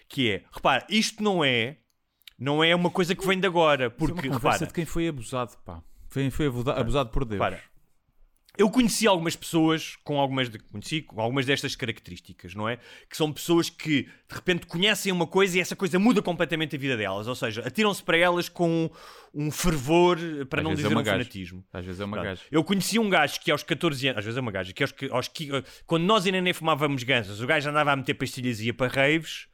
Que 0.09 0.31
é, 0.31 0.43
repara, 0.51 0.85
isto 0.89 1.21
não 1.21 1.43
é, 1.43 1.77
não 2.37 2.63
é 2.63 2.75
uma 2.75 2.89
coisa 2.89 3.13
que 3.15 3.25
vem 3.25 3.39
de 3.39 3.45
agora, 3.47 3.89
Porque, 3.89 4.13
porque, 4.13 4.27
é 4.27 4.31
uma 4.31 4.37
repara, 4.39 4.65
de 4.65 4.73
quem 4.73 4.85
foi 4.85 5.07
abusado, 5.07 5.55
pá. 5.63 5.83
Foi, 6.09 6.29
foi 6.29 6.47
abusa- 6.47 6.73
abusado 6.73 7.09
por 7.09 7.23
Deus. 7.23 7.39
Repara, 7.41 7.61
eu 8.57 8.69
conheci 8.69 9.07
algumas 9.07 9.35
pessoas 9.35 9.95
com 10.03 10.19
algumas, 10.19 10.49
de- 10.49 10.59
conheci 10.59 11.01
com 11.01 11.19
algumas 11.21 11.45
destas 11.45 11.75
características, 11.75 12.53
não 12.53 12.67
é? 12.67 12.77
Que 13.09 13.15
são 13.15 13.31
pessoas 13.31 13.69
que 13.69 14.03
de 14.03 14.35
repente 14.35 14.65
conhecem 14.65 15.11
uma 15.11 15.25
coisa 15.25 15.57
e 15.57 15.61
essa 15.61 15.75
coisa 15.75 15.97
muda 15.97 16.21
completamente 16.21 16.75
a 16.75 16.79
vida 16.79 16.97
delas. 16.97 17.27
Ou 17.27 17.35
seja, 17.35 17.61
atiram-se 17.65 18.03
para 18.03 18.17
elas 18.17 18.49
com 18.49 18.89
um 19.33 19.49
fervor, 19.49 20.17
para 20.49 20.59
Às 20.59 20.63
não 20.63 20.71
é 20.71 20.75
dizer 20.75 20.87
uma 20.89 20.99
um 20.99 21.03
gaja. 21.03 21.17
fanatismo. 21.17 21.63
Às 21.71 21.85
vezes 21.85 22.01
é 22.01 22.05
uma 22.05 22.21
gaja. 22.21 22.41
Eu 22.51 22.63
conheci 22.63 22.99
um 22.99 23.09
gajo 23.09 23.39
que 23.39 23.49
aos 23.51 23.63
14 23.63 24.07
anos, 24.07 24.19
às 24.19 24.25
vezes 24.25 24.37
é 24.37 24.41
uma 24.41 24.51
gaja, 24.51 24.73
que 24.73 24.83
aos, 24.83 24.93
aos, 25.11 25.31
quando 25.85 26.03
nós 26.03 26.25
ainda 26.25 26.41
nem 26.41 26.53
fumávamos 26.53 27.03
ganzas, 27.03 27.39
o 27.39 27.47
gajo 27.47 27.69
andava 27.69 27.93
a 27.93 27.95
meter 27.95 28.13
pastilhas 28.15 28.59
e 28.59 28.65
ia 28.67 28.73
para 28.73 28.87
raves 28.87 29.47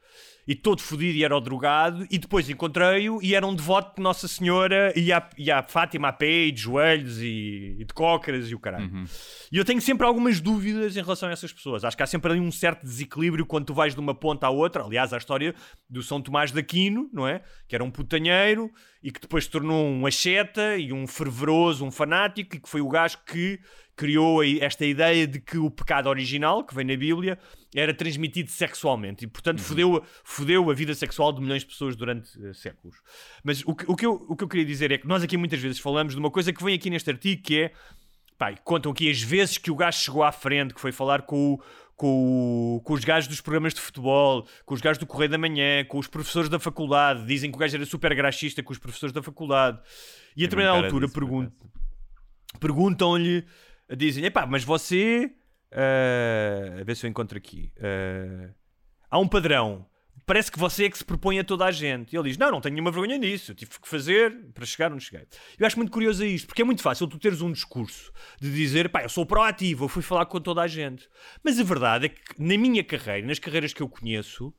e 0.48 0.54
todo 0.54 0.80
fodido 0.80 1.18
e 1.18 1.22
era 1.22 1.36
o 1.36 1.40
drogado, 1.42 2.06
e 2.10 2.16
depois 2.16 2.48
encontrei-o 2.48 3.22
e 3.22 3.34
era 3.34 3.46
um 3.46 3.54
devoto 3.54 3.96
de 3.96 4.02
Nossa 4.02 4.26
Senhora 4.26 4.94
e 4.96 5.12
a, 5.12 5.28
e 5.36 5.50
a 5.50 5.62
Fátima 5.62 6.08
a 6.08 6.12
pé 6.12 6.46
e 6.46 6.50
de 6.50 6.62
joelhos 6.62 7.20
e, 7.20 7.76
e 7.78 7.84
de 7.84 7.92
cócaras 7.92 8.48
e 8.48 8.54
o 8.54 8.58
caralho. 8.58 8.90
Uhum. 8.90 9.04
E 9.52 9.58
eu 9.58 9.64
tenho 9.64 9.82
sempre 9.82 10.06
algumas 10.06 10.40
dúvidas 10.40 10.96
em 10.96 11.02
relação 11.02 11.28
a 11.28 11.32
essas 11.32 11.52
pessoas. 11.52 11.84
Acho 11.84 11.94
que 11.94 12.02
há 12.02 12.06
sempre 12.06 12.32
ali 12.32 12.40
um 12.40 12.50
certo 12.50 12.82
desequilíbrio 12.82 13.44
quando 13.44 13.66
tu 13.66 13.74
vais 13.74 13.94
de 13.94 14.00
uma 14.00 14.14
ponta 14.14 14.46
à 14.46 14.50
outra. 14.50 14.84
Aliás, 14.84 15.12
a 15.12 15.18
história 15.18 15.54
do 15.86 16.02
São 16.02 16.18
Tomás 16.18 16.50
de 16.50 16.58
Aquino, 16.58 17.10
não 17.12 17.28
é? 17.28 17.42
Que 17.68 17.74
era 17.74 17.84
um 17.84 17.90
putanheiro 17.90 18.72
e 19.02 19.12
que 19.12 19.20
depois 19.20 19.44
se 19.44 19.50
tornou 19.50 19.86
um 19.86 20.06
acheta 20.06 20.78
e 20.78 20.94
um 20.94 21.06
fervoroso, 21.06 21.84
um 21.84 21.90
fanático, 21.90 22.56
e 22.56 22.60
que 22.60 22.68
foi 22.70 22.80
o 22.80 22.88
gajo 22.88 23.18
que 23.26 23.60
criou 23.98 24.42
esta 24.44 24.86
ideia 24.86 25.26
de 25.26 25.40
que 25.40 25.58
o 25.58 25.68
pecado 25.70 26.08
original, 26.08 26.64
que 26.64 26.74
vem 26.74 26.84
na 26.86 26.96
Bíblia, 26.96 27.36
era 27.74 27.92
transmitido 27.92 28.48
sexualmente 28.50 29.24
e, 29.24 29.28
portanto, 29.28 29.60
fodeu, 29.60 30.02
fodeu 30.24 30.70
a 30.70 30.74
vida 30.74 30.94
sexual 30.94 31.32
de 31.32 31.40
milhões 31.40 31.62
de 31.62 31.68
pessoas 31.68 31.96
durante 31.96 32.30
eh, 32.42 32.52
séculos. 32.54 32.96
Mas 33.42 33.62
o 33.66 33.74
que, 33.74 33.84
o, 33.90 33.96
que 33.96 34.06
eu, 34.06 34.12
o 34.28 34.36
que 34.36 34.44
eu 34.44 34.48
queria 34.48 34.64
dizer 34.64 34.92
é 34.92 34.98
que 34.98 35.06
nós 35.08 35.22
aqui 35.22 35.36
muitas 35.36 35.58
vezes 35.60 35.78
falamos 35.80 36.14
de 36.14 36.20
uma 36.20 36.30
coisa 36.30 36.52
que 36.52 36.62
vem 36.64 36.74
aqui 36.76 36.88
neste 36.88 37.10
artigo 37.10 37.42
que 37.42 37.62
é 37.62 37.72
Pá, 38.38 38.52
e 38.52 38.56
contam 38.62 38.92
aqui 38.92 39.10
as 39.10 39.20
vezes 39.20 39.58
que 39.58 39.68
o 39.68 39.74
gajo 39.74 39.98
chegou 39.98 40.22
à 40.22 40.30
frente, 40.30 40.72
que 40.72 40.80
foi 40.80 40.92
falar 40.92 41.22
com, 41.22 41.54
o- 41.54 41.62
com, 41.96 42.76
o- 42.76 42.80
com 42.84 42.92
os 42.92 43.02
gajos 43.04 43.26
dos 43.28 43.40
programas 43.40 43.74
de 43.74 43.80
futebol, 43.80 44.46
com 44.64 44.74
os 44.74 44.80
gajos 44.80 44.98
do 44.98 45.06
Correio 45.08 45.28
da 45.32 45.36
Manhã, 45.36 45.84
com 45.84 45.98
os 45.98 46.06
professores 46.06 46.48
da 46.48 46.60
faculdade. 46.60 47.26
Dizem 47.26 47.50
que 47.50 47.56
o 47.56 47.58
gajo 47.58 47.74
era 47.74 47.84
super 47.84 48.14
graxista 48.14 48.62
com 48.62 48.72
os 48.72 48.78
professores 48.78 49.12
da 49.12 49.20
faculdade. 49.24 49.78
E 49.78 49.80
a 49.80 49.82
Tem 49.82 50.42
determinada 50.50 50.76
altura 50.86 51.08
perguntam-lhe, 52.60 53.44
dizem: 53.96 54.24
epá, 54.24 54.46
mas 54.46 54.64
você. 54.64 55.32
ah, 55.72 56.80
a 56.80 56.84
ver 56.84 56.96
se 56.96 57.06
eu 57.06 57.10
encontro 57.10 57.38
aqui. 57.38 57.72
ah, 57.80 58.50
há 59.10 59.18
um 59.18 59.28
padrão. 59.28 59.86
Parece 60.26 60.52
que 60.52 60.58
você 60.58 60.84
é 60.84 60.90
que 60.90 60.98
se 60.98 61.04
propõe 61.04 61.38
a 61.38 61.44
toda 61.44 61.64
a 61.64 61.70
gente. 61.70 62.12
E 62.12 62.18
ele 62.18 62.28
diz: 62.28 62.36
Não, 62.36 62.50
não 62.50 62.60
tenho 62.60 62.74
nenhuma 62.74 62.90
vergonha 62.90 63.16
nisso. 63.16 63.52
Eu 63.52 63.54
tive 63.54 63.70
que 63.70 63.88
fazer 63.88 64.52
para 64.52 64.66
chegar 64.66 64.92
onde 64.92 65.02
cheguei. 65.04 65.26
Eu 65.58 65.66
acho 65.66 65.78
muito 65.78 65.90
curioso 65.90 66.22
isto, 66.24 66.46
porque 66.46 66.60
é 66.60 66.64
muito 66.64 66.82
fácil 66.82 67.06
tu 67.06 67.18
teres 67.18 67.40
um 67.40 67.50
discurso 67.50 68.12
de 68.38 68.52
dizer: 68.52 68.90
Pá, 68.90 69.02
eu 69.02 69.08
sou 69.08 69.24
proativo, 69.24 69.84
eu 69.84 69.88
fui 69.88 70.02
falar 70.02 70.26
com 70.26 70.38
toda 70.40 70.60
a 70.60 70.66
gente. 70.66 71.08
Mas 71.42 71.58
a 71.58 71.64
verdade 71.64 72.06
é 72.06 72.08
que 72.10 72.20
na 72.38 72.58
minha 72.58 72.84
carreira, 72.84 73.26
nas 73.26 73.38
carreiras 73.38 73.72
que 73.72 73.80
eu 73.80 73.88
conheço, 73.88 74.52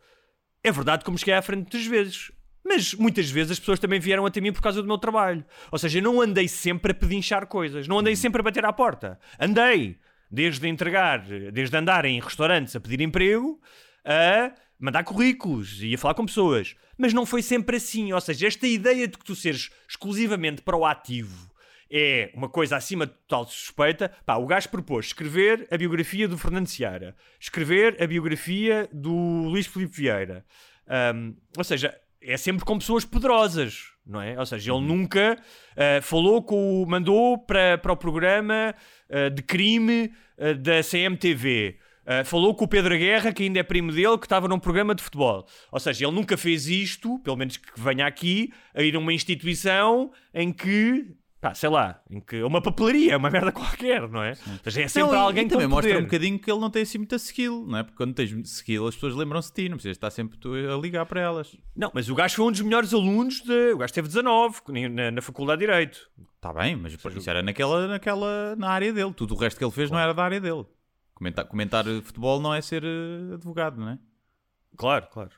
é 0.64 0.72
verdade 0.72 1.06
como 1.06 1.18
cheguei 1.18 1.36
à 1.36 1.42
frente 1.42 1.62
muitas 1.62 1.86
vezes. 1.86 2.32
Mas 2.70 2.94
muitas 2.94 3.32
vezes 3.32 3.54
as 3.54 3.60
pessoas 3.60 3.80
também 3.80 4.00
vieram 4.00 4.28
até 4.28 4.40
mim 4.40 4.54
por 4.54 4.62
causa 4.62 4.80
do 4.80 4.88
meu 4.88 5.00
trabalho. 5.00 5.44
Ou 5.72 5.80
seja, 5.80 5.98
eu 5.98 6.04
não 6.04 6.22
andei 6.22 6.48
sempre 6.48 6.92
a 6.92 6.96
pedinchar 6.96 7.48
coisas, 7.48 7.88
não 7.88 7.98
andei 7.98 8.16
sempre 8.16 8.42
a 8.42 8.44
bater 8.44 8.64
à 8.64 8.72
porta. 8.72 9.20
Andei 9.40 9.98
desde 10.30 10.68
entregar, 10.68 11.26
desde 11.52 11.76
andar 11.76 12.06
em 12.06 12.20
restaurantes 12.20 12.76
a 12.76 12.80
pedir 12.80 13.02
emprego, 13.02 13.60
a 14.06 14.54
mandar 14.80 15.04
currículos 15.04 15.82
e 15.82 15.96
a 15.96 15.98
falar 15.98 16.14
com 16.14 16.28
pessoas. 16.28 16.76
Mas 16.96 17.12
não 17.12 17.26
foi 17.26 17.42
sempre 17.42 17.78
assim. 17.78 18.14
Ou 18.14 18.22
seja, 18.22 18.46
esta 18.46 18.68
ideia 18.68 19.08
de 19.08 19.18
que 19.18 19.26
tu 19.26 19.36
seres 19.36 19.72
exclusivamente 19.90 20.62
proativo 20.62 21.50
é 21.92 22.30
uma 22.36 22.48
coisa 22.48 22.78
acima 22.78 23.08
de 23.08 23.14
total 23.14 23.48
suspeita. 23.48 24.12
Pá, 24.28 24.36
o 24.36 24.46
gajo 24.46 24.70
propôs 24.70 25.08
escrever 25.08 25.68
a 25.72 25.78
biografia 25.78 26.28
do 26.28 26.38
Fernando 26.38 26.68
Seara, 26.68 27.16
escrever 27.40 27.98
a 28.00 28.06
biografia 28.06 28.88
do 28.94 29.12
Luís 29.48 29.66
Filipe 29.66 29.96
Vieira. 29.96 30.46
Ahm, 30.88 31.34
ou 31.58 31.64
seja, 31.64 32.00
é 32.22 32.38
sempre 32.38 32.66
com 32.66 32.78
pessoas 32.78 33.06
poderosas, 33.06 33.92
não 34.06 34.22
é? 34.22 34.38
Ou 34.38 34.46
seja, 34.46 34.74
ele 34.74 34.82
nunca 34.82 35.38
ah, 35.76 36.02
falou 36.02 36.44
com 36.44 36.84
o. 36.84 36.86
mandou 36.86 37.38
para, 37.38 37.78
para 37.78 37.94
o 37.94 37.98
programa 37.98 38.76
ah, 39.10 39.30
de 39.30 39.42
crime 39.42 40.12
ah, 40.38 40.54
da 40.54 40.82
CMTV. 40.84 41.78
Uh, 42.10 42.26
falou 42.26 42.56
com 42.56 42.66
o 42.66 42.68
Pedro 42.68 42.98
Guerra, 42.98 43.32
que 43.32 43.44
ainda 43.44 43.60
é 43.60 43.64
primo 43.64 43.92
dele, 43.92 44.18
que 44.18 44.26
estava 44.26 44.48
num 44.48 44.58
programa 44.58 44.96
de 44.96 45.04
futebol. 45.04 45.46
Ou 45.72 45.80
seja, 45.80 46.08
ele 46.08 46.16
nunca 46.16 46.36
fez 46.36 46.66
isto, 46.68 47.20
pelo 47.20 47.38
menos 47.38 47.58
que 47.58 47.80
venha 47.80 48.08
aqui, 48.08 48.52
a 48.74 48.82
ir 48.82 48.96
a 48.96 49.00
uma 49.00 49.14
instituição 49.14 50.12
em 50.34 50.52
que 50.52 51.06
pá, 51.40 51.54
sei 51.54 51.70
lá, 51.70 52.02
em 52.10 52.20
que 52.20 52.42
uma 52.44 52.62
papelaria, 52.62 53.18
uma 53.18 53.30
merda 53.30 53.52
qualquer, 53.52 54.08
não 54.10 54.22
é? 54.22 54.32
Ou 54.32 54.60
seja, 54.64 54.82
é 54.82 54.88
sempre 54.88 55.12
Não, 55.12 55.20
alguém 55.20 55.46
que 55.46 55.52
também 55.52 55.68
mostra 55.68 55.98
um 55.98 56.04
bocadinho 56.04 56.40
que 56.40 56.52
ele 56.52 56.60
não 56.60 56.70
tem 56.70 56.82
assim 56.82 56.98
muita 56.98 57.16
skill, 57.16 57.66
não 57.68 57.78
é? 57.78 57.84
Porque 57.84 57.98
quando 57.98 58.14
tens 58.14 58.32
skill 58.32 58.88
as 58.88 58.96
pessoas 58.96 59.16
lembram-se 59.16 59.50
de 59.50 59.64
ti, 59.64 59.70
não 59.70 59.78
precisas 59.78 59.98
estar 59.98 60.10
sempre 60.12 60.38
tu 60.38 60.54
a 60.54 60.78
ligar 60.78 61.06
para 61.06 61.22
elas. 61.22 61.56
Não, 61.76 61.92
mas 61.94 62.10
o 62.10 62.16
gajo 62.16 62.36
foi 62.36 62.46
um 62.46 62.52
dos 62.52 62.62
melhores 62.62 62.94
alunos, 62.94 63.42
de... 63.42 63.74
o 63.74 63.78
gajo 63.78 63.94
teve 63.94 64.08
19 64.08 64.62
na, 64.90 65.12
na 65.12 65.22
Faculdade 65.22 65.60
de 65.60 65.68
Direito. 65.68 66.10
Está 66.36 66.54
bem, 66.54 66.76
mas 66.76 66.94
isso 66.94 67.30
era 67.30 67.42
naquela, 67.42 67.88
naquela, 67.88 68.56
na 68.56 68.70
área 68.70 68.94
dele. 68.94 69.14
Tudo 69.14 69.36
o 69.36 69.38
resto 69.38 69.58
que 69.58 69.64
ele 69.64 69.72
fez 69.72 69.92
não 69.92 70.00
era 70.00 70.14
da 70.14 70.24
área 70.24 70.40
dele. 70.40 70.66
Comentar, 71.14 71.46
comentar 71.46 71.86
futebol 72.02 72.40
não 72.40 72.54
é 72.54 72.62
ser 72.62 72.84
eh, 72.84 73.34
advogado, 73.34 73.78
não 73.78 73.90
é? 73.90 74.00
Claro, 74.78 75.08
claro. 75.12 75.32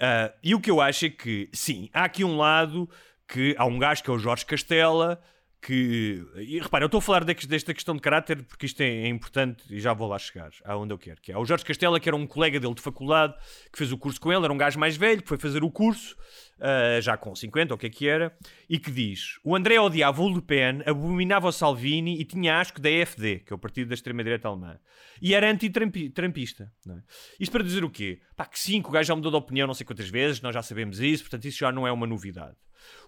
Ah, 0.00 0.32
e 0.42 0.54
o 0.54 0.60
que 0.60 0.70
eu 0.70 0.80
acho 0.80 1.04
é 1.04 1.10
que, 1.10 1.50
sim, 1.52 1.90
há 1.92 2.04
aqui 2.04 2.24
um 2.24 2.38
lado 2.38 2.88
que 3.26 3.54
há 3.58 3.66
um 3.66 3.78
gajo 3.78 4.02
que 4.02 4.08
é 4.08 4.12
o 4.12 4.18
Jorge 4.18 4.46
Castela, 4.46 5.20
que. 5.60 6.24
E 6.36 6.56
eu 6.58 6.86
estou 6.86 6.98
a 6.98 7.02
falar 7.02 7.24
de- 7.24 7.46
desta 7.46 7.74
questão 7.74 7.94
de 7.94 8.00
caráter 8.00 8.42
porque 8.44 8.66
isto 8.66 8.80
é, 8.80 8.86
é 8.86 9.08
importante 9.08 9.62
e 9.70 9.80
já 9.80 9.92
vou 9.92 10.08
lá 10.08 10.18
chegar, 10.18 10.50
aonde 10.64 10.92
eu 10.92 10.98
quero. 10.98 11.20
Que 11.20 11.32
é 11.32 11.38
o 11.38 11.44
Jorge 11.44 11.64
Castela, 11.64 11.98
que 11.98 12.08
era 12.08 12.16
um 12.16 12.26
colega 12.26 12.58
dele 12.60 12.74
de 12.74 12.82
faculdade, 12.82 13.34
que 13.72 13.78
fez 13.78 13.92
o 13.92 13.98
curso 13.98 14.20
com 14.20 14.32
ele, 14.32 14.44
era 14.44 14.52
um 14.52 14.58
gajo 14.58 14.78
mais 14.78 14.96
velho, 14.96 15.22
que 15.22 15.28
foi 15.28 15.38
fazer 15.38 15.62
o 15.64 15.70
curso, 15.70 16.16
ah, 16.60 17.00
já 17.00 17.16
com 17.16 17.34
50, 17.34 17.72
ou 17.72 17.76
o 17.76 17.78
que 17.78 17.86
é 17.86 17.90
que 17.90 18.08
era, 18.08 18.36
e 18.68 18.78
que 18.78 18.90
diz: 18.90 19.38
o 19.44 19.54
André 19.54 19.80
odiava 19.80 20.22
o 20.22 20.28
Le 20.28 20.42
Pen, 20.42 20.82
abominava 20.86 21.48
o 21.48 21.52
Salvini 21.52 22.20
e 22.20 22.24
tinha 22.24 22.60
asco 22.60 22.80
da 22.80 22.90
EFD, 22.90 23.40
que 23.40 23.52
é 23.52 23.56
o 23.56 23.58
partido 23.58 23.88
da 23.88 23.94
extrema-direita 23.94 24.48
alemã, 24.48 24.78
e 25.20 25.34
era 25.34 25.50
anti-trampista. 25.50 26.72
é? 26.88 27.02
Isto 27.40 27.52
para 27.52 27.64
dizer 27.64 27.84
o 27.84 27.90
quê? 27.90 28.20
Pá, 28.36 28.44
que 28.46 28.58
sim, 28.58 28.82
que 28.82 28.88
o 28.88 28.92
gajo 28.92 29.08
já 29.08 29.14
mudou 29.14 29.30
de 29.30 29.36
opinião 29.36 29.66
não 29.66 29.74
sei 29.74 29.86
quantas 29.86 30.08
vezes, 30.08 30.40
nós 30.40 30.54
já 30.54 30.62
sabemos 30.62 31.00
isso, 31.00 31.24
portanto 31.24 31.44
isso 31.46 31.58
já 31.58 31.70
não 31.72 31.86
é 31.86 31.92
uma 31.92 32.06
novidade. 32.06 32.56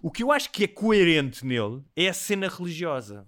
O 0.01 0.11
que 0.11 0.23
eu 0.23 0.31
acho 0.31 0.51
que 0.51 0.65
é 0.65 0.67
coerente 0.67 1.45
nele 1.45 1.81
é 1.95 2.09
a 2.09 2.13
cena 2.13 2.47
religiosa. 2.47 3.25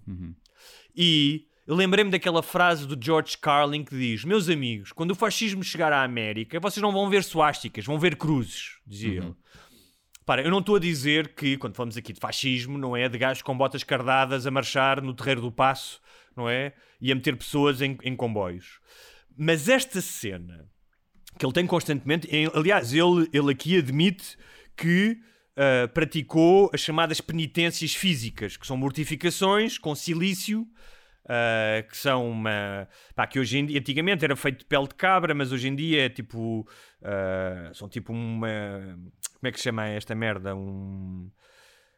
E 0.94 1.46
eu 1.66 1.74
lembrei-me 1.74 2.10
daquela 2.10 2.42
frase 2.42 2.86
do 2.86 3.02
George 3.02 3.38
Carlin 3.38 3.84
que 3.84 3.96
diz: 3.96 4.24
Meus 4.24 4.48
amigos, 4.48 4.92
quando 4.92 5.12
o 5.12 5.14
fascismo 5.14 5.64
chegar 5.64 5.92
à 5.92 6.02
América, 6.04 6.60
vocês 6.60 6.82
não 6.82 6.92
vão 6.92 7.08
ver 7.08 7.24
suásticas, 7.24 7.86
vão 7.86 7.98
ver 7.98 8.16
cruzes, 8.16 8.78
dizia 8.86 9.18
ele. 9.18 9.34
Para, 10.26 10.42
eu 10.42 10.50
não 10.50 10.60
estou 10.60 10.76
a 10.76 10.80
dizer 10.80 11.34
que, 11.34 11.56
quando 11.58 11.74
falamos 11.76 11.96
aqui 11.96 12.12
de 12.12 12.20
fascismo, 12.20 12.78
não 12.78 12.96
é 12.96 13.08
de 13.08 13.18
gajos 13.18 13.42
com 13.42 13.56
botas 13.56 13.84
cardadas 13.84 14.46
a 14.46 14.50
marchar 14.50 15.02
no 15.02 15.12
terreiro 15.14 15.40
do 15.42 15.52
passo, 15.52 16.00
não 16.36 16.48
é? 16.48 16.72
E 17.00 17.12
a 17.12 17.14
meter 17.14 17.36
pessoas 17.36 17.82
em, 17.82 17.98
em 18.02 18.16
comboios. 18.16 18.80
Mas 19.36 19.68
esta 19.68 20.00
cena 20.00 20.66
que 21.38 21.44
ele 21.44 21.52
tem 21.52 21.66
constantemente, 21.66 22.26
em- 22.34 22.50
aliás, 22.54 22.92
ele, 22.94 23.28
ele 23.32 23.50
aqui 23.52 23.76
admite 23.78 24.36
que 24.76 25.18
ah, 25.56 25.88
praticou 25.88 26.70
as 26.72 26.80
chamadas 26.80 27.20
penitências 27.20 27.94
físicas, 27.94 28.56
que 28.56 28.66
são 28.66 28.76
mortificações 28.76 29.76
com 29.78 29.94
silício. 29.94 30.66
ah, 31.28 31.82
que 31.88 31.96
são 31.96 32.30
uma. 32.30 32.88
Pá, 33.14 33.26
que 33.26 33.38
hoje 33.38 33.58
em 33.58 33.66
dia, 33.66 33.78
antigamente 33.80 34.24
era 34.24 34.36
feito 34.36 34.60
de 34.60 34.64
pele 34.64 34.86
de 34.88 34.94
cabra, 34.94 35.34
mas 35.34 35.52
hoje 35.52 35.68
em 35.68 35.74
dia 35.74 36.06
é 36.06 36.08
tipo. 36.08 36.66
ah, 37.02 37.70
são 37.74 37.88
tipo 37.88 38.12
uma. 38.12 38.98
Como 39.44 39.50
é 39.50 39.52
que 39.52 39.58
se 39.58 39.64
chama 39.64 39.86
esta 39.88 40.14
merda? 40.14 40.56
Um. 40.56 41.30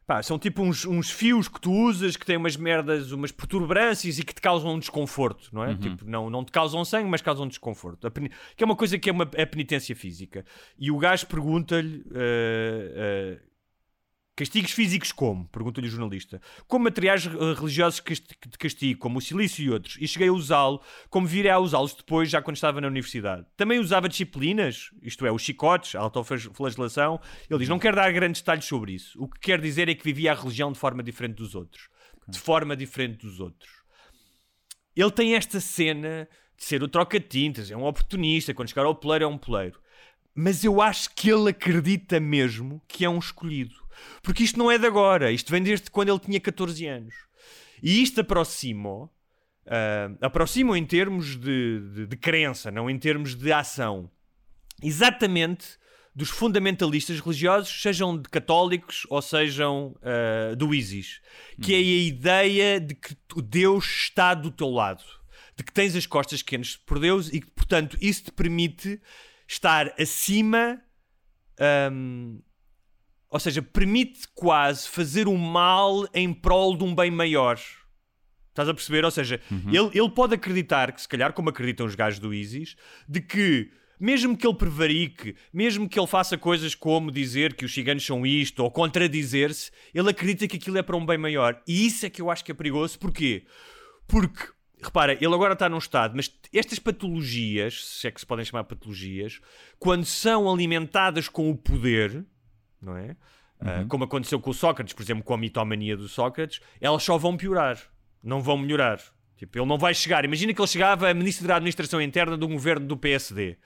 Pá, 0.05 0.21
são 0.21 0.37
tipo 0.37 0.63
uns, 0.65 0.85
uns 0.85 1.13
fios 1.13 1.47
que 1.47 1.61
tu 1.61 1.71
usas 1.73 2.17
que 2.17 2.27
têm 2.27 2.37
umas 2.37 2.57
merdas, 2.57 3.13
umas 3.13 3.31
perturbrâncias 3.31 4.19
e 4.19 4.25
que 4.25 4.35
te 4.35 4.41
causam 4.41 4.75
um 4.75 4.79
desconforto, 4.81 5.49
não 5.53 5.63
é? 5.63 5.77
Tipo, 5.77 6.05
não, 6.05 6.29
não 6.29 6.45
te 6.45 6.51
causam 6.51 6.85
sangue, 6.85 7.09
mas 7.09 7.23
causam 7.23 7.47
desconforto. 7.47 8.11
Que 8.57 8.65
é 8.65 8.67
uma 8.67 8.75
coisa 8.75 8.99
que 8.99 9.09
é 9.09 9.13
uma, 9.13 9.23
a 9.23 9.47
penitência 9.47 9.95
física. 9.95 10.45
E 10.77 10.91
o 10.91 10.99
gajo 10.99 11.25
pergunta-lhe. 11.29 12.05
eh, 12.13 12.93
eh, 12.97 13.41
Castigos 14.37 14.73
físicos 14.73 15.13
como? 15.13 15.49
Pergunta-lhe 15.49 15.87
o 15.87 15.91
jornalista. 15.91 16.43
Como 16.69 16.85
materiais 16.85 17.27
eh, 17.27 17.55
religiosos 17.59 18.03
de 18.05 18.59
castigo, 18.59 19.01
como 19.01 19.19
o 19.19 19.23
silício 19.23 19.65
e 19.65 19.71
outros. 19.71 19.97
E 19.99 20.07
cheguei 20.07 20.29
a 20.29 20.33
usá-lo, 20.33 20.83
como 21.09 21.27
virei 21.27 21.51
a 21.51 21.59
usá-los 21.59 21.95
depois, 21.95 22.29
já 22.29 22.43
quando 22.43 22.57
estava 22.57 22.79
na 22.79 22.89
universidade. 22.89 23.47
Também 23.57 23.79
usava 23.79 24.11
disciplinas, 24.11 24.91
isto 25.03 25.25
é, 25.25 25.33
os 25.33 25.41
chicotes, 25.41 25.95
a 25.95 26.01
autoflagelação. 26.01 27.19
Ele 27.49 27.61
diz, 27.61 27.69
não 27.71 27.79
quero 27.79 27.97
dar 27.97 28.13
grandes 28.13 28.43
detalhes 28.43 28.67
sobre 28.67 28.93
isso. 28.93 29.19
O 29.19 29.27
que 29.27 29.41
quer 29.41 29.59
dizer 29.59 29.89
é 29.89 29.95
que 29.95 30.05
vivia 30.05 30.33
a 30.33 30.35
religião 30.35 30.71
de 30.71 30.79
forma 30.79 31.03
diferente 31.03 31.37
dos 31.37 31.55
outros. 31.55 31.89
De 32.29 32.39
forma 32.39 32.77
diferente 32.77 33.25
dos 33.25 33.41
outros. 33.41 33.71
Ele 34.95 35.11
tem 35.13 35.35
esta 35.35 35.61
cena 35.61 36.29
de 36.55 36.63
ser 36.63 36.83
o 36.83 36.89
troca-tintas, 36.89 37.71
é 37.71 37.77
um 37.77 37.85
oportunista, 37.85 38.53
quando 38.53 38.69
chegar 38.69 38.85
ao 38.85 38.95
poleiro 38.95 39.25
é 39.25 39.29
um 39.29 39.39
poleiro. 39.39 39.81
Mas 40.35 40.63
eu 40.63 40.83
acho 40.83 41.15
que 41.15 41.31
ele 41.31 41.49
acredita 41.49 42.21
mesmo 42.21 42.83
que 42.87 43.03
é 43.03 43.09
um 43.09 43.19
escolhido. 43.19 43.86
Porque 44.23 44.45
isto 44.45 44.59
não 44.59 44.71
é 44.71 44.79
de 44.79 44.87
agora, 44.87 45.33
isto 45.33 45.51
vem 45.51 45.63
desde 45.63 45.91
quando 45.91 46.11
ele 46.11 46.19
tinha 46.19 46.41
14 46.41 46.87
anos. 46.87 47.15
E 47.83 48.03
isto 48.03 48.21
aproxima, 48.21 49.11
aproxima 50.21 50.79
em 50.79 50.85
termos 50.85 51.37
de, 51.37 51.81
de, 51.95 52.07
de 52.07 52.17
crença, 52.17 52.71
não 52.71 52.89
em 52.89 52.99
termos 52.99 53.35
de 53.35 53.53
ação, 53.53 54.11
exatamente 54.83 55.79
dos 56.17 56.31
fundamentalistas 56.31 57.21
religiosos, 57.21 57.83
sejam 57.83 58.17
de 58.17 58.27
católicos 58.31 59.07
ou 59.11 59.21
sejam 59.21 59.95
ah, 60.03 60.55
do 60.55 60.75
ISIS, 60.75 61.21
que 61.61 61.75
é 61.75 61.77
a 61.77 61.81
ideia 61.81 62.81
de 62.81 62.95
que 62.95 63.15
Deus 63.43 63.85
está 63.85 64.33
do 64.33 64.51
teu 64.51 64.71
lado, 64.71 65.05
de 65.55 65.63
que 65.63 65.71
tens 65.71 65.95
as 65.95 66.07
costas 66.07 66.41
quentes 66.41 66.75
por 66.75 66.99
Deus 66.99 67.29
e 67.29 67.41
que, 67.41 67.51
portanto, 67.51 67.99
isso 68.01 68.25
te 68.25 68.33
permite 68.33 68.99
estar 69.47 69.93
acima. 70.01 70.81
ahm, 71.61 72.39
ou 73.37 73.41
seja, 73.41 73.61
permite 73.61 74.27
quase 74.35 74.89
fazer 74.89 75.29
o 75.29 75.37
mal 75.37 76.09
em 76.15 76.33
prol 76.33 76.75
de 76.75 76.85
um 76.85 76.95
bem 76.95 77.11
maior. 77.11 77.61
Estás 78.49 78.67
a 78.67 78.73
perceber? 78.73 79.05
Ou 79.05 79.11
seja, 79.11 79.43
ele, 79.71 79.91
ele 79.93 80.09
pode 80.09 80.35
acreditar 80.35 80.91
que, 80.91 81.03
se 81.03 81.07
calhar, 81.07 81.35
como 81.35 81.51
acreditam 81.51 81.85
os 81.85 81.95
gajos 81.95 82.19
do 82.19 82.33
ISIS, 82.33 82.77
de 83.07 83.21
que, 83.21 83.71
mesmo 84.01 84.35
que 84.35 84.47
ele 84.47 84.57
prevarique, 84.57 85.37
mesmo 85.53 85.87
que 85.87 86.01
ele 86.01 86.07
faça 86.07 86.39
coisas 86.39 86.75
como 86.75 87.11
dizer 87.11 87.53
que 87.53 87.67
os 87.67 87.75
ciganos 87.75 88.07
são 88.07 88.25
isto 88.25 88.61
ou 88.61 88.71
contradizer-se, 88.71 89.71
ele 89.93 90.09
acredita 90.09 90.49
que 90.49 90.57
aquilo 90.57 90.79
é 90.79 90.83
para 90.83 90.97
um 90.97 91.05
bem 91.05 91.19
maior. 91.19 91.61
E 91.69 91.87
isso 91.87 92.07
é 92.07 92.09
que 92.09 92.23
eu 92.23 92.31
acho 92.31 92.43
que 92.43 92.53
é 92.53 92.55
perigoso. 92.55 92.99
Porquê? 92.99 93.45
Porque, 94.09 94.47
repara, 94.83 95.13
ele 95.13 95.35
agora 95.35 95.53
está 95.53 95.69
num 95.69 95.77
estado, 95.77 96.15
mas 96.17 96.33
estas 96.55 96.79
patologias, 96.79 97.85
se 97.85 98.09
é 98.09 98.11
que 98.11 98.21
se 98.21 98.27
podem 98.27 98.47
chamar 98.47 98.65
patologias, 98.65 99.41
quando 99.79 100.07
são 100.07 100.51
alimentadas 100.51 101.29
com 101.29 101.51
o 101.51 101.55
poder, 101.55 102.25
não 102.87 102.97
é? 102.97 103.17
Ah, 103.61 103.85
como 103.89 104.05
aconteceu 104.05 104.39
com 104.39 104.51
o 104.51 104.55
Sócrates, 104.55 104.95
por 104.95 105.03
exemplo, 105.03 105.25
com 105.25 105.35
a 105.35 105.39
mitomania 105.39 105.97
do 105.97 106.09
Sócrates, 106.09 106.61
elas 106.81 107.03
só 107.03 107.17
vão 107.19 107.37
piorar, 107.37 107.79
não 108.23 108.41
vão 108.41 108.57
melhorar. 108.57 109.01
Tipo, 109.37 109.59
ele 109.59 109.67
não 109.67 109.79
vai 109.79 109.95
chegar. 109.95 110.25
Imagina 110.25 110.55
que 110.55 110.61
ele 110.61 110.69
chegava 110.69 111.11
a 111.11 111.15
ministro 111.15 111.47
da 111.47 111.57
administração 111.57 112.01
interna 112.01 112.35
um 112.35 112.53
governo 112.53 112.87
do 112.87 112.97
PSD. 112.97 113.59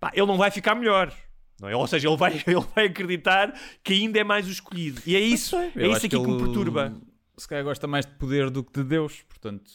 Pá, 0.00 0.10
ele 0.14 0.26
não 0.26 0.38
vai 0.38 0.50
ficar 0.50 0.74
melhor. 0.74 1.12
Não 1.60 1.68
é? 1.68 1.76
Ou 1.76 1.86
seja, 1.86 2.08
ele 2.08 2.16
vai, 2.16 2.32
ele 2.46 2.66
vai 2.74 2.86
acreditar 2.86 3.52
que 3.84 3.92
ainda 3.92 4.18
é 4.18 4.24
mais 4.24 4.46
o 4.46 4.50
escolhido. 4.50 5.02
E 5.06 5.14
é 5.14 5.20
isso, 5.20 5.56
é 5.56 5.86
isso 5.88 6.06
aqui 6.06 6.08
que, 6.08 6.16
o 6.16 6.24
ele, 6.24 6.44
perturba. 6.44 6.94
Se 7.36 7.46
calhar 7.46 7.64
gosta 7.64 7.86
mais 7.86 8.06
de 8.06 8.12
poder 8.12 8.50
do 8.50 8.64
que 8.64 8.72
de 8.72 8.84
Deus, 8.84 9.22
portanto, 9.22 9.70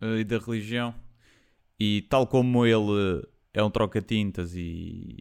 eh, 0.00 0.20
e 0.20 0.24
da 0.24 0.38
religião. 0.38 0.94
E 1.78 2.02
tal 2.02 2.26
como 2.26 2.64
ele 2.64 3.26
é 3.52 3.62
um 3.62 3.70
troca-tintas 3.70 4.54
e, 4.54 5.18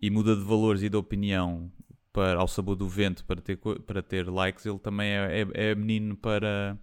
e 0.00 0.10
muda 0.10 0.34
de 0.34 0.42
valores 0.42 0.82
e 0.82 0.88
de 0.88 0.96
opinião 0.96 1.70
para, 2.12 2.38
ao 2.38 2.48
sabor 2.48 2.76
do 2.76 2.88
vento 2.88 3.24
para 3.24 3.40
ter, 3.40 3.56
para 3.86 4.02
ter 4.02 4.28
likes, 4.28 4.66
ele 4.66 4.78
também 4.78 5.10
é, 5.12 5.40
é, 5.54 5.70
é 5.70 5.74
menino 5.74 6.16
para, 6.16 6.76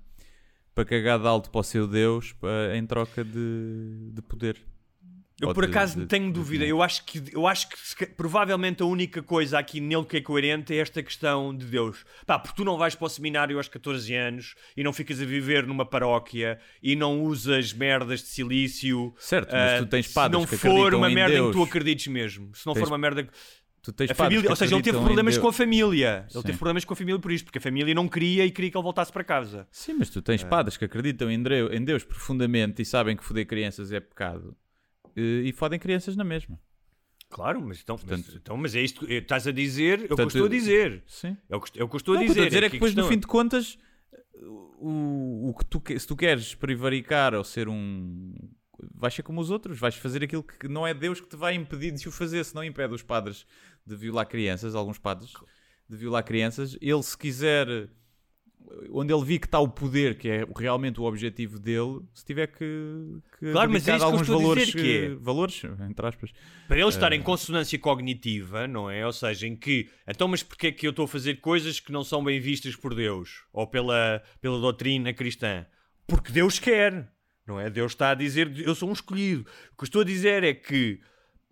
para 0.74 0.86
cagar 0.86 1.20
de 1.20 1.28
alto 1.28 1.50
para 1.52 1.60
o 1.62 1.64
seu 1.64 1.88
Deus 1.88 2.34
para- 2.34 2.76
em 2.76 2.86
troca 2.86 3.24
de, 3.24 4.12
de 4.12 4.22
poder. 4.22 4.58
Eu 5.42 5.54
por 5.54 5.64
acaso 5.64 6.02
de- 6.02 6.06
tenho 6.06 6.26
de 6.28 6.34
dúvida. 6.34 6.66
dinheiro. 6.66 6.78
Eu 6.80 6.82
acho 6.84 7.06
que, 7.06 7.24
eu 7.32 7.48
acho 7.48 7.70
que 7.70 7.78
se 7.80 8.06
provavelmente 8.08 8.84
a 8.84 8.86
única 8.86 9.24
coisa 9.24 9.58
aqui 9.58 9.80
nele 9.80 10.04
que 10.04 10.18
é 10.18 10.22
coerente 10.22 10.74
é 10.74 10.78
esta 10.80 11.02
questão 11.02 11.56
de 11.56 11.66
Deus. 11.66 12.04
Pá, 12.26 12.38
porque 12.38 12.58
tu 12.58 12.66
não 12.66 12.78
vais 12.78 12.94
para 12.94 13.06
o 13.06 13.10
seminário 13.10 13.56
aos 13.56 13.70
14 13.70 14.14
anos 14.14 14.56
e 14.76 14.84
não 14.84 14.92
ficas 14.92 15.22
a 15.22 15.26
viver 15.26 15.66
numa 15.66 15.86
paróquia 15.86 16.60
e 16.84 16.94
não 16.94 17.24
usas 17.24 17.72
merdas 17.72 18.20
de 18.20 18.28
silício. 18.28 19.14
Certo, 19.18 19.54
mas 19.54 19.72
ah, 19.72 19.78
tu 19.80 19.86
tens 19.86 20.08
Se 20.08 20.14
padres 20.14 20.42
não 20.42 20.46
que 20.46 20.58
for 20.58 20.94
uma 20.94 21.10
merda 21.10 21.34
em 21.36 21.38
que 21.38 21.42
Deus. 21.44 21.56
tu 21.56 21.64
acredites 21.64 22.08
mesmo. 22.08 22.54
Se 22.54 22.66
não 22.66 22.74
Tens- 22.74 22.84
for 22.84 22.92
uma 22.92 22.98
merda. 22.98 23.26
Tu 23.92 23.94
tens 23.94 24.12
A 24.12 24.16
família, 24.16 24.50
ou 24.50 24.56
seja, 24.56 24.76
ele 24.76 24.84
teve 24.84 25.00
problemas 25.00 25.38
com 25.38 25.48
a 25.48 25.54
família. 25.54 26.26
Ele 26.30 26.34
Sim. 26.34 26.42
teve 26.44 26.58
problemas 26.58 26.86
com 26.86 26.94
a 26.94 26.96
família 26.96 27.20
por 27.20 27.32
isto, 27.32 27.46
porque 27.46 27.58
a 27.58 27.62
família 27.62 27.94
não 27.96 28.08
queria 28.08 28.46
e 28.46 28.52
queria 28.52 28.70
que 28.70 28.78
ele 28.78 28.84
voltasse 28.84 29.12
para 29.12 29.24
casa. 29.24 29.68
Sim, 29.72 29.96
mas 29.98 30.10
tu 30.10 30.22
tens 30.22 30.44
padres 30.44 30.78
que 30.78 30.86
acreditam 30.86 31.32
em 31.32 31.42
Deus, 31.42 31.72
em 31.74 31.84
Deus 31.84 32.04
profundamente 32.04 32.82
e 32.82 32.86
sabem 32.86 33.16
que 33.18 33.24
foder 33.24 33.46
crianças 33.48 33.92
é 33.92 34.00
pecado 34.00 34.56
eh, 35.16 35.42
e 35.46 35.52
fodem 35.52 35.80
crianças 35.80 36.16
na 36.16 36.24
mesma. 36.24 36.60
Claro, 37.30 37.62
mas 37.62 37.80
então, 37.82 37.96
Portanto- 37.98 38.24
mas, 38.28 38.36
então, 38.36 38.58
mas 38.58 38.76
é 38.76 38.82
isto 38.82 39.06
que 39.06 39.14
estás 39.14 39.48
a 39.48 39.52
dizer, 39.52 39.92
é 39.92 39.94
o 39.94 39.98
que 39.98 40.04
eu 40.04 40.08
Portanto, 40.18 40.30
estou 40.30 40.46
a 40.46 40.50
dizer. 40.50 41.04
Sim. 41.08 41.38
É 41.50 41.56
o 41.56 41.62
que, 41.62 41.80
é 41.80 41.84
o 41.84 41.90
que 41.90 41.96
eu 41.96 41.98
estou 41.98 42.16
Não, 42.16 42.22
a 42.22 42.24
o 42.24 42.26
que 42.26 42.32
eu 42.32 42.34
dizer. 42.36 42.46
estou 42.46 42.46
a 42.46 42.50
dizer 42.50 42.64
é 42.66 42.70
que 42.70 42.76
depois, 42.76 42.96
no 42.96 43.08
fim 43.08 43.20
de 43.20 43.28
contas, 43.28 43.78
o, 44.44 45.50
o 45.50 45.54
que 45.54 45.66
tu, 45.66 45.82
se 46.00 46.08
tu 46.08 46.16
queres 46.16 46.56
prevaricar 46.56 47.34
ou 47.34 47.44
ser 47.44 47.68
um. 47.68 48.34
Vais 48.94 49.14
ser 49.14 49.24
como 49.24 49.42
os 49.42 49.50
outros, 49.50 49.80
vais 49.80 49.96
fazer 49.96 50.24
aquilo 50.24 50.44
que 50.44 50.68
não 50.68 50.86
é 50.86 50.94
Deus 50.94 51.20
que 51.20 51.28
te 51.28 51.36
vai 51.36 51.54
impedir 51.56 51.92
de 51.92 52.08
o 52.08 52.12
fazer, 52.12 52.44
se 52.44 52.56
não 52.56 52.64
impede 52.64 52.94
os 52.94 53.04
padres 53.04 53.46
de 53.86 53.96
violar 53.96 54.28
crianças, 54.28 54.76
alguns 54.76 54.98
padres 54.98 55.34
de 55.90 55.98
violar 55.98 56.24
crianças. 56.24 56.78
Ele, 56.82 57.04
se 57.04 57.18
quiser 57.18 57.90
onde 58.92 59.14
ele 59.14 59.24
vi 59.24 59.40
que 59.40 59.48
está 59.48 59.60
o 59.60 59.68
poder, 59.68 60.18
que 60.18 60.30
é 60.30 60.46
realmente 60.56 61.00
o 61.00 61.04
objetivo 61.04 61.60
dele, 61.60 62.02
se 62.14 62.24
tiver 62.26 62.48
que, 62.48 63.20
que 63.40 63.52
Claro, 63.52 63.72
mas 63.72 63.88
é 63.88 63.96
isso 63.96 64.00
que 64.00 64.06
alguns 64.06 64.30
a 64.30 64.34
valores, 64.34 64.68
dizer 64.68 64.82
que 64.82 64.98
é. 64.98 65.06
eh, 65.06 65.16
valores, 65.16 65.62
entre 65.90 66.06
aspas. 66.08 66.32
Para 66.68 66.80
ele 66.80 66.90
estar 66.90 67.12
Eh, 67.12 67.16
em 67.16 67.22
consonância 67.22 67.78
cognitiva, 67.80 68.68
não 68.68 68.90
é? 68.90 69.06
Ou 69.06 69.12
seja, 69.12 69.48
em 69.48 69.56
que, 69.56 69.90
então, 70.08 70.28
mas 70.28 70.44
porquê 70.44 70.68
é 70.68 70.72
que 70.72 70.86
eu 70.86 70.92
estou 70.92 71.06
a 71.06 71.08
fazer 71.08 71.36
coisas 71.36 71.80
que 71.80 71.92
não 71.92 72.04
são 72.04 72.24
bem 72.24 72.40
vistas 72.40 72.76
por 72.76 72.94
Deus? 72.94 73.44
Ou 73.52 73.66
pela, 73.66 74.22
pela 74.40 74.60
doutrina 74.60 75.14
cristã? 75.14 75.66
Porque 76.08 76.32
Deus 76.32 76.60
quer, 76.60 77.12
não 77.50 77.60
é? 77.60 77.70
Deus 77.70 77.92
está 77.92 78.12
a 78.12 78.16
dizer, 78.16 78.58
eu 78.60 78.74
sou 78.74 78.90
um 78.90 78.94
escolhido. 78.94 79.42
O 79.74 79.76
que 79.78 79.84
eu 79.84 79.86
estou 79.86 80.02
a 80.02 80.06
dizer 80.06 80.44
é 80.44 80.54
que, 80.54 81.02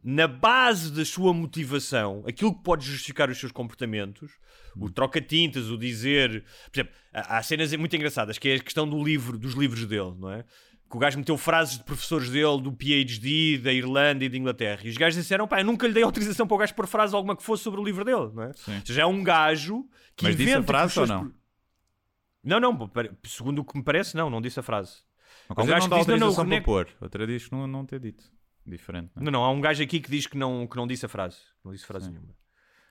na 0.03 0.27
base 0.27 0.91
da 0.91 1.03
sua 1.03 1.33
motivação, 1.33 2.23
aquilo 2.25 2.55
que 2.55 2.63
pode 2.63 2.85
justificar 2.85 3.29
os 3.29 3.37
seus 3.37 3.51
comportamentos, 3.51 4.31
o 4.77 4.89
troca-tintas, 4.89 5.69
o 5.69 5.77
dizer... 5.77 6.45
Por 6.71 6.79
exemplo, 6.79 6.93
há 7.11 7.43
cenas 7.43 7.75
muito 7.75 7.95
engraçadas, 7.95 8.37
que 8.37 8.47
é 8.47 8.55
a 8.55 8.59
questão 8.59 8.87
do 8.87 9.03
livro, 9.03 9.37
dos 9.37 9.53
livros 9.55 9.85
dele, 9.85 10.13
não 10.17 10.31
é? 10.31 10.45
que 10.89 10.95
o 10.95 10.99
gajo 10.99 11.17
meteu 11.17 11.37
frases 11.37 11.77
de 11.77 11.83
professores 11.83 12.29
dele 12.29 12.61
do 12.61 12.71
PhD, 12.71 13.57
da 13.57 13.73
Irlanda 13.73 14.23
e 14.23 14.29
da 14.29 14.37
Inglaterra. 14.37 14.79
E 14.85 14.89
os 14.89 14.95
gajos 14.95 15.21
disseram, 15.21 15.45
pá, 15.45 15.59
eu 15.59 15.65
nunca 15.65 15.85
lhe 15.85 15.93
dei 15.93 16.01
autorização 16.01 16.47
para 16.47 16.55
o 16.55 16.57
gajo 16.59 16.73
pôr 16.73 16.87
frase 16.87 17.13
alguma 17.13 17.35
que 17.35 17.43
fosse 17.43 17.61
sobre 17.61 17.81
o 17.81 17.83
livro 17.83 18.05
dele, 18.05 18.31
não 18.33 18.43
é? 18.43 18.53
Sim. 18.53 18.75
Ou 18.77 18.85
seja, 18.85 19.01
é 19.01 19.05
um 19.05 19.21
gajo 19.21 19.85
que 20.15 20.23
Mas 20.23 20.37
disse 20.37 20.49
a 20.49 20.53
inventa 20.53 20.67
frase 20.67 20.97
ou 20.97 21.05
não? 21.05 21.19
pro- 21.25 21.33
Não, 22.41 22.59
não, 22.61 22.91
segundo 23.25 23.59
o 23.59 23.65
que 23.65 23.77
me 23.77 23.83
parece, 23.83 24.15
não, 24.15 24.29
não 24.29 24.39
disse 24.39 24.61
a 24.61 24.63
frase. 24.63 24.99
Há 25.49 25.61
um 25.61 25.65
é 25.65 25.67
gajo 25.67 25.89
que 25.89 25.95
diz, 25.95 26.07
não, 26.07 26.17
não, 26.17 26.33
para 26.35 26.43
René- 26.43 26.61
pôr, 26.61 26.87
outra 27.01 27.25
diz 27.27 27.45
que 27.47 27.51
não, 27.51 27.67
não 27.67 27.85
ter 27.85 27.99
dito. 27.99 28.23
Diferente, 28.65 29.11
não 29.15 29.21
é? 29.21 29.25
Não, 29.25 29.31
não, 29.31 29.43
há 29.45 29.51
um 29.51 29.61
gajo 29.61 29.81
aqui 29.81 29.99
que 30.01 30.09
diz 30.11 30.27
que 30.27 30.37
não, 30.37 30.67
que 30.67 30.75
não 30.75 30.85
disse 30.85 31.05
a 31.05 31.09
frase. 31.09 31.37
Não 31.63 31.71
disse 31.71 31.85
frase 31.85 32.09
nenhuma. 32.09 32.35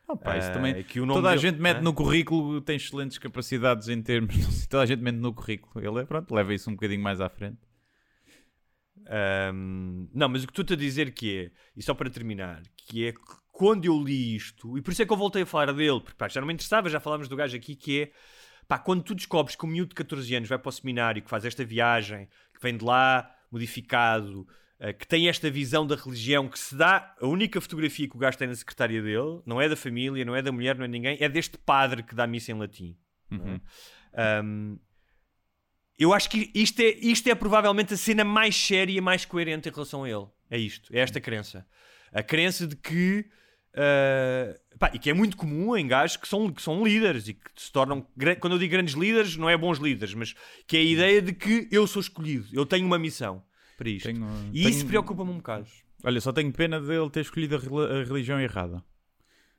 Não, 0.09 0.17
pá, 0.17 0.39
isso 0.39 0.53
também, 0.53 0.73
é 0.75 0.83
que 0.83 1.01
o 1.01 1.05
nome 1.05 1.19
toda 1.19 1.29
a 1.29 1.31
dele- 1.33 1.43
gente 1.43 1.61
mete 1.61 1.79
Hã? 1.79 1.83
no 1.83 1.93
currículo, 1.93 2.61
tem 2.61 2.77
excelentes 2.77 3.19
capacidades 3.19 3.89
em 3.89 4.01
termos, 4.01 4.35
toda 4.69 4.85
a 4.85 4.87
gente 4.87 5.03
mete 5.03 5.17
no 5.17 5.35
currículo. 5.35 5.85
Ele 5.85 6.01
é, 6.01 6.05
pronto, 6.07 6.33
leva 6.35 6.55
isso 6.55 6.71
um 6.71 6.75
bocadinho 6.75 7.03
mais 7.03 7.21
à 7.21 7.29
frente. 7.29 7.59
Ahm, 9.09 10.09
não, 10.13 10.29
mas 10.29 10.45
o 10.45 10.47
que 10.47 10.53
tu 10.53 10.63
estás 10.63 10.79
a 10.79 10.81
dizer 10.81 11.13
que 11.13 11.39
é, 11.47 11.51
e 11.77 11.83
só 11.83 11.95
para 11.95 12.11
terminar, 12.11 12.63
que 12.77 13.07
é 13.07 13.13
que 13.13 13.19
quando 13.53 13.85
eu 13.85 14.03
li 14.03 14.35
isto, 14.35 14.77
e 14.77 14.83
por 14.83 14.91
isso 14.93 15.03
é 15.03 15.07
que 15.07 15.13
eu 15.13 15.17
voltei 15.17 15.43
a 15.43 15.47
falar 15.47 15.73
dele, 15.73 16.01
porque 16.01 16.17
pá, 16.17 16.29
já 16.29 16.41
não 16.41 16.47
me 16.49 16.55
interessava, 16.55 16.89
já 16.89 16.99
falámos 17.01 17.29
do 17.29 17.37
gajo 17.37 17.57
aqui, 17.57 17.77
que 17.77 18.03
é 18.03 18.13
pá, 18.67 18.79
quando 18.79 19.03
tu 19.03 19.15
descobres 19.15 19.55
que 19.55 19.65
um 19.65 19.69
miúdo 19.69 19.91
de 19.91 19.95
14 19.95 20.35
anos 20.35 20.49
vai 20.49 20.59
para 20.59 20.69
o 20.69 20.73
seminário, 20.73 21.23
que 21.23 21.31
faz 21.31 21.45
esta 21.45 21.65
viagem, 21.65 22.29
que 22.57 22.63
vem 22.63 22.77
de 22.77 22.85
lá 22.85 23.31
modificado, 23.51 24.47
eh, 24.79 24.93
que 24.93 25.07
tem 25.07 25.29
esta 25.29 25.51
visão 25.51 25.87
da 25.87 25.95
religião, 25.95 26.49
que 26.49 26.59
se 26.59 26.75
dá, 26.75 27.15
a 27.21 27.27
única 27.27 27.61
fotografia 27.61 28.09
que 28.09 28.17
o 28.17 28.19
gajo 28.19 28.37
tem 28.37 28.49
na 28.49 28.55
secretária 28.55 29.01
dele, 29.01 29.41
não 29.47 29.61
é 29.61 29.69
da 29.69 29.77
família, 29.77 30.25
não 30.25 30.35
é 30.35 30.43
da 30.43 30.51
mulher, 30.51 30.77
não 30.77 30.85
é 30.85 30.89
de 30.89 30.93
ninguém, 30.93 31.17
é 31.21 31.29
deste 31.29 31.57
padre 31.59 32.03
que 32.03 32.15
dá 32.15 32.27
missa 32.27 32.53
em 32.53 32.59
latim. 32.59 32.97
é? 34.15 34.41
Ahm, 34.41 34.79
eu 35.99 36.13
acho 36.13 36.29
que 36.29 36.51
isto 36.55 36.81
é, 36.81 36.89
isto 36.89 37.29
é 37.29 37.35
provavelmente 37.35 37.95
a 37.95 37.97
cena 37.97 38.25
mais 38.25 38.55
séria 38.55 38.93
e 38.93 39.01
mais 39.01 39.25
coerente 39.25 39.69
em 39.69 39.73
relação 39.73 40.05
a 40.05 40.11
ele. 40.11 40.27
É 40.51 40.59
isto, 40.59 40.95
é 40.95 41.01
esta 41.01 41.21
crença. 41.21 41.67
A 42.13 42.23
crença 42.23 42.67
de 42.67 42.77
que. 42.77 43.29
Ah, 43.77 44.59
pá, 44.79 44.91
e 44.95 44.99
que 44.99 45.11
é 45.11 45.15
muito 45.15 45.37
comum 45.37 45.77
em 45.77 45.87
gajos 45.87 46.17
que 46.17 46.27
são, 46.27 46.51
que 46.53 46.63
são 46.63 46.85
líderes 46.85 47.29
e 47.29 47.35
que 47.35 47.51
se 47.57 47.71
tornam. 47.71 48.07
Quando 48.41 48.55
eu 48.55 48.59
digo 48.59 48.73
grandes 48.73 48.95
líderes, 48.95 49.37
não 49.37 49.49
é 49.49 49.57
bons 49.57 49.79
líderes, 49.79 50.15
mas 50.15 50.35
que 50.67 50.77
é 50.77 50.81
a 50.81 50.85
ideia 50.85 51.23
de 51.23 51.33
que 51.33 51.69
eu 51.71 51.87
sou 51.87 52.01
escolhido, 52.01 52.47
eu 52.53 52.65
tenho 52.67 52.87
uma 52.87 52.99
missão 52.99 53.43
para 53.77 53.89
isto. 53.89 54.07
Tenho- 54.07 54.27
e 54.53 54.63
tenho- 54.63 54.69
isso 54.71 54.87
preocupa-me 54.87 55.31
um 55.31 55.37
bocado. 55.37 55.67
Olha, 56.05 56.21
só 56.21 56.33
tenho 56.33 56.53
pena 56.53 56.81
dele 56.81 57.11
ter 57.11 57.21
escolhido 57.21 57.57
a, 57.57 58.05
religião 58.05 58.41
errada. 58.41 58.83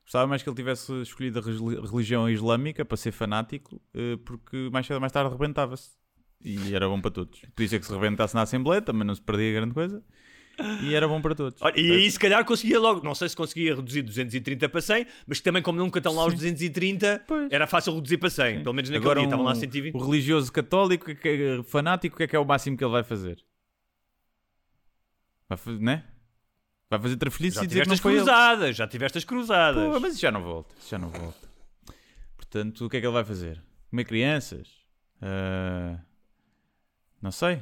Gostava 0.04 0.26
mais 0.26 0.42
que 0.42 0.48
ele 0.50 0.56
tivesse 0.56 0.94
escolhido 1.02 1.40
a 1.40 1.42
reli- 1.42 1.82
religião 1.86 2.30
islâmica 2.30 2.86
para 2.86 2.96
ser 2.96 3.12
fanático, 3.12 3.82
eh, 3.94 4.18
porque 4.24 4.70
mais 4.72 4.86
cedo 4.86 4.96
ou 4.96 5.02
mais 5.02 5.12
tarde 5.12 5.28
arrebentava-se. 5.30 5.98
E 6.42 6.74
era 6.74 6.88
bom 6.88 7.02
para 7.02 7.12
todos. 7.12 7.42
Podia 7.56 7.68
ser 7.68 7.80
que 7.80 7.86
se 7.86 7.92
rebentasse 7.92 8.34
na 8.36 8.44
Assembleia, 8.44 8.82
também 8.82 9.06
não 9.06 9.14
se 9.14 9.22
perdia 9.22 9.52
grande 9.54 9.74
coisa. 9.74 10.02
E 10.84 10.96
era 10.96 11.08
bom 11.08 11.22
para 11.22 11.36
todos. 11.36 11.62
Olha, 11.62 11.80
e 11.80 11.92
aí 11.92 12.10
se 12.10 12.18
calhar 12.20 12.44
conseguia 12.44 12.80
logo, 12.80 13.04
não 13.06 13.14
sei 13.14 13.30
se 13.30 13.36
conseguia 13.36 13.76
reduzir 13.76 14.02
230 14.02 14.68
para 14.68 14.82
100, 14.82 15.06
mas 15.28 15.40
também 15.40 15.62
como 15.62 15.78
nunca 15.78 16.00
estão 16.00 16.14
lá 16.16 16.26
os 16.26 16.34
230, 16.34 17.24
Pois. 17.28 17.52
era 17.52 17.68
fácil 17.68 17.94
reduzir 17.96 18.18
para 18.18 18.30
100. 18.30 18.64
Pelo 18.64 18.74
menos 18.74 18.90
naquele 18.90 19.04
Agora, 19.06 19.20
dia 19.20 19.28
estavam 19.28 19.46
lá 19.46 19.52
um- 19.52 19.56
120. 19.56 19.94
o 19.96 20.00
religioso 20.04 20.52
católico, 20.52 21.14
que 21.14 21.28
é 21.30 21.64
fanático, 21.64 22.16
o 22.16 22.18
que 22.18 22.24
é 22.24 22.28
que 22.28 22.36
é 22.36 22.40
o 22.40 22.46
máximo 22.46 22.76
que 22.76 22.84
ele 22.84 22.92
vai 22.92 23.04
fazer? 23.04 23.38
Vai 25.48 25.58
fazer, 25.58 25.80
né? 25.80 26.04
Vai 26.90 27.00
fazer 27.00 27.18
trafilhice 27.18 27.56
Já 27.58 27.64
e 27.64 27.68
dizer 27.68 27.82
que 27.82 27.86
tiveste 27.86 27.90
não 27.90 27.94
as 27.94 28.00
foi 28.00 28.12
ele. 28.14 28.22
cruzadas, 28.22 28.76
já 28.76 28.88
tiveste 28.88 29.18
as 29.18 29.24
cruzadas. 29.26 29.94
Pô, 29.94 30.00
mas 30.00 30.14
isso 30.14 30.22
já 30.22 30.32
não 30.32 30.42
volta, 30.42 30.74
isso 30.80 30.90
já 30.90 30.98
não 30.98 31.10
volta. 31.10 31.48
Portanto, 32.36 32.86
o 32.86 32.90
que 32.90 32.98
é 32.98 33.00
que 33.02 33.06
ele 33.06 33.14
vai 33.14 33.24
fazer? 33.26 33.62
Comer 33.90 34.06
crianças? 34.06 34.70
Ah, 35.22 36.00
não 37.22 37.32
sei. 37.32 37.62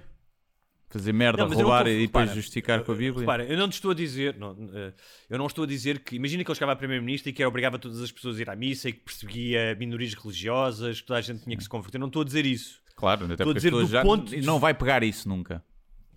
Fazer 0.97 1.11
merda, 1.11 1.45
Não, 1.45 1.53
roubar 1.53 1.87
e 1.87 2.05
depois 2.05 2.23
repara, 2.23 2.33
justificar 2.33 2.81
com 2.85 2.91
a 2.93 2.95
Bíblia? 2.95 3.19
Repara, 3.19 3.43
eu 3.43 3.57
não 3.57 3.67
te 3.67 3.73
estou 3.73 3.91
a 3.91 3.93
dizer, 3.93 4.37
não, 4.37 4.55
eh, 4.73 4.93
eu 5.29 5.37
não 5.37 5.45
estou 5.47 5.65
a 5.65 5.67
dizer 5.67 5.99
que, 5.99 6.15
imagina 6.15 6.41
que 6.41 6.49
ele 6.49 6.55
chegava 6.55 6.71
a 6.71 6.75
Primeiro-Ministro 6.77 7.29
e 7.29 7.33
que 7.33 7.43
obrigava 7.45 7.77
todas 7.77 8.01
as 8.01 8.13
pessoas 8.13 8.37
a 8.37 8.41
ir 8.41 8.49
à 8.49 8.55
missa 8.55 8.87
e 8.87 8.93
que 8.93 8.99
perseguia 9.01 9.75
minorias 9.77 10.13
religiosas, 10.13 11.01
que 11.01 11.07
toda 11.07 11.19
a 11.19 11.21
gente 11.21 11.43
tinha 11.43 11.57
que 11.57 11.63
se 11.63 11.67
converter. 11.67 11.97
Não 11.97 12.07
estou 12.07 12.21
a 12.21 12.25
dizer 12.25 12.45
isso. 12.45 12.81
Claro, 12.95 13.25
até 13.25 13.33
Estou 13.33 13.43
a 13.43 13.47
porque 13.47 13.59
dizer 13.59 13.71
do 13.71 13.85
já 13.85 14.01
ponto 14.03 14.29
de- 14.29 14.41
não 14.45 14.57
vai 14.57 14.73
pegar 14.73 15.03
isso 15.03 15.27
nunca. 15.27 15.61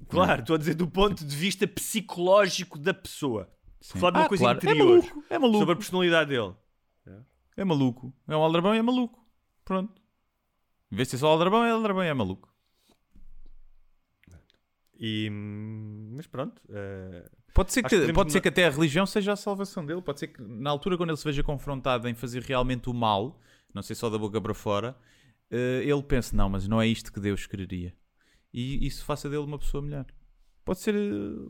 Claro, 0.09 0.43
estou 0.43 0.55
a 0.55 0.59
dizer 0.61 0.75
do 0.77 0.87
ponto 0.87 1.25
de 1.25 1.37
vista 1.37 1.67
psicológico 1.67 2.79
da 2.79 2.95
pessoa. 2.95 3.51
Falar 3.83 4.13
de 4.13 4.19
uma 4.19 4.25
Ah, 4.27 4.29
coisa 4.29 4.45
claro. 4.45 4.59
É 4.59 4.63
interior. 4.65 4.87
maluco, 5.03 5.25
é 5.29 5.39
maluco. 5.41 5.59
Sobre 5.59 5.73
a 5.73 5.77
personalidade 5.77 6.31
dele. 6.31 6.55
É 7.57 7.65
maluco. 7.65 8.15
É 8.29 8.37
um 8.37 8.41
aldrabão 8.43 8.75
e 8.77 8.79
é 8.79 8.83
maluco. 8.83 9.19
Pronto. 9.65 10.01
Em 10.93 10.95
vez 10.95 11.09
de 11.09 11.11
ser 11.13 11.19
só 11.19 11.27
aldrabão, 11.27 11.65
é 11.65 11.71
aldrabão 11.73 12.05
e 12.05 12.07
é 12.07 12.15
maluco. 12.15 12.48
E, 14.99 15.29
hum, 15.31 16.13
mas 16.17 16.27
pronto. 16.27 16.61
eh, 16.71 17.29
Pode 17.55 17.73
ser, 17.73 17.83
que, 17.83 18.07
que 18.07 18.13
pode 18.13 18.33
ser 18.33 18.41
que 18.41 18.49
até 18.49 18.67
a 18.67 18.71
religião 18.71 19.07
seja 19.07 19.33
a 19.33 19.37
salvação 19.37 19.85
dele. 19.85 20.03
Pode 20.03 20.19
ser 20.21 20.29
que 20.29 20.43
na 20.43 20.71
altura, 20.71 20.97
quando 20.97 21.11
ele 21.11 21.17
se 21.17 21.25
veja 21.25 21.43
confrontado 21.43 22.09
em 22.09 22.15
fazer 22.15 22.43
realmente 22.43 22.89
o 22.91 22.95
mal, 22.95 23.41
não 23.73 23.83
sei 23.83 23.95
só 23.97 24.11
da 24.11 24.19
boca 24.19 24.41
para 24.41 24.55
fora, 24.55 24.97
eh, 25.51 25.83
ele 25.85 26.03
pense: 26.03 26.35
não, 26.35 26.49
mas 26.49 26.67
não 26.69 26.81
é 26.81 26.87
isto 26.87 27.13
que 27.13 27.21
Deus 27.21 27.47
quereria. 27.47 27.95
E 28.53 28.87
isso 28.87 29.05
faça 29.05 29.29
dele 29.29 29.43
uma 29.45 29.59
pessoa 29.59 29.83
melhor. 29.83 30.07
Pode 30.65 30.81
ser 30.81 30.95
eh, 30.95 30.99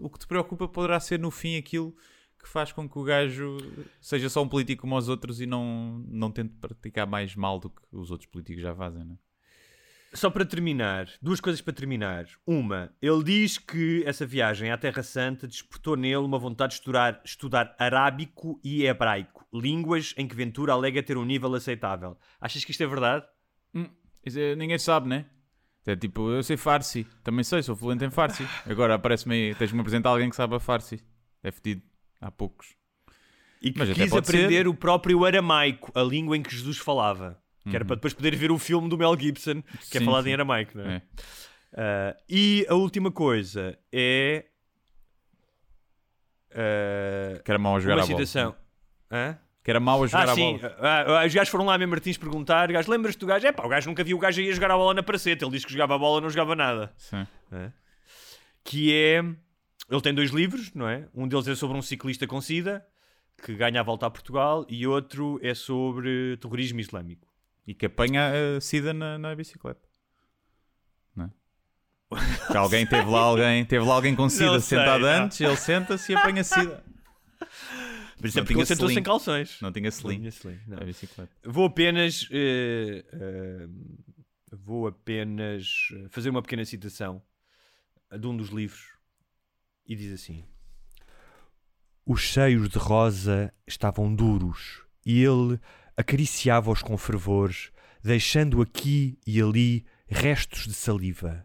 o 0.00 0.08
que 0.10 0.18
te 0.18 0.26
preocupa, 0.26 0.68
poderá 0.68 1.00
ser 1.00 1.18
no 1.18 1.30
fim 1.30 1.56
aquilo 1.56 1.94
que 2.40 2.48
faz 2.48 2.70
com 2.70 2.88
que 2.88 2.98
o 2.98 3.02
gajo 3.02 3.56
seja 4.00 4.28
só 4.28 4.42
um 4.42 4.48
político 4.48 4.82
como 4.82 4.96
os 4.96 5.08
outros 5.08 5.40
e 5.40 5.46
não, 5.46 6.04
não 6.06 6.30
tente 6.30 6.54
praticar 6.54 7.06
mais 7.06 7.34
mal 7.34 7.58
do 7.58 7.68
que 7.70 7.82
os 7.90 8.10
outros 8.12 8.30
políticos 8.30 8.62
já 8.62 8.74
fazem, 8.74 9.04
não 9.04 9.14
é? 9.14 9.18
Só 10.14 10.30
para 10.30 10.44
terminar, 10.44 11.08
duas 11.20 11.38
coisas 11.40 11.60
para 11.60 11.72
terminar. 11.74 12.26
Uma, 12.46 12.90
ele 13.00 13.22
diz 13.22 13.58
que 13.58 14.02
essa 14.06 14.24
viagem 14.24 14.70
à 14.70 14.78
Terra 14.78 15.02
Santa 15.02 15.46
despertou 15.46 15.96
nele 15.96 16.16
uma 16.16 16.38
vontade 16.38 16.70
de 16.72 16.78
estudar, 16.80 17.20
estudar 17.24 17.76
arábico 17.78 18.58
e 18.64 18.84
hebraico, 18.86 19.46
línguas 19.52 20.14
em 20.16 20.26
que 20.26 20.34
Ventura 20.34 20.72
alega 20.72 21.02
ter 21.02 21.18
um 21.18 21.24
nível 21.26 21.54
aceitável. 21.54 22.16
Achas 22.40 22.64
que 22.64 22.70
isto 22.70 22.82
é 22.82 22.86
verdade? 22.86 23.26
Isso 24.24 24.38
é- 24.38 24.56
ninguém 24.56 24.78
sabe, 24.78 25.08
né? 25.08 25.26
É 25.86 25.94
tipo, 25.96 26.30
eu 26.30 26.42
sei 26.42 26.56
Farsi, 26.56 27.06
também 27.22 27.44
sei, 27.44 27.62
sou 27.62 27.76
fluente 27.76 28.04
em 28.04 28.10
Farsi. 28.10 28.46
Agora 28.66 28.94
aparece-me 28.94 29.34
aí, 29.34 29.54
tens-me 29.54 29.80
apresentar 29.80 30.10
alguém 30.10 30.28
que 30.28 30.36
sabe 30.36 30.54
a 30.54 30.60
Farsi. 30.60 31.02
É 31.42 31.50
fedido, 31.50 31.82
há 32.20 32.30
poucos. 32.30 32.74
E 33.60 33.72
que 33.72 33.78
Mas 33.78 33.92
quis 33.92 34.12
aprender 34.12 34.62
ser. 34.64 34.68
o 34.68 34.74
próprio 34.74 35.24
aramaico, 35.24 35.90
a 35.94 36.02
língua 36.02 36.36
em 36.36 36.42
que 36.42 36.54
Jesus 36.54 36.78
falava. 36.78 37.42
Que 37.70 37.76
era 37.76 37.84
para 37.84 37.96
depois 37.96 38.14
poder 38.14 38.34
ver 38.36 38.50
o 38.50 38.58
filme 38.58 38.88
do 38.88 38.96
Mel 38.98 39.16
Gibson, 39.18 39.62
que 39.90 39.96
é 39.98 40.00
Sim, 40.00 40.04
falado 40.06 40.24
sim. 40.24 40.30
em 40.30 40.34
aramaico, 40.34 40.76
não 40.78 40.84
é? 40.84 40.96
É. 40.96 41.02
Ah, 41.74 42.16
e 42.28 42.66
a 42.68 42.74
última 42.74 43.10
coisa 43.12 43.78
é. 43.92 44.46
ah, 46.54 47.40
Que 47.44 47.50
era 47.50 47.58
mau 47.58 47.76
a 47.76 47.80
jogar 47.80 47.96
uma 47.96 48.04
a 48.04 48.06
bola. 48.06 48.56
Hã? 49.10 49.38
Que 49.62 49.70
era 49.70 49.80
mau 49.80 50.02
a 50.02 50.06
jogar 50.06 50.28
Ah, 50.28 50.32
a 50.32 50.34
sim. 50.34 50.56
bola. 50.58 50.76
Ah, 50.80 51.20
ah, 51.22 51.26
os 51.26 51.34
gajos 51.34 51.48
foram 51.50 51.66
lá 51.66 51.74
a 51.74 51.78
mesmo 51.78 51.90
Martins 51.90 52.16
perguntar. 52.16 52.70
Gajo, 52.72 52.90
lembras-te 52.90 53.18
do 53.18 53.26
gajo? 53.26 53.46
É 53.46 53.52
pá, 53.52 53.64
o 53.66 53.68
gajo 53.68 53.88
nunca 53.88 54.02
viu 54.02 54.16
o 54.16 54.20
gajo 54.20 54.40
aí 54.40 54.48
a 54.50 54.52
jogar 54.54 54.70
a 54.70 54.76
bola 54.76 54.94
na 54.94 55.02
praceta. 55.02 55.44
Ele 55.44 55.52
disse 55.52 55.66
que 55.66 55.72
jogava 55.72 55.94
a 55.94 55.98
bola 55.98 56.20
não 56.20 56.30
jogava 56.30 56.56
nada. 56.56 56.92
Sim. 56.96 57.26
Que 58.64 58.92
é. 58.94 59.18
Ele 59.90 60.00
tem 60.02 60.14
dois 60.14 60.30
livros, 60.30 60.72
não 60.74 60.88
é? 60.88 61.06
Um 61.14 61.26
deles 61.28 61.48
é 61.48 61.54
sobre 61.54 61.76
um 61.76 61.82
ciclista 61.82 62.26
com 62.26 62.40
SIDA 62.40 62.84
que 63.42 63.54
ganha 63.54 63.80
a 63.80 63.82
volta 63.82 64.04
a 64.06 64.10
Portugal 64.10 64.66
e 64.68 64.86
outro 64.86 65.38
é 65.42 65.54
sobre 65.54 66.36
terrorismo 66.38 66.80
islâmico. 66.80 67.27
E 67.68 67.74
que 67.74 67.84
apanha 67.84 68.32
a 68.56 68.60
sida 68.62 68.94
na, 68.94 69.18
na 69.18 69.34
bicicleta. 69.36 69.86
Não 71.14 71.26
é? 71.26 72.56
Alguém 72.56 72.86
teve 72.88 73.08
lá 73.10 73.20
alguém, 73.20 73.62
teve 73.66 73.84
lá 73.84 73.94
alguém 73.94 74.16
com 74.16 74.26
sida 74.30 74.52
Não 74.52 74.60
sei, 74.60 74.78
sentado 74.78 75.02
não. 75.02 75.08
antes, 75.24 75.38
ele 75.38 75.54
senta-se 75.56 76.10
e 76.12 76.16
apanha 76.16 76.42
sida. 76.42 76.82
Mas 78.20 78.30
isso 78.30 78.38
é 78.38 78.40
Não 78.40 78.44
porque 78.46 78.54
tinha 78.54 78.60
ele 78.62 78.66
sentou-se 78.66 78.92
sling. 78.94 79.00
em 79.00 79.04
calções. 79.04 79.60
Não 79.60 79.70
tinha 79.70 79.88
sling. 79.90 80.16
tinha 80.16 80.28
sling, 80.30 80.58
não. 80.66 80.78
Bicicleta. 80.78 81.30
Vou 81.44 81.66
apenas. 81.66 82.26
eh, 82.32 83.04
eh, 83.12 83.68
vou 84.50 84.86
apenas 84.86 85.88
eh, 85.92 86.06
fazer 86.08 86.30
uma 86.30 86.40
pequena 86.40 86.64
citação 86.64 87.22
de 88.18 88.26
um 88.26 88.34
dos 88.34 88.48
livros 88.48 88.86
e 89.86 89.94
diz 89.94 90.10
assim: 90.14 90.42
Os 92.06 92.32
seios 92.32 92.70
de 92.70 92.78
Rosa 92.78 93.52
estavam 93.66 94.12
duros 94.14 94.82
e 95.04 95.22
ele 95.22 95.60
acariciava-os 95.98 96.80
com 96.80 96.96
fervor, 96.96 97.50
deixando 98.04 98.62
aqui 98.62 99.18
e 99.26 99.42
ali 99.42 99.84
restos 100.06 100.64
de 100.68 100.72
saliva. 100.72 101.44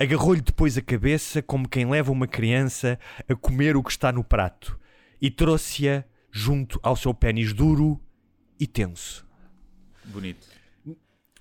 Agarrou-lhe 0.00 0.40
depois 0.40 0.78
a 0.78 0.82
cabeça 0.82 1.42
como 1.42 1.68
quem 1.68 1.84
leva 1.88 2.10
uma 2.10 2.26
criança 2.26 2.98
a 3.28 3.34
comer 3.34 3.76
o 3.76 3.82
que 3.82 3.90
está 3.90 4.10
no 4.10 4.24
prato 4.24 4.80
e 5.20 5.30
trouxe-a 5.30 6.02
junto 6.32 6.80
ao 6.82 6.96
seu 6.96 7.12
pênis 7.12 7.52
duro 7.52 8.00
e 8.58 8.66
tenso. 8.66 9.24
Bonito. 10.06 10.48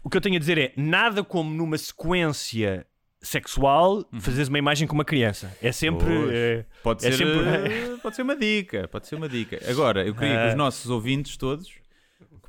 O 0.04 0.10
que 0.10 0.18
eu 0.18 0.22
tenho 0.22 0.36
a 0.36 0.39
dizer 0.39 0.58
é 0.58 0.74
nada 0.76 1.24
como 1.24 1.50
numa 1.56 1.78
sequência 1.78 2.86
sexual 3.22 4.06
fazeres 4.20 4.50
uma 4.50 4.60
imagem 4.60 4.86
com 4.86 4.94
uma 4.96 5.06
criança. 5.06 5.56
É 5.62 5.72
sempre. 5.72 6.14
Eh, 6.30 6.66
Pode 6.84 7.06
é 7.08 7.12
ser, 7.12 7.18
sempre- 7.20 7.74
eh, 7.74 7.98
pode 8.04 8.16
ser 8.18 8.22
uma 8.22 8.36
dica, 8.36 8.86
pode 8.89 9.08
ser 9.08 9.16
uma 9.16 9.30
dica. 9.30 9.60
Agora, 9.66 10.06
eu 10.06 10.14
queria 10.14 10.41
que 10.44 10.48
os 10.50 10.56
nossos 10.56 10.91
ouvintes 10.91 11.38
todos 11.38 11.72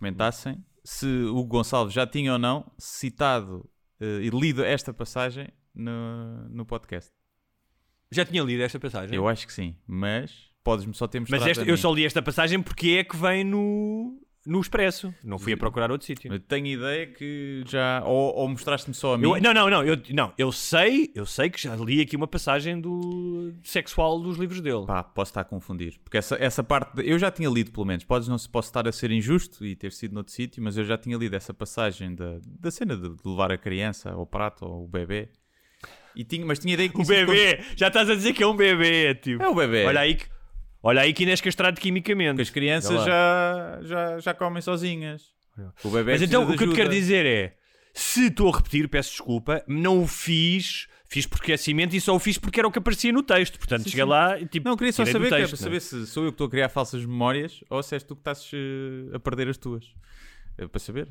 comentassem 0.05 0.63
se 0.85 1.07
o 1.07 1.43
Gonçalves 1.45 1.95
já 1.95 2.07
tinha 2.07 2.35
ou 2.35 2.39
não 2.39 2.71
citado 2.79 3.69
eh, 3.99 4.21
e 4.23 4.29
lido 4.29 4.63
esta 4.63 4.93
passagem 4.93 5.49
no, 5.75 6.47
no 6.51 6.67
podcast. 6.67 7.11
Já 8.11 8.25
tinha 8.25 8.43
lido 8.43 8.63
esta 8.63 8.79
passagem. 8.79 9.17
Eu 9.17 9.27
acho 9.27 9.47
que 9.47 9.53
sim, 9.53 9.75
mas 9.87 10.51
podes-me 10.63 10.93
só 10.93 11.09
ter 11.09 11.21
mostrado 11.21 11.43
Mas 11.43 11.57
eu 11.59 11.77
só 11.79 11.93
li 11.93 12.05
esta 12.05 12.21
passagem 12.21 12.63
porque 12.63 12.91
é 12.91 13.05
que 13.05 13.17
vem 13.17 13.45
no, 13.45 14.21
no 14.47 14.61
Expresso. 14.61 15.15
Não 15.23 15.39
fui 15.39 15.53
a 15.53 15.57
procurar 15.57 15.91
outro 15.91 16.07
sítio. 16.07 16.33
Eu 16.33 16.39
tenho 16.41 16.67
ideia 16.67 17.07
que 17.07 17.63
já. 17.67 18.03
Ou, 18.05 18.35
ou 18.35 18.49
mostraste-me 18.49 18.95
só 18.95 19.15
a 19.15 19.19
mim. 19.19 19.25
Eu- 19.25 19.41
não, 19.41 19.55
não, 19.55 19.71
não 19.71 19.83
eu, 19.85 19.97
não. 20.11 20.33
eu 20.37 20.53
sei, 20.53 21.11
eu 21.15 21.25
sei 21.27 21.49
que 21.51 21.61
já 21.63 21.75
li 21.77 22.01
aqui 22.01 22.17
uma 22.17 22.27
passagem 22.27 22.81
do 22.81 23.53
sexual 23.63 24.21
dos 24.21 24.37
livros 24.37 24.61
dele. 24.61 24.85
Pá, 24.87 25.03
posso 25.03 25.31
estar 25.31 25.41
a 25.41 25.45
confundir. 25.45 25.99
Porque 26.05 26.19
essa, 26.19 26.37
essa 26.41 26.63
parte. 26.63 26.97
de- 26.97 27.09
eu 27.11 27.19
já 27.19 27.31
tinha 27.31 27.49
lido, 27.49 27.71
pelo 27.73 27.87
menos. 27.87 28.05
Podes 28.05 28.29
não 28.29 28.39
se 28.39 28.49
posso 28.49 28.69
estar 28.69 28.87
a 28.87 28.93
ser 28.93 29.11
injusto 29.11 29.65
e 29.65 29.75
ter 29.75 29.93
sido 29.93 30.13
noutro 30.15 30.33
sítio, 30.33 30.63
mas 30.63 30.77
eu 30.77 30.85
já 30.85 30.99
tinha 30.99 31.17
lido 31.17 31.35
essa 31.35 31.55
passagem 31.55 32.15
da, 32.15 32.39
da 32.61 32.71
cena 32.71 32.97
de, 32.97 33.09
de 33.09 33.29
levar 33.29 33.51
a 33.53 33.59
criança 33.59 34.11
ao 34.11 34.27
prato 34.27 34.65
ou 34.67 34.85
o 34.85 34.89
bebê. 34.89 35.29
E 36.17 36.23
tinha, 36.23 36.47
mas 36.47 36.61
tinha 36.61 36.75
ideia 36.75 36.89
que 36.89 37.01
O 37.01 37.05
bebê, 37.05 37.61
já 37.77 37.89
estás 37.89 38.09
a 38.09 38.15
dizer 38.15 38.33
que 38.35 38.43
é 38.43 38.47
um 38.47 38.55
bebê, 38.57 39.15
tipo. 39.17 39.43
É 39.43 39.49
o 39.49 39.55
bebê. 39.55 39.85
Olha 39.85 40.01
aí 40.01 40.15
que, 40.15 40.27
olha 40.85 41.03
aí 41.03 41.13
que 41.13 41.25
és 41.29 41.41
castrado 41.41 41.81
quimicamente. 41.81 42.31
Porque 42.37 42.43
as 42.43 42.51
crianças 42.51 43.05
já, 43.05 43.81
já, 43.83 44.19
já 44.21 44.35
comem 44.35 44.63
sozinhas. 44.63 45.33
O 45.83 45.91
bebê 45.91 46.13
Mas 46.13 46.23
então 46.23 46.45
o 46.49 46.57
que 46.57 46.65
eu 46.65 46.71
te 46.71 46.77
quero 46.77 46.91
dizer 46.91 47.27
é: 47.27 47.57
se 47.93 48.27
estou 48.27 48.53
a 48.53 48.57
repetir, 48.57 48.89
peço 48.89 49.11
desculpa, 49.11 49.65
não 49.69 50.03
o 50.03 50.07
fiz, 50.07 50.87
fiz 51.07 51.27
por 51.27 51.37
esquecimento 51.37 51.95
e 51.95 52.01
só 52.01 52.15
o 52.15 52.19
fiz 52.19 52.39
porque 52.39 52.61
era 52.61 52.69
o 52.69 52.73
que 52.73 52.79
aparecia 52.79 53.13
no 53.13 53.23
texto. 53.23 53.59
Portanto, 53.59 53.85
Sim, 53.85 53.91
cheguei 53.91 54.05
sim. 54.05 54.11
lá 54.11 54.39
e 54.39 54.47
tipo. 54.47 54.65
Não, 54.67 54.75
eu 54.75 54.77
queria 54.77 54.93
só 54.93 55.05
saber, 55.05 55.29
que 55.29 55.35
é 55.35 55.39
texto, 55.39 55.57
para 55.57 55.71
né? 55.71 55.81
saber 55.81 55.81
se 55.81 56.07
sou 56.07 56.25
eu 56.25 56.31
que 56.31 56.35
estou 56.35 56.47
a 56.47 56.51
criar 56.51 56.69
falsas 56.69 57.05
memórias 57.05 57.63
ou 57.71 57.83
se 57.83 57.95
és 57.95 58.03
tu 58.03 58.15
que 58.17 58.21
estás 58.21 58.51
eh, 58.53 59.15
a 59.17 59.19
perder 59.21 59.49
as 59.49 59.57
tuas. 59.57 59.85
É 60.59 60.67
para 60.67 60.81
saber. 60.81 61.09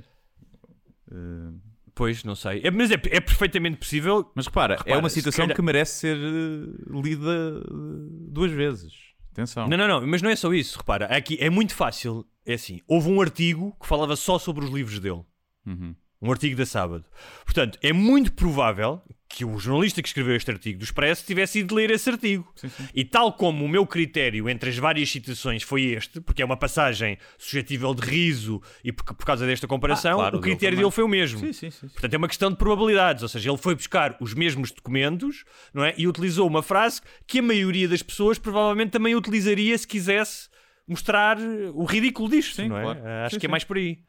Eh, 1.12 1.52
Pois, 1.96 2.24
não 2.24 2.34
sei. 2.34 2.60
É, 2.64 2.72
mas 2.72 2.90
é, 2.90 2.96
é 2.96 3.22
perfeitamente 3.22 3.78
possível. 3.78 4.32
Mas 4.36 4.48
repara, 4.48 4.74
é 4.74 4.78
Repara, 4.80 4.98
uma 5.00 5.10
se 5.10 5.16
situação 5.16 5.46
calhar- 5.46 5.56
que 5.56 5.62
merece 5.62 6.00
ser 6.00 6.18
eh, 6.18 7.00
lida 7.02 7.62
duas 7.70 8.52
vezes. 8.52 8.94
Atenção. 9.34 9.68
Não, 9.68 9.76
não, 9.76 9.88
não, 9.88 10.08
mas 10.08 10.22
não 10.22 10.30
é 10.30 10.36
só 10.36 10.54
isso. 10.54 10.78
Repara, 10.78 11.08
aqui 11.08 11.38
é 11.40 11.50
muito 11.50 11.74
fácil. 11.74 12.26
É 12.46 12.54
assim: 12.54 12.80
houve 12.88 13.10
um 13.10 13.20
artigo 13.20 13.76
que 13.82 13.88
falava 13.88 14.16
só 14.16 14.38
sobre 14.38 14.64
os 14.64 14.72
livros 14.72 15.00
dele. 15.00 15.24
Uhum. 15.66 15.96
Um 16.24 16.32
artigo 16.32 16.56
da 16.56 16.66
sábado. 16.66 17.04
Portanto, 17.44 17.78
é 17.82 17.92
muito 17.92 18.32
provável 18.32 19.02
que 19.28 19.44
o 19.44 19.58
jornalista 19.58 20.00
que 20.02 20.08
escreveu 20.08 20.36
este 20.36 20.52
artigo 20.52 20.78
do 20.80 20.84
Expresso 20.84 21.26
tivesse 21.26 21.60
ido 21.60 21.74
ler 21.74 21.90
esse 21.90 22.08
artigo. 22.10 22.54
E 22.94 23.04
tal 23.04 23.34
como 23.34 23.66
o 23.66 23.68
meu 23.68 23.86
critério 23.86 24.48
entre 24.48 24.70
as 24.70 24.78
várias 24.78 25.10
citações 25.12 25.64
foi 25.64 25.86
este, 25.86 26.22
porque 26.22 26.42
é 26.42 26.46
uma 26.46 26.56
passagem 26.56 27.18
suscetível 27.38 27.96
de 27.96 28.08
riso 28.08 28.62
e 28.84 28.92
por, 28.94 29.04
por 29.16 29.26
causa 29.26 29.46
desta 29.48 29.68
comparação, 29.68 30.12
Ah, 30.14 30.16
claro, 30.16 30.38
o 30.38 30.40
dele 30.40 30.52
critério 30.54 30.78
também. 30.78 30.86
dele 30.86 30.96
foi 30.96 31.04
o 31.04 31.08
mesmo. 31.08 31.40
Sim, 31.40 31.52
sim, 31.52 31.72
sim. 31.72 31.88
Portanto, 31.90 32.14
é 32.14 32.18
uma 32.18 32.28
questão 32.28 32.52
de 32.52 32.58
probabilidades. 32.58 33.24
Ou 33.24 33.28
seja, 33.30 33.50
ele 33.50 33.58
foi 33.58 33.74
buscar 33.76 34.16
os 34.22 34.34
mesmos 34.36 34.72
documentos 34.72 35.44
não 35.74 35.84
é? 35.84 35.94
e 35.98 36.08
utilizou 36.08 36.48
uma 36.48 36.62
frase 36.62 37.02
que 37.26 37.40
a 37.40 37.42
maioria 37.42 37.88
das 37.88 38.04
pessoas 38.04 38.38
provavelmente 38.38 38.92
também 38.92 39.16
utilizaria 39.16 39.76
se 39.78 39.88
quisesse 39.88 40.48
mostrar 40.88 41.38
o 41.74 41.86
ridículo 41.86 42.30
disto. 42.30 42.56
Sim, 42.56 42.68
não 42.70 42.78
é? 42.78 42.84
claro. 42.84 43.00
Ah, 43.04 43.26
Acho 43.26 43.36
Sim, 43.36 43.40
que 43.40 43.46
é 43.46 43.50
sim. 43.50 43.52
mais 43.52 43.64
por 43.64 43.78
aí. 43.78 44.00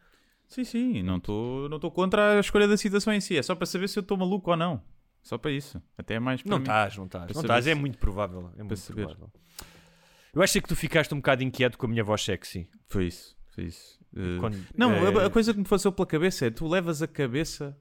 Sim, 0.55 0.65
sim, 0.65 1.03
não 1.03 1.17
estou 1.17 1.69
não 1.69 1.79
contra 1.81 2.37
a 2.37 2.41
escolha 2.41 2.69
da 2.69 2.77
citação 2.77 3.13
em 3.13 3.21
si, 3.21 3.37
é 3.37 3.43
só 3.43 3.55
para 3.55 3.67
saber 3.67 3.89
se 3.89 3.99
eu 3.99 4.03
estou 4.03 4.17
maluco 4.17 4.51
ou 4.51 4.57
não. 4.57 4.81
Só 5.23 5.37
para 5.39 5.51
isso. 5.51 5.83
Até 5.97 6.15
é 6.15 6.21
mais 6.21 6.43
para 6.43 6.51
Não 6.51 6.59
mim. 6.59 6.63
estás, 6.65 6.97
não 6.97 7.07
estás. 7.07 7.33
Não 7.35 7.41
estás, 7.41 7.67
é 7.67 7.75
muito 7.75 7.99
provável. 7.99 8.51
É 8.57 8.63
muito 8.63 8.77
saber. 8.77 9.07
provável. 9.07 9.33
Eu 10.35 10.43
acho 10.43 10.61
que 10.61 10.69
tu 10.69 10.77
ficaste 10.77 11.13
um 11.15 11.17
bocado 11.19 11.43
inquieto 11.43 11.79
com 11.79 11.87
a 11.87 11.89
minha 11.89 12.05
voz 12.05 12.23
sexy. 12.23 12.69
Foi 12.87 13.07
isso, 13.07 13.37
foi 13.55 13.65
isso. 13.65 13.99
Quando- 14.39 14.65
não, 14.77 14.91
a- 14.91 15.23
eh, 15.23 15.27
a, 15.27 15.31
coisa 15.31 15.53
que 15.53 15.59
me 15.59 15.65
passou 15.67 15.91
pela 15.91 16.07
cabeça 16.07 16.47
é 16.47 16.51
tu 16.51 16.69
levas 16.69 17.03
a 17.03 17.09
cabeça 17.09 17.77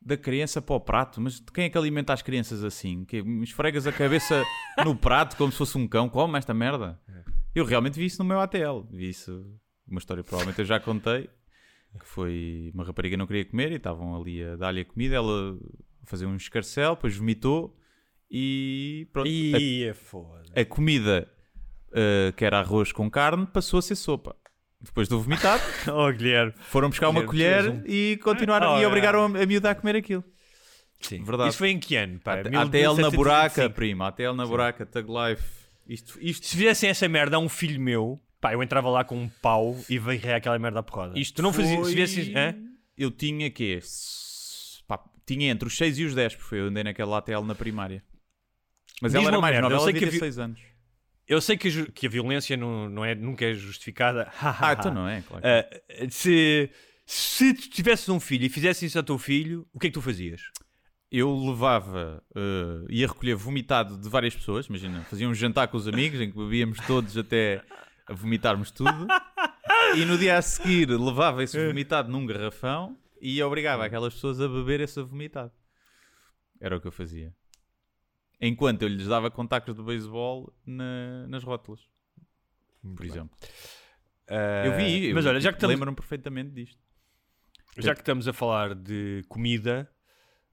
da 0.00 0.16
criança 0.16 0.62
para 0.62 0.74
o 0.76 0.80
prato, 0.80 1.20
mas 1.20 1.40
quem 1.52 1.64
é 1.64 1.70
que 1.70 1.76
alimenta 1.76 2.12
as 2.12 2.22
crianças 2.22 2.64
assim? 2.64 3.04
Que 3.04 3.18
esfregas 3.42 3.86
a 3.86 3.92
cabeça 3.92 4.42
no 4.84 4.96
prato 4.96 5.36
como 5.36 5.52
se 5.52 5.58
fosse 5.58 5.76
um 5.76 5.86
cão, 5.86 6.08
come 6.08 6.38
esta 6.38 6.54
merda. 6.54 6.98
Eu 7.54 7.64
realmente 7.64 7.98
vi 7.98 8.06
isso 8.06 8.20
no 8.22 8.28
meu 8.28 8.40
ATL, 8.40 8.80
vi 8.90 9.08
isso, 9.10 9.44
uma 9.86 9.98
história 9.98 10.22
que 10.22 10.28
provavelmente 10.28 10.60
eu 10.60 10.64
já 10.64 10.78
contei, 10.80 11.28
que 11.98 12.06
foi 12.06 12.70
uma 12.74 12.84
rapariga 12.84 13.16
não 13.16 13.26
queria 13.26 13.44
comer 13.44 13.72
e 13.72 13.76
estavam 13.76 14.20
ali 14.20 14.42
a 14.44 14.56
dar-lhe 14.56 14.80
a 14.80 14.84
comida, 14.84 15.16
ela 15.16 15.56
a 16.02 16.06
fazer 16.06 16.26
um 16.26 16.36
escarcel, 16.36 16.94
depois 16.94 17.16
vomitou 17.16 17.76
e 18.30 19.08
pronto. 19.12 19.26
A- 19.26 19.28
Ih, 19.30 19.84
é 20.54 20.60
a 20.60 20.64
comida 20.64 21.28
uh, 21.90 22.32
que 22.34 22.44
era 22.44 22.58
arroz 22.60 22.92
com 22.92 23.10
carne 23.10 23.46
passou 23.46 23.78
a 23.78 23.82
ser 23.82 23.94
sopa. 23.96 24.36
Depois 24.80 25.08
do 25.08 25.20
vomitado, 25.20 25.62
Oh, 25.92 26.12
Guilherme. 26.12 26.52
foram 26.58 26.88
buscar 26.88 27.08
uma 27.08 27.24
Guilherme, 27.26 27.70
tu 27.70 27.82
colher 27.82 27.84
um- 27.84 27.92
e 27.92 28.16
continuaram 28.18 28.76
Oh, 28.76 28.80
e 28.80 28.86
obrigaram 28.86 29.22
a, 29.22 29.42
a 29.42 29.46
miúda 29.46 29.70
a 29.70 29.74
comer 29.74 29.96
aquilo. 29.96 30.22
Sim. 31.00 31.22
Verdade. 31.24 31.50
Isso 31.50 31.58
foi 31.58 31.70
em 31.70 31.78
que 31.80 31.96
ano? 31.96 32.18
Pá? 32.20 32.34
Até, 32.34 32.48
até 32.48 32.54
ele 32.54 32.60
na 32.60 32.94
1725. 32.94 33.16
buraca, 33.16 33.70
prima. 33.70 34.08
Até 34.08 34.24
ele 34.24 34.34
na 34.36 34.46
buraca, 34.46 34.84
Tug 34.86 35.08
Life. 35.10 35.44
Isto, 35.88 36.18
isto, 36.20 36.46
Se 36.46 36.56
fizessem 36.56 36.90
essa 36.90 37.08
merda 37.08 37.36
a 37.36 37.38
um 37.40 37.48
filho 37.48 37.80
meu, 37.80 38.20
pá, 38.40 38.52
eu 38.52 38.62
entrava 38.62 38.88
lá 38.90 39.04
com 39.04 39.16
um 39.16 39.28
pau 39.28 39.76
e 39.88 39.98
veio 39.98 40.34
aquela 40.34 40.58
merda 40.58 40.80
à 40.80 40.82
porrada. 40.82 41.18
isto 41.18 41.36
tu 41.36 41.42
não 41.42 41.52
fazias. 41.52 41.74
foi- 41.80 41.84
Se 41.90 41.96
fizesses. 41.96 42.34
hã? 42.36 42.54
Eu 42.96 43.10
tinha 43.10 43.50
quê? 43.50 43.78
S- 43.80 44.82
pá, 44.86 45.00
tinha 45.26 45.50
entre 45.50 45.66
os 45.68 45.76
6 45.76 45.98
e 45.98 46.04
os 46.04 46.14
10, 46.14 46.34
porque 46.36 46.54
eu 46.56 46.66
andei 46.66 46.82
naquela 46.84 47.18
ATL 47.18 47.42
na 47.44 47.54
primária. 47.54 48.02
Mas 49.00 49.14
ela 49.14 49.26
era 49.28 49.36
uma 49.36 49.42
mais 49.42 49.52
merda, 49.54 49.62
nova, 49.68 49.74
eu 49.74 49.76
ela 49.78 49.84
sei 49.84 49.92
que 49.92 50.04
havia- 50.04 50.18
ter 50.20 50.24
6 50.26 50.38
anos. 50.38 50.60
Eu 51.26 51.40
sei 51.42 51.56
que 51.58 51.92
que 51.92 52.06
a 52.06 52.10
violência 52.10 52.56
não, 52.56 52.88
não 52.88 53.04
é, 53.04 53.14
nunca 53.14 53.44
é 53.44 53.52
justificada. 53.54 54.32
Ah, 54.40 54.72
então 54.78 54.92
não 54.94 55.06
é, 55.08 55.20
claro. 55.22 55.44
Ah, 55.46 56.08
se, 56.10 56.70
se 57.06 57.54
tu 57.54 57.68
tivesses 57.70 58.08
um 58.08 58.18
filho 58.18 58.46
e 58.46 58.48
fizesse 58.48 58.86
isso 58.86 58.96
ao 58.98 59.04
teu 59.04 59.18
filho, 59.18 59.66
o 59.72 59.78
que 59.78 59.86
é 59.86 59.90
que 59.90 59.94
tu 59.94 60.02
fazias? 60.02 60.40
eu 61.10 61.34
levava, 61.34 62.22
eh, 62.36 62.84
ia 62.90 63.06
recolher 63.06 63.34
vomitado 63.34 63.96
de 63.96 64.06
várias 64.10 64.34
pessoas. 64.36 64.66
Imagina, 64.66 65.00
fazia 65.04 65.26
um 65.26 65.32
jantar 65.34 65.66
com 65.68 65.78
os 65.78 65.88
amigos 65.88 66.20
em 66.20 66.30
que 66.30 66.36
bebíamos 66.36 66.78
todos 66.86 67.16
até 67.16 67.62
a 68.08 68.12
vomitarmos 68.14 68.70
tudo. 68.70 69.06
E 69.96 70.04
no 70.04 70.16
dia 70.18 70.38
a 70.38 70.42
seguir 70.42 70.88
levava 70.88 71.42
esse 71.42 71.58
vomitado 71.66 72.10
num 72.10 72.24
garrafão 72.26 72.96
e 73.20 73.42
obrigava 73.42 73.84
aquelas 73.84 74.14
pessoas 74.14 74.40
a 74.40 74.48
beber 74.48 74.80
esse 74.80 75.00
vomitado. 75.02 75.52
Era 76.60 76.76
o 76.76 76.80
que 76.80 76.86
eu 76.86 76.92
fazia. 76.92 77.34
Enquanto 78.40 78.82
eu 78.82 78.88
lhes 78.88 79.06
dava 79.06 79.30
contactos 79.30 79.74
de 79.74 79.82
beisebol 79.82 80.52
na- 80.64 81.26
nas 81.28 81.42
rótulas, 81.42 81.80
por 82.96 83.04
exemplo. 83.04 83.36
Eu 84.64 84.76
vi, 84.76 85.10
Ah, 85.10 85.14
Mas 85.14 85.24
eu 85.24 85.30
olha, 85.30 85.40
já 85.40 85.50
que 85.50 85.56
estamos, 85.56 85.74
lembro-me 85.74 85.96
perfeitamente 85.96 86.50
disto. 86.50 86.78
já 87.78 87.94
que 87.94 88.00
estamos 88.00 88.28
a 88.28 88.32
falar 88.32 88.74
de 88.74 89.24
comida, 89.28 89.90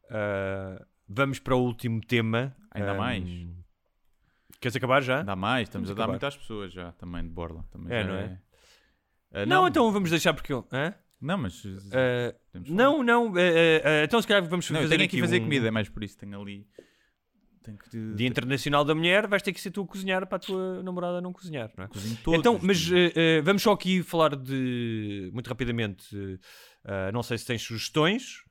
ah, 0.10 0.84
vamos 1.08 1.40
para 1.40 1.56
o 1.56 1.62
último 1.64 2.00
tema. 2.02 2.56
Ainda 2.72 2.92
Ah, 2.92 2.96
mais. 2.98 3.24
Queres 4.60 4.76
acabar 4.76 5.02
já? 5.02 5.22
Dá 5.22 5.36
mais, 5.36 5.68
estamos 5.68 5.90
a 5.90 5.94
dar 5.94 6.04
acabar. 6.04 6.12
muito 6.14 6.26
às 6.26 6.38
pessoas 6.38 6.74
já, 6.74 6.92
também 6.94 7.24
de 7.24 7.30
borla. 7.30 7.64
Também 7.72 7.96
É, 7.96 8.04
não 8.04 8.16
é? 8.16 8.40
Ah, 9.34 9.46
não, 9.46 9.68
então 9.68 9.92
vamos 9.92 10.10
deixar 10.10 10.34
porque. 10.34 10.54
eu- 10.54 10.66
Hã? 10.72 10.94
Não, 11.22 11.38
mas. 11.38 11.62
Falar. 11.62 12.34
não, 12.70 13.04
não. 13.04 13.34
eh, 13.38 14.04
então 14.04 14.22
se 14.22 14.28
calhar 14.28 14.44
vamos 14.48 14.70
Não, 14.70 14.82
fazer 14.82 14.96
tenho 14.98 15.08
aqui 15.08 15.20
fazer 15.20 15.40
um- 15.40 15.44
comida, 15.44 15.68
é 15.68 15.72
mais 15.72 15.90
por 15.90 16.04
isso. 16.04 16.18
Tenho 16.18 16.40
ali. 16.42 16.66
Tenho 17.64 17.78
que. 17.78 18.14
Dia 18.16 18.28
Internacional 18.28 18.86
da 18.86 18.94
Mulher, 18.94 19.28
vais 19.28 19.42
ter 19.42 19.52
que 19.52 19.60
ser 19.60 19.72
tu 19.72 19.82
a 19.82 19.88
cozinhar 19.88 20.26
para 20.28 20.36
a 20.36 20.40
tua 20.40 20.84
namorada 20.84 21.20
não 21.22 21.34
cozinhar, 21.34 21.72
não 21.78 21.86
é? 21.86 21.88
Cozinho 21.88 22.18
todos 22.24 22.40
então, 22.40 22.60
mas 22.62 22.88
vamos 23.44 23.62
só 23.64 23.72
aqui 23.74 24.04
falar 24.04 24.36
de. 24.36 25.30
Muito 25.34 25.48
rapidamente. 25.48 26.40
eh, 26.88 27.12
não 27.12 27.24
sei 27.24 27.38
se 27.40 27.46
tens 27.48 27.62
sugestões. 27.64 28.44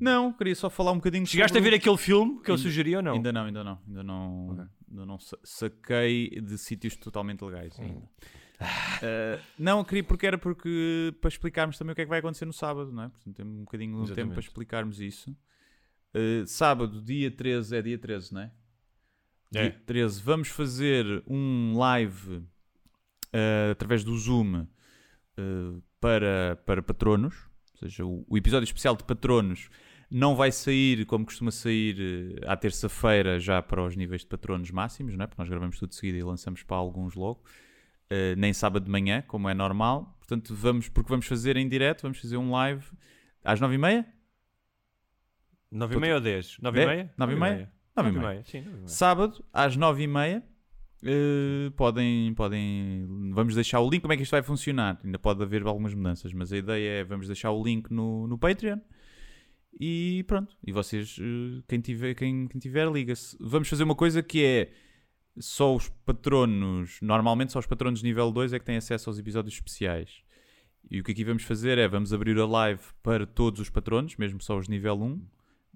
Não, 0.00 0.32
queria 0.32 0.54
só 0.54 0.70
falar 0.70 0.92
um 0.92 0.96
bocadinho 0.96 1.26
Chegaste 1.26 1.56
a 1.56 1.60
sobre 1.60 1.70
ver 1.70 1.76
o- 1.76 1.78
aquele 1.80 1.96
filme 1.96 2.40
que 2.42 2.50
eu 2.50 2.54
Ainda- 2.54 2.62
sugeri 2.62 2.94
ou 2.96 3.02
não? 3.02 3.14
Ainda 3.14 3.32
não, 3.32 3.44
ainda 3.44 3.64
não. 3.64 3.78
Ainda 3.88 4.02
não, 4.04 4.68
ainda 4.90 5.06
não 5.06 5.18
sa- 5.18 5.38
saquei 5.44 6.30
de 6.40 6.56
sítios 6.58 6.96
totalmente 6.96 7.42
legais 7.44 7.78
Hum. 7.78 7.82
ainda. 7.84 8.08
Ah, 8.60 9.38
não, 9.56 9.84
queria 9.84 10.02
porque 10.02 10.26
era 10.26 10.36
porque 10.36 11.14
para 11.20 11.28
explicarmos 11.28 11.78
também 11.78 11.92
o 11.92 11.94
que 11.94 12.00
é 12.00 12.04
que 12.04 12.08
vai 12.08 12.18
acontecer 12.18 12.44
no 12.44 12.52
sábado, 12.52 12.90
não 12.90 13.04
é? 13.04 13.08
Portanto, 13.08 13.36
temos 13.36 13.54
um 13.56 13.60
bocadinho 13.64 13.92
de 13.92 13.98
tempo 13.98 14.06
Exatamente. 14.10 14.32
para 14.32 14.40
explicarmos 14.40 15.00
isso. 15.00 15.36
Ah, 16.12 16.44
sábado, 16.44 17.00
dia 17.00 17.30
13, 17.30 17.76
é 17.76 17.82
dia 17.82 17.96
13, 17.96 18.34
não 18.34 18.40
é? 18.40 18.52
É. 19.54 19.62
Dia 19.68 19.80
13, 19.86 20.20
vamos 20.20 20.48
fazer 20.48 21.22
um 21.24 21.78
live 21.78 22.42
ah, 23.32 23.70
através 23.70 24.02
do 24.02 24.16
Zoom 24.18 24.66
para, 26.00 26.56
para 26.66 26.82
patronos. 26.82 27.36
Ou 27.74 27.78
seja, 27.88 28.04
o, 28.04 28.24
o 28.28 28.36
episódio 28.36 28.64
especial 28.64 28.96
de 28.96 29.04
patronos 29.04 29.68
não 30.10 30.34
vai 30.34 30.50
sair 30.50 31.04
como 31.04 31.24
costuma 31.24 31.50
sair 31.50 32.40
eh, 32.40 32.50
à 32.50 32.56
terça-feira 32.56 33.38
já 33.38 33.62
para 33.62 33.84
os 33.84 33.94
níveis 33.94 34.22
de 34.22 34.26
patronos 34.26 34.70
máximos, 34.70 35.16
não 35.16 35.24
é? 35.24 35.26
porque 35.26 35.40
nós 35.40 35.48
gravamos 35.48 35.78
tudo 35.78 35.90
de 35.90 35.96
seguida 35.96 36.18
e 36.18 36.22
lançamos 36.22 36.62
para 36.62 36.76
alguns 36.76 37.14
logo. 37.14 37.42
Uh, 38.10 38.32
nem 38.38 38.54
sábado 38.54 38.84
de 38.84 38.90
manhã, 38.90 39.22
como 39.26 39.50
é 39.50 39.54
normal. 39.54 40.16
Portanto, 40.18 40.54
vamos, 40.54 40.88
porque 40.88 41.10
vamos 41.10 41.26
fazer 41.26 41.58
em 41.58 41.68
direto, 41.68 42.02
vamos 42.02 42.18
fazer 42.18 42.38
um 42.38 42.50
live 42.52 42.82
às 43.44 43.60
nove 43.60 43.74
e 43.74 43.78
meia? 43.78 44.06
9 45.70 45.94
e 45.94 46.00
meia 46.00 46.14
ou 46.14 46.20
10? 46.20 46.58
9 46.60 46.82
e 46.82 46.86
meia? 46.86 47.14
9 47.16 47.32
e 47.32 47.36
meia? 47.36 47.72
9 47.94 48.10
e9 48.10 48.14
e 48.14 48.18
meia. 48.18 48.44
sim. 48.44 48.60
9 48.60 48.76
meia. 48.76 48.88
Sábado, 48.88 49.44
às 49.52 49.76
nove 49.76 50.02
e 50.02 50.06
meia, 50.06 50.42
eh, 51.04 51.70
podem, 51.76 52.32
podem. 52.34 53.06
Vamos 53.32 53.54
deixar 53.54 53.80
o 53.80 53.90
link. 53.90 54.00
Como 54.00 54.12
é 54.12 54.16
que 54.16 54.22
isto 54.22 54.32
vai 54.32 54.42
funcionar? 54.42 54.98
Ainda 55.04 55.18
pode 55.18 55.42
haver 55.42 55.66
algumas 55.66 55.94
mudanças, 55.94 56.32
mas 56.32 56.52
a 56.52 56.56
ideia 56.56 57.00
é 57.00 57.04
vamos 57.04 57.26
deixar 57.26 57.50
o 57.50 57.62
link 57.62 57.90
no, 57.90 58.26
no 58.26 58.38
Patreon. 58.38 58.78
E 59.72 60.24
pronto. 60.26 60.56
E 60.66 60.72
vocês, 60.72 61.16
eh, 61.20 61.62
quem 61.68 61.80
tiver, 61.80 62.14
quem, 62.14 62.48
quem 62.48 62.60
tiver 62.60 62.90
liga-se. 62.90 63.36
Vamos 63.40 63.68
fazer 63.68 63.84
uma 63.84 63.94
coisa 63.94 64.22
que 64.22 64.44
é 64.44 64.72
só 65.40 65.74
os 65.74 65.88
patronos, 66.04 66.98
normalmente 67.00 67.52
só 67.52 67.58
os 67.58 67.66
patronos 67.66 68.02
nível 68.02 68.30
2 68.32 68.52
é 68.52 68.58
que 68.58 68.64
têm 68.64 68.76
acesso 68.76 69.08
aos 69.08 69.18
episódios 69.18 69.54
especiais. 69.54 70.22
E 70.90 71.00
o 71.00 71.04
que 71.04 71.12
aqui 71.12 71.24
vamos 71.24 71.42
fazer 71.42 71.78
é 71.78 71.86
vamos 71.86 72.12
abrir 72.12 72.38
a 72.38 72.46
live 72.46 72.82
para 73.02 73.26
todos 73.26 73.60
os 73.60 73.70
patronos, 73.70 74.16
mesmo 74.16 74.40
só 74.40 74.56
os 74.56 74.68
nível 74.68 75.00
1, 75.00 75.20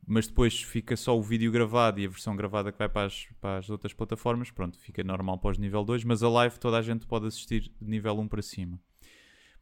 mas 0.07 0.27
depois 0.27 0.61
fica 0.63 0.97
só 0.97 1.17
o 1.17 1.23
vídeo 1.23 1.53
gravado 1.53 2.01
e 2.01 2.07
a 2.07 2.09
versão 2.09 2.35
gravada 2.35 2.73
que 2.73 2.79
vai 2.79 2.89
para 2.89 3.07
as, 3.07 3.27
para 3.41 3.59
as 3.59 3.71
outras 3.71 3.93
plataformas, 3.93 4.51
pronto, 4.51 4.79
fica 4.79 5.05
normal 5.05 5.39
para 5.39 5.51
os 5.51 5.59
nível 5.59 5.85
2, 5.85 6.05
mas 6.05 6.23
a 6.23 6.29
live 6.29 6.59
toda 6.59 6.79
a 6.79 6.83
gente 6.83 7.07
pode 7.07 7.27
assistir 7.27 7.71
de 7.81 7.91
nível 7.91 8.19
1 8.19 8.29
para 8.29 8.43
cima. 8.43 8.81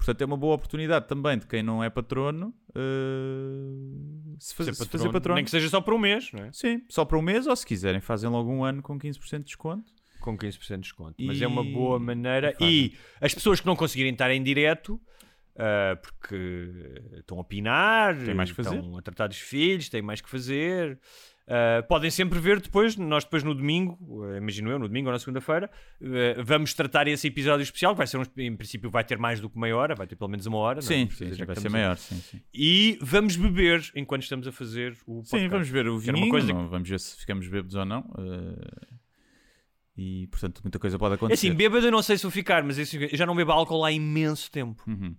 Portanto, 0.00 0.22
é 0.22 0.24
uma 0.24 0.36
boa 0.38 0.54
oportunidade 0.54 1.06
também 1.06 1.36
de 1.38 1.46
quem 1.46 1.62
não 1.62 1.84
é 1.84 1.90
patrono 1.90 2.54
eh, 2.74 4.36
se, 4.38 4.54
faz- 4.54 4.68
Ser 4.68 4.74
se 4.74 4.78
patrono, 4.80 4.90
fazer 5.04 5.12
patrono. 5.12 5.34
Nem 5.36 5.44
que 5.44 5.50
seja 5.50 5.68
só 5.68 5.80
por 5.80 5.92
um 5.94 5.98
mês, 5.98 6.32
não 6.32 6.44
é? 6.44 6.50
Sim, 6.52 6.82
só 6.88 7.04
para 7.04 7.18
um 7.18 7.22
mês 7.22 7.46
ou 7.46 7.54
se 7.54 7.66
quiserem 7.66 8.00
fazem 8.00 8.28
logo 8.30 8.50
um 8.50 8.64
ano 8.64 8.82
com 8.82 8.98
15% 8.98 9.38
de 9.40 9.44
desconto. 9.44 9.92
Com 10.20 10.36
15% 10.36 10.74
de 10.76 10.80
desconto. 10.82 11.14
E- 11.18 11.26
Mas 11.26 11.40
é 11.40 11.46
uma 11.46 11.62
boa 11.64 11.98
maneira. 11.98 12.54
e. 12.60 12.64
E 12.86 12.92
as 13.20 13.34
pessoas 13.34 13.60
que 13.60 13.66
não 13.66 13.76
conseguirem 13.76 14.12
estar 14.12 14.30
em 14.30 14.42
direto, 14.42 15.00
ah, 15.56 15.96
porque 16.00 17.02
estão 17.18 17.38
a 17.40 17.44
pinar, 17.44 18.16
Têm 18.16 18.34
mais 18.34 18.50
que 18.50 18.56
fazer. 18.56 18.76
estão 18.76 18.96
a 18.96 19.02
tratar 19.02 19.26
dos 19.26 19.38
filhos, 19.38 19.88
têm 19.88 20.02
mais 20.02 20.20
que 20.20 20.28
fazer. 20.30 20.98
Ah, 21.48 21.82
podem 21.88 22.10
sempre 22.10 22.38
ver 22.38 22.60
depois, 22.60 22.96
nós 22.96 23.24
depois 23.24 23.42
no 23.42 23.54
domingo, 23.54 23.98
ah, 24.24 24.36
imagino 24.36 24.70
eu, 24.70 24.78
no 24.78 24.86
domingo 24.86 25.08
ou 25.08 25.12
na 25.12 25.18
segunda-feira, 25.18 25.70
ah, 26.02 26.42
vamos 26.44 26.74
tratar 26.74 27.08
esse 27.08 27.26
episódio 27.26 27.62
especial, 27.62 27.92
que 27.92 27.98
vai 27.98 28.06
ser, 28.06 28.18
um, 28.18 28.22
em 28.38 28.56
princípio, 28.56 28.88
vai 28.90 29.02
ter 29.04 29.18
mais 29.18 29.40
do 29.40 29.48
que 29.50 29.58
meia 29.58 29.76
hora, 29.76 29.94
vai 29.94 30.06
ter 30.06 30.16
pelo 30.16 30.30
menos 30.30 30.46
uma 30.46 30.58
hora. 30.58 30.80
não 30.80 30.86
é? 30.86 30.86
Sim, 30.86 31.04
Vamos 31.06 31.16
sim, 31.18 31.30
que 31.30 31.44
vai 31.44 31.56
ser 31.56 31.68
maior, 31.68 31.96
sim, 31.96 32.16
sim. 32.20 32.40
E 32.54 32.98
vamos 33.02 33.36
beber 33.36 33.82
enquanto 33.96 34.22
estamos 34.22 34.46
a 34.46 34.52
fazer 34.52 34.92
o 35.06 35.16
podcast. 35.22 35.38
Sim, 35.40 35.48
vamos 35.48 35.68
ver 35.68 35.88
o 35.88 35.98
vinho, 35.98 36.28
coisa 36.28 36.52
não, 36.52 36.68
vamos 36.68 36.88
ver 36.88 37.00
se 37.00 37.16
ficamos 37.18 37.46
bêbados 37.48 37.74
ou 37.74 37.84
não. 37.84 38.08
eh, 38.18 38.86
e, 39.96 40.26
portanto, 40.28 40.60
muita 40.64 40.78
coisa 40.78 40.98
pode 40.98 41.12
É 41.12 41.16
acontecer. 41.16 41.48
assim, 41.48 41.54
bêbado 41.56 41.84
eu 41.86 41.90
não 41.92 42.00
sei 42.02 42.16
se 42.16 42.22
vou 42.22 42.30
ficar, 42.30 42.62
mas 42.62 42.78
assim, 42.78 42.98
eu 43.02 43.16
já 43.18 43.26
não 43.26 43.34
bebo 43.36 43.52
álcool 43.52 43.84
há 43.84 43.92
imenso 43.92 44.50
tempo. 44.50 44.82
Uhum. 44.86 45.14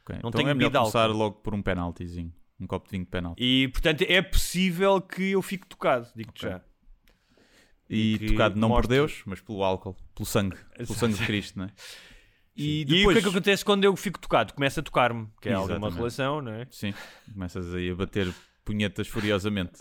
Ok, 0.00 0.16
Não 0.22 0.30
então 0.30 0.30
tenho 0.40 0.48
é 0.48 0.54
melhor 0.54 0.72
começar 0.72 1.02
álcool. 1.02 1.18
logo 1.18 1.36
por 1.42 1.54
um 1.54 1.60
penaltizinho. 1.62 2.32
Um 2.62 2.66
copo 2.66 2.86
de 2.86 2.92
vinho 2.92 3.04
de 3.04 3.10
penalti. 3.10 3.42
E 3.42 3.68
portanto 3.68 4.02
é 4.08 4.22
possível 4.22 5.00
que 5.00 5.30
eu 5.32 5.42
fique 5.42 5.66
tocado, 5.66 6.06
digo-te 6.14 6.46
Ok. 6.46 6.50
já. 6.58 6.64
E, 7.90 8.14
E 8.14 8.26
tocado 8.30 8.58
não 8.58 8.70
por 8.70 8.86
Deus, 8.86 9.22
mas 9.26 9.40
pelo 9.40 9.62
álcool, 9.62 9.96
pelo 10.14 10.24
sangue. 10.24 10.56
Pelo 10.76 10.94
sangue 10.94 11.18
de 11.18 11.26
Cristo, 11.26 11.58
não 11.58 11.66
é? 11.66 11.70
E, 12.56 12.80
E 12.80 12.82
o 12.84 12.86
que 12.86 12.94
depois... 12.98 13.16
é 13.16 13.20
que 13.22 13.28
acontece 13.28 13.64
quando 13.64 13.84
eu 13.84 13.94
fico 13.96 14.18
tocado? 14.18 14.52
Começa 14.54 14.80
a 14.80 14.82
tocar-me, 14.82 15.26
que 15.40 15.48
é 15.48 15.52
alguma 15.54 15.90
relação, 15.90 16.40
não 16.40 16.52
é? 16.52 16.66
Sim, 16.70 16.94
começas 17.32 17.74
aí 17.74 17.90
a 17.90 17.94
bater 17.94 18.32
punhetas 18.64 19.08
furiosamente. 19.08 19.80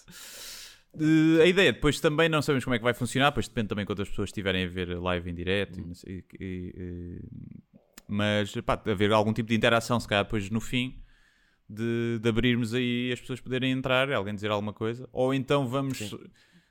Eh, 1.00 1.42
a 1.44 1.46
ideia 1.46 1.72
depois 1.72 2.00
também 2.02 2.28
não 2.28 2.42
sabemos 2.42 2.64
como 2.66 2.76
é 2.76 2.80
que 2.80 2.84
vai 2.84 2.94
funcionar, 2.94 3.32
pois 3.32 3.48
depende 3.48 3.68
também 3.70 3.86
quantas 3.86 4.10
pessoas 4.10 4.30
estiverem 4.30 4.66
a 4.66 4.68
ver 4.68 4.98
live 5.00 5.30
em 5.30 5.34
direto. 5.34 5.80
e- 6.08 6.24
e- 6.40 6.74
e- 6.78 7.22
mas 8.08 8.54
pá, 8.66 8.82
haver 8.88 9.12
algum 9.14 9.32
tipo 9.32 9.48
de 9.50 9.56
interação, 9.56 10.00
se 10.00 10.08
calhar 10.08 10.24
depois 10.26 10.50
no 10.50 10.60
fim 10.60 11.02
de, 11.72 12.20
de 12.20 12.30
abrirmos 12.30 12.74
aí 12.74 13.12
as 13.12 13.20
pessoas 13.20 13.40
poderem 13.40 13.72
entrar, 13.72 14.12
alguém 14.12 14.36
dizer 14.36 14.52
alguma 14.52 14.74
coisa, 14.74 15.08
ou 15.12 15.34
então 15.34 15.68
vamos 15.68 16.14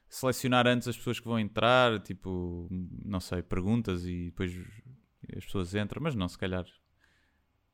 selecionar 0.08 0.66
antes 0.66 0.88
as 0.88 0.96
pessoas 0.96 1.18
que 1.18 1.26
vão 1.26 1.38
entrar, 1.38 2.00
tipo, 2.00 2.68
não 3.04 3.20
sei, 3.20 3.42
perguntas 3.42 4.04
e 4.04 4.26
depois 4.26 4.52
as 5.36 5.44
pessoas 5.44 5.74
entram, 5.74 6.02
mas 6.02 6.14
não, 6.14 6.28
se 6.28 6.36
calhar 6.36 6.64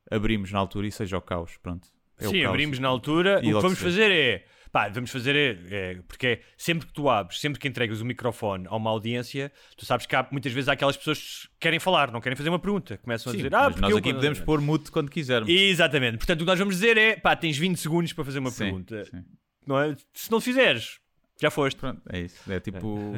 abrimos 0.09 0.51
na 0.51 0.59
altura 0.59 0.87
e 0.87 0.91
seja 0.91 1.17
o 1.17 1.21
caos, 1.21 1.57
pronto. 1.57 1.87
É 2.17 2.27
Sim, 2.27 2.41
caos. 2.41 2.49
abrimos 2.49 2.79
na 2.79 2.87
altura. 2.87 3.41
E 3.43 3.53
o 3.53 3.57
que 3.57 3.61
vamos 3.61 3.79
fazer 3.79 4.11
é. 4.11 4.45
Pá, 4.77 4.89
vamos 4.89 5.09
fazer 5.09 5.35
é, 5.35 5.57
é- 5.75 6.01
Porque 6.07 6.27
é 6.27 6.41
sempre 6.55 6.85
que 6.85 6.93
tu 6.93 7.09
abres, 7.09 7.39
sempre 7.39 7.59
que 7.59 7.67
entregas 7.67 7.99
o 7.99 8.05
microfone 8.05 8.67
a 8.67 8.75
uma 8.75 8.91
audiência, 8.91 9.51
tu 9.75 9.83
sabes 9.87 10.05
que 10.05 10.15
há, 10.15 10.27
muitas 10.31 10.51
vezes 10.53 10.69
há 10.69 10.73
aquelas 10.73 10.95
pessoas 10.95 11.47
que 11.53 11.59
querem 11.61 11.79
falar, 11.79 12.11
não 12.11 12.21
querem 12.21 12.35
fazer 12.35 12.49
uma 12.49 12.59
pergunta. 12.59 12.95
Começam 12.99 13.31
Sim, 13.31 13.37
a 13.37 13.41
dizer, 13.41 13.55
ah, 13.55 13.65
porque 13.71 13.81
nós 13.81 13.89
eu- 13.89 13.97
aqui 13.97 14.13
podemos 14.13 14.39
pôr 14.39 14.61
mute 14.61 14.91
quando 14.91 15.09
quisermos. 15.09 15.49
Exatamente. 15.49 16.17
Portanto, 16.17 16.41
o 16.41 16.43
que 16.43 16.49
nós 16.51 16.59
vamos 16.59 16.75
dizer 16.75 16.95
é, 16.95 17.15
pá, 17.15 17.35
tens 17.35 17.57
20 17.57 17.77
segundos 17.77 18.13
para 18.13 18.23
fazer 18.23 18.37
uma 18.37 18.51
Sim, 18.51 18.65
pergunta. 18.65 19.05
sim. 19.05 19.25
Não 19.65 19.79
é? 19.79 19.95
Se 20.13 20.29
não 20.29 20.39
fizeres, 20.39 20.99
já 21.41 21.49
foste. 21.49 21.79
Pronto, 21.79 21.99
é 22.11 22.19
isso. 22.19 22.51
É 22.51 22.59
tipo 22.59 22.85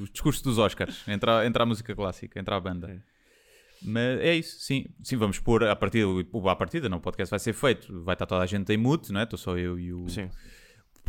o 0.00 0.06
discurso 0.12 0.44
dos 0.44 0.58
Oscars. 0.58 1.02
Entra, 1.08 1.44
entra 1.44 1.64
a 1.64 1.66
música 1.66 1.92
clássica, 1.92 2.38
entra 2.38 2.54
a 2.54 2.60
banda. 2.60 3.02
Mas 3.82 4.20
é 4.20 4.36
isso, 4.36 4.60
sim. 4.60 4.86
Sim, 5.02 5.16
vamos 5.16 5.40
pôr 5.40 5.64
a 5.64 5.74
partida, 5.74 6.06
a 6.48 6.54
partida, 6.54 6.88
não, 6.88 6.98
o 6.98 7.00
podcast 7.00 7.30
vai 7.30 7.40
ser 7.40 7.52
feito. 7.52 8.00
Vai 8.04 8.14
estar 8.14 8.26
toda 8.26 8.42
a 8.44 8.46
gente 8.46 8.72
em 8.72 8.76
mute, 8.76 9.10
não 9.10 9.18
é? 9.18 9.24
Estou 9.24 9.36
só 9.38 9.58
eu 9.58 9.76
e 9.76 9.92
o. 9.92 10.08
Sim. 10.08 10.30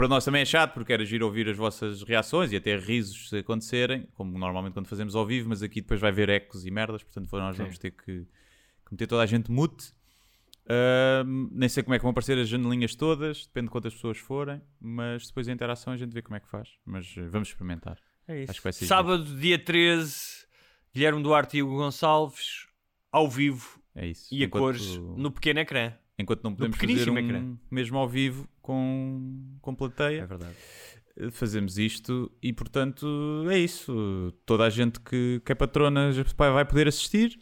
Para 0.02 0.08
nós 0.08 0.26
também 0.26 0.42
é 0.42 0.46
chato, 0.46 0.74
porque 0.74 0.92
era 0.92 1.06
giro 1.06 1.28
ouvir 1.28 1.48
as 1.48 1.56
vossas 1.56 2.02
reações 2.02 2.52
e 2.52 2.56
até 2.56 2.76
risos 2.76 3.30
se 3.30 3.38
acontecerem, 3.38 4.08
como 4.16 4.36
normalmente 4.36 4.74
quando 4.74 4.88
fazemos 4.88 5.16
ao 5.16 5.28
vivo, 5.28 5.48
mas 5.50 5.62
aqui 5.62 5.80
depois 5.80 6.00
vai 6.02 6.10
haver 6.10 6.28
ecos 6.28 6.66
e 6.66 6.72
merdas, 6.72 7.04
portanto 7.04 7.30
nós 7.34 7.56
vamos 7.56 7.78
ter 7.78 7.92
que, 7.92 8.26
que 8.26 8.92
meter 8.92 9.06
toda 9.06 9.22
a 9.22 9.28
gente 9.28 9.52
mute. 9.52 9.94
Ahm, 10.68 11.50
nem 11.52 11.70
sei 11.70 11.84
como 11.84 11.94
é 11.94 12.00
que 12.00 12.02
vão 12.02 12.10
aparecer 12.10 12.36
as 12.40 12.50
janelinhas 12.50 12.96
todas, 12.96 13.46
depende 13.46 13.68
de 13.68 13.72
quantas 13.74 13.94
pessoas 13.94 14.18
forem, 14.18 14.60
mas 14.80 15.28
depois 15.28 15.48
a 15.48 15.52
interação 15.52 15.94
a 15.94 15.98
gente 15.98 16.12
vê 16.12 16.24
como 16.24 16.36
é 16.36 16.40
que 16.40 16.48
faz. 16.50 16.70
Mas 16.84 17.14
eh, 17.16 17.28
vamos 17.28 17.50
experimentar. 17.50 18.00
É 18.28 18.42
isso. 18.42 18.50
Acho 18.50 18.60
que 18.60 18.64
vai 18.64 18.74
ser 18.74 18.86
Sábado, 18.88 19.24
dia 19.40 19.60
13, 19.60 20.48
Guilherme 20.96 21.22
Duarte 21.22 21.58
e 21.58 21.62
Hugo 21.62 21.78
Gonçalves, 21.78 22.66
ao 23.12 23.30
vivo 23.30 23.80
É 23.94 24.08
isso. 24.08 24.34
e 24.34 24.42
a 24.42 24.48
Enquanto- 24.48 24.64
cores, 24.64 24.98
no 24.98 25.30
pequeno 25.30 25.60
ecrã. 25.60 25.94
Enquanto 26.18 26.44
não 26.44 26.56
podemos 26.56 26.78
fazer 26.78 27.10
um, 27.10 27.18
ecrã. 27.18 27.58
mesmo 27.70 27.98
ao 27.98 28.08
vivo 28.08 28.48
com, 28.72 29.58
com 29.62 29.76
plateia, 29.76 30.26
verdade. 30.26 30.56
eh, 31.18 31.30
fazemos 31.32 31.78
isto 31.78 32.32
e 32.42 32.54
portanto 32.54 33.06
é 33.50 33.58
isso. 33.58 34.34
Toda 34.46 34.64
a 34.64 34.70
gente 34.70 35.00
que, 35.02 35.42
que 35.46 35.52
é 35.52 35.56
patrona 35.56 36.12
já 36.14 36.24
vai 36.38 36.64
poder 36.64 36.88
assistir 36.88 37.38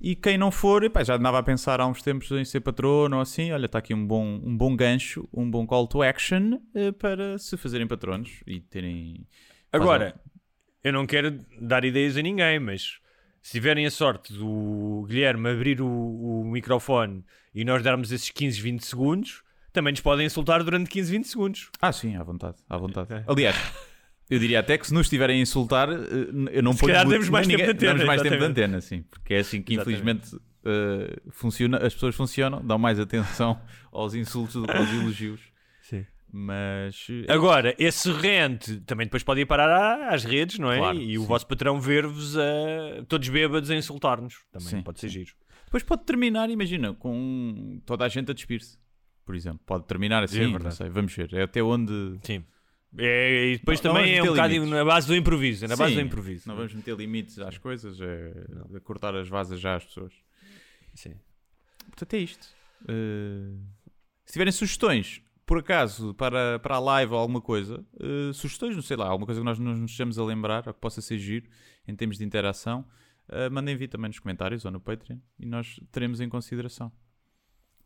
e 0.00 0.14
quem 0.14 0.38
não 0.38 0.50
for, 0.50 0.84
epá, 0.84 1.02
já 1.02 1.16
andava 1.16 1.38
a 1.38 1.42
pensar 1.42 1.80
há 1.80 1.86
uns 1.86 2.00
tempos 2.02 2.30
em 2.30 2.44
ser 2.44 2.60
patrono 2.60 3.16
ou 3.16 3.22
assim. 3.22 3.50
Olha, 3.52 3.66
está 3.66 3.78
aqui 3.78 3.92
um 3.92 4.06
bom, 4.06 4.40
um 4.42 4.56
bom 4.56 4.74
gancho, 4.74 5.28
um 5.34 5.50
bom 5.50 5.66
call 5.66 5.86
to 5.86 6.02
action 6.02 6.60
eh, 6.74 6.92
para 6.92 7.36
se 7.38 7.56
fazerem 7.56 7.86
patronos 7.86 8.42
e 8.46 8.60
terem. 8.60 9.26
Agora, 9.72 10.18
eu 10.82 10.92
não 10.92 11.04
quero 11.06 11.38
dar 11.60 11.84
ideias 11.84 12.16
a 12.16 12.22
ninguém, 12.22 12.58
mas 12.58 13.00
se 13.42 13.52
tiverem 13.52 13.84
a 13.86 13.90
sorte 13.90 14.32
do 14.32 15.04
Guilherme 15.08 15.50
abrir 15.50 15.82
o, 15.82 15.88
o 15.88 16.44
microfone 16.44 17.24
e 17.54 17.64
nós 17.64 17.82
darmos 17.82 18.12
esses 18.12 18.30
15, 18.30 18.60
20 18.60 18.86
segundos, 18.86 19.42
também 19.72 19.92
nos 19.92 20.00
podem 20.00 20.26
insultar 20.26 20.62
durante 20.64 20.88
15, 20.90 21.10
20 21.10 21.24
segundos. 21.28 21.70
Ah, 21.80 21.92
sim, 21.92 22.16
à 22.16 22.22
vontade, 22.22 22.56
à 22.68 22.76
vontade. 22.76 23.08
Aliás, 23.26 23.56
eu 24.30 24.38
diria 24.38 24.60
até 24.60 24.76
que 24.78 24.86
se 24.86 24.92
nos 24.94 25.06
estiverem 25.06 25.38
a 25.38 25.42
insultar, 25.42 25.88
eh, 25.90 25.94
eu 26.52 26.62
não 26.62 26.72
Se 26.72 26.80
ponho 26.80 26.92
calhar 26.92 27.04
muito- 27.06 27.14
demos 27.16 27.28
mais 27.28 27.46
nem 27.46 27.56
tempo 27.56 27.66
de 27.68 27.76
antena, 27.76 27.92
damos 27.92 28.06
mais 28.06 28.22
tempo 28.22 28.30
de 28.36 28.36
exatamente. 28.44 28.60
antena, 28.60 28.80
sim. 28.80 29.02
Porque 29.10 29.34
é 29.34 29.38
assim 29.38 29.62
que 29.62 29.74
Exatamente. 29.74 30.00
infelizmente 30.00 30.48
eh, 30.64 31.16
funciona, 31.30 31.78
as 31.78 31.94
pessoas 31.94 32.14
funcionam, 32.14 32.60
dão 32.64 32.78
mais 32.78 32.98
atenção 33.00 33.60
aos 33.92 34.14
insultos 34.14 34.54
do 34.56 34.66
que 34.66 34.76
aos 34.76 34.88
elogios. 34.90 35.40
Sim. 35.82 36.04
Mas 36.30 37.06
eh, 37.08 37.32
Agora, 37.32 37.74
esse 37.78 38.10
rente 38.12 38.80
também 38.80 39.06
depois 39.06 39.22
pode 39.22 39.40
ir 39.40 39.46
parar 39.46 40.12
às 40.12 40.24
redes, 40.24 40.58
não 40.58 40.70
é? 40.70 40.76
Claro, 40.78 40.98
e 40.98 41.16
o 41.16 41.22
sim. 41.22 41.26
vosso 41.26 41.46
patrão 41.46 41.80
ver-vos 41.80 42.36
a 42.36 42.42
todos 43.08 43.28
bêbados 43.28 43.70
a 43.70 43.74
insultar-nos. 43.76 44.40
Também 44.52 44.68
Sim, 44.68 44.82
pode 44.82 45.00
ser 45.00 45.08
sim. 45.08 45.20
giro. 45.20 45.30
depois 45.64 45.82
pode 45.82 46.04
terminar, 46.04 46.50
imagina, 46.50 46.92
com 46.92 47.80
toda 47.86 48.04
a 48.04 48.08
gente 48.08 48.30
a 48.30 48.34
despir-se. 48.34 48.76
Por 49.28 49.36
exemplo, 49.36 49.60
pode 49.66 49.84
terminar 49.84 50.24
assim, 50.24 50.54
É 50.54 50.58
não 50.58 50.70
sei, 50.70 50.88
vamos 50.88 51.14
ver. 51.14 51.34
É 51.34 51.42
até 51.42 51.62
onde. 51.62 52.18
Sim. 52.22 52.42
É, 52.96 53.48
e 53.48 53.58
depois 53.58 53.78
Não- 53.82 53.92
não 53.92 54.00
também 54.00 54.14
é 54.14 54.22
vamos 54.22 54.58
um 54.58 54.70
na 54.70 54.82
base 54.86 55.06
do 55.06 55.14
improviso. 55.14 55.66
É 55.66 55.68
na 55.68 55.76
base 55.76 55.90
Sim, 55.92 56.00
do 56.00 56.06
improviso. 56.06 56.48
Não 56.48 56.56
vamos 56.56 56.72
meter 56.72 56.96
limites 56.96 57.38
às 57.38 57.58
coisas, 57.58 58.00
é 58.00 58.80
cortar 58.82 59.14
as 59.14 59.28
vasas 59.28 59.60
já 59.60 59.76
às 59.76 59.84
pessoas. 59.84 60.14
Sim. 60.94 61.14
Portanto, 61.90 62.14
é 62.14 62.18
isto. 62.20 62.46
Uh, 62.84 63.60
se 64.24 64.32
tiverem 64.32 64.50
sugestões, 64.50 65.20
por 65.44 65.58
acaso, 65.58 66.14
para, 66.14 66.58
para 66.60 66.76
a 66.76 66.80
live 66.80 67.12
ou 67.12 67.18
alguma 67.18 67.42
coisa, 67.42 67.84
uh, 68.00 68.32
sugestões, 68.32 68.74
não 68.74 68.82
sei 68.82 68.96
lá, 68.96 69.08
alguma 69.08 69.26
coisa 69.26 69.42
que 69.42 69.44
nós 69.44 69.58
não 69.58 69.72
nos 69.74 69.90
estejamos 69.90 70.18
a 70.18 70.24
lembrar 70.24 70.66
ou 70.66 70.72
que 70.72 70.80
possa 70.80 71.02
ser 71.02 71.18
giro 71.18 71.46
em 71.86 71.94
termos 71.94 72.16
de 72.16 72.24
interação, 72.24 72.82
uh, 73.28 73.52
mandem 73.52 73.76
vir 73.76 73.88
também 73.88 74.08
nos 74.08 74.18
comentários 74.18 74.64
ou 74.64 74.70
no 74.70 74.80
Patreon 74.80 75.18
e 75.38 75.44
nós 75.44 75.78
teremos 75.92 76.18
em 76.18 76.30
consideração. 76.30 76.90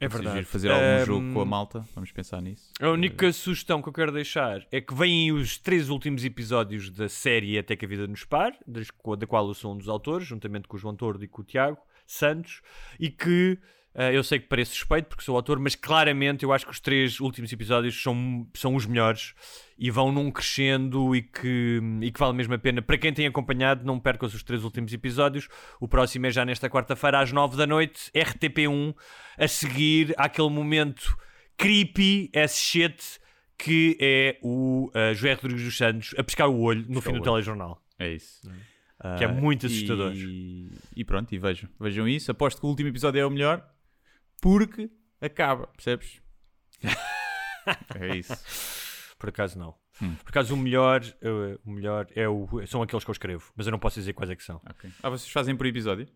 É 0.04 0.08
verdade. 0.08 0.44
fazer 0.44 0.70
algum 0.70 1.04
jogo 1.06 1.26
Ahm, 1.26 1.32
com 1.34 1.40
a 1.40 1.44
malta. 1.44 1.84
Vamos 1.94 2.10
pensar 2.12 2.40
nisso. 2.42 2.70
A 2.80 2.88
única 2.90 3.32
sugestão 3.32 3.80
que 3.80 3.88
eu 3.88 3.92
quero 3.92 4.10
deixar 4.12 4.66
é 4.72 4.80
que 4.80 4.94
vêm 4.94 5.30
os 5.32 5.58
três 5.58 5.88
últimos 5.88 6.24
episódios 6.24 6.90
da 6.90 7.08
série 7.08 7.58
Até 7.58 7.76
que 7.76 7.84
a 7.84 7.88
Vida 7.88 8.06
nos 8.06 8.24
Par, 8.24 8.52
das- 8.66 8.88
da 9.18 9.26
qual 9.26 9.46
eu 9.48 9.54
sou 9.54 9.74
um 9.74 9.78
dos 9.78 9.88
autores, 9.88 10.26
juntamente 10.26 10.66
com 10.68 10.76
o 10.76 10.80
João 10.80 10.96
Tordo 10.96 11.24
e 11.24 11.28
com 11.28 11.42
o 11.42 11.44
Tiago 11.44 11.78
Santos, 12.06 12.60
e 12.98 13.08
que 13.10 13.58
eh, 13.94 14.16
eu 14.16 14.22
sei 14.24 14.38
que 14.38 14.46
parece 14.46 14.72
suspeito 14.72 15.08
porque 15.08 15.22
sou 15.22 15.36
autor, 15.36 15.58
mas 15.58 15.74
claramente 15.74 16.44
eu 16.44 16.52
acho 16.52 16.64
que 16.64 16.72
os 16.72 16.80
três 16.80 17.20
últimos 17.20 17.52
episódios 17.52 18.00
são, 18.02 18.46
são 18.54 18.74
os 18.74 18.86
melhores 18.86 19.34
e 19.78 19.90
vão 19.90 20.10
num 20.12 20.30
crescendo 20.30 21.14
e 21.14 21.22
que, 21.22 21.80
e 22.00 22.10
que 22.10 22.18
vale 22.18 22.34
mesmo 22.34 22.54
a 22.54 22.58
pena. 22.58 22.80
Para 22.80 22.96
quem 22.98 23.12
tem 23.12 23.26
acompanhado, 23.26 23.84
não 23.84 23.98
percam 24.00 24.26
os 24.28 24.42
três 24.42 24.64
últimos 24.64 24.92
episódios. 24.92 25.48
O 25.80 25.88
próximo 25.88 26.26
é 26.26 26.30
já 26.30 26.44
nesta 26.44 26.70
quarta-feira 26.70 27.20
às 27.20 27.32
nove 27.32 27.56
da 27.56 27.66
noite, 27.66 28.10
RTP1, 28.14 28.94
a 29.38 29.48
seguir 29.48 30.14
àquele 30.16 30.50
momento 30.50 31.16
creepy 31.56 32.30
as 32.34 32.56
shit 32.58 33.20
que 33.58 33.96
é 34.00 34.38
o 34.42 34.90
uh, 34.94 35.14
José 35.14 35.34
Rodrigues 35.34 35.64
dos 35.64 35.76
Santos 35.76 36.14
a 36.18 36.24
pescar 36.24 36.48
o 36.48 36.60
olho 36.60 36.84
no 36.88 37.00
fim 37.00 37.10
do 37.10 37.16
olho. 37.16 37.22
telejornal. 37.22 37.80
É 37.98 38.12
isso. 38.12 38.40
Que 39.18 39.24
é 39.24 39.26
Ah, 39.26 39.32
muito 39.32 39.66
assustador. 39.66 40.12
E, 40.14 40.68
e 40.96 41.04
pronto, 41.04 41.32
e 41.32 41.38
vejam. 41.38 41.68
Vejam 41.80 42.08
isso. 42.08 42.30
Aposto 42.30 42.60
que 42.60 42.66
o 42.66 42.68
último 42.68 42.88
episódio 42.88 43.20
é 43.20 43.26
o 43.26 43.30
melhor 43.30 43.64
porque 44.42 44.90
acaba, 45.20 45.68
percebes? 45.68 46.20
é 47.94 48.16
isso. 48.16 49.14
Por 49.18 49.28
acaso 49.28 49.56
não. 49.58 49.74
Hum. 50.02 50.16
Por 50.16 50.30
acaso 50.30 50.52
o 50.52 50.56
melhor, 50.56 51.00
uh, 51.02 51.60
o 51.64 51.70
melhor 51.70 52.08
é 52.14 52.28
o, 52.28 52.48
são 52.66 52.82
aqueles 52.82 53.04
que 53.04 53.10
eu 53.10 53.12
escrevo, 53.12 53.52
mas 53.56 53.66
eu 53.66 53.70
não 53.70 53.78
posso 53.78 54.00
dizer 54.00 54.12
quais 54.14 54.30
é 54.30 54.34
que 54.36 54.42
são. 54.42 54.60
Ok. 54.68 54.90
Ah, 55.02 55.08
vocês 55.08 55.30
fazem 55.30 55.56
por 55.56 55.64
episódio? 55.66 56.08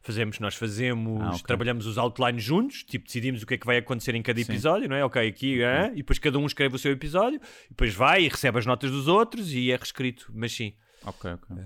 Fazemos, 0.00 0.38
nós 0.38 0.54
fazemos, 0.54 1.20
Ah, 1.20 1.30
ok. 1.30 1.42
trabalhamos 1.44 1.86
os 1.86 1.98
outlines 1.98 2.42
juntos, 2.42 2.82
tipo, 2.84 3.04
decidimos 3.06 3.42
o 3.42 3.46
que 3.46 3.54
é 3.54 3.58
que 3.58 3.66
vai 3.66 3.78
acontecer 3.78 4.14
em 4.14 4.22
cada 4.22 4.42
Sim. 4.42 4.50
episódio, 4.52 4.88
não 4.88 4.96
é? 4.96 5.04
Ok, 5.04 5.26
aqui, 5.28 5.62
ah, 5.64 5.90
e 5.92 5.96
depois 5.96 6.18
cada 6.20 6.38
um 6.38 6.46
escreve 6.46 6.74
o 6.76 6.78
seu 6.78 6.92
episódio, 6.92 7.40
e 7.66 7.68
depois 7.70 7.94
vai 7.94 8.24
e 8.24 8.28
recebe 8.28 8.58
as 8.58 8.66
notas 8.66 8.90
dos 8.90 9.08
outros 9.08 9.52
e 9.52 9.70
é 9.70 9.76
reescrito, 9.76 10.30
mas 10.34 10.52
sim. 10.52 10.74
Ok, 11.04 11.32
ok. 11.32 11.56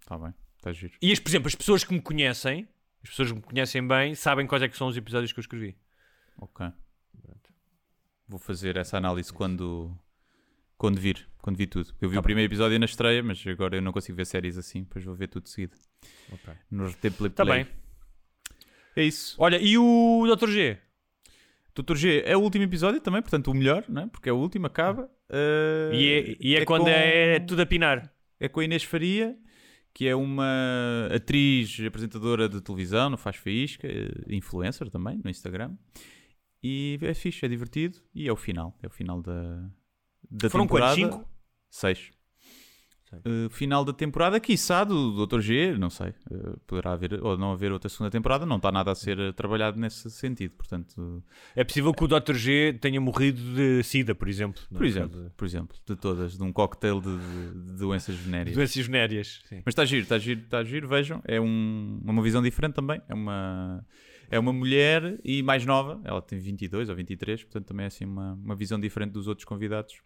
Está 0.00 0.18
bem. 0.18 0.34
Está 0.56 0.72
giro. 0.72 0.94
E, 1.02 1.12
as, 1.12 1.18
por 1.18 1.28
exemplo, 1.30 1.48
as 1.48 1.54
pessoas 1.56 1.82
que 1.84 1.92
me 1.92 2.00
conhecem, 2.00 2.68
as 3.02 3.10
pessoas 3.10 3.28
que 3.30 3.34
me 3.34 3.42
conhecem 3.42 3.86
bem, 3.86 4.14
sabem 4.14 4.46
quais 4.46 4.62
é 4.62 4.68
que 4.68 4.76
são 4.76 4.86
os 4.88 4.96
episódios 4.96 5.32
que 5.32 5.38
eu 5.38 5.42
escrevi. 5.42 5.76
Ok. 6.40 6.66
Vou 8.28 8.38
fazer 8.38 8.76
essa 8.76 8.96
análise 8.96 9.32
quando, 9.32 9.94
quando 10.78 10.98
vir. 11.00 11.28
Quando 11.42 11.56
vir 11.56 11.66
tudo. 11.66 11.92
Eu 12.00 12.08
vi 12.08 12.14
Tá 12.14 12.20
o 12.20 12.22
bem. 12.22 12.22
primeiro 12.22 12.48
episódio 12.50 12.78
na 12.78 12.86
estreia, 12.86 13.22
mas 13.22 13.44
agora 13.46 13.76
eu 13.76 13.82
não 13.82 13.92
consigo 13.92 14.16
ver 14.16 14.24
séries 14.24 14.56
assim. 14.56 14.84
Depois 14.84 15.04
vou 15.04 15.14
ver 15.14 15.28
tudo 15.28 15.42
de 15.44 15.50
seguida. 15.50 15.76
Ok. 16.32 16.54
No 16.70 16.86
RTP 16.86 17.28
Tá 17.34 17.44
Play. 17.44 17.64
bem. 17.64 17.72
É 18.96 19.02
isso. 19.04 19.34
Olha, 19.38 19.58
e 19.60 19.76
o 19.76 20.24
Dr. 20.34 20.48
G? 20.48 20.78
Doutor 21.74 21.96
G 21.96 22.22
é 22.24 22.36
o 22.36 22.40
último 22.40 22.64
episódio 22.64 23.00
também, 23.00 23.20
portanto 23.22 23.50
o 23.50 23.54
melhor, 23.54 23.84
não 23.88 24.02
é? 24.02 24.06
porque 24.06 24.28
é 24.28 24.32
o 24.32 24.36
último, 24.36 24.66
acaba. 24.66 25.10
Uh, 25.30 25.94
E 25.94 26.12
é, 26.12 26.36
e 26.38 26.56
é 26.56 26.64
quando 26.64 26.82
com- 26.84 26.88
é 26.90 27.40
tudo 27.40 27.62
a 27.62 27.66
pinar. 27.66 28.12
É 28.38 28.48
com 28.48 28.60
a 28.60 28.64
Inês 28.64 28.82
Faria, 28.84 29.36
que 29.94 30.08
é 30.08 30.14
uma 30.14 31.08
atriz, 31.14 31.78
apresentadora 31.80 32.48
de 32.48 32.60
televisão, 32.60 33.10
não 33.10 33.18
faz 33.18 33.36
faísca, 33.36 33.86
eh, 33.86 34.10
influencer 34.28 34.88
também, 34.90 35.20
no 35.22 35.30
Instagram. 35.30 35.76
E 36.62 36.98
é 37.02 37.12
fixe, 37.12 37.44
é 37.44 37.48
divertido. 37.48 37.98
E 38.14 38.28
é 38.28 38.32
o 38.32 38.36
final, 38.36 38.76
é 38.82 38.86
o 38.86 38.90
final 38.90 39.20
da, 39.20 39.68
da 40.30 40.48
Foram 40.48 40.64
temporada. 40.64 40.96
quantos? 40.96 41.16
Cinco? 41.16 41.28
Seis. 41.70 42.10
Uh, 43.18 43.50
final 43.50 43.84
da 43.84 43.92
temporada, 43.92 44.40
quiçá, 44.40 44.84
do 44.84 45.26
Dr. 45.26 45.40
G, 45.40 45.76
não 45.78 45.90
sei. 45.90 46.14
Uh, 46.30 46.58
poderá 46.66 46.92
haver 46.92 47.22
ou 47.22 47.36
não 47.36 47.52
haver 47.52 47.70
outra 47.72 47.88
segunda 47.88 48.10
temporada, 48.10 48.46
não 48.46 48.56
está 48.56 48.72
nada 48.72 48.90
a 48.90 48.94
ser 48.94 49.18
uh, 49.18 49.32
trabalhado 49.32 49.78
nesse 49.78 50.10
sentido. 50.10 50.56
Portanto, 50.56 51.22
É 51.54 51.62
possível 51.64 51.92
que 51.92 52.04
o 52.04 52.08
Dr. 52.08 52.34
G 52.34 52.78
tenha 52.80 53.00
morrido 53.00 53.40
de 53.54 53.82
SIDA, 53.82 54.14
por 54.14 54.28
exemplo. 54.28 54.62
por 54.72 54.84
exemplo, 54.84 55.30
por 55.36 55.44
exemplo, 55.44 55.76
de 55.86 55.96
todas, 55.96 56.36
de 56.36 56.42
um 56.42 56.52
cocktail 56.52 57.00
de, 57.00 57.16
de- 57.18 57.72
de 57.72 57.78
doenças 57.78 58.14
venéreas. 58.16 58.56
Doenças 58.56 58.86
venéreas. 58.86 59.40
Sim. 59.48 59.62
Mas 59.64 59.72
está 59.72 59.84
giro, 59.84 60.02
está 60.02 60.18
giro, 60.18 60.40
está 60.40 60.64
giro, 60.64 60.88
vejam. 60.88 61.20
É 61.26 61.40
um- 61.40 62.00
uma 62.04 62.22
visão 62.22 62.40
diferente 62.42 62.74
também. 62.74 63.00
É 63.08 63.14
uma, 63.14 63.84
é 64.30 64.38
uma 64.38 64.52
mulher 64.52 65.18
e 65.22 65.42
mais 65.42 65.66
nova. 65.66 66.00
Ela 66.04 66.22
tem 66.22 66.38
22 66.38 66.88
ou 66.88 66.96
23, 66.96 67.44
portanto 67.44 67.66
também 67.66 67.84
é 67.84 67.86
assim 67.88 68.04
uma, 68.04 68.32
uma 68.34 68.54
visão 68.56 68.80
diferente 68.80 69.12
dos 69.12 69.28
outros 69.28 69.44
convidados 69.44 70.00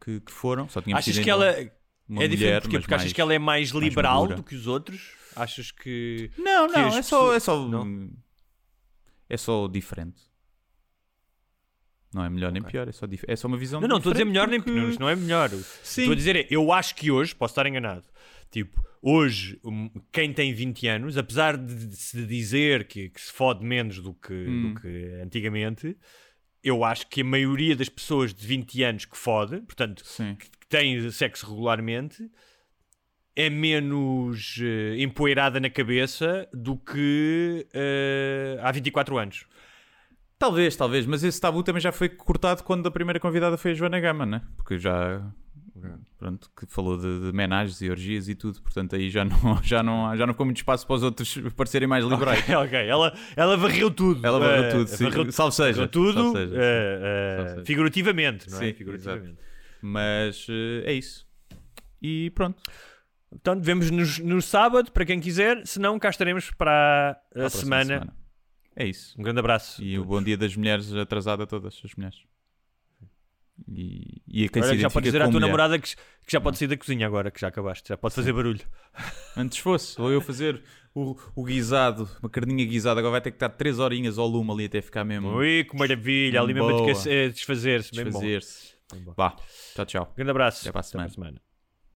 que, 0.00 0.20
que 0.20 0.32
foram. 0.32 0.68
Só 0.68 0.80
tínhamos 0.80 1.04
Achas 1.04 1.14
que 1.16 1.30
então 1.30 1.42
ela 1.42 1.70
uma 2.08 2.24
é 2.24 2.28
diferente 2.28 2.48
mulher, 2.50 2.60
porque, 2.62 2.78
porque 2.80 2.94
achas 2.94 3.04
mais- 3.06 3.12
que 3.12 3.20
ela 3.20 3.34
é 3.34 3.38
mais 3.38 3.72
mais 3.72 3.84
liberal 3.84 4.20
madura. 4.22 4.36
do 4.36 4.42
que 4.42 4.54
os 4.54 4.66
outros? 4.66 5.12
Achas 5.34 5.70
que. 5.70 6.30
Não, 6.36 6.66
que 6.68 6.72
não, 6.78 6.88
é 6.88 7.02
só, 7.02 7.32
é 7.34 7.40
só, 7.40 7.56
pessoas- 7.64 8.10
é 9.28 9.36
só 9.36 9.66
diferente. 9.68 10.20
Não 12.14 12.22
é 12.24 12.28
melhor 12.28 12.52
nem 12.52 12.62
pior, 12.62 12.86
é 12.88 12.92
só, 12.92 13.06
é 13.26 13.36
só 13.36 13.48
uma 13.48 13.56
visão 13.56 13.80
Não, 13.80 13.88
não, 13.88 13.96
estou 13.96 14.10
a 14.10 14.12
dizer 14.12 14.26
melhor 14.26 14.46
nem 14.46 14.60
porque- 14.60 14.72
pior. 14.78 14.90
Isto 14.90 15.00
não 15.00 15.08
é 15.08 15.16
melhor. 15.16 15.48
Sim. 15.82 16.02
Estou 16.02 16.12
a 16.12 16.16
dizer 16.16 16.36
é, 16.36 16.46
eu 16.50 16.70
acho 16.70 16.94
que 16.94 17.10
hoje, 17.10 17.34
posso 17.34 17.52
estar 17.52 17.66
enganado, 17.66 18.04
tipo, 18.50 18.84
hoje, 19.00 19.58
quem 20.12 20.30
tem 20.34 20.52
20 20.52 20.86
anos, 20.88 21.16
apesar 21.16 21.56
de, 21.56 21.86
de 21.86 21.96
se 21.96 22.26
dizer 22.26 22.86
que, 22.86 23.08
que 23.08 23.18
se 23.20 23.32
fode 23.32 23.64
menos 23.64 23.98
do 24.00 24.12
que, 24.12 24.34
Hum. 24.34 24.74
do 24.74 24.80
que 24.82 24.88
antigamente, 25.24 25.96
eu 26.62 26.84
acho 26.84 27.06
que 27.08 27.22
a 27.22 27.24
maioria 27.24 27.74
das 27.74 27.88
pessoas 27.88 28.32
de 28.32 28.46
20 28.46 28.82
anos 28.82 29.04
que 29.04 29.16
fode, 29.16 29.60
portanto, 29.62 30.02
Sim. 30.04 30.36
que 30.36 30.48
tem 30.68 31.10
sexo 31.10 31.46
regularmente, 31.50 32.30
é 33.34 33.48
menos 33.50 34.58
eh, 34.60 34.96
empoeirada 35.02 35.58
na 35.58 35.70
cabeça 35.70 36.48
do 36.52 36.76
que 36.76 37.66
eh, 37.72 38.58
há 38.62 38.70
24 38.70 39.18
anos. 39.18 39.46
Talvez, 40.38 40.76
talvez, 40.76 41.06
mas 41.06 41.22
esse 41.22 41.40
tabu 41.40 41.62
também 41.62 41.80
já 41.80 41.92
foi 41.92 42.08
cortado 42.08 42.62
quando 42.64 42.86
a 42.86 42.90
primeira 42.90 43.20
convidada 43.20 43.56
foi 43.56 43.70
a 43.70 43.74
Joana 43.74 44.00
Gama, 44.00 44.26
né? 44.26 44.42
Porque 44.56 44.78
já. 44.78 45.22
Pronto, 46.18 46.50
que 46.56 46.66
falou 46.66 46.96
de, 46.96 47.20
de 47.20 47.28
homenagens 47.30 47.80
e 47.80 47.90
orgias 47.90 48.28
e 48.28 48.34
tudo, 48.34 48.60
portanto 48.62 48.94
aí 48.94 49.10
já 49.10 49.24
não, 49.26 49.62
já, 49.62 49.82
não, 49.82 50.16
já 50.16 50.26
não 50.26 50.32
ficou 50.34 50.46
muito 50.46 50.58
espaço 50.58 50.86
para 50.86 50.96
os 50.96 51.02
outros 51.02 51.36
parecerem 51.56 51.88
mais 51.88 52.04
liberais. 52.04 52.40
Ok, 52.42 52.54
ok. 52.56 52.78
Ela, 52.88 53.16
ela 53.36 53.56
varreu 53.56 53.90
tudo. 53.90 54.24
Ela 54.26 54.38
varreu 54.38 54.62
Eh, 54.64 54.70
tudo, 54.70 54.86
sim. 54.88 55.04
varreu- 55.04 55.32
Salve 55.32 55.54
seja. 55.56 55.72
varreu 55.72 55.88
tudo, 55.88 56.12
Salve 56.22 56.38
seja, 56.38 56.54
Salve 57.36 57.50
seja. 57.50 57.64
figurativamente, 57.64 58.50
não 58.50 58.58
é? 58.58 58.66
Sim, 58.66 58.72
Figurativamente. 58.74 59.38
Mas 59.82 60.46
é 60.84 60.92
isso. 60.92 61.26
E 62.00 62.30
pronto. 62.30 62.62
Portanto, 63.30 63.62
vemos-nos 63.64 64.18
no 64.18 64.42
sábado, 64.42 64.92
para 64.92 65.04
quem 65.06 65.18
quiser. 65.20 65.66
Se 65.66 65.78
não, 65.80 65.98
cá 65.98 66.10
estaremos 66.10 66.50
para 66.50 66.70
a, 66.70 67.10
a 67.10 67.38
próxima 67.48 67.82
semana. 67.84 68.14
É 68.76 68.86
isso. 68.86 69.14
Um 69.18 69.22
grande 69.22 69.40
abraço. 69.40 69.82
E 69.82 69.98
o 69.98 70.04
bom 70.04 70.22
dia 70.22 70.36
das 70.36 70.54
mulheres 70.56 70.92
atrasado 70.94 71.42
a 71.42 71.46
todas 71.46 71.80
as 71.84 71.94
mulheres. 71.94 72.18
E, 73.68 74.22
e 74.26 74.44
a 74.44 74.48
quem 74.48 74.62
Agora 74.62 74.76
se 74.76 74.80
já 74.82 74.90
podes 74.90 75.08
dizer 75.08 75.22
à 75.22 75.24
tua 75.26 75.32
mulher. 75.34 75.46
namorada 75.46 75.78
que, 75.78 75.94
que 75.94 76.32
já 76.32 76.40
pode 76.40 76.58
sair 76.58 76.68
da 76.68 76.76
cozinha 76.76 77.06
agora, 77.06 77.30
que 77.30 77.40
já 77.40 77.48
acabaste. 77.48 77.88
Já 77.88 77.96
pode 77.96 78.14
fazer 78.14 78.32
barulho. 78.32 78.60
Antes 79.36 79.58
fosse, 79.58 80.00
ou 80.00 80.10
eu 80.10 80.20
fazer 80.20 80.62
o, 80.94 81.16
o 81.34 81.44
guisado, 81.44 82.08
uma 82.22 82.28
carninha 82.28 82.64
guisada, 82.64 83.00
agora 83.00 83.12
vai 83.12 83.20
ter 83.20 83.30
que 83.30 83.36
estar 83.36 83.48
3 83.50 83.78
horinhas 83.78 84.18
ao 84.18 84.26
lume 84.26 84.50
ali 84.52 84.64
até 84.66 84.82
ficar 84.82 85.04
mesmo. 85.04 85.34
Ui, 85.36 85.64
que 85.64 85.76
maravilha. 85.76 86.40
Ali 86.40 86.54
mesmo 86.54 86.68
a 86.68 86.90
a 86.90 87.28
desfazer-se. 87.28 87.90
desfazer-se. 87.92 88.74
Vá, 89.16 89.36
tchau, 89.74 89.86
tchau. 89.86 90.12
Grande 90.16 90.30
abraço. 90.30 90.62
Até 90.62 90.72
para 90.72 90.80
a 90.80 90.82
semana. 90.82 91.08
semana. 91.08 91.51